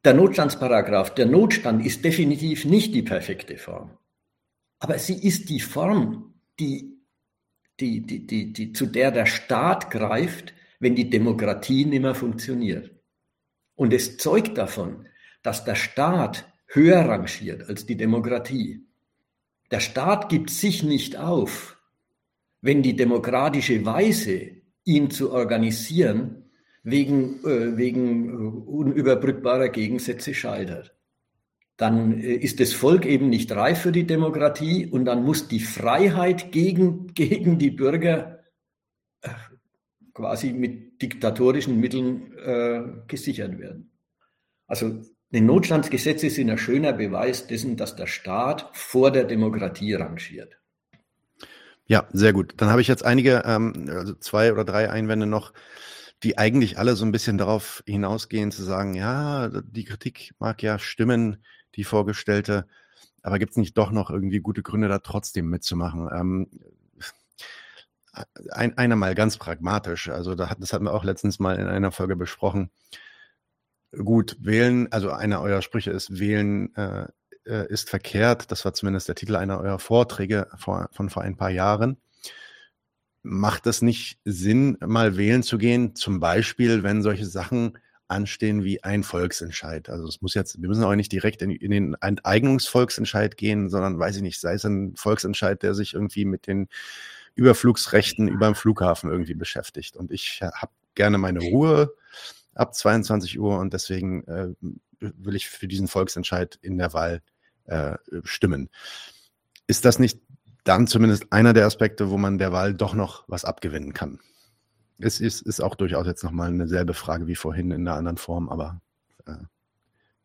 Der 0.04 0.14
Notstandsparagraph, 0.14 1.14
der 1.14 1.26
Notstand 1.26 1.86
ist 1.86 2.04
definitiv 2.04 2.64
nicht 2.64 2.94
die 2.94 3.02
perfekte 3.02 3.56
Form. 3.56 3.96
Aber 4.80 4.98
sie 4.98 5.14
ist 5.14 5.48
die 5.50 5.60
Form, 5.60 6.34
die, 6.58 6.98
die, 7.78 8.00
die, 8.00 8.26
die, 8.26 8.52
die, 8.52 8.72
zu 8.72 8.86
der 8.86 9.10
der 9.12 9.26
Staat 9.26 9.90
greift, 9.90 10.54
wenn 10.80 10.96
die 10.96 11.10
Demokratie 11.10 11.84
nicht 11.84 12.02
mehr 12.02 12.14
funktioniert. 12.14 12.90
Und 13.76 13.92
es 13.92 14.16
zeugt 14.16 14.58
davon, 14.58 15.06
dass 15.42 15.64
der 15.64 15.76
Staat 15.76 16.50
höher 16.66 17.02
rangiert 17.02 17.68
als 17.68 17.86
die 17.86 17.96
Demokratie. 17.96 18.86
Der 19.70 19.80
Staat 19.80 20.28
gibt 20.28 20.50
sich 20.50 20.82
nicht 20.82 21.16
auf, 21.16 21.76
wenn 22.62 22.82
die 22.82 22.96
demokratische 22.96 23.84
Weise, 23.84 24.59
ihn 24.90 25.10
zu 25.10 25.32
organisieren, 25.32 26.50
wegen, 26.82 27.44
äh, 27.44 27.76
wegen 27.76 28.62
unüberbrückbarer 28.66 29.68
Gegensätze 29.68 30.34
scheitert. 30.34 30.94
Dann 31.76 32.20
äh, 32.20 32.34
ist 32.34 32.60
das 32.60 32.72
Volk 32.72 33.06
eben 33.06 33.28
nicht 33.28 33.52
reif 33.52 33.80
für 33.80 33.92
die 33.92 34.06
Demokratie 34.06 34.86
und 34.86 35.04
dann 35.04 35.24
muss 35.24 35.48
die 35.48 35.60
Freiheit 35.60 36.52
gegen, 36.52 37.06
gegen 37.14 37.58
die 37.58 37.70
Bürger 37.70 38.40
äh, 39.22 39.30
quasi 40.14 40.52
mit 40.52 41.00
diktatorischen 41.02 41.78
Mitteln 41.78 42.32
äh, 42.38 42.82
gesichert 43.06 43.58
werden. 43.58 43.92
Also 44.66 45.02
die 45.30 45.40
Notstandsgesetze 45.40 46.28
sind 46.28 46.50
ein 46.50 46.58
schöner 46.58 46.92
Beweis 46.92 47.46
dessen, 47.46 47.76
dass 47.76 47.94
der 47.94 48.06
Staat 48.06 48.68
vor 48.72 49.10
der 49.10 49.24
Demokratie 49.24 49.94
rangiert. 49.94 50.59
Ja, 51.90 52.06
sehr 52.12 52.32
gut. 52.32 52.54
Dann 52.58 52.70
habe 52.70 52.80
ich 52.80 52.86
jetzt 52.86 53.04
einige, 53.04 53.42
ähm, 53.44 53.88
also 53.90 54.14
zwei 54.14 54.52
oder 54.52 54.64
drei 54.64 54.90
Einwände 54.92 55.26
noch, 55.26 55.52
die 56.22 56.38
eigentlich 56.38 56.78
alle 56.78 56.94
so 56.94 57.04
ein 57.04 57.10
bisschen 57.10 57.36
darauf 57.36 57.82
hinausgehen, 57.84 58.52
zu 58.52 58.62
sagen, 58.62 58.94
ja, 58.94 59.48
die 59.48 59.84
Kritik 59.84 60.32
mag 60.38 60.62
ja 60.62 60.78
stimmen, 60.78 61.44
die 61.74 61.82
vorgestellte, 61.82 62.68
aber 63.24 63.40
gibt 63.40 63.52
es 63.52 63.56
nicht 63.56 63.76
doch 63.76 63.90
noch 63.90 64.08
irgendwie 64.10 64.38
gute 64.38 64.62
Gründe, 64.62 64.86
da 64.86 65.00
trotzdem 65.00 65.50
mitzumachen? 65.50 66.08
Ähm, 66.14 66.48
ein, 68.52 68.78
einer 68.78 68.94
mal 68.94 69.16
ganz 69.16 69.36
pragmatisch, 69.36 70.08
also 70.10 70.36
da 70.36 70.48
hat, 70.48 70.62
das 70.62 70.72
hatten 70.72 70.84
wir 70.84 70.94
auch 70.94 71.04
letztens 71.04 71.40
mal 71.40 71.56
in 71.56 71.66
einer 71.66 71.90
Folge 71.90 72.14
besprochen. 72.14 72.70
Gut, 73.92 74.36
wählen, 74.38 74.86
also 74.92 75.10
einer 75.10 75.40
eurer 75.40 75.62
Sprüche 75.62 75.90
ist, 75.90 76.20
wählen 76.20 76.72
äh, 76.76 77.08
äh, 77.50 77.66
ist 77.68 77.90
verkehrt. 77.90 78.50
Das 78.50 78.64
war 78.64 78.72
zumindest 78.72 79.08
der 79.08 79.16
Titel 79.16 79.36
einer 79.36 79.60
eurer 79.60 79.78
Vorträge 79.78 80.46
vor, 80.56 80.88
von 80.92 81.10
vor 81.10 81.22
ein 81.22 81.36
paar 81.36 81.50
Jahren. 81.50 81.98
Macht 83.22 83.66
es 83.66 83.82
nicht 83.82 84.18
Sinn, 84.24 84.78
mal 84.80 85.16
wählen 85.16 85.42
zu 85.42 85.58
gehen? 85.58 85.94
Zum 85.94 86.20
Beispiel, 86.20 86.82
wenn 86.82 87.02
solche 87.02 87.26
Sachen 87.26 87.76
anstehen 88.08 88.64
wie 88.64 88.82
ein 88.82 89.04
Volksentscheid. 89.04 89.88
Also 89.88 90.06
es 90.08 90.20
muss 90.20 90.34
jetzt, 90.34 90.60
wir 90.60 90.68
müssen 90.68 90.84
auch 90.84 90.94
nicht 90.94 91.12
direkt 91.12 91.42
in, 91.42 91.50
in 91.50 91.70
den 91.70 91.96
Enteignungsvolksentscheid 92.00 93.36
gehen, 93.36 93.68
sondern 93.68 93.98
weiß 93.98 94.16
ich 94.16 94.22
nicht, 94.22 94.40
sei 94.40 94.54
es 94.54 94.64
ein 94.64 94.96
Volksentscheid, 94.96 95.62
der 95.62 95.74
sich 95.74 95.94
irgendwie 95.94 96.24
mit 96.24 96.46
den 96.46 96.68
Überflugsrechten 97.34 98.26
über 98.26 98.46
dem 98.46 98.54
Flughafen 98.54 99.10
irgendwie 99.10 99.34
beschäftigt. 99.34 99.96
Und 99.96 100.10
ich 100.10 100.40
habe 100.42 100.72
gerne 100.94 101.18
meine 101.18 101.40
Ruhe 101.40 101.94
ab 102.54 102.74
22 102.74 103.38
Uhr 103.38 103.58
und 103.58 103.72
deswegen 103.72 104.26
äh, 104.26 104.48
will 105.00 105.36
ich 105.36 105.48
für 105.48 105.68
diesen 105.68 105.88
Volksentscheid 105.88 106.58
in 106.62 106.78
der 106.78 106.92
Wahl 106.92 107.22
äh, 107.70 107.96
stimmen. 108.24 108.68
Ist 109.66 109.84
das 109.84 109.98
nicht 109.98 110.20
dann 110.64 110.86
zumindest 110.86 111.32
einer 111.32 111.52
der 111.52 111.66
Aspekte, 111.66 112.10
wo 112.10 112.18
man 112.18 112.38
der 112.38 112.52
Wahl 112.52 112.74
doch 112.74 112.94
noch 112.94 113.24
was 113.28 113.44
abgewinnen 113.44 113.92
kann? 113.92 114.18
Es 114.98 115.20
ist, 115.20 115.40
ist 115.40 115.60
auch 115.60 115.74
durchaus 115.74 116.06
jetzt 116.06 116.24
nochmal 116.24 116.48
eine 116.48 116.68
selbe 116.68 116.92
Frage 116.92 117.26
wie 117.26 117.36
vorhin 117.36 117.70
in 117.70 117.86
einer 117.86 117.96
anderen 117.96 118.18
Form, 118.18 118.48
aber 118.50 118.82
äh, 119.26 119.32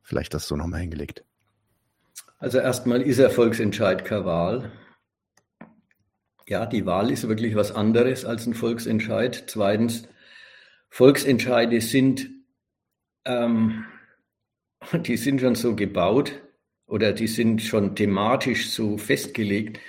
vielleicht 0.01 0.33
das 0.33 0.47
so 0.47 0.55
nochmal 0.55 0.81
hingelegt. 0.81 1.23
Also 2.39 2.59
erstmal 2.59 3.01
ist 3.01 3.19
der 3.19 3.29
Volksentscheid 3.29 4.03
keine 4.03 4.25
Wahl. 4.25 4.71
Ja, 6.47 6.65
die 6.65 6.85
Wahl 6.85 7.09
ist 7.11 7.27
wirklich 7.27 7.55
was 7.55 7.71
anderes 7.71 8.25
als 8.25 8.45
ein 8.45 8.53
Volksentscheid. 8.53 9.45
Zweitens, 9.47 10.07
Volksentscheide 10.89 11.79
sind, 11.79 12.29
ähm, 13.23 13.85
die 14.93 15.17
sind 15.17 15.41
schon 15.41 15.55
so 15.55 15.75
gebaut 15.75 16.33
oder 16.87 17.13
die 17.13 17.27
sind 17.27 17.61
schon 17.61 17.95
thematisch 17.95 18.69
so 18.69 18.97
festgelegt, 18.97 19.79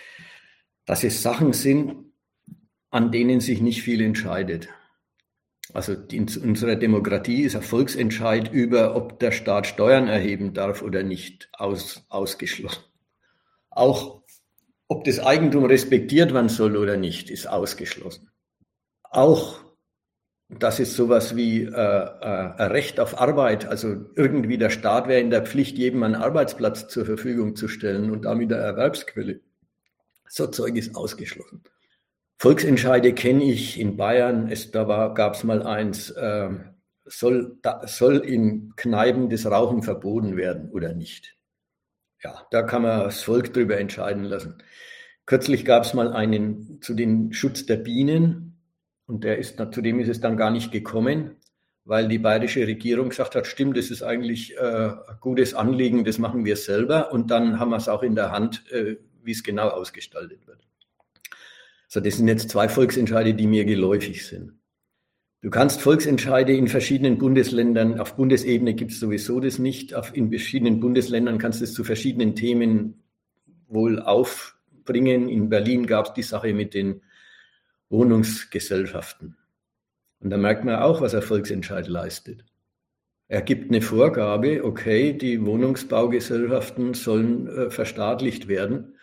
dass 0.87 1.05
es 1.05 1.23
Sachen 1.23 1.53
sind, 1.53 2.13
an 2.91 3.13
denen 3.13 3.41
sich 3.41 3.61
nicht 3.61 3.83
viel 3.83 4.01
entscheidet. 4.01 4.69
Also 5.73 5.95
in 5.95 6.29
unserer 6.43 6.77
Demokratie 6.77 7.43
ist 7.43 7.57
ein 7.57 7.63
Volksentscheid 7.63 8.53
über, 8.53 8.95
ob 8.95 9.19
der 9.19 9.33
Staat 9.33 9.67
Steuern 9.67 10.07
erheben 10.07 10.55
darf 10.55 10.83
oder 10.83 11.03
nicht, 11.03 11.49
aus, 11.53 12.07
ausgeschlossen. 12.09 12.85
Auch 13.71 14.23
ob 14.89 15.05
das 15.05 15.19
Eigentum 15.19 15.65
respektiert 15.65 16.33
werden 16.33 16.49
soll 16.49 16.77
oder 16.77 16.97
nicht, 16.97 17.29
ist 17.29 17.47
ausgeschlossen. 17.47 18.31
Auch 19.03 19.66
dass 20.49 20.79
es 20.79 20.95
sowas 20.95 21.35
wie 21.35 21.63
äh, 21.63 21.69
äh, 21.69 22.53
ein 22.57 22.71
Recht 22.71 23.01
auf 23.01 23.21
Arbeit, 23.21 23.67
also 23.67 23.97
irgendwie 24.15 24.59
der 24.59 24.71
Staat 24.71 25.09
wäre 25.09 25.21
in 25.21 25.31
der 25.31 25.45
Pflicht, 25.45 25.77
jedem 25.77 26.03
einen 26.03 26.15
Arbeitsplatz 26.15 26.87
zur 26.89 27.05
Verfügung 27.05 27.57
zu 27.57 27.67
stellen 27.67 28.11
und 28.11 28.25
damit 28.25 28.53
eine 28.53 28.63
Erwerbsquelle. 28.63 29.41
So 30.29 30.47
Zeug 30.47 30.77
ist 30.77 30.95
ausgeschlossen. 30.95 31.63
Volksentscheide 32.39 33.13
kenne 33.13 33.45
ich 33.45 33.81
in 33.81 33.97
Bayern. 33.97 34.49
Es, 34.51 34.71
da 34.71 35.09
gab 35.09 35.35
es 35.35 35.43
mal 35.43 35.63
eins, 35.63 36.11
äh, 36.11 36.51
soll, 37.05 37.59
da, 37.63 37.87
soll 37.87 38.19
in 38.19 38.73
Kneipen 38.77 39.31
das 39.31 39.47
Rauchen 39.47 39.83
verboten 39.83 40.37
werden 40.37 40.71
oder 40.71 40.93
nicht? 40.93 41.37
Ja, 42.23 42.47
da 42.51 42.63
kann 42.63 42.83
man 42.83 43.01
das 43.01 43.23
Volk 43.23 43.53
drüber 43.53 43.79
entscheiden 43.79 44.25
lassen. 44.25 44.59
Kürzlich 45.25 45.65
gab 45.65 45.85
es 45.85 45.95
mal 45.95 46.13
einen 46.13 46.81
zu 46.83 46.95
den 46.95 47.33
Schutz 47.33 47.67
der 47.67 47.77
Bienen 47.77 48.46
und 49.07 49.25
der 49.25 49.39
ist, 49.39 49.57
zu 49.73 49.83
dem 49.83 50.01
ist 50.01 50.09
es 50.09 50.21
dann 50.21 50.37
gar 50.37 50.51
nicht 50.51 50.73
gekommen, 50.73 51.37
weil 51.85 52.09
die 52.09 52.19
bayerische 52.19 52.67
Regierung 52.67 53.11
gesagt 53.11 53.37
hat, 53.37 53.47
stimmt, 53.47 53.77
das 53.77 53.91
ist 53.91 54.03
eigentlich 54.03 54.57
äh, 54.57 54.61
ein 54.61 55.17
gutes 55.21 55.55
Anliegen, 55.55 56.05
das 56.05 56.19
machen 56.19 56.45
wir 56.45 56.57
selber 56.57 57.13
und 57.13 57.31
dann 57.31 57.61
haben 57.61 57.71
wir 57.71 57.77
es 57.77 57.89
auch 57.89 58.03
in 58.03 58.17
der 58.17 58.33
Hand, 58.33 58.71
äh, 58.73 58.97
wie 59.23 59.31
es 59.31 59.45
genau 59.45 59.69
ausgestaltet 59.69 60.47
wird. 60.47 60.67
So, 61.89 62.01
das 62.01 62.17
sind 62.17 62.27
jetzt 62.27 62.51
zwei 62.51 62.69
Volksentscheide, 62.69 63.35
die 63.35 63.47
mir 63.47 63.65
geläufig 63.65 64.27
sind. 64.27 64.55
Du 65.43 65.51
kannst 65.51 65.81
Volksentscheide 65.81 66.53
in 66.53 66.67
verschiedenen 66.67 67.19
Bundesländern, 67.19 68.01
auf 68.01 68.17
Bundesebene 68.17 68.75
gibt 68.75 68.91
es 68.91 68.99
sowieso 68.99 69.39
das 69.39 69.61
nicht, 69.61 69.95
auf, 69.95 70.17
in 70.17 70.31
verschiedenen 70.31 70.81
Bundesländern 70.81 71.39
kannst 71.39 71.61
du 71.61 71.65
es 71.65 71.73
zu 71.73 71.85
verschiedenen 71.85 72.35
Themen 72.35 73.05
wohl 73.69 74.01
aufbringen. 74.01 75.29
In 75.29 75.49
Berlin 75.49 75.87
gab 75.87 76.07
es 76.07 76.13
die 76.15 76.23
Sache 76.25 76.53
mit 76.53 76.75
den 76.75 77.03
Wohnungsgesellschaften. 77.89 79.37
Und 80.21 80.31
da 80.31 80.37
merkt 80.37 80.65
man 80.65 80.77
auch, 80.77 81.01
was 81.01 81.15
ein 81.15 81.23
Volksentscheid 81.23 81.89
leistet. 81.89 82.45
Er 83.29 83.43
gibt 83.43 83.71
eine 83.71 83.83
Vorgabe, 83.83 84.65
okay, 84.65 85.13
die 85.13 85.45
Wohnungsbaugesellschaften 85.45 86.95
sollen 86.95 87.49
äh, 87.49 87.71
verstaatlicht 87.71 88.47
werden. 88.49 88.97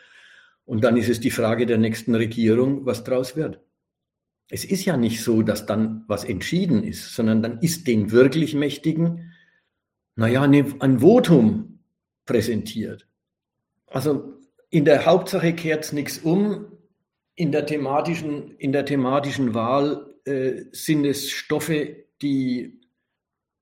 Und 0.66 0.84
dann 0.84 0.96
ist 0.96 1.10
es 1.10 1.20
die 1.20 1.32
Frage 1.32 1.66
der 1.66 1.78
nächsten 1.78 2.16
Regierung, 2.16 2.86
was 2.86 3.04
daraus 3.04 3.36
wird. 3.36 3.60
Es 4.50 4.64
ist 4.64 4.86
ja 4.86 4.98
nicht 4.98 5.22
so, 5.22 5.42
dass 5.42 5.66
dann 5.66 6.06
was 6.08 6.24
entschieden 6.24 6.84
ist, 6.84 7.16
sondern 7.16 7.42
dann 7.42 7.60
ist 7.60 7.88
den 7.88 8.12
wirklich 8.12 8.54
Mächtigen, 8.54 9.34
naja, 10.16 10.44
ein 10.44 11.00
Votum 11.00 11.80
präsentiert. 12.26 13.08
Also 13.88 14.34
in 14.70 14.86
der 14.86 15.06
Hauptsache 15.06 15.54
kehrt 15.54 15.86
es 15.86 15.94
nichts 15.94 16.20
um. 16.20 16.73
In 17.36 17.52
der 17.52 17.66
thematischen, 17.66 18.56
in 18.58 18.72
der 18.72 18.86
thematischen 18.86 19.54
Wahl 19.54 20.14
äh, 20.26 20.66
sind 20.72 21.06
es 21.06 21.32
Stoffe, 21.32 22.06
die 22.22 22.82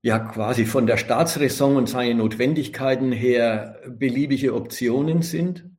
ja 0.02 0.18
quasi 0.18 0.66
von 0.66 0.86
der 0.86 0.96
Staatsräson 0.96 1.76
und 1.76 1.88
seinen 1.88 2.18
Notwendigkeiten 2.18 3.12
her 3.12 3.80
beliebige 3.88 4.54
Optionen 4.54 5.22
sind. 5.22 5.70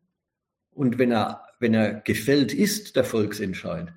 Und 0.71 0.97
wenn 0.97 1.11
er, 1.11 1.43
wenn 1.59 1.73
er 1.73 1.95
gefällt 2.01 2.53
ist, 2.53 2.95
der 2.95 3.03
Volksentscheid, 3.03 3.93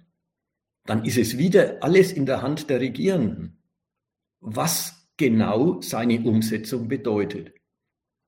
dann 0.85 1.05
ist 1.05 1.17
es 1.17 1.39
wieder 1.39 1.79
alles 1.81 2.13
in 2.13 2.27
der 2.27 2.43
Hand 2.43 2.71
der 2.71 2.81
Regierenden, 2.81 3.63
was 4.41 5.09
genau 5.17 5.81
seine 5.81 6.21
Umsetzung 6.21 6.89
bedeutet. 6.89 7.53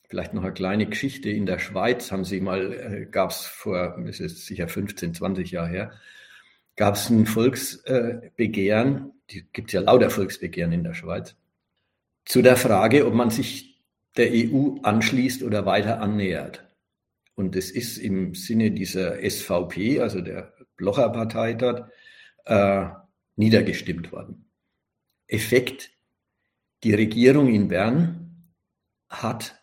Vielleicht 0.08 0.32
noch 0.32 0.42
eine 0.42 0.54
kleine 0.54 0.86
Geschichte. 0.86 1.28
In 1.28 1.44
der 1.44 1.58
Schweiz 1.58 2.10
haben 2.10 2.24
sie 2.24 2.40
mal, 2.40 2.72
äh, 2.72 3.06
gab 3.06 3.30
es 3.30 3.44
vor, 3.44 3.98
es 4.06 4.20
ist 4.20 4.46
sicher 4.46 4.66
15, 4.66 5.14
20 5.14 5.50
Jahre 5.50 5.68
her, 5.68 5.92
gab 6.76 6.94
es 6.94 7.10
ein 7.10 7.26
Volksbegehren, 7.26 9.12
die 9.30 9.46
gibt 9.52 9.68
es 9.68 9.74
ja 9.74 9.80
lauter 9.80 10.08
Volksbegehren 10.08 10.72
in 10.72 10.84
der 10.84 10.94
Schweiz, 10.94 11.36
zu 12.24 12.40
der 12.40 12.56
Frage, 12.56 13.06
ob 13.06 13.12
man 13.12 13.30
sich 13.30 13.82
der 14.16 14.30
EU 14.32 14.76
anschließt 14.82 15.42
oder 15.42 15.66
weiter 15.66 16.00
annähert. 16.00 16.64
Und 17.34 17.54
es 17.54 17.70
ist 17.70 17.98
im 17.98 18.34
Sinne 18.34 18.70
dieser 18.70 19.18
SVP, 19.22 20.00
also 20.00 20.20
der 20.20 20.54
Blocher-Partei 20.76 21.54
dort, 21.54 21.90
äh, 22.46 22.86
niedergestimmt 23.36 24.10
worden. 24.10 24.50
Effekt, 25.26 25.90
die 26.82 26.94
Regierung 26.94 27.48
in 27.52 27.68
Bern 27.68 28.54
hat 29.08 29.57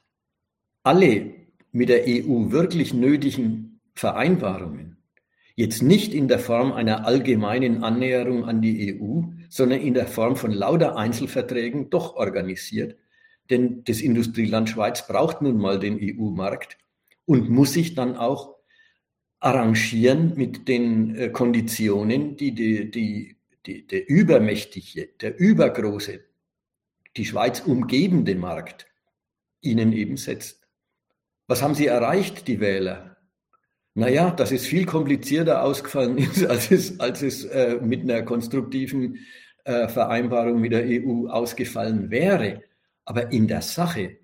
alle 0.85 1.33
mit 1.71 1.89
der 1.89 2.03
EU 2.07 2.51
wirklich 2.51 2.93
nötigen 2.93 3.79
Vereinbarungen 3.93 4.97
jetzt 5.55 5.81
nicht 5.81 6.13
in 6.13 6.27
der 6.27 6.39
Form 6.39 6.73
einer 6.73 7.05
allgemeinen 7.05 7.83
Annäherung 7.83 8.45
an 8.45 8.61
die 8.61 8.99
EU, 8.99 9.21
sondern 9.49 9.79
in 9.79 9.93
der 9.93 10.07
Form 10.07 10.35
von 10.35 10.51
lauter 10.51 10.97
Einzelverträgen 10.97 11.89
doch 11.89 12.15
organisiert. 12.15 12.97
Denn 13.49 13.83
das 13.85 14.01
Industrieland 14.01 14.69
Schweiz 14.69 15.07
braucht 15.07 15.41
nun 15.41 15.57
mal 15.57 15.79
den 15.79 15.97
EU-Markt 16.01 16.77
und 17.25 17.49
muss 17.49 17.73
sich 17.73 17.95
dann 17.95 18.17
auch 18.17 18.55
arrangieren 19.39 20.33
mit 20.35 20.67
den 20.67 21.15
äh, 21.15 21.29
Konditionen, 21.29 22.35
die, 22.35 22.53
die, 22.53 22.89
die 22.89 23.35
die, 23.65 23.85
der 23.87 24.07
übermächtige, 24.09 25.09
der 25.19 25.37
übergroße, 25.39 26.23
die 27.17 27.25
Schweiz 27.25 27.61
umgebende 27.61 28.35
Markt 28.35 28.87
ihnen 29.61 29.93
eben 29.93 30.17
setzt. 30.17 30.64
Was 31.47 31.61
haben 31.61 31.75
sie 31.75 31.87
erreicht, 31.87 32.47
die 32.47 32.59
Wähler? 32.59 33.17
Naja, 33.93 34.31
dass 34.31 34.51
es 34.51 34.65
viel 34.65 34.85
komplizierter 34.85 35.63
ausgefallen 35.63 36.17
ist, 36.17 36.45
als 36.49 36.71
es, 36.71 36.99
als 36.99 37.21
es 37.21 37.45
äh, 37.45 37.79
mit 37.81 38.01
einer 38.01 38.23
konstruktiven 38.23 39.19
äh, 39.63 39.87
Vereinbarung 39.87 40.59
mit 40.59 40.73
der 40.73 40.85
EU 40.85 41.27
ausgefallen 41.27 42.11
wäre. 42.11 42.63
Aber 43.05 43.31
in 43.31 43.47
der 43.47 43.61
Sache 43.61 44.17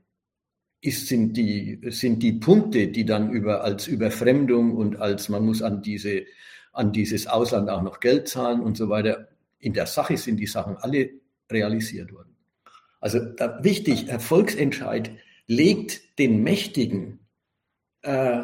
ist, 0.81 1.07
sind, 1.07 1.37
die, 1.37 1.79
sind 1.89 2.21
die 2.23 2.33
Punkte, 2.33 2.87
die 2.87 3.05
dann 3.05 3.31
über, 3.31 3.63
als 3.63 3.87
Überfremdung 3.87 4.75
und 4.75 4.97
als 4.97 5.29
man 5.29 5.45
muss 5.45 5.61
an, 5.61 5.81
diese, 5.81 6.23
an 6.73 6.91
dieses 6.91 7.27
Ausland 7.27 7.69
auch 7.69 7.83
noch 7.83 7.99
Geld 7.99 8.27
zahlen 8.27 8.61
und 8.61 8.75
so 8.75 8.89
weiter, 8.89 9.29
in 9.59 9.73
der 9.73 9.85
Sache 9.85 10.17
sind 10.17 10.37
die 10.37 10.47
Sachen 10.47 10.75
alle 10.77 11.11
realisiert 11.49 12.11
worden. 12.11 12.35
Also 12.99 13.19
da, 13.19 13.63
wichtig, 13.63 14.09
Erfolgsentscheid 14.09 15.11
legt 15.47 16.19
den 16.19 16.43
Mächtigen 16.43 17.27
äh, 18.01 18.43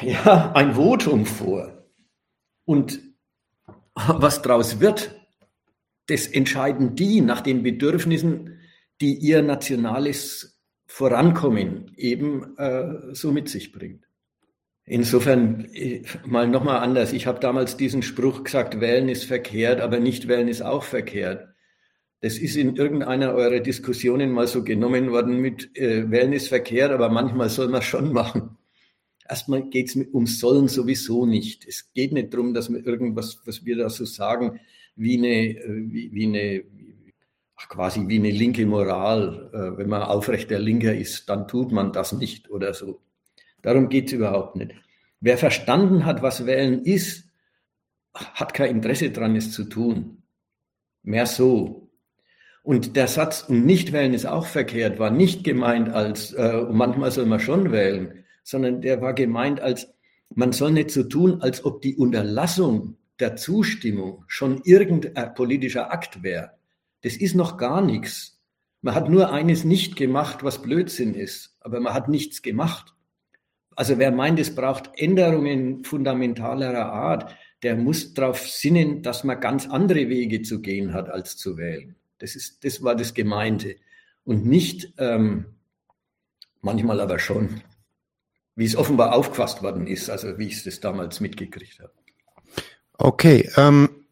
ja, 0.00 0.52
ein 0.54 0.74
Votum 0.74 1.26
vor. 1.26 1.84
Und 2.64 3.00
was 3.94 4.42
daraus 4.42 4.80
wird, 4.80 5.14
das 6.06 6.26
entscheiden 6.26 6.96
die 6.96 7.20
nach 7.20 7.40
den 7.40 7.62
Bedürfnissen, 7.62 8.60
die 9.00 9.14
ihr 9.14 9.42
nationales 9.42 10.60
Vorankommen 10.86 11.92
eben 11.96 12.56
äh, 12.58 13.14
so 13.14 13.32
mit 13.32 13.48
sich 13.48 13.72
bringt. 13.72 14.04
Insofern 14.84 15.64
äh, 15.72 16.02
mal 16.26 16.46
nochmal 16.46 16.80
anders. 16.80 17.12
Ich 17.12 17.26
habe 17.26 17.40
damals 17.40 17.76
diesen 17.76 18.02
Spruch 18.02 18.44
gesagt, 18.44 18.80
wählen 18.80 19.08
ist 19.08 19.24
verkehrt, 19.24 19.80
aber 19.80 19.98
nicht 19.98 20.28
wählen 20.28 20.48
ist 20.48 20.62
auch 20.62 20.84
verkehrt. 20.84 21.53
Das 22.24 22.38
ist 22.38 22.56
in 22.56 22.74
irgendeiner 22.74 23.34
eurer 23.34 23.60
Diskussionen 23.60 24.32
mal 24.32 24.46
so 24.46 24.64
genommen 24.64 25.10
worden 25.10 25.42
mit 25.42 25.76
äh, 25.76 26.38
verkehrt, 26.38 26.90
aber 26.90 27.10
manchmal 27.10 27.50
soll 27.50 27.68
man 27.68 27.82
schon 27.82 28.14
machen. 28.14 28.56
Erstmal 29.28 29.68
geht 29.68 29.88
es 29.88 29.96
um 30.10 30.26
Sollen 30.26 30.68
sowieso 30.68 31.26
nicht. 31.26 31.68
Es 31.68 31.92
geht 31.92 32.12
nicht 32.12 32.32
darum, 32.32 32.54
dass 32.54 32.72
wir 32.72 32.82
irgendwas, 32.86 33.42
was 33.44 33.66
wir 33.66 33.76
da 33.76 33.90
so 33.90 34.06
sagen, 34.06 34.58
wie 34.96 35.18
eine, 35.18 35.50
äh, 35.50 35.92
wie, 35.92 36.12
wie 36.14 36.24
eine 36.24 36.64
ach, 37.56 37.68
quasi 37.68 38.08
wie 38.08 38.18
eine 38.18 38.30
linke 38.30 38.64
Moral. 38.64 39.50
Äh, 39.52 39.76
wenn 39.76 39.90
man 39.90 40.00
aufrechter 40.00 40.58
Linker 40.58 40.94
ist, 40.94 41.28
dann 41.28 41.46
tut 41.46 41.72
man 41.72 41.92
das 41.92 42.14
nicht 42.14 42.48
oder 42.48 42.72
so. 42.72 43.02
Darum 43.60 43.90
geht 43.90 44.06
es 44.06 44.14
überhaupt 44.14 44.56
nicht. 44.56 44.72
Wer 45.20 45.36
verstanden 45.36 46.06
hat, 46.06 46.22
was 46.22 46.46
Wählen 46.46 46.86
ist, 46.86 47.28
hat 48.14 48.54
kein 48.54 48.70
Interesse 48.70 49.10
daran, 49.10 49.36
es 49.36 49.52
zu 49.52 49.64
tun. 49.64 50.22
Mehr 51.02 51.26
so. 51.26 51.83
Und 52.64 52.96
der 52.96 53.08
Satz, 53.08 53.44
und 53.46 53.66
nicht 53.66 53.92
wählen 53.92 54.14
ist 54.14 54.24
auch 54.24 54.46
verkehrt, 54.46 54.98
war 54.98 55.10
nicht 55.10 55.44
gemeint 55.44 55.90
als, 55.90 56.32
äh, 56.32 56.62
manchmal 56.70 57.10
soll 57.10 57.26
man 57.26 57.38
schon 57.38 57.72
wählen, 57.72 58.24
sondern 58.42 58.80
der 58.80 59.02
war 59.02 59.12
gemeint 59.12 59.60
als, 59.60 59.92
man 60.34 60.52
soll 60.52 60.72
nicht 60.72 60.90
so 60.90 61.02
tun, 61.02 61.42
als 61.42 61.66
ob 61.66 61.82
die 61.82 61.94
Unterlassung 61.94 62.96
der 63.20 63.36
Zustimmung 63.36 64.24
schon 64.28 64.62
irgendein 64.64 65.34
politischer 65.34 65.92
Akt 65.92 66.22
wäre. 66.22 66.52
Das 67.02 67.16
ist 67.16 67.34
noch 67.34 67.58
gar 67.58 67.82
nichts. 67.82 68.40
Man 68.80 68.94
hat 68.94 69.10
nur 69.10 69.30
eines 69.30 69.64
nicht 69.64 69.94
gemacht, 69.94 70.42
was 70.42 70.62
Blödsinn 70.62 71.12
ist, 71.12 71.58
aber 71.60 71.80
man 71.80 71.92
hat 71.92 72.08
nichts 72.08 72.40
gemacht. 72.40 72.94
Also 73.76 73.98
wer 73.98 74.10
meint, 74.10 74.40
es 74.40 74.54
braucht 74.54 74.90
Änderungen 74.94 75.84
fundamentalerer 75.84 76.90
Art, 76.90 77.36
der 77.62 77.76
muss 77.76 78.14
darauf 78.14 78.48
sinnen, 78.48 79.02
dass 79.02 79.22
man 79.22 79.38
ganz 79.38 79.68
andere 79.68 80.08
Wege 80.08 80.40
zu 80.40 80.62
gehen 80.62 80.94
hat, 80.94 81.10
als 81.10 81.36
zu 81.36 81.58
wählen. 81.58 81.96
Das, 82.18 82.36
ist, 82.36 82.64
das 82.64 82.82
war 82.82 82.94
das 82.94 83.14
Gemeinte. 83.14 83.76
Und 84.24 84.46
nicht, 84.46 84.94
ähm, 84.98 85.46
manchmal 86.60 87.00
aber 87.00 87.18
schon, 87.18 87.62
wie 88.56 88.64
es 88.64 88.76
offenbar 88.76 89.14
aufgefasst 89.14 89.62
worden 89.62 89.86
ist, 89.86 90.08
also 90.10 90.38
wie 90.38 90.46
ich 90.46 90.54
es 90.54 90.64
das 90.64 90.80
damals 90.80 91.20
mitgekriegt 91.20 91.80
habe. 91.80 91.92
Okay, 92.96 93.50
ähm, 93.56 94.04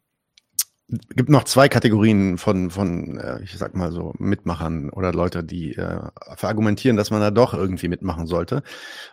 gibt 1.15 1.31
noch 1.31 1.45
zwei 1.45 1.69
Kategorien 1.69 2.39
von, 2.39 2.71
von 2.71 3.19
äh, 3.19 3.43
ich 3.43 3.57
sag 3.57 3.75
mal 3.75 3.93
so, 3.93 4.13
Mitmachern 4.19 4.91
oder 4.91 5.13
Leute, 5.13 5.45
die 5.45 5.75
äh, 5.75 6.01
verargumentieren, 6.37 6.97
dass 6.97 7.11
man 7.11 7.21
da 7.21 7.31
doch 7.31 7.55
irgendwie 7.55 7.89
mitmachen 7.89 8.27
sollte. 8.27 8.63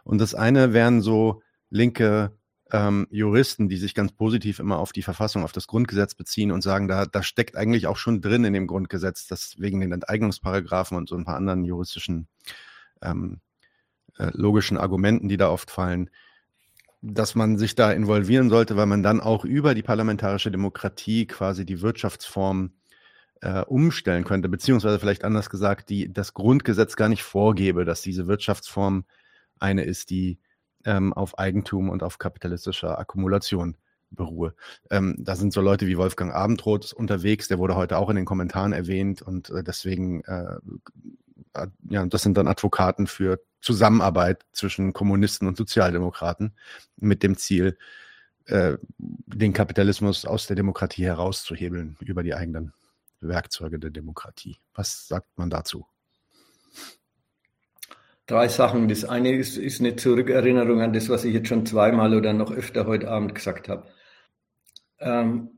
Und 0.04 0.20
das 0.20 0.36
eine 0.36 0.74
wären 0.74 1.02
so 1.02 1.42
linke 1.70 2.32
ähm, 2.72 3.08
Juristen, 3.10 3.68
die 3.68 3.78
sich 3.78 3.96
ganz 3.96 4.12
positiv 4.12 4.60
immer 4.60 4.78
auf 4.78 4.92
die 4.92 5.02
Verfassung, 5.02 5.44
auf 5.44 5.52
das 5.52 5.68
Grundgesetz 5.68 6.16
beziehen 6.16 6.52
und 6.52 6.62
sagen, 6.62 6.88
da, 6.88 7.06
da 7.06 7.24
steckt 7.24 7.56
eigentlich 7.56 7.88
auch 7.88 7.98
schon 7.98 8.22
drin 8.22 8.44
in 8.44 8.54
dem 8.54 8.68
Grundgesetz, 8.68 9.28
dass 9.28 9.60
wegen 9.60 9.80
den 9.80 9.92
Enteignungsparagraphen 9.92 10.98
und 10.98 11.10
so 11.10 11.16
ein 11.16 11.26
paar 11.26 11.36
anderen 11.38 11.64
juristischen 11.66 12.28
ähm, 13.02 13.40
äh, 14.18 14.32
logischen 14.34 14.78
Argumenten, 14.78 15.30
die 15.30 15.38
da 15.38 15.50
oft 15.50 15.72
fallen, 15.72 16.10
dass 17.02 17.34
man 17.34 17.58
sich 17.58 17.76
da 17.76 17.92
involvieren 17.92 18.50
sollte, 18.50 18.76
weil 18.76 18.86
man 18.86 19.04
dann 19.04 19.22
auch 19.22 19.46
über 19.46 19.74
die 19.74 19.84
parlamentarische 19.84 20.52
Demokratie 20.52 21.26
quasi 21.26 21.66
die 21.66 21.82
Wirtschaftsform 21.82 22.74
äh, 23.42 23.62
umstellen 23.62 24.26
könnte, 24.26 24.50
beziehungsweise 24.50 25.00
vielleicht 25.00 25.24
anders 25.24 25.50
gesagt, 25.50 25.90
die 25.90 26.12
das 26.12 26.34
Grundgesetz 26.34 26.96
gar 26.98 27.10
nicht 27.10 27.24
vorgebe, 27.24 27.86
dass 27.86 28.02
diese 28.02 28.28
Wirtschaftsform 28.28 29.06
eine 29.60 29.84
ist, 29.84 30.10
die 30.10 30.40
ähm, 30.86 31.14
auf 31.14 31.38
Eigentum 31.38 31.90
und 31.90 32.04
auf 32.04 32.18
kapitalistischer 32.18 33.00
Akkumulation 33.00 33.76
beruhe. 34.12 34.56
Ähm, 34.90 35.16
da 35.20 35.36
sind 35.36 35.54
so 35.54 35.62
Leute 35.62 35.88
wie 35.88 35.98
Wolfgang 35.98 36.34
Abendroth 36.34 36.94
unterwegs, 36.94 37.48
der 37.48 37.60
wurde 37.60 37.76
heute 37.76 37.98
auch 37.98 38.10
in 38.10 38.16
den 38.16 38.26
Kommentaren 38.26 38.74
erwähnt 38.74 39.22
und 39.22 39.50
äh, 39.50 39.64
deswegen, 39.64 40.24
äh, 40.24 40.58
ja, 41.90 42.06
das 42.06 42.24
sind 42.24 42.38
dann 42.38 42.48
Advokaten 42.48 43.08
für 43.08 43.40
Zusammenarbeit 43.62 44.46
zwischen 44.52 44.94
Kommunisten 44.94 45.48
und 45.48 45.58
Sozialdemokraten 45.58 46.54
mit 46.98 47.24
dem 47.24 47.38
Ziel, 47.38 47.78
äh, 48.46 48.78
den 48.98 49.54
Kapitalismus 49.54 50.26
aus 50.26 50.48
der 50.48 50.56
Demokratie 50.56 51.06
herauszuhebeln 51.06 51.98
über 52.00 52.24
die 52.24 52.34
eigenen 52.34 52.74
Werkzeuge 53.22 53.80
der 53.80 53.92
Demokratie. 53.92 54.58
Was 54.74 55.08
sagt 55.08 55.38
man 55.38 55.50
dazu? 55.50 55.86
Drei 58.30 58.48
Sachen. 58.48 58.88
Das 58.88 59.06
eine 59.06 59.32
ist, 59.32 59.58
ist 59.58 59.80
eine 59.80 59.96
Zurückerinnerung 59.96 60.82
an 60.82 60.94
das, 60.94 61.10
was 61.10 61.26
ich 61.26 61.34
jetzt 61.34 61.48
schon 61.48 61.66
zweimal 61.66 62.14
oder 62.14 62.32
noch 62.32 62.52
öfter 62.52 62.86
heute 62.86 63.10
Abend 63.10 63.34
gesagt 63.34 63.68
habe. 63.68 63.88
Ähm, 65.00 65.50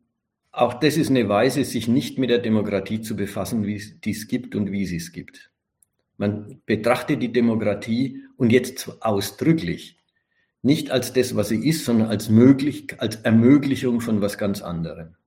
auch 0.54 0.76
das 0.76 0.96
ist 0.96 1.10
eine 1.10 1.28
Weise, 1.28 1.66
sich 1.66 1.90
nicht 1.90 2.18
mit 2.18 2.30
der 2.30 2.38
Demokratie 2.40 3.02
zu 3.02 3.18
befassen, 3.18 3.66
wie 3.66 3.76
es 3.76 4.00
dies 4.00 4.30
gibt 4.30 4.56
und 4.56 4.72
wie 4.72 4.86
sie 4.86 4.96
es 4.96 5.12
gibt. 5.12 5.52
Man 6.16 6.62
betrachtet 6.66 7.22
die 7.22 7.34
Demokratie 7.34 8.24
und 8.38 8.54
jetzt 8.54 8.90
ausdrücklich 9.02 10.00
nicht 10.62 10.92
als 10.92 11.12
das, 11.12 11.36
was 11.36 11.50
sie 11.50 11.68
ist, 11.68 11.84
sondern 11.84 12.08
als 12.08 12.30
möglich, 12.30 12.96
als 13.00 13.18
Ermöglichung 13.18 14.00
von 14.00 14.22
was 14.22 14.38
ganz 14.38 14.62
anderem. 14.62 15.18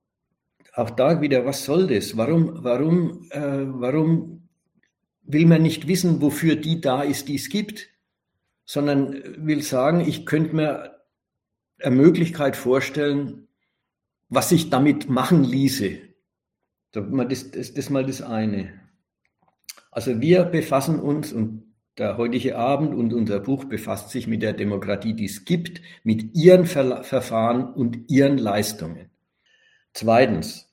Auch 0.73 0.89
da 0.89 1.21
wieder, 1.21 1.45
was 1.45 1.63
soll 1.63 1.85
das? 1.85 2.17
Warum, 2.17 2.63
warum, 2.63 3.27
äh, 3.29 3.65
warum 3.67 4.44
will 5.27 5.45
man 5.45 5.61
nicht 5.61 5.87
wissen, 5.87 6.21
wofür 6.21 6.55
die 6.55 6.81
da 6.81 7.01
ist, 7.01 7.27
die 7.27 7.35
es 7.35 7.49
gibt, 7.49 7.89
sondern 8.65 9.21
will 9.37 9.61
sagen, 9.61 10.01
ich 10.01 10.25
könnte 10.25 10.55
mir 10.55 10.95
eine 11.79 11.95
Möglichkeit 11.95 12.55
vorstellen, 12.55 13.47
was 14.29 14.49
sich 14.49 14.69
damit 14.69 15.09
machen 15.09 15.43
ließe. 15.43 15.97
Das, 16.91 17.51
das 17.51 17.89
mal 17.89 18.05
das 18.05 18.21
eine. 18.21 18.73
Also 19.91 20.19
wir 20.21 20.43
befassen 20.43 20.99
uns 20.99 21.33
und 21.33 21.63
der 21.97 22.17
heutige 22.17 22.57
Abend 22.57 22.93
und 22.93 23.13
unser 23.13 23.39
Buch 23.39 23.65
befasst 23.65 24.09
sich 24.09 24.27
mit 24.27 24.41
der 24.41 24.53
Demokratie, 24.53 25.13
die 25.13 25.25
es 25.25 25.45
gibt, 25.45 25.81
mit 26.03 26.35
ihren 26.35 26.65
Ver 26.65 27.03
Verfahren 27.03 27.73
und 27.73 28.09
ihren 28.09 28.37
Leistungen. 28.37 29.09
Zweitens, 29.93 30.64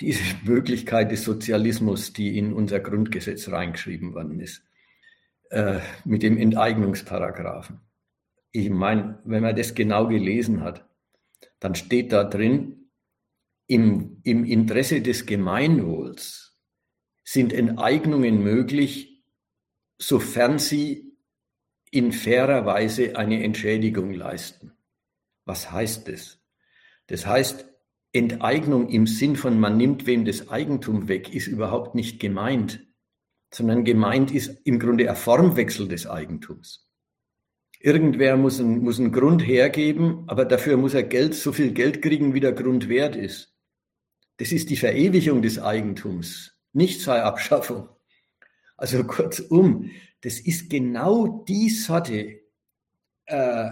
diese 0.00 0.22
Möglichkeit 0.44 1.10
des 1.10 1.24
Sozialismus, 1.24 2.12
die 2.12 2.38
in 2.38 2.52
unser 2.52 2.80
Grundgesetz 2.80 3.48
reingeschrieben 3.48 4.14
worden 4.14 4.40
ist, 4.40 4.62
äh, 5.50 5.80
mit 6.04 6.22
dem 6.22 6.36
Enteignungsparagraphen. 6.36 7.80
Ich 8.52 8.70
meine, 8.70 9.20
wenn 9.24 9.42
man 9.42 9.56
das 9.56 9.74
genau 9.74 10.06
gelesen 10.08 10.62
hat, 10.62 10.88
dann 11.60 11.74
steht 11.74 12.12
da 12.12 12.24
drin, 12.24 12.90
im, 13.66 14.20
im 14.22 14.44
Interesse 14.44 15.02
des 15.02 15.26
Gemeinwohls 15.26 16.56
sind 17.24 17.52
Enteignungen 17.52 18.42
möglich, 18.42 19.24
sofern 19.98 20.58
sie 20.58 21.16
in 21.90 22.12
fairer 22.12 22.66
Weise 22.66 23.16
eine 23.16 23.42
Entschädigung 23.42 24.12
leisten. 24.12 24.72
Was 25.44 25.72
heißt 25.72 26.08
das? 26.08 26.38
Das 27.08 27.26
heißt, 27.26 27.66
Enteignung 28.16 28.88
im 28.88 29.06
Sinn 29.06 29.36
von 29.36 29.58
man 29.58 29.76
nimmt 29.76 30.06
wem 30.06 30.24
das 30.24 30.48
Eigentum 30.48 31.08
weg, 31.08 31.34
ist 31.34 31.46
überhaupt 31.46 31.94
nicht 31.94 32.20
gemeint, 32.20 32.86
sondern 33.52 33.84
gemeint 33.84 34.32
ist 34.32 34.60
im 34.64 34.78
Grunde 34.78 35.08
ein 35.08 35.16
Formwechsel 35.16 35.88
des 35.88 36.06
Eigentums. 36.06 36.88
Irgendwer 37.78 38.36
muss, 38.36 38.58
ein, 38.58 38.80
muss 38.80 38.98
einen 38.98 39.12
Grund 39.12 39.46
hergeben, 39.46 40.24
aber 40.26 40.44
dafür 40.44 40.76
muss 40.76 40.94
er 40.94 41.02
Geld, 41.02 41.34
so 41.34 41.52
viel 41.52 41.72
Geld 41.72 42.02
kriegen, 42.02 42.34
wie 42.34 42.40
der 42.40 42.52
Grund 42.52 42.88
wert 42.88 43.16
ist. 43.16 43.54
Das 44.38 44.52
ist 44.52 44.70
die 44.70 44.76
Verewigung 44.76 45.42
des 45.42 45.58
Eigentums, 45.58 46.58
nicht 46.72 47.00
seine 47.00 47.24
Abschaffung. 47.24 47.88
Also 48.76 49.04
kurzum, 49.06 49.90
das 50.22 50.40
ist 50.40 50.68
genau 50.70 51.44
die 51.48 51.70
Sorte 51.70 52.40
äh, 53.26 53.70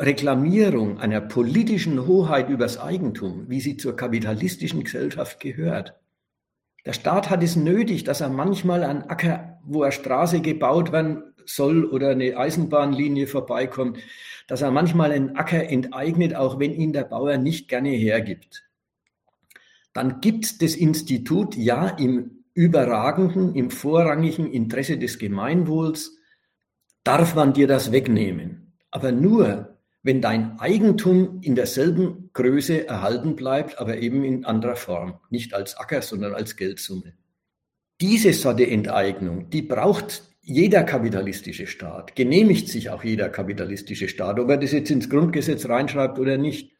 Reklamierung 0.00 0.98
einer 0.98 1.20
politischen 1.20 2.06
Hoheit 2.06 2.48
übers 2.48 2.78
Eigentum, 2.78 3.48
wie 3.48 3.60
sie 3.60 3.76
zur 3.76 3.96
kapitalistischen 3.96 4.84
Gesellschaft 4.84 5.40
gehört. 5.40 5.94
Der 6.84 6.92
Staat 6.92 7.30
hat 7.30 7.42
es 7.42 7.54
nötig, 7.54 8.04
dass 8.04 8.20
er 8.20 8.28
manchmal 8.28 8.82
an 8.82 9.02
Acker, 9.02 9.60
wo 9.64 9.82
eine 9.82 9.92
Straße 9.92 10.40
gebaut 10.40 10.90
werden 10.90 11.22
soll 11.46 11.84
oder 11.84 12.10
eine 12.10 12.36
Eisenbahnlinie 12.36 13.26
vorbeikommt, 13.26 13.98
dass 14.48 14.62
er 14.62 14.70
manchmal 14.70 15.12
einen 15.12 15.36
Acker 15.36 15.68
enteignet, 15.68 16.34
auch 16.34 16.58
wenn 16.58 16.72
ihn 16.72 16.92
der 16.92 17.04
Bauer 17.04 17.36
nicht 17.38 17.68
gerne 17.68 17.90
hergibt. 17.90 18.64
Dann 19.92 20.20
gibt 20.20 20.62
das 20.62 20.74
Institut 20.74 21.56
ja 21.56 21.88
im 21.88 22.42
überragenden, 22.54 23.54
im 23.54 23.70
vorrangigen 23.70 24.50
Interesse 24.50 24.98
des 24.98 25.18
Gemeinwohls, 25.18 26.16
darf 27.04 27.34
man 27.34 27.52
dir 27.52 27.66
das 27.66 27.92
wegnehmen. 27.92 28.74
Aber 28.90 29.12
nur, 29.12 29.71
wenn 30.02 30.20
dein 30.20 30.58
Eigentum 30.58 31.40
in 31.42 31.54
derselben 31.54 32.30
Größe 32.32 32.86
erhalten 32.88 33.36
bleibt, 33.36 33.78
aber 33.78 33.98
eben 33.98 34.24
in 34.24 34.44
anderer 34.44 34.76
Form, 34.76 35.20
nicht 35.30 35.54
als 35.54 35.76
Acker, 35.76 36.02
sondern 36.02 36.34
als 36.34 36.56
Geldsumme. 36.56 37.14
Diese 38.00 38.32
Sorte 38.32 38.66
Enteignung, 38.66 39.48
die 39.50 39.62
braucht 39.62 40.22
jeder 40.40 40.82
kapitalistische 40.82 41.68
Staat, 41.68 42.16
genehmigt 42.16 42.68
sich 42.68 42.90
auch 42.90 43.04
jeder 43.04 43.28
kapitalistische 43.28 44.08
Staat, 44.08 44.40
ob 44.40 44.50
er 44.50 44.56
das 44.56 44.72
jetzt 44.72 44.90
ins 44.90 45.08
Grundgesetz 45.08 45.68
reinschreibt 45.68 46.18
oder 46.18 46.36
nicht. 46.36 46.72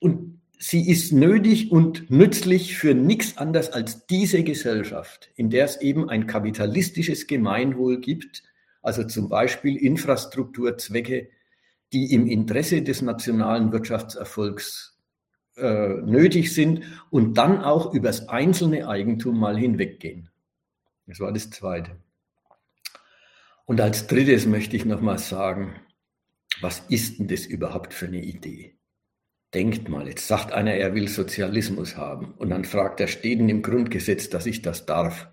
Und 0.00 0.42
sie 0.58 0.90
ist 0.90 1.12
nötig 1.12 1.72
und 1.72 2.10
nützlich 2.10 2.76
für 2.76 2.92
nichts 2.94 3.38
anderes 3.38 3.70
als 3.70 4.06
diese 4.06 4.44
Gesellschaft, 4.44 5.30
in 5.34 5.48
der 5.48 5.64
es 5.64 5.80
eben 5.80 6.10
ein 6.10 6.26
kapitalistisches 6.26 7.26
Gemeinwohl 7.26 8.00
gibt, 8.02 8.42
also 8.82 9.02
zum 9.04 9.30
Beispiel 9.30 9.76
Infrastrukturzwecke, 9.76 11.30
die 11.94 12.12
im 12.12 12.26
Interesse 12.26 12.82
des 12.82 13.02
nationalen 13.02 13.72
Wirtschaftserfolgs 13.72 14.98
äh, 15.56 15.94
nötig 16.02 16.52
sind 16.52 16.82
und 17.10 17.34
dann 17.38 17.62
auch 17.62 17.94
übers 17.94 18.28
einzelne 18.28 18.88
Eigentum 18.88 19.38
mal 19.38 19.56
hinweggehen. 19.56 20.28
Das 21.06 21.20
war 21.20 21.32
das 21.32 21.50
Zweite. 21.50 21.92
Und 23.64 23.80
als 23.80 24.08
drittes 24.08 24.46
möchte 24.46 24.76
ich 24.76 24.84
nochmal 24.84 25.18
sagen, 25.18 25.76
was 26.60 26.80
ist 26.88 27.18
denn 27.18 27.28
das 27.28 27.46
überhaupt 27.46 27.94
für 27.94 28.06
eine 28.06 28.22
Idee? 28.22 28.76
Denkt 29.54 29.88
mal, 29.88 30.08
jetzt 30.08 30.26
sagt 30.26 30.52
einer, 30.52 30.74
er 30.74 30.94
will 30.94 31.06
Sozialismus 31.06 31.96
haben 31.96 32.34
und 32.38 32.50
dann 32.50 32.64
fragt 32.64 33.00
er, 33.00 33.06
steht 33.06 33.38
denn 33.38 33.48
im 33.48 33.62
Grundgesetz, 33.62 34.28
dass 34.28 34.46
ich 34.46 34.62
das 34.62 34.84
darf? 34.84 35.28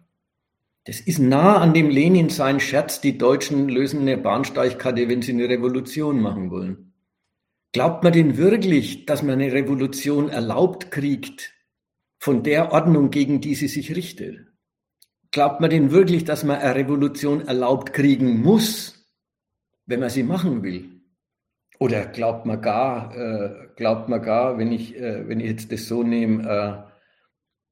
Das 0.86 1.00
ist 1.00 1.20
nah 1.20 1.58
an 1.58 1.74
dem 1.74 1.90
Lenin 1.90 2.30
sein 2.30 2.60
Scherz, 2.60 3.02
die 3.02 3.18
Deutschen 3.18 3.70
lösen 3.70 4.02
eine 4.02 4.18
Bahnsteigkarte, 4.18 5.08
wenn 5.10 5.22
sie 5.22 5.34
eine 5.34 5.48
Revolution 5.48 6.20
machen 6.20 6.50
wollen. 6.50 6.94
Glaubt 7.72 8.04
man 8.04 8.14
denn 8.14 8.38
wirklich, 8.38 9.06
dass 9.06 9.22
man 9.22 9.40
eine 9.40 9.54
Revolution 9.54 10.30
erlaubt 10.30 10.90
kriegt 10.90 11.54
von 12.18 12.44
der 12.44 12.72
Ordnung, 12.72 13.12
gegen 13.12 13.42
die 13.42 13.56
sie 13.56 13.68
sich 13.68 13.96
richtet? 13.96 14.48
Glaubt 15.30 15.62
man 15.62 15.70
denn 15.70 15.92
wirklich, 15.92 16.26
dass 16.26 16.44
man 16.44 16.58
eine 16.58 16.76
Revolution 16.76 17.48
erlaubt 17.48 17.94
kriegen 17.94 18.42
muss, 18.42 19.06
wenn 19.86 20.00
man 20.00 20.10
sie 20.10 20.24
machen 20.24 20.64
will? 20.64 20.90
Oder 21.80 22.08
glaubt 22.08 22.46
man 22.46 22.62
gar, 22.62 23.16
äh, 23.16 23.68
glaubt 23.76 24.10
man 24.10 24.22
gar, 24.22 24.58
wenn 24.58 24.72
ich, 24.72 24.96
äh, 24.98 25.28
wenn 25.28 25.40
ich 25.40 25.48
jetzt 25.48 25.72
das 25.72 25.88
so 25.88 26.04
nehme, 26.04 26.44
äh, 26.44 26.91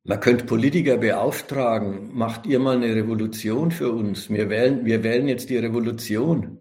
man 0.03 0.19
könnte 0.19 0.45
Politiker 0.45 0.97
beauftragen, 0.97 2.11
macht 2.13 2.45
ihr 2.45 2.59
mal 2.59 2.77
eine 2.77 2.95
Revolution 2.95 3.71
für 3.71 3.91
uns. 3.91 4.29
Wir 4.29 4.49
wählen, 4.49 4.85
wir 4.85 5.03
wählen 5.03 5.27
jetzt 5.27 5.49
die 5.49 5.57
Revolution. 5.57 6.59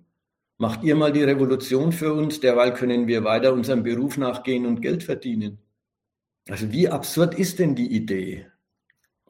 Macht 0.59 0.82
ihr 0.82 0.97
mal 0.97 1.12
die 1.12 1.23
Revolution 1.23 1.93
für 1.93 2.12
uns, 2.12 2.40
derweil 2.40 2.74
können 2.74 3.06
wir 3.06 3.23
weiter 3.23 3.52
unserem 3.52 3.85
Beruf 3.85 4.19
nachgehen 4.19 4.66
und 4.66 4.82
Geld 4.82 5.05
verdienen. 5.05 5.59
Also 6.48 6.73
wie 6.73 6.89
absurd 6.89 7.39
ist 7.39 7.60
denn 7.60 7.77
die 7.77 7.94
Idee? 7.94 8.47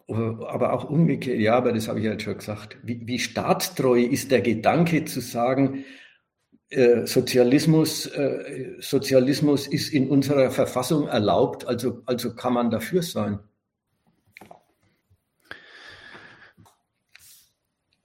Aber 0.07 0.73
auch 0.73 0.89
umgekehrt, 0.89 1.39
ja, 1.39 1.55
aber 1.55 1.73
das 1.73 1.87
habe 1.87 1.99
ich 1.99 2.07
ja 2.07 2.19
schon 2.19 2.39
gesagt. 2.39 2.79
Wie, 2.83 3.07
wie 3.07 3.19
staatstreu 3.19 4.01
ist 4.01 4.31
der 4.31 4.41
Gedanke 4.41 5.05
zu 5.05 5.21
sagen, 5.21 5.85
äh, 6.71 7.07
Sozialismus, 7.07 8.07
äh, 8.07 8.77
Sozialismus 8.79 9.67
ist 9.67 9.93
in 9.93 10.09
unserer 10.09 10.51
Verfassung 10.51 11.09
erlaubt, 11.09 11.67
also, 11.67 12.03
also 12.07 12.35
kann 12.35 12.55
man 12.55 12.71
dafür 12.71 13.03
sein. 13.03 13.41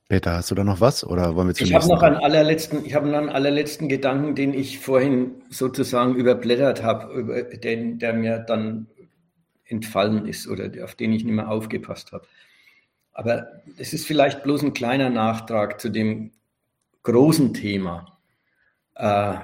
Peter, 0.10 0.34
hast 0.34 0.52
du 0.52 0.56
da 0.56 0.64
noch 0.64 0.82
was 0.82 1.04
oder 1.04 1.36
wollen 1.36 1.48
wir 1.48 1.60
Ich 1.60 1.74
habe 1.74 1.88
noch 1.88 2.04
einen 2.04 2.18
allerletzten, 2.18 2.86
ich 2.86 2.94
habe 2.94 3.08
noch 3.08 3.18
einen 3.18 3.30
allerletzten 3.30 3.90
Gedanken, 3.90 4.36
den 4.36 4.54
ich 4.54 4.80
vorhin 4.80 5.42
sozusagen 5.50 6.16
überblättert 6.16 6.84
habe, 6.84 7.46
den, 7.64 8.00
der 8.00 8.14
mir 8.14 8.40
dann 8.40 8.88
entfallen 9.66 10.28
ist 10.28 10.48
oder 10.48 10.70
auf 10.84 10.96
den 10.96 11.14
ich 11.14 11.24
nicht 11.24 11.34
mehr 11.34 11.50
aufgepasst 11.50 12.12
habe. 12.12 12.28
Aber 13.14 13.48
es 13.78 13.94
ist 13.94 14.06
vielleicht 14.06 14.44
bloß 14.44 14.64
ein 14.64 14.74
kleiner 14.74 15.10
Nachtrag 15.10 15.80
zu 15.80 15.90
dem 15.90 16.32
großen 17.04 17.54
Thema. 17.54 18.18
Äh, 18.96 19.36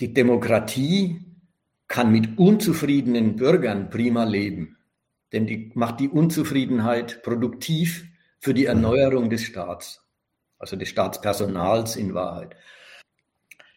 die 0.00 0.14
Demokratie 0.14 1.20
kann 1.88 2.12
mit 2.12 2.38
unzufriedenen 2.38 3.36
Bürgern 3.36 3.90
prima 3.90 4.24
leben, 4.24 4.78
denn 5.32 5.46
die 5.46 5.72
macht 5.74 6.00
die 6.00 6.08
Unzufriedenheit 6.08 7.22
produktiv 7.22 8.09
für 8.40 8.54
die 8.54 8.64
Erneuerung 8.64 9.30
des 9.30 9.42
Staats, 9.42 10.02
also 10.58 10.74
des 10.74 10.88
Staatspersonals 10.88 11.96
in 11.96 12.14
Wahrheit. 12.14 12.56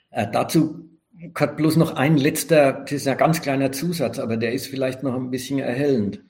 Äh, 0.09 0.27
dazu 0.31 0.89
hat 1.35 1.57
bloß 1.57 1.75
noch 1.75 1.95
ein 1.95 2.17
letzter, 2.17 2.73
das 2.73 2.93
ist 2.93 3.07
ein 3.07 3.17
ganz 3.17 3.41
kleiner 3.41 3.71
Zusatz, 3.71 4.19
aber 4.19 4.37
der 4.37 4.53
ist 4.53 4.67
vielleicht 4.67 5.03
noch 5.03 5.15
ein 5.15 5.29
bisschen 5.29 5.59
erhellend. 5.59 6.23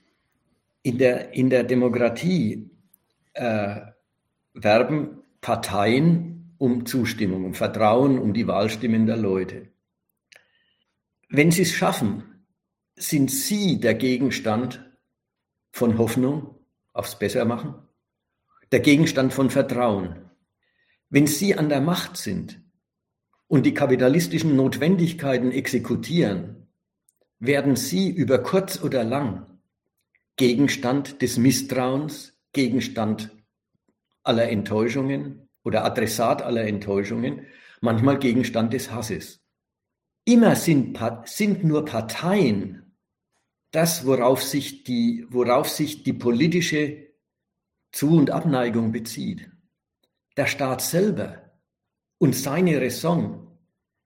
In 0.81 0.97
der, 0.97 1.33
in 1.33 1.49
der 1.49 1.63
Demokratie 1.63 2.69
äh, 3.33 3.81
werben 4.53 5.21
Parteien 5.39 6.55
um 6.57 6.85
Zustimmung, 6.85 7.45
um 7.45 7.53
Vertrauen, 7.53 8.19
um 8.19 8.33
die 8.33 8.47
Wahlstimmen 8.47 9.05
der 9.05 9.17
Leute. 9.17 9.69
Wenn 11.29 11.51
sie 11.51 11.63
es 11.63 11.71
schaffen, 11.71 12.45
sind 12.95 13.31
sie 13.31 13.79
der 13.79 13.95
Gegenstand 13.95 14.91
von 15.71 15.97
Hoffnung 15.97 16.55
aufs 16.93 17.17
Bessermachen 17.17 17.75
der 18.73 18.79
Gegenstand 18.79 19.33
von 19.33 19.51
Vertrauen. 19.51 20.15
Wenn 21.11 21.27
Sie 21.27 21.53
an 21.53 21.69
der 21.69 21.79
Macht 21.79 22.17
sind 22.17 22.59
und 23.45 23.67
die 23.67 23.75
kapitalistischen 23.75 24.55
Notwendigkeiten 24.55 25.51
exekutieren, 25.51 26.69
werden 27.37 27.75
Sie 27.75 28.09
über 28.09 28.39
kurz 28.39 28.81
oder 28.81 29.03
lang 29.03 29.45
Gegenstand 30.37 31.21
des 31.21 31.37
Misstrauens, 31.37 32.33
Gegenstand 32.51 33.29
aller 34.23 34.49
Enttäuschungen 34.49 35.47
oder 35.63 35.85
Adressat 35.85 36.41
aller 36.41 36.63
Enttäuschungen, 36.65 37.45
manchmal 37.79 38.17
Gegenstand 38.17 38.73
des 38.73 38.91
Hasses. 38.91 39.43
Immer 40.25 40.55
sind, 40.55 40.97
sind 41.25 41.63
nur 41.63 41.85
Parteien 41.85 42.95
das, 43.69 44.07
worauf 44.07 44.41
sich 44.41 44.83
die, 44.83 45.27
worauf 45.29 45.69
sich 45.69 46.01
die 46.01 46.13
politische 46.13 47.12
zu- 47.93 48.17
und 48.17 48.31
Abneigung 48.31 48.91
bezieht. 48.91 49.49
Der 50.35 50.47
Staat 50.47 50.81
selber 50.81 51.53
und 52.17 52.35
seine 52.35 52.81
Raison 52.81 53.57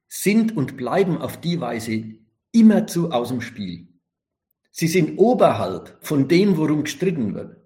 sind 0.07 0.55
und 0.55 0.77
bleiben 0.77 1.17
auf 1.17 1.41
die 1.41 1.59
Weise 1.59 2.03
immerzu 2.51 3.11
aus 3.11 3.29
dem 3.29 3.41
Spiel. 3.41 3.87
Sie 4.71 4.87
sind 4.87 5.17
oberhalb 5.17 5.97
von 6.01 6.27
dem, 6.27 6.57
worum 6.57 6.83
gestritten 6.83 7.33
wird. 7.33 7.57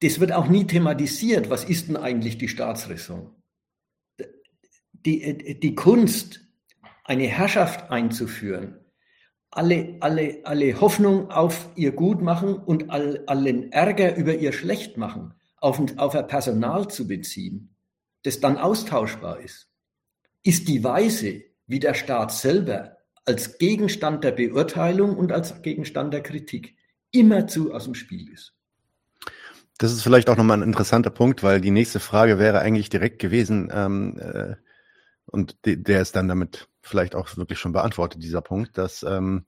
Das 0.00 0.18
wird 0.18 0.32
auch 0.32 0.48
nie 0.48 0.66
thematisiert. 0.66 1.48
Was 1.48 1.64
ist 1.64 1.88
denn 1.88 1.96
eigentlich 1.96 2.38
die 2.38 2.48
Staatsräson? 2.48 3.30
Die, 4.92 5.60
die 5.60 5.74
Kunst, 5.74 6.40
eine 7.04 7.26
Herrschaft 7.26 7.90
einzuführen, 7.90 8.83
alle, 9.56 9.96
alle, 10.00 10.40
alle 10.44 10.80
Hoffnung 10.80 11.30
auf 11.30 11.68
ihr 11.76 11.92
Gut 11.92 12.20
machen 12.20 12.54
und 12.54 12.90
all, 12.90 13.22
allen 13.26 13.70
Ärger 13.72 14.16
über 14.16 14.34
ihr 14.34 14.52
Schlecht 14.52 14.96
machen, 14.96 15.34
auf, 15.56 15.80
auf 15.96 16.14
ein 16.14 16.26
Personal 16.26 16.88
zu 16.88 17.06
beziehen, 17.06 17.74
das 18.24 18.40
dann 18.40 18.58
austauschbar 18.58 19.40
ist, 19.40 19.68
ist 20.42 20.68
die 20.68 20.82
Weise, 20.82 21.42
wie 21.66 21.78
der 21.78 21.94
Staat 21.94 22.32
selber 22.32 22.98
als 23.24 23.58
Gegenstand 23.58 24.24
der 24.24 24.32
Beurteilung 24.32 25.16
und 25.16 25.32
als 25.32 25.62
Gegenstand 25.62 26.12
der 26.12 26.22
Kritik 26.22 26.76
immerzu 27.10 27.72
aus 27.72 27.84
dem 27.84 27.94
Spiel 27.94 28.30
ist. 28.30 28.54
Das 29.78 29.92
ist 29.92 30.02
vielleicht 30.02 30.28
auch 30.28 30.36
nochmal 30.36 30.58
ein 30.58 30.68
interessanter 30.68 31.10
Punkt, 31.10 31.42
weil 31.42 31.60
die 31.60 31.70
nächste 31.70 32.00
Frage 32.00 32.38
wäre 32.38 32.60
eigentlich 32.60 32.90
direkt 32.90 33.18
gewesen, 33.18 33.70
ähm, 33.72 34.18
äh, 34.20 34.56
und 35.26 35.64
de, 35.64 35.76
der 35.76 36.02
ist 36.02 36.14
dann 36.16 36.28
damit 36.28 36.68
vielleicht 36.86 37.14
auch 37.14 37.36
wirklich 37.36 37.58
schon 37.58 37.72
beantwortet, 37.72 38.22
dieser 38.22 38.40
Punkt, 38.40 38.78
dass 38.78 39.02
ähm, 39.02 39.46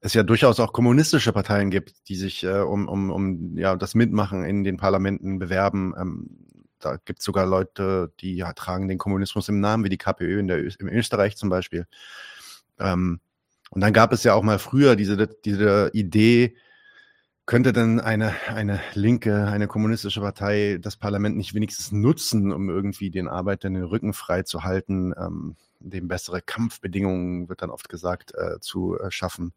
es 0.00 0.14
ja 0.14 0.22
durchaus 0.22 0.60
auch 0.60 0.72
kommunistische 0.72 1.32
Parteien 1.32 1.70
gibt, 1.70 2.08
die 2.08 2.16
sich 2.16 2.44
äh, 2.44 2.60
um, 2.60 2.88
um, 2.88 3.10
um 3.10 3.56
ja, 3.56 3.76
das 3.76 3.94
Mitmachen 3.94 4.44
in 4.44 4.62
den 4.64 4.76
Parlamenten 4.76 5.38
bewerben. 5.38 5.94
Ähm, 5.98 6.30
da 6.78 6.98
gibt 7.04 7.20
es 7.20 7.24
sogar 7.24 7.46
Leute, 7.46 8.12
die 8.20 8.36
ja, 8.36 8.52
tragen 8.52 8.88
den 8.88 8.98
Kommunismus 8.98 9.48
im 9.48 9.60
Namen, 9.60 9.84
wie 9.84 9.88
die 9.88 9.96
KPÖ 9.96 10.40
in 10.40 10.48
der, 10.48 10.58
im 10.58 10.88
Österreich 10.88 11.36
zum 11.36 11.48
Beispiel. 11.48 11.86
Ähm, 12.78 13.20
und 13.70 13.80
dann 13.80 13.92
gab 13.92 14.12
es 14.12 14.24
ja 14.24 14.34
auch 14.34 14.42
mal 14.42 14.58
früher 14.58 14.94
diese, 14.94 15.26
diese 15.26 15.90
Idee, 15.94 16.56
könnte 17.46 17.72
denn 17.72 18.00
eine, 18.00 18.34
eine 18.48 18.80
linke, 18.94 19.46
eine 19.46 19.66
kommunistische 19.66 20.20
Partei 20.20 20.78
das 20.80 20.96
Parlament 20.96 21.36
nicht 21.36 21.54
wenigstens 21.54 21.92
nutzen, 21.92 22.52
um 22.52 22.68
irgendwie 22.70 23.10
den 23.10 23.28
Arbeitern 23.28 23.74
den 23.74 23.84
Rücken 23.84 24.12
frei 24.12 24.42
zu 24.42 24.64
halten, 24.64 25.12
ähm, 25.18 25.56
dem 25.90 26.08
bessere 26.08 26.42
Kampfbedingungen, 26.42 27.48
wird 27.48 27.62
dann 27.62 27.70
oft 27.70 27.88
gesagt, 27.88 28.32
äh, 28.34 28.60
zu 28.60 28.98
äh, 28.98 29.10
schaffen, 29.10 29.52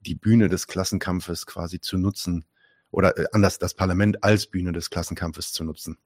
die 0.00 0.14
Bühne 0.14 0.48
des 0.48 0.66
Klassenkampfes 0.66 1.46
quasi 1.46 1.80
zu 1.80 1.98
nutzen 1.98 2.44
oder 2.90 3.18
äh, 3.18 3.26
anders 3.32 3.58
das 3.58 3.74
Parlament 3.74 4.22
als 4.22 4.46
Bühne 4.46 4.72
des 4.72 4.90
Klassenkampfes 4.90 5.52
zu 5.52 5.64
nutzen. 5.64 5.98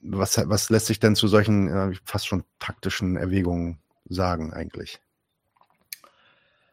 Was, 0.00 0.36
was 0.48 0.70
lässt 0.70 0.86
sich 0.86 1.00
denn 1.00 1.16
zu 1.16 1.28
solchen 1.28 1.68
äh, 1.68 1.94
fast 2.04 2.26
schon 2.26 2.44
taktischen 2.58 3.16
Erwägungen 3.16 3.78
sagen 4.08 4.52
eigentlich? 4.52 5.00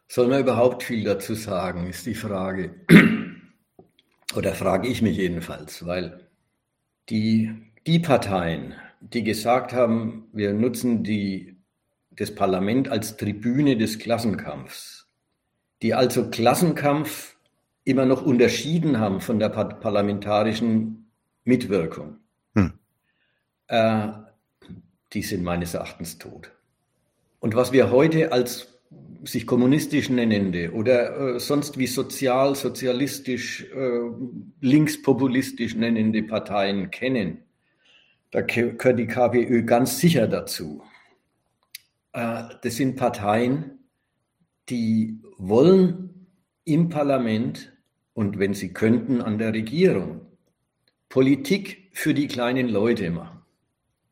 Soll 0.07 0.27
man 0.27 0.41
überhaupt 0.41 0.83
viel 0.83 1.03
dazu 1.03 1.33
sagen, 1.33 1.87
ist 1.87 2.05
die 2.05 2.13
Frage. 2.13 2.75
Oder 4.35 4.53
frage 4.53 4.87
ich 4.87 5.01
mich 5.01 5.17
jedenfalls, 5.17 5.85
weil 5.85 6.27
die, 7.09 7.51
die 7.87 7.99
Parteien, 7.99 8.73
die 8.99 9.23
gesagt 9.23 9.73
haben, 9.73 10.27
wir 10.31 10.53
nutzen 10.53 11.03
die, 11.03 11.52
das 12.17 12.33
Parlament 12.33 12.89
als 12.89 13.17
Tribüne 13.17 13.77
des 13.77 13.99
Klassenkampfs, 13.99 15.07
die 15.81 15.93
also 15.93 16.29
Klassenkampf 16.29 17.35
immer 17.83 18.05
noch 18.05 18.25
unterschieden 18.25 18.99
haben 18.99 19.19
von 19.19 19.39
der 19.39 19.49
parlamentarischen 19.49 21.09
Mitwirkung, 21.43 22.17
hm. 22.55 22.73
äh, 23.67 24.07
die 25.11 25.23
sind 25.23 25.43
meines 25.43 25.73
Erachtens 25.73 26.17
tot. 26.17 26.51
Und 27.39 27.55
was 27.55 27.73
wir 27.73 27.91
heute 27.91 28.31
als 28.31 28.69
sich 29.25 29.47
kommunistisch 29.47 30.09
nennende 30.09 30.71
oder 30.71 31.35
äh, 31.35 31.39
sonst 31.39 31.77
wie 31.77 31.87
sozial, 31.87 32.55
sozialistisch, 32.55 33.65
äh, 33.73 33.99
linkspopulistisch 34.61 35.75
nennende 35.75 36.23
Parteien 36.23 36.91
kennen, 36.91 37.39
da 38.31 38.41
gehört 38.41 38.97
die 38.97 39.07
KPÖ 39.07 39.63
ganz 39.63 39.99
sicher 39.99 40.27
dazu. 40.27 40.83
Äh, 42.13 42.43
das 42.61 42.75
sind 42.75 42.95
Parteien, 42.95 43.79
die 44.69 45.19
wollen 45.37 46.27
im 46.63 46.89
Parlament 46.89 47.73
und 48.13 48.39
wenn 48.39 48.53
sie 48.53 48.71
könnten 48.71 49.21
an 49.21 49.37
der 49.37 49.53
Regierung 49.53 50.21
Politik 51.09 51.89
für 51.93 52.13
die 52.13 52.27
kleinen 52.27 52.69
Leute 52.69 53.11
machen. 53.11 53.41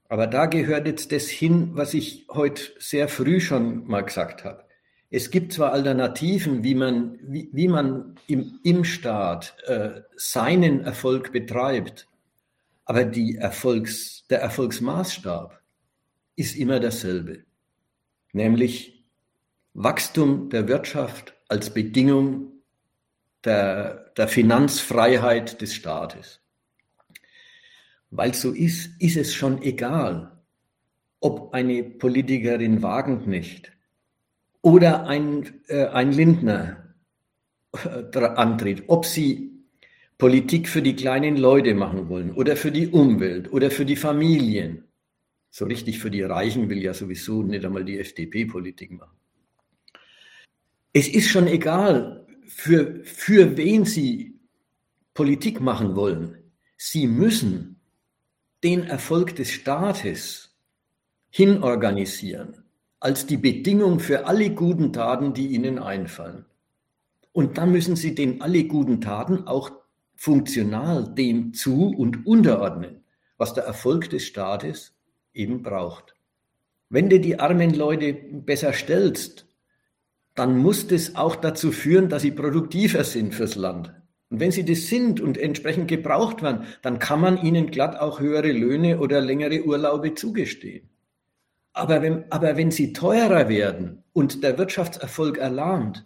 Aber 0.10 0.28
da 0.28 0.45
gehört 0.45 0.88
jetzt 0.88 1.11
das 1.11 1.30
hin, 1.30 1.72
was 1.73 1.94
ich 1.94 2.28
heute 2.30 2.61
sehr 2.80 3.07
früh 3.07 3.40
schon 3.40 3.88
mal 3.88 4.02
gesagt 4.02 4.44
habe. 4.44 4.65
Es 5.10 5.32
gibt 5.32 5.53
zwar 5.53 5.72
Alternativen, 5.72 6.64
wie 6.64 6.76
man, 6.76 7.18
wie, 7.23 7.49
wie 7.53 7.68
man 7.68 8.15
im, 8.28 8.60
im 8.64 8.84
Staat 8.84 9.56
äh, 9.65 10.02
seinen 10.15 10.82
Erfolg 10.82 11.32
betreibt, 11.32 12.07
aber 12.86 13.06
die 13.06 13.36
Erfolgs, 13.36 14.26
der 14.30 14.41
Erfolgsmaßstab 14.41 15.60
ist 16.36 16.56
immer 16.56 16.80
dasselbe, 16.80 17.45
nämlich 18.33 19.05
Wachstum 19.73 20.49
der 20.49 20.67
Wirtschaft 20.67 21.33
als 21.47 21.73
Bedingung 21.73 22.51
der, 23.43 24.11
der 24.17 24.27
Finanzfreiheit 24.27 25.61
des 25.61 25.73
Staates. 25.73 26.39
Weil 28.09 28.33
so 28.33 28.51
ist, 28.51 29.01
ist 29.01 29.17
es 29.17 29.33
schon 29.33 29.61
egal, 29.61 30.31
ob 31.21 31.53
eine 31.53 31.83
Politikerin 31.83 32.81
Wagenknecht 32.81 33.71
oder 34.61 35.07
ein, 35.07 35.61
äh, 35.67 35.85
ein 35.87 36.11
Lindner 36.11 36.93
äh, 37.83 38.17
antritt, 38.19 38.83
ob 38.87 39.05
sie 39.05 39.51
Politik 40.17 40.67
für 40.67 40.81
die 40.81 40.95
kleinen 40.95 41.37
Leute 41.37 41.73
machen 41.73 42.09
wollen 42.09 42.31
oder 42.31 42.55
für 42.55 42.71
die 42.71 42.87
Umwelt 42.87 43.51
oder 43.51 43.71
für 43.71 43.85
die 43.85 43.95
Familien. 43.95 44.83
So 45.52 45.65
richtig 45.65 45.99
für 45.99 46.10
die 46.10 46.23
Reichen 46.23 46.69
will 46.69 46.82
ja 46.82 46.94
sowieso 46.94 47.44
nicht 47.44 47.65
einmal 47.65 47.84
die 47.84 47.99
FDP 47.99 48.45
Politik 48.45 48.91
machen. 48.91 49.18
Es 50.94 51.10
ist 51.10 51.30
schon 51.30 51.48
egal, 51.48 52.26
für, 52.48 53.03
für 53.03 53.57
wen 53.57 53.86
sie 53.86 54.40
Politik 55.14 55.60
machen 55.60 55.95
wollen. 55.95 56.38
Sie 56.78 57.06
müssen 57.06 57.82
den 58.64 58.84
Erfolg 58.84 59.36
des 59.36 59.52
Staates 59.52 60.57
hinorganisieren 61.30 62.64
als 63.02 63.26
die 63.26 63.38
Bedingung 63.38 63.99
für 63.99 64.28
alle 64.28 64.52
guten 64.52 64.94
Taten, 64.94 65.34
die 65.34 65.48
ihnen 65.48 65.80
einfallen. 65.80 66.45
Und 67.34 67.57
dann 67.57 67.72
müssen 67.72 67.95
sie 67.95 68.15
den 68.15 68.41
alle 68.41 68.64
guten 68.65 69.02
Taten 69.02 69.48
auch 69.48 69.72
funktional 70.15 71.14
dem 71.14 71.53
zu 71.53 71.88
und 71.88 72.26
unterordnen, 72.26 73.03
was 73.38 73.53
der 73.53 73.64
Erfolg 73.64 74.10
des 74.11 74.26
Staates 74.26 74.94
eben 75.33 75.63
braucht. 75.63 76.15
Wenn 76.89 77.09
du 77.09 77.19
die 77.19 77.39
armen 77.39 77.73
Leute 77.73 78.13
besser 78.13 78.73
stellst, 78.73 79.47
dann 80.35 80.57
muss 80.57 80.87
das 80.87 81.15
auch 81.15 81.35
dazu 81.35 81.71
führen, 81.71 82.09
dass 82.09 82.21
sie 82.21 82.31
produktiver 82.31 83.03
sind 83.03 83.33
fürs 83.33 83.55
Land. 83.55 83.93
Und 84.29 84.39
wenn 84.39 84.51
sie 84.51 84.63
das 84.63 84.87
sind 84.87 85.19
und 85.19 85.37
entsprechend 85.37 85.89
gebraucht 85.89 86.41
werden, 86.41 86.65
dann 86.81 86.99
kann 86.99 87.19
man 87.19 87.41
ihnen 87.43 87.69
glatt 87.69 87.99
auch 87.99 88.19
höhere 88.21 88.51
Löhne 88.51 88.99
oder 88.99 89.19
längere 89.19 89.63
Urlaube 89.65 90.13
zugestehen. 90.15 90.89
Aber 91.73 92.01
wenn, 92.01 92.25
aber 92.31 92.57
wenn 92.57 92.71
sie 92.71 92.93
teurer 92.93 93.49
werden 93.49 94.03
und 94.13 94.43
der 94.43 94.57
Wirtschaftserfolg 94.57 95.37
erlahmt, 95.37 96.05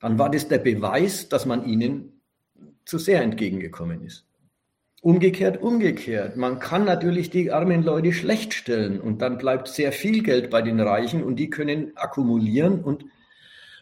dann 0.00 0.18
war 0.18 0.30
das 0.30 0.48
der 0.48 0.58
Beweis, 0.58 1.28
dass 1.28 1.46
man 1.46 1.66
ihnen 1.66 2.20
zu 2.84 2.98
sehr 2.98 3.22
entgegengekommen 3.22 4.02
ist. 4.02 4.26
Umgekehrt, 5.06 5.62
umgekehrt. 5.62 6.36
Man 6.36 6.58
kann 6.58 6.84
natürlich 6.84 7.30
die 7.30 7.52
armen 7.52 7.84
Leute 7.84 8.12
schlecht 8.12 8.54
stellen 8.54 9.00
und 9.00 9.22
dann 9.22 9.38
bleibt 9.38 9.68
sehr 9.68 9.92
viel 9.92 10.24
Geld 10.24 10.50
bei 10.50 10.62
den 10.62 10.80
Reichen 10.80 11.22
und 11.22 11.36
die 11.36 11.48
können 11.48 11.92
akkumulieren 11.94 12.80
und 12.82 13.04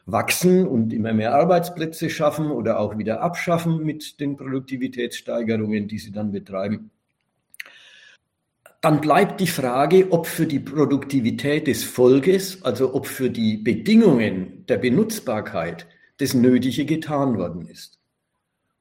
wachsen 0.05 0.69
und 0.69 0.93
immer 0.93 1.15
mehr 1.15 1.35
Arbeitsplätze 1.35 2.11
schaffen 2.11 2.51
oder 2.51 2.79
auch 2.79 2.99
wieder 2.99 3.23
abschaffen 3.23 3.83
mit 3.87 4.21
den 4.21 4.37
Produktivitätssteigerungen, 4.37 5.89
die 5.89 5.99
sie 5.99 6.13
dann 6.13 6.31
betreiben 6.31 6.91
dann 8.83 9.01
bleibt 9.01 9.41
die 9.41 9.47
Frage, 9.47 10.09
ob 10.11 10.27
für 10.27 10.47
die 10.47 10.61
Produktivität 10.61 11.69
des 11.69 11.85
Volkes, 11.85 12.63
also 12.65 12.95
ob 12.95 13.07
für 13.07 13.31
die 13.31 13.57
Bedingungen 13.57 14.67
der 14.67 14.77
Benutzbarkeit 14.77 15.87
das 16.19 16.35
Nötige 16.35 16.85
getan 16.85 17.39
worden 17.39 17.67
ist. 17.67 17.99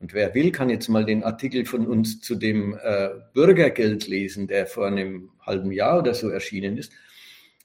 Und 0.03 0.13
wer 0.13 0.35
will, 0.35 0.51
kann 0.51 0.69
jetzt 0.69 0.89
mal 0.89 1.05
den 1.05 1.23
Artikel 1.23 1.65
von 1.65 1.87
uns 1.87 2.19
zu 2.19 2.35
dem 2.35 2.77
äh, 2.83 3.07
Bürgergeld 3.33 4.05
lesen, 4.05 4.47
der 4.47 4.67
vor 4.67 4.85
einem 4.85 5.29
halben 5.39 5.71
Jahr 5.71 5.99
oder 5.99 6.13
so 6.13 6.27
erschienen 6.27 6.77
ist. 6.77 6.91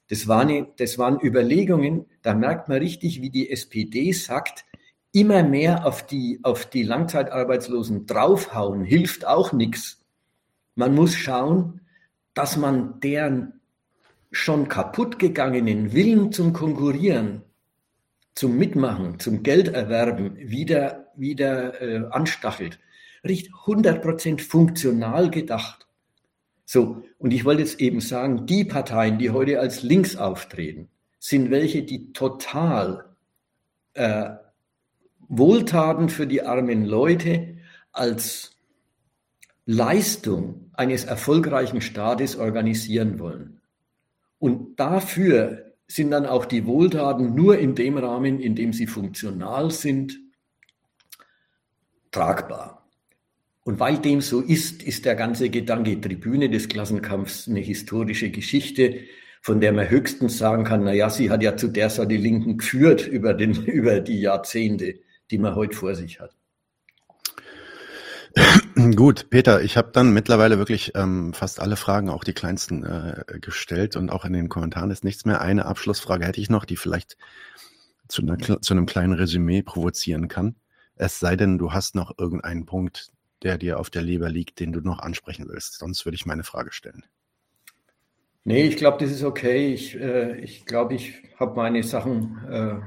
Das 0.07 0.25
waren, 0.25 0.67
das 0.77 0.97
waren 0.97 1.19
Überlegungen, 1.21 2.05
da 2.21 2.33
merkt 2.33 2.69
man 2.69 2.77
richtig, 2.77 3.21
wie 3.21 3.29
die 3.29 3.51
SPD 3.51 4.13
sagt, 4.13 4.63
immer 5.11 5.43
mehr 5.43 5.85
auf 5.85 6.07
die, 6.07 6.39
auf 6.43 6.65
die 6.65 6.83
Langzeitarbeitslosen 6.83 8.05
draufhauen, 8.05 8.85
hilft 8.85 9.27
auch 9.27 9.51
nichts. 9.51 10.05
Man 10.75 10.95
muss 10.95 11.15
schauen, 11.15 11.81
dass 12.33 12.55
man 12.55 13.01
deren 13.01 13.59
schon 14.31 14.69
kaputt 14.69 15.19
gegangenen 15.19 15.91
Willen 15.91 16.31
zum 16.31 16.53
Konkurrieren, 16.53 17.41
zum 18.33 18.57
Mitmachen, 18.57 19.19
zum 19.19 19.43
Gelderwerben 19.43 20.37
wieder, 20.37 20.98
wieder 21.19 21.81
äh, 21.81 22.07
anstachelt. 22.09 22.79
Riecht 23.23 23.51
100% 23.51 24.41
funktional 24.41 25.29
gedacht. 25.29 25.87
So, 26.65 27.03
und 27.17 27.31
ich 27.33 27.45
wollte 27.45 27.63
jetzt 27.63 27.79
eben 27.81 27.99
sagen, 27.99 28.45
die 28.45 28.63
Parteien, 28.63 29.17
die 29.17 29.31
heute 29.31 29.59
als 29.59 29.83
links 29.83 30.15
auftreten, 30.15 30.89
sind 31.17 31.51
welche, 31.51 31.83
die 31.83 32.13
total 32.13 33.05
äh, 33.93 34.29
Wohltaten 35.27 36.09
für 36.09 36.27
die 36.27 36.43
armen 36.43 36.85
Leute 36.85 37.57
als 37.91 38.55
Leistung 39.65 40.71
eines 40.73 41.05
erfolgreichen 41.05 41.81
Staates 41.81 42.35
organisieren 42.37 43.19
wollen. 43.19 43.61
Und 44.39 44.79
dafür 44.79 45.73
sind 45.87 46.11
dann 46.11 46.25
auch 46.25 46.45
die 46.45 46.65
Wohltaten 46.65 47.35
nur 47.35 47.57
in 47.57 47.75
dem 47.75 47.97
Rahmen, 47.97 48.39
in 48.39 48.55
dem 48.55 48.73
sie 48.73 48.87
funktional 48.87 49.71
sind, 49.71 50.19
tragbar. 52.11 52.87
Und 53.63 53.79
weil 53.79 53.99
dem 53.99 54.21
so 54.21 54.41
ist, 54.41 54.81
ist 54.83 55.05
der 55.05 55.15
ganze 55.15 55.49
Gedanke 55.49 55.99
Tribüne 55.99 56.49
des 56.49 56.69
Klassenkampfs 56.69 57.47
eine 57.47 57.59
historische 57.59 58.31
Geschichte, 58.31 59.01
von 59.41 59.61
der 59.61 59.73
man 59.73 59.89
höchstens 59.89 60.37
sagen 60.37 60.63
kann, 60.63 60.83
na 60.83 60.93
ja, 60.93 61.09
sie 61.09 61.29
hat 61.29 61.43
ja 61.43 61.55
zu 61.55 61.67
der 61.67 61.89
Seite 61.89 62.09
die 62.09 62.17
Linken 62.17 62.57
geführt 62.57 63.07
über, 63.07 63.33
den, 63.33 63.53
über 63.65 63.99
die 63.99 64.21
Jahrzehnte, 64.21 64.95
die 65.31 65.37
man 65.37 65.55
heute 65.55 65.75
vor 65.75 65.95
sich 65.95 66.19
hat. 66.19 66.35
Gut, 68.95 69.29
Peter, 69.29 69.61
ich 69.61 69.77
habe 69.77 69.91
dann 69.93 70.13
mittlerweile 70.13 70.57
wirklich 70.57 70.93
ähm, 70.95 71.33
fast 71.33 71.59
alle 71.59 71.75
Fragen, 71.75 72.09
auch 72.09 72.23
die 72.23 72.33
kleinsten, 72.33 72.83
äh, 72.83 73.23
gestellt 73.39 73.95
und 73.95 74.09
auch 74.09 74.25
in 74.25 74.33
den 74.33 74.49
Kommentaren 74.49 74.91
ist 74.91 75.03
nichts 75.03 75.25
mehr. 75.25 75.41
Eine 75.41 75.65
Abschlussfrage 75.65 76.25
hätte 76.25 76.41
ich 76.41 76.49
noch, 76.49 76.65
die 76.65 76.77
vielleicht 76.77 77.17
zu, 78.07 78.21
einer, 78.21 78.37
zu 78.37 78.73
einem 78.73 78.85
kleinen 78.85 79.13
Resümee 79.13 79.61
provozieren 79.61 80.27
kann. 80.27 80.55
Es 80.99 81.17
sei 81.17 81.37
denn, 81.37 81.57
du 81.57 81.71
hast 81.71 81.95
noch 81.95 82.17
irgendeinen 82.17 82.65
Punkt, 82.65 83.13
der 83.41 83.57
dir 83.57 83.79
auf 83.79 83.89
der 83.89 84.01
Leber 84.01 84.29
liegt, 84.29 84.59
den 84.59 84.73
du 84.73 84.81
noch 84.81 84.99
ansprechen 84.99 85.45
willst. 85.47 85.79
Sonst 85.79 86.05
würde 86.05 86.15
ich 86.15 86.25
meine 86.25 86.43
Frage 86.43 86.73
stellen. 86.73 87.05
Nee, 88.43 88.63
ich 88.63 88.75
glaube, 88.75 88.97
das 88.99 89.09
ist 89.09 89.23
okay. 89.23 89.73
Ich 89.73 89.93
glaube, 89.93 90.05
äh, 90.05 90.39
ich, 90.41 90.65
glaub, 90.65 90.91
ich 90.91 91.23
habe 91.39 91.55
meine 91.55 91.83
Sachen 91.83 92.37
äh, 92.49 92.81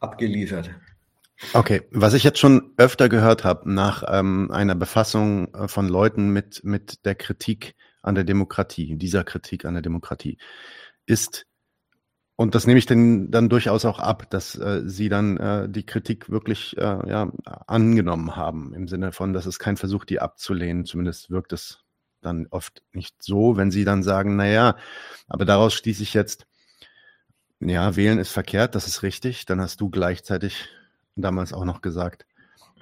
abgeliefert. 0.00 0.70
Okay, 1.52 1.82
was 1.92 2.14
ich 2.14 2.24
jetzt 2.24 2.40
schon 2.40 2.72
öfter 2.78 3.08
gehört 3.08 3.44
habe 3.44 3.72
nach 3.72 4.02
ähm, 4.08 4.50
einer 4.50 4.74
Befassung 4.74 5.54
äh, 5.54 5.68
von 5.68 5.88
Leuten 5.88 6.30
mit, 6.30 6.64
mit 6.64 7.04
der 7.04 7.14
Kritik 7.14 7.76
an 8.02 8.16
der 8.16 8.24
Demokratie, 8.24 8.96
dieser 8.96 9.22
Kritik 9.22 9.64
an 9.66 9.74
der 9.74 9.82
Demokratie, 9.82 10.38
ist, 11.04 11.46
und 12.36 12.54
das 12.54 12.66
nehme 12.66 12.78
ich 12.78 12.86
denn 12.86 13.30
dann 13.30 13.48
durchaus 13.48 13.84
auch 13.84 13.98
ab, 13.98 14.28
dass 14.30 14.54
äh, 14.56 14.82
sie 14.84 15.08
dann 15.08 15.38
äh, 15.38 15.68
die 15.68 15.86
Kritik 15.86 16.30
wirklich 16.30 16.76
äh, 16.76 17.08
ja, 17.08 17.32
angenommen 17.66 18.36
haben, 18.36 18.74
im 18.74 18.88
Sinne 18.88 19.12
von, 19.12 19.32
dass 19.32 19.46
es 19.46 19.58
kein 19.58 19.78
Versuch, 19.78 20.04
die 20.04 20.20
abzulehnen, 20.20 20.84
zumindest 20.84 21.30
wirkt 21.30 21.52
es 21.54 21.82
dann 22.20 22.46
oft 22.50 22.82
nicht 22.92 23.22
so, 23.22 23.56
wenn 23.56 23.70
sie 23.70 23.84
dann 23.84 24.02
sagen, 24.02 24.36
na 24.36 24.46
ja, 24.46 24.76
aber 25.28 25.44
daraus 25.44 25.74
schließe 25.74 26.02
ich 26.02 26.12
jetzt, 26.12 26.46
ja, 27.60 27.96
wählen 27.96 28.18
ist 28.18 28.30
verkehrt, 28.30 28.74
das 28.74 28.86
ist 28.86 29.02
richtig, 29.02 29.46
dann 29.46 29.60
hast 29.60 29.80
du 29.80 29.88
gleichzeitig 29.88 30.68
damals 31.14 31.52
auch 31.52 31.64
noch 31.64 31.80
gesagt. 31.80 32.26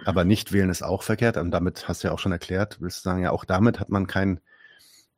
Aber 0.05 0.25
nicht 0.25 0.53
wählen 0.53 0.71
ist 0.71 0.83
auch 0.83 1.03
verkehrt. 1.03 1.37
Und 1.37 1.53
damit 1.53 1.87
hast 1.89 2.03
du 2.03 2.09
ja 2.09 2.15
auch 2.15 2.19
schon 2.19 2.33
erklärt, 2.33 2.79
willst 2.81 2.99
du 2.99 3.11
sagen, 3.11 3.23
ja, 3.23 3.31
auch 3.31 3.45
damit 3.45 3.79
hat 3.79 3.91
man 3.91 4.07
kein, 4.07 4.41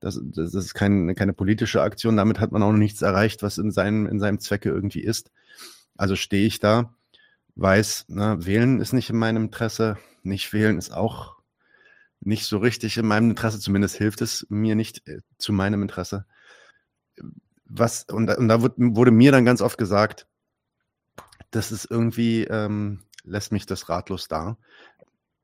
das, 0.01 0.21
das 0.23 0.55
ist 0.55 0.75
kein, 0.75 1.15
keine 1.15 1.33
politische 1.33 1.83
Aktion, 1.83 2.17
damit 2.17 2.41
hat 2.41 2.53
man 2.53 2.63
auch 2.63 2.73
noch 2.73 2.79
nichts 2.79 3.03
erreicht, 3.03 3.43
was 3.43 3.59
in 3.59 3.71
seinem, 3.71 4.07
in 4.07 4.21
seinem 4.21 4.39
Zwecke 4.41 4.69
irgendwie 4.69 5.01
ist. 5.01 5.31
Also 5.97 6.17
stehe 6.17 6.47
ich 6.47 6.59
da, 6.59 6.95
weiß, 7.55 8.07
na, 8.09 8.45
wählen 8.45 8.81
ist 8.81 8.93
nicht 8.93 9.11
in 9.11 9.17
meinem 9.17 9.45
Interesse, 9.45 9.97
nicht 10.23 10.53
wählen 10.53 10.79
ist 10.79 10.93
auch 10.93 11.37
nicht 12.21 12.47
so 12.47 12.59
richtig 12.59 12.97
in 12.97 13.07
meinem 13.07 13.31
Interesse, 13.31 13.61
zumindest 13.61 13.97
hilft 13.97 14.21
es 14.21 14.47
mir 14.49 14.75
nicht 14.75 15.07
äh, 15.09 15.21
zu 15.39 15.53
meinem 15.53 15.83
Interesse. 15.83 16.27
Was, 17.65 18.05
und, 18.05 18.31
und 18.37 18.49
da 18.49 18.63
wurde 18.63 19.11
mir 19.11 19.33
dann 19.33 19.45
ganz 19.45 19.61
oft 19.61 19.79
gesagt, 19.79 20.27
das 21.51 21.73
ist 21.73 21.91
irgendwie, 21.91 22.45
ähm, 22.45 23.03
lässt 23.25 23.53
mich 23.53 23.67
das 23.67 23.89
ratlos 23.89 24.29
da. 24.29 24.57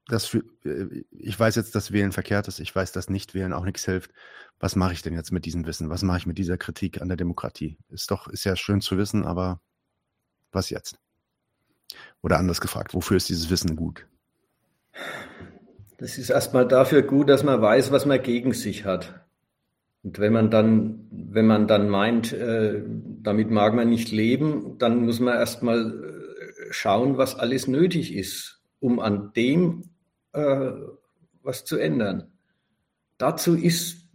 Das 0.09 0.35
äh, 0.35 1.05
ich 1.11 1.39
weiß 1.39 1.57
jetzt, 1.57 1.75
dass 1.75 1.93
Wählen 1.93 2.13
verkehrt 2.13 2.49
ist. 2.49 2.61
Ich 2.61 2.75
weiß, 2.75 2.93
dass 2.93 3.09
Nicht-Wählen 3.09 3.53
auch 3.53 3.65
nichts 3.65 3.85
hilft. 3.85 4.13
Was 4.59 4.77
mache 4.77 4.93
ich 4.93 5.03
denn 5.03 5.15
jetzt 5.15 5.33
mit 5.33 5.45
diesem 5.45 5.67
Wissen? 5.67 5.91
Was 5.91 6.03
mache 6.03 6.19
ich 6.19 6.27
mit 6.27 6.39
dieser 6.39 6.59
Kritik 6.59 7.01
an 7.01 7.09
der 7.09 7.17
Demokratie? 7.17 7.79
Ist 7.89 8.11
doch, 8.11 8.29
ist 8.29 8.45
ja 8.45 8.57
schön 8.57 8.81
zu 8.81 8.99
wissen, 8.99 9.25
aber 9.25 9.61
was 10.51 10.71
jetzt? 10.71 10.99
Oder 12.23 12.39
anders 12.39 12.61
gefragt, 12.61 12.95
wofür 12.95 13.17
ist 13.17 13.29
dieses 13.29 13.51
Wissen 13.51 13.77
gut? 13.77 14.07
Das 15.99 16.19
ist 16.19 16.31
erstmal 16.31 16.67
dafür 16.67 17.03
gut, 17.03 17.29
dass 17.29 17.45
man 17.45 17.61
weiß, 17.61 17.93
was 17.93 18.07
man 18.07 18.23
gegen 18.23 18.53
sich 18.53 18.85
hat. 18.85 19.25
Und 20.03 20.19
wenn 20.19 20.33
man 20.33 20.51
dann, 20.51 21.07
wenn 21.11 21.47
man 21.47 21.69
dann 21.69 21.89
meint, 21.89 22.33
äh, 22.33 22.83
damit 23.23 23.51
mag 23.51 23.75
man 23.75 23.89
nicht 23.89 24.11
leben, 24.11 24.79
dann 24.79 25.05
muss 25.05 25.21
man 25.21 25.35
erstmal 25.35 25.93
äh, 25.93 26.73
schauen, 26.73 27.19
was 27.19 27.37
alles 27.37 27.69
nötig 27.69 28.15
ist, 28.15 28.61
um 28.81 28.99
an 28.99 29.33
dem 29.35 29.92
äh, 30.33 30.73
was 31.43 31.65
zu 31.65 31.79
ändern. 31.79 32.33
Dazu 33.19 33.55
ist 33.55 34.09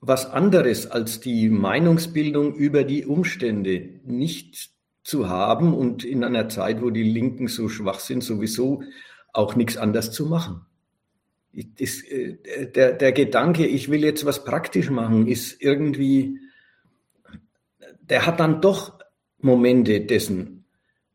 was 0.00 0.26
anderes 0.26 0.86
als 0.86 1.20
die 1.20 1.48
Meinungsbildung 1.48 2.54
über 2.54 2.84
die 2.84 3.04
Umstände 3.04 4.00
nicht 4.04 4.70
zu 5.02 5.28
haben 5.28 5.74
und 5.74 6.04
in 6.04 6.22
einer 6.22 6.48
Zeit, 6.48 6.82
wo 6.82 6.90
die 6.90 7.02
Linken 7.02 7.48
so 7.48 7.68
schwach 7.68 7.98
sind, 7.98 8.22
sowieso 8.22 8.82
auch 9.32 9.56
nichts 9.56 9.76
anders 9.76 10.12
zu 10.12 10.26
machen 10.26 10.66
das, 11.52 12.02
äh, 12.02 12.36
der, 12.74 12.92
der 12.92 13.12
Gedanke, 13.12 13.66
ich 13.66 13.90
will 13.90 14.04
jetzt 14.04 14.24
was 14.24 14.44
praktisch 14.44 14.90
machen, 14.90 15.26
ist 15.26 15.60
irgendwie, 15.60 16.38
der 18.02 18.26
hat 18.26 18.40
dann 18.40 18.60
doch 18.60 18.98
Momente 19.40 20.00
dessen, 20.00 20.57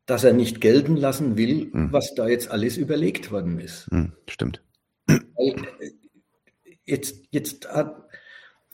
dass 0.06 0.24
er 0.24 0.34
nicht 0.34 0.62
gelten 0.62 0.98
lassen 0.98 1.38
will, 1.38 1.72
hm. 1.72 1.92
was 1.92 2.14
da 2.16 2.28
jetzt 2.28 2.52
alles 2.52 2.78
überlegt 2.78 3.32
worden 3.32 3.60
ist. 3.60 3.88
Hm, 3.90 4.14
stimmt. 4.28 4.62
Weil 5.08 5.56
äh, 5.80 5.92
jetzt, 6.86 7.24
jetzt 7.32 7.70
hat, 7.70 8.10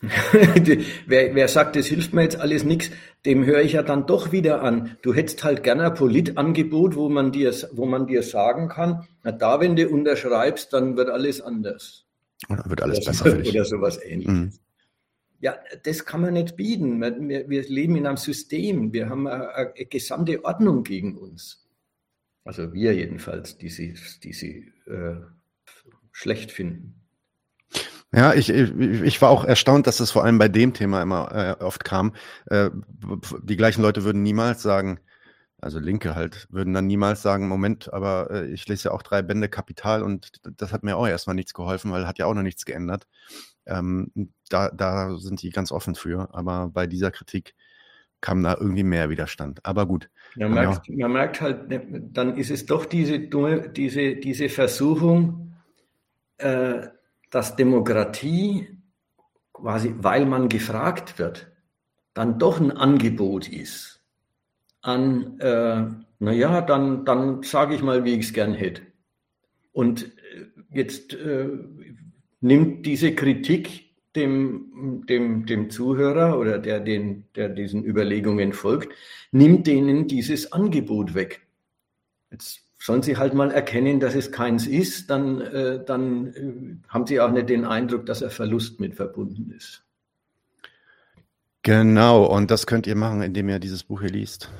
wer, 0.00 1.34
wer 1.34 1.48
sagt, 1.48 1.76
das 1.76 1.86
hilft 1.86 2.14
mir 2.14 2.22
jetzt 2.22 2.40
alles 2.40 2.64
nichts, 2.64 2.90
dem 3.26 3.44
höre 3.44 3.60
ich 3.60 3.72
ja 3.72 3.82
dann 3.82 4.06
doch 4.06 4.32
wieder 4.32 4.62
an. 4.62 4.96
Du 5.02 5.12
hättest 5.14 5.44
halt 5.44 5.62
gerne 5.62 5.84
ein 5.84 5.94
Politangebot, 5.94 6.96
wo 6.96 7.08
man 7.08 7.32
dir, 7.32 7.52
wo 7.72 7.86
man 7.86 8.06
dir 8.06 8.22
sagen 8.22 8.68
kann, 8.68 9.06
na 9.22 9.32
da, 9.32 9.60
wenn 9.60 9.76
du 9.76 9.88
unterschreibst, 9.88 10.72
dann 10.72 10.96
wird 10.96 11.10
alles 11.10 11.40
anders. 11.40 12.06
Oder 12.48 12.64
wird 12.66 12.82
alles 12.82 12.98
oder 12.98 13.06
besser 13.06 13.24
so, 13.24 13.36
für 13.36 13.42
dich. 13.42 13.54
Oder 13.54 13.64
sowas 13.64 14.02
ähnliches. 14.02 14.32
Mhm. 14.32 14.52
Ja, 15.40 15.56
das 15.84 16.04
kann 16.04 16.20
man 16.20 16.34
nicht 16.34 16.56
bieten. 16.56 17.00
Wir, 17.00 17.48
wir, 17.48 17.62
leben 17.62 17.96
in 17.96 18.06
einem 18.06 18.18
System. 18.18 18.92
Wir 18.92 19.08
haben 19.08 19.26
eine, 19.26 19.54
eine, 19.54 19.86
gesamte 19.86 20.44
Ordnung 20.44 20.84
gegen 20.84 21.16
uns. 21.16 21.66
Also 22.44 22.72
wir 22.74 22.94
jedenfalls, 22.94 23.56
die 23.56 23.70
sie, 23.70 23.94
die 24.22 24.34
sie 24.34 24.72
äh, 24.86 25.16
schlecht 26.12 26.52
finden. 26.52 27.00
Ja, 28.12 28.34
ich, 28.34 28.50
ich, 28.50 29.22
war 29.22 29.30
auch 29.30 29.44
erstaunt, 29.44 29.86
dass 29.86 30.00
es 30.00 30.10
vor 30.10 30.24
allem 30.24 30.38
bei 30.38 30.48
dem 30.48 30.74
Thema 30.74 31.00
immer 31.00 31.32
äh, 31.60 31.62
oft 31.64 31.84
kam. 31.84 32.14
Äh, 32.46 32.70
die 33.42 33.56
gleichen 33.56 33.82
Leute 33.82 34.04
würden 34.04 34.22
niemals 34.22 34.62
sagen, 34.62 34.98
also 35.60 35.78
Linke 35.78 36.16
halt, 36.16 36.48
würden 36.50 36.74
dann 36.74 36.86
niemals 36.86 37.22
sagen, 37.22 37.46
Moment, 37.46 37.92
aber 37.92 38.30
äh, 38.30 38.46
ich 38.46 38.66
lese 38.66 38.88
ja 38.88 38.94
auch 38.94 39.02
drei 39.02 39.22
Bände 39.22 39.48
Kapital 39.48 40.02
und 40.02 40.32
das 40.42 40.72
hat 40.72 40.82
mir 40.82 40.96
auch 40.96 41.06
erstmal 41.06 41.36
nichts 41.36 41.54
geholfen, 41.54 41.92
weil 41.92 42.06
hat 42.06 42.18
ja 42.18 42.26
auch 42.26 42.34
noch 42.34 42.42
nichts 42.42 42.64
geändert. 42.64 43.06
Ähm, 43.66 44.10
da, 44.48 44.70
da 44.70 45.16
sind 45.16 45.42
die 45.42 45.50
ganz 45.50 45.72
offen 45.72 45.94
für, 45.94 46.28
aber 46.34 46.68
bei 46.68 46.86
dieser 46.86 47.10
Kritik 47.10 47.54
kam 48.20 48.42
da 48.42 48.56
irgendwie 48.58 48.82
mehr 48.82 49.10
Widerstand. 49.10 49.64
Aber 49.64 49.86
gut. 49.86 50.10
Man 50.36 50.52
merkt, 50.52 50.88
ja. 50.88 50.96
man 50.96 51.12
merkt 51.12 51.40
halt, 51.40 51.68
ne, 51.68 51.82
dann 52.12 52.36
ist 52.36 52.50
es 52.50 52.66
doch 52.66 52.84
diese, 52.84 53.18
diese, 53.18 54.16
diese 54.16 54.48
Versuchung, 54.48 55.54
äh, 56.38 56.88
dass 57.30 57.56
Demokratie 57.56 58.68
quasi, 59.52 59.94
weil 59.98 60.26
man 60.26 60.48
gefragt 60.48 61.18
wird, 61.18 61.50
dann 62.14 62.38
doch 62.38 62.60
ein 62.60 62.72
Angebot 62.72 63.48
ist 63.48 64.02
an, 64.82 65.38
äh, 65.40 65.86
naja, 66.18 66.60
dann, 66.60 67.04
dann 67.04 67.42
sage 67.42 67.74
ich 67.74 67.82
mal, 67.82 68.04
wie 68.04 68.14
ich 68.14 68.26
es 68.26 68.32
gern 68.32 68.54
hätte. 68.54 68.82
Und 69.72 70.04
äh, 70.04 70.46
jetzt 70.70 71.14
äh, 71.14 71.48
nimmt 72.40 72.86
diese 72.86 73.14
Kritik 73.14 73.90
dem, 74.16 75.04
dem, 75.08 75.46
dem 75.46 75.70
Zuhörer 75.70 76.38
oder 76.38 76.58
der, 76.58 76.80
den, 76.80 77.24
der 77.36 77.48
diesen 77.48 77.84
Überlegungen 77.84 78.52
folgt, 78.52 78.92
nimmt 79.30 79.66
denen 79.66 80.08
dieses 80.08 80.52
Angebot 80.52 81.14
weg. 81.14 81.46
Jetzt 82.30 82.62
sollen 82.78 83.02
sie 83.02 83.16
halt 83.16 83.34
mal 83.34 83.50
erkennen, 83.50 84.00
dass 84.00 84.14
es 84.14 84.32
keins 84.32 84.66
ist, 84.66 85.10
dann, 85.10 85.40
äh, 85.40 85.84
dann 85.84 86.26
äh, 86.28 86.88
haben 86.88 87.06
sie 87.06 87.20
auch 87.20 87.30
nicht 87.30 87.48
den 87.48 87.64
Eindruck, 87.64 88.06
dass 88.06 88.22
ein 88.22 88.30
Verlust 88.30 88.80
mit 88.80 88.94
verbunden 88.94 89.52
ist. 89.56 89.84
Genau, 91.62 92.24
und 92.24 92.50
das 92.50 92.66
könnt 92.66 92.86
ihr 92.86 92.96
machen, 92.96 93.20
indem 93.20 93.48
ihr 93.50 93.58
dieses 93.58 93.84
Buch 93.84 94.00
hier 94.00 94.10
liest. 94.10 94.50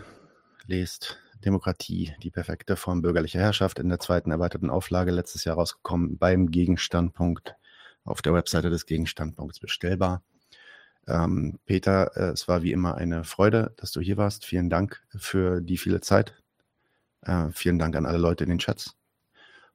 Lest 0.67 1.19
Demokratie, 1.45 2.13
die 2.23 2.31
perfekte 2.31 2.77
Form 2.77 3.01
bürgerlicher 3.01 3.41
Herrschaft 3.41 3.79
in 3.79 3.89
der 3.89 3.99
zweiten 3.99 4.31
erweiterten 4.31 4.69
Auflage 4.69 5.11
letztes 5.11 5.45
Jahr 5.45 5.57
rausgekommen 5.57 6.19
beim 6.19 6.51
Gegenstandpunkt 6.51 7.57
auf 8.05 8.23
der 8.23 8.35
Webseite 8.35 8.71
des 8.71 8.87
Gegenstandpunkts 8.87 9.61
bestellbar. 9.61 10.23
Ähm, 11.07 11.59
Peter, 11.67 12.17
äh, 12.17 12.33
es 12.33 12.49
war 12.49 12.63
wie 12.63 12.73
immer 12.73 12.97
eine 12.97 13.25
Freude, 13.25 13.73
dass 13.77 13.93
du 13.93 14.01
hier 14.01 14.17
warst. 14.17 14.45
Vielen 14.45 14.71
Dank 14.71 15.03
für 15.17 15.61
die 15.61 15.79
viele 15.79 16.01
Zeit, 16.01 16.35
äh, 17.23 17.49
vielen 17.53 17.79
Dank 17.79 17.97
an 17.97 18.07
alle 18.07 18.19
Leute 18.19 18.45
in 18.45 18.51
den 18.51 18.59
Chats. 18.59 18.97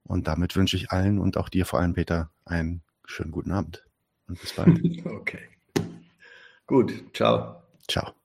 Und 0.04 0.28
damit 0.28 0.56
wünsche 0.56 0.78
ich 0.78 0.92
allen 0.92 1.20
und 1.20 1.38
auch 1.38 1.50
dir 1.50 1.66
vor 1.66 1.80
allem, 1.80 1.94
Peter, 1.94 2.30
einen 2.46 2.84
schönen 3.06 3.32
guten 3.32 3.52
Abend. 3.52 3.86
Und 4.28 4.40
bis 4.40 4.54
bald. 4.54 4.80
okay. 5.06 5.50
Gut. 6.68 6.94
Ciao. 7.14 7.64
Ciao. 7.88 8.25